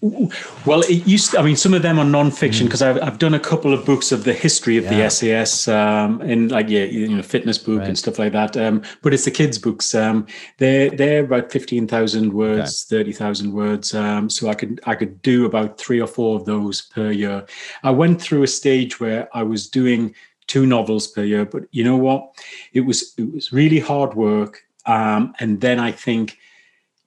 Well, 0.67 0.83
it 0.83 1.07
used. 1.07 1.31
To, 1.31 1.39
I 1.39 1.43
mean, 1.43 1.57
some 1.57 1.73
of 1.73 1.83
them 1.83 1.99
are 1.99 2.05
nonfiction 2.05 2.65
because 2.65 2.83
mm. 2.83 2.89
I've 2.89 3.03
I've 3.03 3.19
done 3.19 3.33
a 3.33 3.41
couple 3.41 3.73
of 3.73 3.85
books 3.87 4.13
of 4.13 4.25
the 4.25 4.35
history 4.35 4.77
of 4.77 4.85
yeah. 4.85 5.05
the 5.05 5.11
SAS 5.11 5.69
um, 5.69 6.21
and 6.21 6.51
like 6.51 6.69
yeah, 6.69 6.85
you 6.85 7.09
know, 7.09 7.23
fitness 7.23 7.57
book 7.57 7.81
right. 7.81 7.89
and 7.89 7.99
stuff 7.99 8.19
like 8.19 8.33
that. 8.33 8.57
Um, 8.57 8.83
but 9.03 9.15
it's 9.15 9.25
the 9.25 9.31
kids' 9.31 9.59
books. 9.59 9.95
Um, 9.95 10.27
they're 10.59 10.91
they're 10.91 11.25
about 11.25 11.51
fifteen 11.51 11.87
thousand 11.87 12.35
words, 12.35 12.87
okay. 12.87 12.99
thirty 12.99 13.13
thousand 13.13 13.53
words. 13.53 13.95
Um, 13.95 14.29
so 14.29 14.49
I 14.49 14.55
could 14.55 14.81
I 14.85 14.95
could 14.95 15.23
do 15.23 15.47
about 15.47 15.79
three 15.79 16.01
or 16.01 16.07
four 16.07 16.39
of 16.39 16.45
those 16.45 16.83
per 16.83 17.11
year. 17.11 17.47
I 17.83 17.91
went 17.91 18.21
through 18.21 18.43
a 18.43 18.49
stage 18.49 19.01
where 19.01 19.29
I 19.35 19.43
was 19.43 19.67
doing 19.67 20.15
two 20.51 20.67
novels 20.67 21.07
per 21.07 21.23
year, 21.23 21.45
but 21.45 21.63
you 21.71 21.85
know 21.85 21.97
what? 21.97 22.35
It 22.73 22.81
was 22.81 23.15
it 23.17 23.33
was 23.33 23.53
really 23.53 23.79
hard 23.79 24.15
work. 24.15 24.65
Um, 24.87 25.35
and 25.41 25.61
then 25.61 25.79
I 25.79 25.93
think 25.93 26.39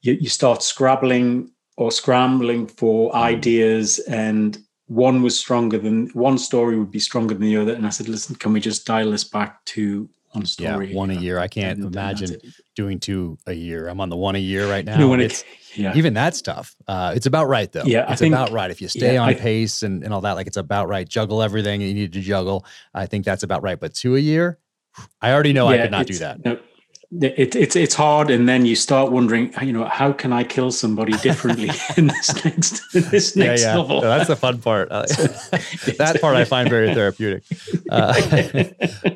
you, 0.01 0.13
you 0.13 0.29
start 0.29 0.61
scrabbling 0.63 1.51
or 1.77 1.91
scrambling 1.91 2.67
for 2.67 3.11
mm. 3.11 3.15
ideas 3.15 3.99
and 3.99 4.57
one 4.87 5.23
was 5.23 5.39
stronger 5.39 5.77
than 5.77 6.07
one 6.09 6.37
story 6.37 6.77
would 6.77 6.91
be 6.91 6.99
stronger 6.99 7.33
than 7.33 7.43
the 7.43 7.57
other. 7.57 7.73
And 7.73 7.85
i 7.85 7.89
said 7.89 8.07
listen 8.07 8.35
can 8.35 8.53
we 8.53 8.59
just 8.59 8.85
dial 8.85 9.11
this 9.11 9.23
back 9.23 9.63
to 9.65 10.07
one 10.33 10.45
story 10.45 10.91
yeah 10.91 10.95
one 10.95 11.09
a 11.09 11.15
year. 11.15 11.39
I 11.39 11.47
can't 11.47 11.79
and 11.79 11.93
imagine 11.93 12.39
doing 12.75 12.99
two 12.99 13.37
a 13.47 13.53
year. 13.53 13.87
I'm 13.87 14.01
on 14.01 14.09
the 14.09 14.17
one 14.17 14.35
a 14.35 14.39
year 14.39 14.69
right 14.69 14.85
now. 14.85 14.97
no, 14.97 15.13
it's, 15.13 15.43
yeah. 15.75 15.95
even 15.95 16.13
that's 16.13 16.41
tough 16.41 16.75
uh, 16.87 17.13
it's 17.15 17.25
about 17.25 17.47
right 17.47 17.71
though. 17.71 17.83
Yeah 17.85 18.11
it's 18.11 18.21
think, 18.21 18.33
about 18.33 18.51
right. 18.51 18.69
If 18.69 18.81
you 18.81 18.87
stay 18.87 19.13
yeah, 19.13 19.21
on 19.21 19.29
I, 19.29 19.33
pace 19.33 19.83
and, 19.83 20.03
and 20.03 20.13
all 20.13 20.21
that 20.21 20.33
like 20.33 20.47
it's 20.47 20.57
about 20.57 20.87
right. 20.87 21.07
Juggle 21.07 21.41
everything 21.41 21.81
you 21.81 21.93
need 21.93 22.13
to 22.13 22.21
juggle. 22.21 22.65
I 22.93 23.05
think 23.05 23.25
that's 23.25 23.43
about 23.43 23.63
right. 23.63 23.79
But 23.79 23.93
two 23.93 24.15
a 24.15 24.19
year? 24.19 24.59
I 25.21 25.31
already 25.31 25.53
know 25.53 25.69
yeah, 25.71 25.75
i 25.75 25.81
could 25.81 25.91
not 25.91 26.05
do 26.05 26.17
that. 26.19 26.45
no, 26.45 26.59
it, 27.21 27.55
it's 27.55 27.75
it's 27.75 27.95
hard, 27.95 28.29
and 28.29 28.47
then 28.47 28.65
you 28.65 28.75
start 28.75 29.11
wondering, 29.11 29.53
you 29.61 29.73
know, 29.73 29.85
how 29.85 30.11
can 30.11 30.33
I 30.33 30.43
kill 30.43 30.71
somebody 30.71 31.13
differently 31.13 31.69
in 31.97 32.07
this 32.07 32.45
next 32.45 32.95
in 32.95 33.03
this 33.09 33.35
next 33.35 33.61
yeah, 33.61 33.69
yeah. 33.69 33.75
novel? 33.75 34.01
No, 34.01 34.09
that's 34.09 34.27
the 34.27 34.35
fun 34.35 34.59
part. 34.59 34.89
Uh, 34.93 35.05
that 35.97 36.19
part 36.21 36.35
I 36.35 36.45
find 36.45 36.69
very 36.69 36.93
therapeutic. 36.93 37.43
Uh, 37.89 38.13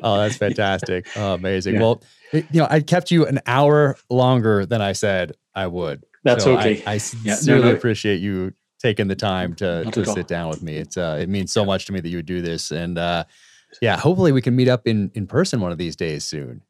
oh, 0.02 0.18
that's 0.18 0.36
fantastic! 0.36 1.06
Oh, 1.14 1.34
amazing. 1.34 1.74
Yeah. 1.74 1.80
Well, 1.80 2.02
you 2.32 2.44
know, 2.54 2.66
I 2.68 2.80
kept 2.80 3.10
you 3.10 3.26
an 3.26 3.40
hour 3.46 3.96
longer 4.10 4.66
than 4.66 4.82
I 4.82 4.92
said 4.92 5.32
I 5.54 5.68
would. 5.68 6.04
That's 6.24 6.44
so 6.44 6.58
okay. 6.58 6.82
I, 6.84 6.94
I 6.94 6.98
sincerely 6.98 7.62
no, 7.62 7.70
no. 7.70 7.76
appreciate 7.76 8.20
you 8.20 8.54
taking 8.80 9.08
the 9.08 9.14
time 9.14 9.54
to 9.56 9.84
to 9.92 10.04
sit 10.04 10.26
down 10.26 10.48
with 10.48 10.62
me. 10.62 10.76
It's 10.76 10.96
uh, 10.96 11.18
it 11.20 11.28
means 11.28 11.52
so 11.52 11.64
much 11.64 11.86
to 11.86 11.92
me 11.92 12.00
that 12.00 12.08
you 12.08 12.16
would 12.16 12.26
do 12.26 12.42
this, 12.42 12.70
and 12.70 12.98
uh, 12.98 13.24
yeah, 13.80 13.96
hopefully 13.96 14.32
we 14.32 14.42
can 14.42 14.56
meet 14.56 14.68
up 14.68 14.86
in 14.86 15.10
in 15.14 15.26
person 15.26 15.60
one 15.60 15.72
of 15.72 15.78
these 15.78 15.96
days 15.96 16.24
soon. 16.24 16.62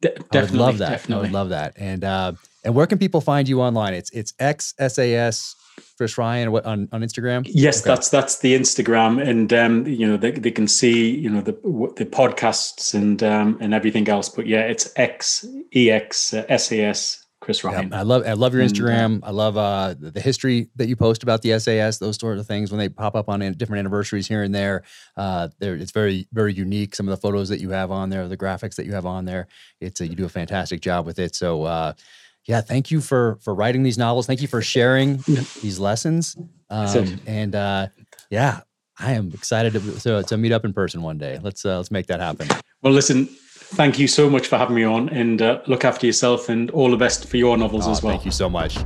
De- 0.00 0.14
I 0.32 0.42
would 0.42 0.50
love 0.52 0.78
that. 0.78 0.90
Definitely. 0.90 1.14
I 1.14 1.22
would 1.22 1.32
love 1.32 1.48
that. 1.50 1.74
And 1.76 2.04
uh, 2.04 2.32
and 2.64 2.74
where 2.74 2.86
can 2.86 2.98
people 2.98 3.20
find 3.20 3.48
you 3.48 3.60
online? 3.60 3.94
It's 3.94 4.10
it's 4.10 4.32
XSAS 4.32 5.54
Chris 5.96 6.18
Ryan 6.18 6.52
what, 6.52 6.64
on 6.64 6.88
on 6.92 7.02
Instagram. 7.02 7.46
Yes, 7.46 7.80
okay. 7.80 7.90
that's 7.90 8.08
that's 8.08 8.38
the 8.38 8.54
Instagram, 8.54 9.26
and 9.26 9.52
um, 9.52 9.86
you 9.86 10.06
know 10.06 10.16
they, 10.16 10.32
they 10.32 10.50
can 10.50 10.68
see 10.68 11.10
you 11.10 11.30
know 11.30 11.40
the 11.40 11.52
the 11.96 12.06
podcasts 12.06 12.94
and 12.94 13.22
um, 13.22 13.58
and 13.60 13.74
everything 13.74 14.08
else. 14.08 14.28
But 14.28 14.46
yeah, 14.46 14.60
it's 14.60 14.92
X 14.96 15.44
E 15.74 15.90
X 15.90 16.34
uh, 16.34 16.58
SAS 16.58 17.25
Chris 17.46 17.62
Ryan. 17.62 17.94
I 17.94 18.02
love 18.02 18.26
I 18.26 18.32
love 18.32 18.54
your 18.54 18.64
Instagram. 18.64 19.04
And, 19.04 19.24
uh, 19.24 19.28
I 19.28 19.30
love 19.30 19.56
uh, 19.56 19.94
the 19.96 20.20
history 20.20 20.68
that 20.74 20.88
you 20.88 20.96
post 20.96 21.22
about 21.22 21.42
the 21.42 21.56
SAS, 21.60 21.98
those 21.98 22.16
sort 22.16 22.38
of 22.38 22.46
things 22.48 22.72
when 22.72 22.80
they 22.80 22.88
pop 22.88 23.14
up 23.14 23.28
on 23.28 23.38
different 23.52 23.78
anniversaries 23.78 24.26
here 24.26 24.42
and 24.42 24.52
there. 24.52 24.82
Uh, 25.16 25.46
it's 25.60 25.92
very 25.92 26.26
very 26.32 26.52
unique. 26.52 26.96
Some 26.96 27.06
of 27.06 27.12
the 27.12 27.20
photos 27.20 27.48
that 27.50 27.60
you 27.60 27.70
have 27.70 27.92
on 27.92 28.10
there, 28.10 28.26
the 28.26 28.36
graphics 28.36 28.74
that 28.74 28.84
you 28.84 28.94
have 28.94 29.06
on 29.06 29.26
there. 29.26 29.46
It's 29.80 30.00
a, 30.00 30.08
you 30.08 30.16
do 30.16 30.24
a 30.24 30.28
fantastic 30.28 30.80
job 30.80 31.06
with 31.06 31.20
it. 31.20 31.36
So 31.36 31.62
uh, 31.62 31.92
yeah, 32.46 32.62
thank 32.62 32.90
you 32.90 33.00
for 33.00 33.38
for 33.40 33.54
writing 33.54 33.84
these 33.84 33.96
novels. 33.96 34.26
Thank 34.26 34.42
you 34.42 34.48
for 34.48 34.60
sharing 34.60 35.18
these 35.62 35.78
lessons. 35.78 36.36
Um, 36.68 37.20
and 37.28 37.54
uh, 37.54 37.86
yeah, 38.28 38.62
I 38.98 39.12
am 39.12 39.30
excited 39.32 39.72
to, 39.74 40.00
to, 40.00 40.22
to 40.24 40.36
meet 40.36 40.50
up 40.50 40.64
in 40.64 40.72
person 40.72 41.00
one 41.00 41.16
day. 41.16 41.38
Let's 41.40 41.64
uh, 41.64 41.76
let's 41.76 41.92
make 41.92 42.08
that 42.08 42.18
happen. 42.18 42.48
Well, 42.82 42.92
listen, 42.92 43.28
Thank 43.70 43.98
you 43.98 44.06
so 44.06 44.30
much 44.30 44.46
for 44.46 44.56
having 44.58 44.76
me 44.76 44.84
on 44.84 45.08
and 45.08 45.42
uh, 45.42 45.60
look 45.66 45.84
after 45.84 46.06
yourself 46.06 46.48
and 46.48 46.70
all 46.70 46.88
the 46.88 46.96
best 46.96 47.28
for 47.28 47.36
your 47.36 47.56
novels 47.56 47.88
oh, 47.88 47.90
as 47.90 48.00
well. 48.00 48.12
Thank 48.12 48.24
you 48.24 48.30
so 48.30 48.48
much. 48.48 48.78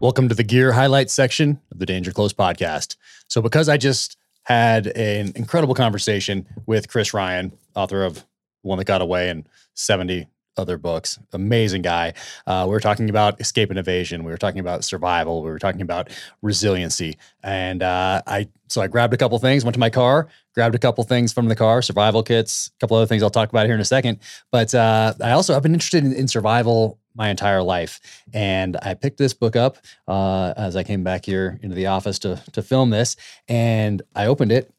Welcome 0.00 0.28
to 0.28 0.34
the 0.34 0.42
gear 0.42 0.72
highlights 0.72 1.14
section 1.14 1.60
of 1.72 1.78
the 1.78 1.86
Danger 1.86 2.12
Close 2.12 2.34
podcast. 2.34 2.96
So, 3.26 3.40
because 3.40 3.70
I 3.70 3.78
just 3.78 4.18
had 4.42 4.88
an 4.88 5.32
incredible 5.34 5.74
conversation 5.74 6.46
with 6.66 6.88
Chris 6.88 7.14
Ryan, 7.14 7.52
author 7.74 8.04
of 8.04 8.26
One 8.60 8.76
That 8.76 8.84
Got 8.84 9.00
Away 9.00 9.30
and 9.30 9.48
70 9.74 10.26
other 10.56 10.76
books. 10.76 11.18
Amazing 11.32 11.82
guy. 11.82 12.14
Uh, 12.46 12.64
we 12.66 12.72
were 12.72 12.80
talking 12.80 13.10
about 13.10 13.40
escape 13.40 13.70
and 13.70 13.78
evasion. 13.78 14.24
We 14.24 14.30
were 14.30 14.38
talking 14.38 14.60
about 14.60 14.84
survival. 14.84 15.42
We 15.42 15.50
were 15.50 15.58
talking 15.58 15.82
about 15.82 16.10
resiliency. 16.42 17.16
And 17.42 17.82
uh, 17.82 18.22
I 18.26 18.48
so 18.68 18.80
I 18.80 18.86
grabbed 18.86 19.12
a 19.12 19.16
couple 19.16 19.36
things, 19.40 19.64
went 19.64 19.74
to 19.74 19.80
my 19.80 19.90
car, 19.90 20.28
grabbed 20.54 20.76
a 20.76 20.78
couple 20.78 21.02
things 21.02 21.32
from 21.32 21.48
the 21.48 21.56
car, 21.56 21.82
survival 21.82 22.22
kits, 22.22 22.70
a 22.76 22.78
couple 22.78 22.96
other 22.96 23.06
things 23.06 23.22
I'll 23.22 23.30
talk 23.30 23.48
about 23.48 23.66
here 23.66 23.74
in 23.74 23.80
a 23.80 23.84
second. 23.84 24.20
But 24.52 24.74
uh, 24.74 25.14
I 25.20 25.32
also 25.32 25.56
I've 25.56 25.62
been 25.62 25.74
interested 25.74 26.04
in, 26.04 26.12
in, 26.12 26.28
survival 26.28 26.98
my 27.16 27.28
entire 27.28 27.62
life, 27.62 28.00
and 28.32 28.76
I 28.82 28.94
picked 28.94 29.18
this 29.18 29.34
book 29.34 29.56
up 29.56 29.78
uh, 30.06 30.54
as 30.56 30.76
I 30.76 30.84
came 30.84 31.02
back 31.02 31.24
here 31.24 31.58
into 31.62 31.74
the 31.74 31.86
office 31.86 32.20
to 32.20 32.40
to 32.52 32.62
film 32.62 32.90
this, 32.90 33.16
and 33.48 34.02
I 34.14 34.26
opened 34.26 34.52
it 34.52 34.72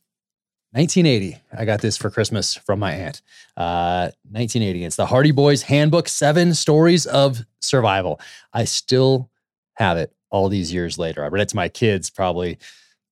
1980. 0.73 1.37
I 1.57 1.65
got 1.65 1.81
this 1.81 1.97
for 1.97 2.09
Christmas 2.09 2.55
from 2.55 2.79
my 2.79 2.93
aunt. 2.93 3.21
Uh, 3.57 4.11
1980. 4.29 4.85
It's 4.85 4.95
the 4.95 5.05
Hardy 5.05 5.31
Boys 5.31 5.63
Handbook 5.63 6.07
Seven 6.07 6.53
Stories 6.53 7.05
of 7.05 7.43
Survival. 7.59 8.21
I 8.53 8.63
still 8.63 9.29
have 9.73 9.97
it 9.97 10.13
all 10.29 10.47
these 10.47 10.73
years 10.73 10.97
later. 10.97 11.25
I 11.25 11.27
read 11.27 11.41
it 11.41 11.49
to 11.49 11.57
my 11.57 11.67
kids 11.67 12.09
probably, 12.09 12.57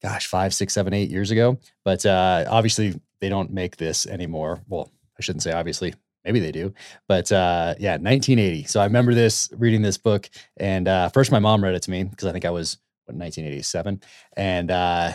gosh, 0.01 0.27
five, 0.27 0.53
six, 0.53 0.73
seven, 0.73 0.93
eight 0.93 1.09
years 1.09 1.31
ago. 1.31 1.57
But 1.83 2.05
uh, 2.05 2.45
obviously, 2.49 2.97
they 3.19 3.27
don't 3.27 3.51
make 3.51 3.75
this 3.75 4.05
anymore. 4.05 4.61
Well, 4.69 4.89
I 5.17 5.21
shouldn't 5.21 5.43
say 5.43 5.51
obviously. 5.51 5.93
Maybe 6.25 6.41
they 6.41 6.51
do, 6.51 6.73
but 7.07 7.31
uh, 7.31 7.75
yeah, 7.79 7.93
1980. 7.93 8.65
So 8.65 8.81
I 8.81 8.83
remember 8.83 9.13
this 9.13 9.49
reading 9.57 9.81
this 9.81 9.97
book, 9.97 10.29
and 10.57 10.85
uh, 10.85 11.07
first 11.09 11.31
my 11.31 11.39
mom 11.39 11.63
read 11.63 11.75
it 11.75 11.83
to 11.83 11.91
me 11.91 12.03
because 12.03 12.27
I 12.27 12.33
think 12.33 12.43
I 12.43 12.49
was 12.49 12.77
what 13.05 13.15
1987, 13.15 14.01
and 14.35 14.69
uh, 14.69 15.13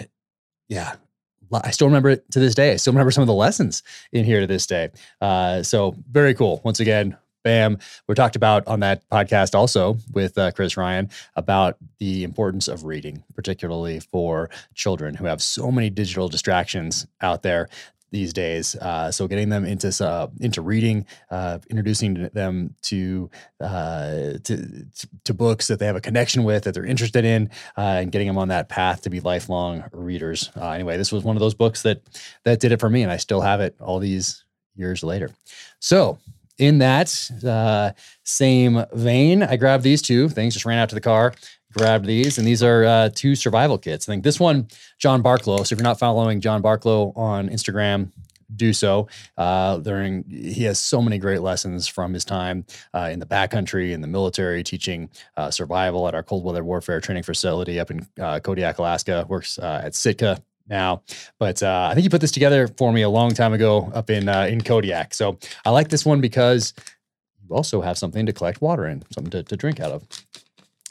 yeah, 0.69 0.95
I 1.63 1.71
still 1.71 1.87
remember 1.87 2.11
it 2.11 2.31
to 2.33 2.41
this 2.41 2.55
day. 2.55 2.73
I 2.73 2.77
still 2.77 2.93
remember 2.93 3.11
some 3.11 3.23
of 3.23 3.29
the 3.29 3.35
lessons 3.35 3.83
in 4.13 4.25
here 4.25 4.41
to 4.41 4.47
this 4.47 4.67
day. 4.67 4.91
Uh, 5.21 5.63
so 5.63 5.95
very 6.11 6.35
cool. 6.35 6.61
Once 6.65 6.81
again, 6.81 7.17
bam. 7.45 7.79
We 8.09 8.15
talked 8.15 8.37
about 8.37 8.67
on 8.67 8.81
that 8.81 9.09
podcast 9.11 9.55
also 9.55 9.99
with 10.13 10.37
uh, 10.39 10.51
Chris 10.53 10.77
Ryan 10.77 11.11
about 11.37 11.77
the 11.99 12.25
importance 12.25 12.67
of 12.67 12.85
reading, 12.85 13.23
particularly 13.35 14.01
for 14.01 14.51
children 14.75 15.15
who 15.15 15.27
have 15.27 15.41
so 15.43 15.71
many 15.71 15.91
digital 15.91 16.29
distractions 16.29 17.07
out 17.21 17.43
there 17.43 17.69
these 18.15 18.33
days. 18.33 18.77
Uh, 18.77 19.11
so 19.11 19.27
getting 19.27 19.49
them 19.49 19.65
into 19.65 19.89
uh, 20.07 20.29
into 20.41 20.63
reading, 20.63 21.05
uh, 21.33 21.59
introducing 21.69 22.31
them 22.33 22.75
to, 22.83 23.29
uh, 23.61 24.35
to 24.45 24.87
to 25.25 25.35
books 25.35 25.67
that 25.67 25.81
they 25.81 25.87
have 25.87 25.97
a 25.97 26.01
connection 26.01 26.45
with, 26.45 26.63
that 26.63 26.75
they're 26.75 26.87
interested 26.87 27.25
in, 27.25 27.51
uh, 27.77 27.99
and 28.01 28.13
getting 28.13 28.29
them 28.29 28.39
on 28.39 28.49
that 28.49 28.69
path 28.69 29.03
to 29.03 29.11
be 29.11 29.19
lifelong 29.19 29.83
readers. 29.91 30.51
Uh, 30.57 30.71
anyway, 30.71 30.97
this 30.97 31.11
was 31.11 31.25
one 31.25 31.35
of 31.35 31.41
those 31.41 31.55
books 31.55 31.83
that 31.83 32.03
that 32.45 32.61
did 32.61 32.71
it 32.71 32.79
for 32.79 32.89
me, 32.89 33.03
and 33.03 33.11
I 33.11 33.17
still 33.17 33.41
have 33.41 33.61
it 33.61 33.75
all 33.81 33.99
these 33.99 34.45
years 34.77 35.03
later. 35.03 35.31
So. 35.81 36.19
In 36.57 36.79
that 36.79 37.09
same 38.23 38.85
vein, 38.93 39.43
I 39.43 39.57
grabbed 39.57 39.83
these 39.83 40.01
two 40.01 40.29
things, 40.29 40.55
just 40.55 40.65
ran 40.65 40.79
out 40.79 40.89
to 40.91 40.95
the 40.95 41.01
car, 41.01 41.35
grabbed 41.75 42.07
these, 42.07 42.39
and 42.39 42.47
these 42.47 42.63
are 42.63 42.85
uh, 42.85 43.11
two 43.15 43.35
survival 43.35 43.79
kits. 43.79 44.09
I 44.09 44.13
think 44.13 44.25
this 44.25 44.41
one, 44.41 44.69
John 44.99 45.23
Barklow. 45.23 45.67
So 45.67 45.73
if 45.75 45.79
you're 45.79 45.83
not 45.83 45.99
following 45.99 46.41
John 46.41 46.63
Barklow 46.63 47.17
on 47.17 47.49
Instagram, 47.49 48.11
do 48.57 48.73
so. 48.73 49.09
Uh, 49.37 49.79
during 49.79 50.25
he 50.29 50.65
has 50.65 50.79
so 50.79 51.03
many 51.03 51.19
great 51.19 51.41
lessons 51.41 51.87
from 51.87 52.13
his 52.15 52.25
time 52.25 52.65
uh, 52.93 53.11
in 53.13 53.19
the 53.19 53.27
backcountry, 53.27 53.93
in 53.93 54.01
the 54.01 54.07
military, 54.07 54.63
teaching 54.63 55.11
uh, 55.37 55.51
survival 55.51 56.09
at 56.09 56.15
our 56.15 56.23
cold 56.23 56.45
weather 56.45 56.65
warfare 56.65 57.01
training 57.01 57.23
facility 57.23 57.81
up 57.81 57.91
in 57.91 58.07
uh, 58.21 58.41
Kodiak, 58.41 58.79
Alaska. 58.79 59.27
Works 59.29 59.59
uh, 59.59 59.83
at 59.85 59.95
Sitka 59.95 60.39
now, 60.69 61.03
but 61.39 61.63
uh, 61.63 61.89
I 61.91 61.95
think 61.95 62.05
he 62.05 62.09
put 62.09 62.21
this 62.21 62.33
together 62.33 62.69
for 62.69 62.93
me 62.93 63.03
a 63.03 63.09
long 63.09 63.33
time 63.33 63.53
ago 63.53 63.91
up 63.95 64.11
in 64.11 64.29
in 64.29 64.63
Kodiak. 64.63 65.15
So 65.15 65.39
I 65.65 65.71
like 65.71 65.89
this 65.89 66.05
one 66.05 66.21
because 66.21 66.73
you 67.43 67.55
also 67.55 67.81
have 67.83 67.99
something 67.99 68.27
to 68.27 68.33
collect 68.33 68.63
water 68.63 68.87
in, 68.87 69.03
something 69.11 69.31
to, 69.31 69.43
to 69.43 69.57
drink 69.57 69.81
out 69.81 69.93
of. 69.93 70.07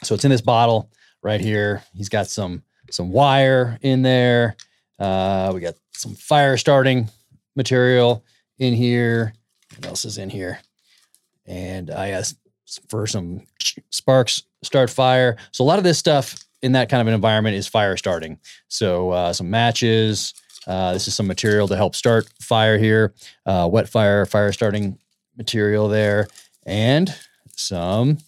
So 0.06 0.14
it's 0.14 0.24
in 0.24 0.30
this 0.30 0.40
bottle 0.40 0.90
right 1.22 1.40
here. 1.40 1.82
He's 1.94 2.08
got 2.08 2.28
some 2.28 2.62
some 2.90 3.10
wire 3.10 3.78
in 3.82 4.02
there. 4.02 4.56
Uh, 4.98 5.50
we 5.54 5.60
got 5.60 5.74
some 5.92 6.14
fire 6.14 6.56
starting 6.56 7.08
material 7.56 8.24
in 8.58 8.74
here. 8.74 9.34
What 9.76 9.86
else 9.86 10.04
is 10.04 10.18
in 10.18 10.30
here? 10.30 10.60
And 11.46 11.90
I 11.90 12.10
asked 12.10 12.36
for 12.88 13.06
some 13.06 13.42
sparks 13.90 14.44
start 14.62 14.90
fire. 14.90 15.36
So 15.52 15.64
a 15.64 15.66
lot 15.66 15.78
of 15.78 15.84
this 15.84 15.98
stuff 15.98 16.36
in 16.62 16.72
that 16.72 16.88
kind 16.88 17.00
of 17.00 17.06
an 17.06 17.14
environment 17.14 17.56
is 17.56 17.66
fire 17.66 17.96
starting. 17.96 18.38
So 18.68 19.10
uh, 19.10 19.32
some 19.32 19.50
matches. 19.50 20.34
Uh, 20.66 20.94
this 20.94 21.06
is 21.06 21.14
some 21.14 21.26
material 21.26 21.68
to 21.68 21.76
help 21.76 21.94
start 21.94 22.26
fire 22.40 22.78
here. 22.78 23.12
Uh, 23.44 23.68
wet 23.70 23.88
fire, 23.88 24.24
fire 24.24 24.50
starting 24.50 24.98
material 25.36 25.88
there, 25.88 26.26
and 26.64 27.14
some 27.54 28.18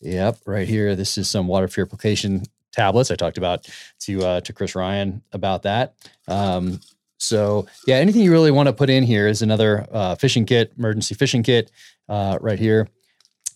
Yep, 0.00 0.38
right 0.46 0.66
here. 0.66 0.96
This 0.96 1.18
is 1.18 1.28
some 1.28 1.46
water 1.46 1.68
purification 1.68 2.42
tablets. 2.72 3.10
I 3.10 3.16
talked 3.16 3.38
about 3.38 3.68
to 4.00 4.24
uh, 4.24 4.40
to 4.40 4.52
Chris 4.52 4.74
Ryan 4.74 5.22
about 5.32 5.62
that. 5.64 5.94
Um, 6.28 6.80
so 7.18 7.66
yeah, 7.86 7.96
anything 7.96 8.22
you 8.22 8.32
really 8.32 8.50
want 8.50 8.68
to 8.68 8.72
put 8.72 8.88
in 8.88 9.04
here 9.04 9.28
is 9.28 9.42
another 9.42 9.86
uh, 9.92 10.14
fishing 10.14 10.46
kit, 10.46 10.72
emergency 10.78 11.14
fishing 11.14 11.42
kit, 11.42 11.70
uh, 12.08 12.38
right 12.40 12.58
here. 12.58 12.88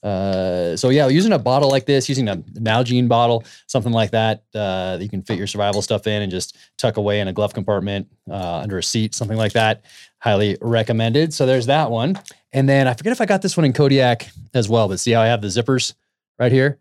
Uh, 0.03 0.77
so 0.77 0.91
yeah, 0.91 1.09
using 1.09 1.33
a 1.33 1.39
bottle 1.39 1.71
like 1.71 1.87
this, 1.87 2.11
using 2.11 2.29
a 2.29 2.37
Nalgene 2.37 3.09
bottle, 3.09 3.43
something 3.67 3.93
like 3.93 4.11
that, 4.11 4.45
uh, 4.55 4.99
that 4.99 5.03
you 5.03 5.09
can 5.09 5.23
fit 5.23 5.39
your 5.39 5.47
survival 5.47 5.81
stuff 5.81 6.07
in 6.07 6.21
and 6.21 6.31
just 6.31 6.59
tuck 6.77 6.99
away 6.99 7.21
in 7.21 7.29
a 7.29 7.33
glove 7.33 7.55
compartment 7.55 8.07
uh, 8.31 8.59
under 8.59 8.77
a 8.77 8.83
seat, 8.83 9.15
something 9.15 9.39
like 9.39 9.55
that. 9.55 9.83
Highly 10.19 10.59
recommended. 10.61 11.33
So 11.33 11.47
there's 11.47 11.67
that 11.67 11.91
one. 11.91 12.21
And 12.53 12.69
then 12.69 12.87
I 12.87 12.93
forget 12.93 13.13
if 13.13 13.23
I 13.23 13.27
got 13.27 13.41
this 13.41 13.57
one 13.57 13.65
in 13.65 13.73
Kodiak 13.73 14.29
as 14.53 14.69
well, 14.69 14.89
but 14.89 15.01
see 15.01 15.13
how 15.13 15.23
I 15.23 15.27
have 15.27 15.41
the 15.41 15.49
zippers 15.49 15.95
right 16.39 16.53
here, 16.53 16.79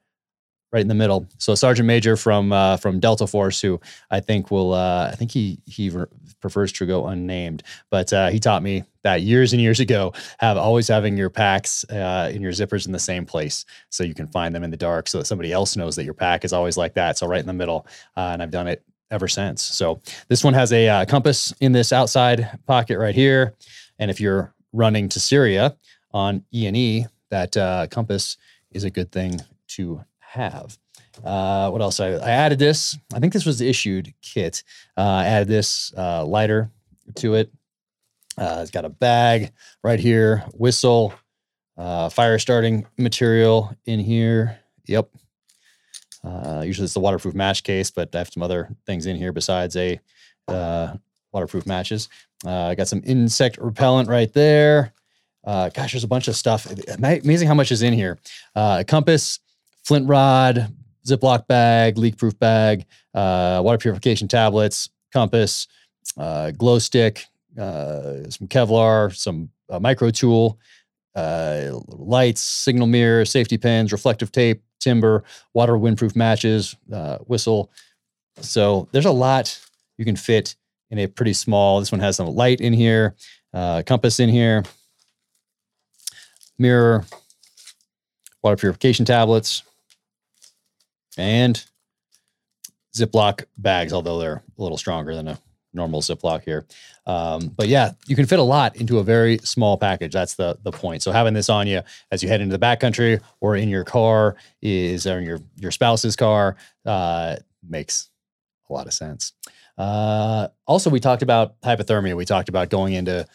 right 0.71 0.81
in 0.81 0.87
the 0.87 0.95
middle. 0.95 1.27
So 1.37 1.55
Sergeant 1.55 1.87
Major 1.87 2.17
from 2.17 2.51
uh, 2.51 2.77
from 2.77 2.99
Delta 2.99 3.27
Force, 3.27 3.61
who 3.61 3.79
I 4.09 4.19
think 4.19 4.51
will, 4.51 4.73
uh, 4.73 5.09
I 5.11 5.15
think 5.15 5.31
he 5.31 5.59
he 5.65 5.89
re- 5.89 6.05
prefers 6.41 6.71
to 6.73 6.85
go 6.85 7.07
unnamed, 7.07 7.63
but 7.89 8.11
uh, 8.11 8.29
he 8.29 8.39
taught 8.39 8.63
me 8.63 8.83
that 9.03 9.21
years 9.21 9.53
and 9.53 9.61
years 9.61 9.79
ago. 9.79 10.13
Have 10.39 10.57
always 10.57 10.87
having 10.87 11.15
your 11.15 11.29
packs 11.29 11.85
uh, 11.85 12.31
in 12.33 12.41
your 12.41 12.51
zippers 12.51 12.85
in 12.85 12.91
the 12.91 12.99
same 12.99 13.25
place, 13.25 13.65
so 13.89 14.03
you 14.03 14.13
can 14.13 14.27
find 14.27 14.53
them 14.53 14.63
in 14.63 14.71
the 14.71 14.77
dark, 14.77 15.07
so 15.07 15.19
that 15.19 15.25
somebody 15.25 15.51
else 15.51 15.77
knows 15.77 15.95
that 15.95 16.05
your 16.05 16.13
pack 16.13 16.43
is 16.43 16.53
always 16.53 16.75
like 16.75 16.95
that. 16.95 17.17
So 17.17 17.27
right 17.27 17.39
in 17.39 17.47
the 17.47 17.53
middle, 17.53 17.87
uh, 18.17 18.31
and 18.33 18.41
I've 18.41 18.51
done 18.51 18.67
it 18.67 18.83
ever 19.11 19.27
since. 19.27 19.61
So 19.61 20.01
this 20.27 20.43
one 20.43 20.55
has 20.55 20.73
a 20.73 20.89
uh, 20.89 21.05
compass 21.05 21.53
in 21.61 21.71
this 21.71 21.93
outside 21.93 22.59
pocket 22.65 22.97
right 22.97 23.15
here, 23.15 23.53
and 23.99 24.09
if 24.09 24.19
you're 24.19 24.53
running 24.73 25.07
to 25.09 25.19
Syria 25.19 25.77
on 26.11 26.43
E 26.51 26.65
and 26.65 26.75
E, 26.75 27.05
that 27.29 27.89
compass 27.91 28.37
is 28.73 28.83
a 28.83 28.89
good 28.89 29.11
thing 29.11 29.39
to 29.67 30.03
have. 30.19 30.77
Uh, 31.23 31.69
what 31.69 31.81
else? 31.81 31.99
I, 31.99 32.13
I, 32.13 32.31
added 32.31 32.59
this. 32.59 32.97
I 33.13 33.19
think 33.19 33.33
this 33.33 33.45
was 33.45 33.59
the 33.59 33.69
issued 33.69 34.13
kit. 34.21 34.63
Uh, 34.97 35.01
I 35.01 35.25
added 35.25 35.47
this 35.47 35.93
uh, 35.95 36.25
lighter 36.25 36.71
to 37.15 37.35
it. 37.35 37.51
Uh, 38.37 38.59
it's 38.61 38.71
got 38.71 38.85
a 38.85 38.89
bag 38.89 39.51
right 39.83 39.99
here, 39.99 40.43
whistle, 40.53 41.13
uh, 41.77 42.09
fire 42.09 42.39
starting 42.39 42.87
material 42.97 43.75
in 43.85 43.99
here. 43.99 44.57
Yep. 44.87 45.09
Uh, 46.23 46.63
usually 46.65 46.85
it's 46.85 46.95
the 46.95 46.99
waterproof 46.99 47.35
match 47.35 47.63
case, 47.63 47.91
but 47.91 48.15
I 48.15 48.19
have 48.19 48.33
some 48.33 48.41
other 48.41 48.75
things 48.87 49.05
in 49.05 49.15
here 49.15 49.31
besides 49.31 49.75
a 49.75 49.99
waterproof 51.31 51.67
matches. 51.67 52.09
I 52.45 52.75
got 52.75 52.87
some 52.87 53.01
insect 53.05 53.57
repellent 53.59 54.09
right 54.09 54.31
there. 54.33 54.93
Uh, 55.43 55.69
gosh, 55.69 55.91
there's 55.91 56.03
a 56.03 56.07
bunch 56.07 56.27
of 56.27 56.35
stuff. 56.35 56.67
Amazing 56.97 57.47
how 57.47 57.53
much 57.53 57.71
is 57.71 57.81
in 57.81 57.93
here. 57.93 58.17
Uh, 58.55 58.83
compass, 58.87 59.39
flint 59.83 60.07
rod, 60.07 60.73
Ziploc 61.05 61.47
bag, 61.47 61.97
leak 61.97 62.17
proof 62.17 62.37
bag, 62.39 62.85
uh, 63.13 63.61
water 63.63 63.77
purification 63.77 64.27
tablets, 64.27 64.89
compass, 65.11 65.67
uh, 66.17 66.51
glow 66.51 66.79
stick, 66.79 67.25
uh, 67.59 68.29
some 68.29 68.47
Kevlar, 68.47 69.13
some 69.13 69.49
uh, 69.69 69.79
micro 69.79 70.11
tool, 70.11 70.59
lights, 71.15 72.41
signal 72.41 72.87
mirror, 72.87 73.25
safety 73.25 73.57
pins, 73.57 73.91
reflective 73.91 74.31
tape, 74.31 74.63
timber, 74.79 75.23
water 75.53 75.73
windproof 75.73 76.15
matches, 76.15 76.75
whistle. 77.27 77.69
So 78.39 78.87
there's 78.91 79.05
a 79.05 79.11
lot 79.11 79.59
you 79.97 80.05
can 80.05 80.15
fit 80.15 80.55
in 80.89 80.99
a 80.99 81.07
pretty 81.07 81.33
small. 81.33 81.79
This 81.79 81.91
one 81.91 82.01
has 82.01 82.15
some 82.15 82.27
light 82.27 82.61
in 82.61 82.71
here, 82.71 83.15
compass 83.53 84.21
in 84.21 84.29
here 84.29 84.63
mirror, 86.57 87.05
water 88.41 88.55
purification 88.55 89.05
tablets, 89.05 89.63
and 91.17 91.63
Ziploc 92.95 93.45
bags, 93.57 93.93
although 93.93 94.19
they're 94.19 94.43
a 94.57 94.61
little 94.61 94.77
stronger 94.77 95.15
than 95.15 95.27
a 95.27 95.39
normal 95.73 96.01
Ziploc 96.01 96.43
here. 96.43 96.65
Um, 97.05 97.47
but 97.47 97.67
yeah, 97.67 97.91
you 98.07 98.15
can 98.15 98.25
fit 98.25 98.39
a 98.39 98.43
lot 98.43 98.75
into 98.75 98.99
a 98.99 99.03
very 99.03 99.39
small 99.39 99.77
package. 99.77 100.13
That's 100.13 100.35
the 100.35 100.57
the 100.63 100.71
point. 100.71 101.01
So 101.01 101.11
having 101.11 101.33
this 101.33 101.49
on 101.49 101.67
you 101.67 101.81
as 102.11 102.21
you 102.21 102.29
head 102.29 102.41
into 102.41 102.55
the 102.55 102.63
backcountry 102.63 103.21
or 103.41 103.55
in 103.55 103.69
your 103.69 103.83
car 103.83 104.35
is 104.61 105.07
or 105.07 105.19
in 105.19 105.25
your 105.25 105.39
your 105.57 105.71
spouse's 105.71 106.15
car 106.15 106.55
uh, 106.85 107.37
makes 107.67 108.09
a 108.69 108.73
lot 108.73 108.87
of 108.87 108.93
sense. 108.93 109.33
Uh, 109.77 110.47
also, 110.67 110.89
we 110.89 110.99
talked 110.99 111.23
about 111.23 111.59
hypothermia. 111.61 112.15
We 112.15 112.25
talked 112.25 112.49
about 112.49 112.69
going 112.69 112.93
into 112.93 113.25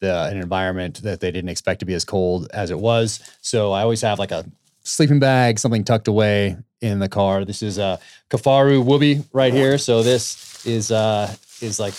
the, 0.00 0.24
an 0.24 0.36
environment 0.36 1.02
that 1.02 1.20
they 1.20 1.30
didn't 1.30 1.50
expect 1.50 1.80
to 1.80 1.86
be 1.86 1.94
as 1.94 2.04
cold 2.04 2.48
as 2.52 2.70
it 2.70 2.78
was. 2.78 3.20
So 3.40 3.72
I 3.72 3.82
always 3.82 4.02
have 4.02 4.18
like 4.18 4.30
a 4.30 4.44
sleeping 4.82 5.18
bag, 5.18 5.58
something 5.58 5.84
tucked 5.84 6.08
away 6.08 6.56
in 6.80 6.98
the 6.98 7.08
car. 7.08 7.44
This 7.44 7.62
is 7.62 7.78
a 7.78 7.98
Kifaru 8.30 8.84
Woobie 8.84 9.24
right 9.32 9.52
here. 9.52 9.78
So 9.78 10.02
this 10.02 10.64
is 10.66 10.90
uh 10.90 11.34
is 11.62 11.80
like 11.80 11.94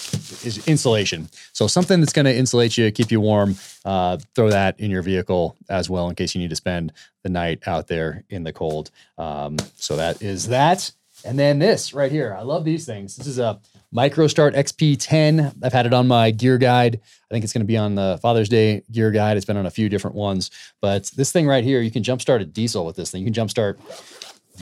is 0.46 0.68
insulation. 0.68 1.30
So 1.54 1.68
something 1.68 2.00
that's 2.00 2.14
going 2.14 2.26
to 2.26 2.36
insulate 2.36 2.78
you, 2.78 2.92
keep 2.92 3.12
you 3.12 3.20
warm. 3.20 3.56
Uh, 3.84 4.18
throw 4.36 4.50
that 4.50 4.80
in 4.80 4.92
your 4.92 5.02
vehicle 5.02 5.56
as 5.70 5.90
well 5.90 6.10
in 6.10 6.16
case 6.16 6.36
you 6.36 6.42
need 6.42 6.50
to 6.50 6.56
spend 6.56 6.94
the 7.24 7.30
night 7.30 7.66
out 7.66 7.88
there 7.88 8.24
in 8.30 8.44
the 8.44 8.54
cold. 8.54 8.92
Um, 9.18 9.58
so 9.76 9.96
that 9.96 10.22
is 10.22 10.48
that. 10.50 10.92
And 11.26 11.40
then 11.40 11.60
this 11.60 11.94
right 11.94 12.12
here, 12.12 12.36
I 12.38 12.44
love 12.44 12.66
these 12.66 12.86
things. 12.86 13.16
This 13.16 13.28
is 13.28 13.40
a 13.40 13.60
MicroStart 13.96 14.56
XP10. 14.56 15.64
I've 15.64 15.74
had 15.74 15.86
it 15.86 15.94
on 15.94 16.08
my 16.08 16.32
gear 16.32 16.58
guide. 16.58 17.00
I 17.04 17.34
think 17.34 17.44
it's 17.44 17.54
going 17.54 17.62
to 17.62 17.68
be 17.68 17.78
on 17.78 17.96
the 17.96 18.20
Father's 18.22 18.50
Day 18.50 18.84
gear 18.92 19.12
guide. 19.12 19.38
It's 19.38 19.46
been 19.46 19.58
on 19.58 19.66
a 19.66 19.72
few 19.72 19.90
different 19.90 20.16
ones, 20.16 20.52
but 20.82 21.10
this 21.16 21.32
thing 21.32 21.48
right 21.48 21.64
here, 21.64 21.82
you 21.82 21.92
can 21.92 22.04
jumpstart 22.04 22.42
a 22.42 22.46
diesel 22.46 22.86
with 22.86 22.96
this 22.96 23.12
thing. 23.12 23.26
You 23.26 23.32
can 23.32 23.48
jumpstart 23.48 23.78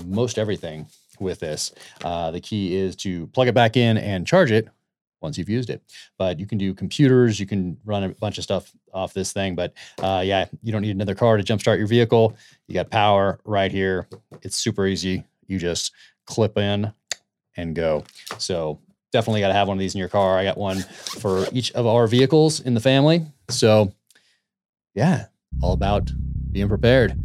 most 0.06 0.38
everything 0.38 0.88
with 1.20 1.40
this. 1.40 1.74
Uh, 2.04 2.32
the 2.32 2.42
key 2.42 2.76
is 2.76 2.96
to 2.98 3.28
plug 3.28 3.48
it 3.48 3.56
back 3.56 3.78
in 3.78 3.98
and 3.98 4.28
charge 4.28 4.52
it 4.52 4.68
once 5.22 5.38
you've 5.38 5.50
used 5.50 5.70
it. 5.70 5.82
But 6.18 6.40
you 6.40 6.46
can 6.46 6.58
do 6.58 6.74
computers, 6.74 7.40
you 7.40 7.46
can 7.46 7.78
run 7.84 8.04
a 8.04 8.10
bunch 8.10 8.38
of 8.38 8.44
stuff 8.44 8.72
off 8.94 9.14
this 9.14 9.34
thing. 9.34 9.56
But 9.56 9.74
uh, 10.02 10.22
yeah, 10.24 10.46
you 10.62 10.72
don't 10.72 10.82
need 10.82 10.96
another 10.96 11.16
car 11.16 11.38
to 11.38 11.44
jumpstart 11.44 11.78
your 11.78 11.88
vehicle. 11.88 12.36
You 12.68 12.76
got 12.76 12.92
power 12.92 13.40
right 13.44 13.72
here. 13.72 14.08
It's 14.42 14.56
super 14.56 14.86
easy. 14.86 15.24
You 15.48 15.58
just 15.58 15.94
clip 16.26 16.58
in 16.58 16.94
and 17.58 17.76
go. 17.76 18.04
So 18.38 18.80
definitely 19.16 19.40
got 19.40 19.48
to 19.48 19.54
have 19.54 19.70
one 19.70 19.78
of 19.78 19.80
these 19.80 19.96
in 19.96 20.00
your 20.00 20.10
car. 20.10 20.38
I 20.38 20.44
got 20.44 20.58
one 20.58 20.82
for 20.82 21.46
each 21.54 21.72
of 21.72 21.88
our 21.88 22.06
vehicles 22.06 22.60
in 22.60 22.74
the 22.74 22.82
family. 22.82 23.26
So 23.50 23.94
yeah, 24.94 25.28
all 25.64 25.72
about 25.72 26.12
being 26.52 26.68
prepared. 26.68 27.18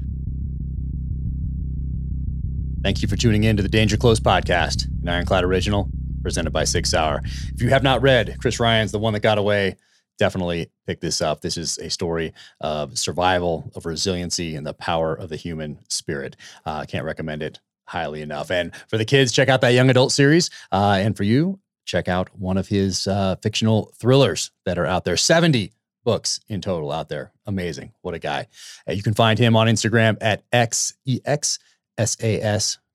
Thank 2.84 3.02
you 3.02 3.08
for 3.08 3.16
tuning 3.16 3.42
in 3.42 3.56
to 3.56 3.62
the 3.64 3.68
Danger 3.68 3.96
Close 3.96 4.20
podcast, 4.20 4.86
an 5.02 5.08
Ironclad 5.08 5.42
original 5.42 5.90
presented 6.22 6.52
by 6.52 6.62
Six 6.62 6.94
Hour. 6.94 7.22
If 7.24 7.60
you 7.60 7.70
have 7.70 7.82
not 7.82 8.02
read 8.02 8.36
Chris 8.40 8.60
Ryan's 8.60 8.92
The 8.92 9.00
One 9.00 9.12
That 9.14 9.20
Got 9.20 9.38
Away, 9.38 9.74
definitely 10.16 10.70
pick 10.86 11.00
this 11.00 11.20
up. 11.20 11.40
This 11.40 11.56
is 11.56 11.76
a 11.78 11.90
story 11.90 12.32
of 12.60 12.96
survival, 12.96 13.68
of 13.74 13.84
resiliency, 13.84 14.54
and 14.54 14.64
the 14.64 14.74
power 14.74 15.12
of 15.12 15.28
the 15.28 15.36
human 15.36 15.80
spirit. 15.88 16.36
I 16.64 16.82
uh, 16.82 16.84
can't 16.84 17.04
recommend 17.04 17.42
it 17.42 17.58
highly 17.84 18.22
enough. 18.22 18.52
And 18.52 18.72
for 18.88 18.96
the 18.96 19.04
kids, 19.04 19.32
check 19.32 19.48
out 19.48 19.60
that 19.62 19.74
young 19.74 19.90
adult 19.90 20.12
series. 20.12 20.50
Uh, 20.70 20.98
and 21.00 21.16
for 21.16 21.24
you, 21.24 21.58
check 21.90 22.08
out 22.08 22.28
one 22.38 22.56
of 22.56 22.68
his 22.68 23.06
uh, 23.06 23.36
fictional 23.42 23.92
thrillers 23.96 24.52
that 24.64 24.78
are 24.78 24.86
out 24.86 25.04
there 25.04 25.16
70 25.16 25.72
books 26.04 26.40
in 26.48 26.60
total 26.60 26.92
out 26.92 27.08
there. 27.08 27.32
Amazing. 27.46 27.92
What 28.02 28.14
a 28.14 28.18
guy. 28.18 28.46
Uh, 28.88 28.92
you 28.92 29.02
can 29.02 29.14
find 29.14 29.38
him 29.38 29.56
on 29.56 29.66
Instagram 29.66 30.16
at 30.20 30.48
XEXSAS 30.50 31.58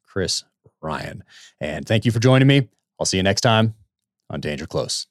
Chris 0.04 0.44
Ryan. 0.82 1.24
And 1.60 1.86
thank 1.86 2.06
you 2.06 2.12
for 2.12 2.20
joining 2.20 2.48
me. 2.48 2.70
I'll 3.00 3.06
see 3.06 3.18
you 3.18 3.24
next 3.24 3.42
time 3.42 3.76
on 4.30 4.40
Danger 4.40 4.66
Close. 4.66 5.08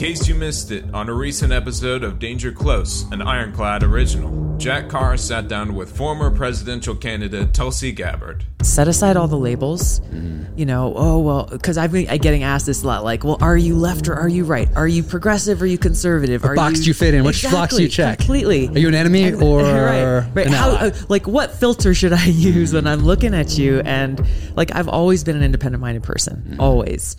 Case 0.00 0.26
you 0.26 0.34
missed 0.34 0.70
it, 0.70 0.82
on 0.94 1.10
a 1.10 1.12
recent 1.12 1.52
episode 1.52 2.02
of 2.02 2.18
Danger 2.18 2.50
Close, 2.50 3.02
an 3.12 3.20
Ironclad 3.20 3.82
original, 3.82 4.56
Jack 4.56 4.88
Carr 4.88 5.18
sat 5.18 5.46
down 5.46 5.74
with 5.74 5.94
former 5.94 6.30
presidential 6.30 6.94
candidate 6.94 7.52
Tulsi 7.52 7.92
Gabbard. 7.92 8.46
Set 8.62 8.88
aside 8.88 9.18
all 9.18 9.28
the 9.28 9.36
labels. 9.36 10.00
Mm. 10.08 10.58
You 10.58 10.64
know, 10.64 10.94
oh, 10.96 11.18
well, 11.18 11.48
because 11.50 11.76
I've 11.76 11.92
been 11.92 12.06
getting 12.16 12.44
asked 12.44 12.64
this 12.64 12.82
a 12.82 12.86
lot 12.86 13.04
like, 13.04 13.24
well, 13.24 13.36
are 13.42 13.58
you 13.58 13.76
left 13.76 14.08
or 14.08 14.14
are 14.14 14.28
you 14.28 14.44
right? 14.44 14.74
Are 14.74 14.88
you 14.88 15.02
progressive 15.02 15.60
or 15.60 15.64
are 15.64 15.68
you 15.68 15.76
conservative? 15.76 16.44
What 16.44 16.52
are 16.52 16.56
box 16.56 16.78
you... 16.78 16.84
do 16.84 16.88
you 16.88 16.94
fit 16.94 17.12
in? 17.12 17.22
Which 17.22 17.44
exactly, 17.44 17.58
box 17.58 17.76
do 17.76 17.82
you 17.82 17.88
check? 17.90 18.18
Completely. 18.20 18.68
Are 18.68 18.78
you 18.78 18.88
an 18.88 18.94
enemy 18.94 19.24
and, 19.24 19.42
or 19.42 19.62
right, 19.64 20.22
right. 20.32 20.46
How, 20.46 20.70
uh, 20.70 20.92
like, 21.10 21.26
what 21.26 21.52
filter 21.52 21.92
should 21.92 22.14
I 22.14 22.24
use 22.24 22.72
when 22.72 22.86
I'm 22.86 23.00
looking 23.00 23.34
at 23.34 23.58
you? 23.58 23.80
And 23.80 24.26
like, 24.56 24.74
I've 24.74 24.88
always 24.88 25.24
been 25.24 25.36
an 25.36 25.42
independent 25.42 25.82
minded 25.82 26.04
person, 26.04 26.42
mm. 26.52 26.58
always. 26.58 27.18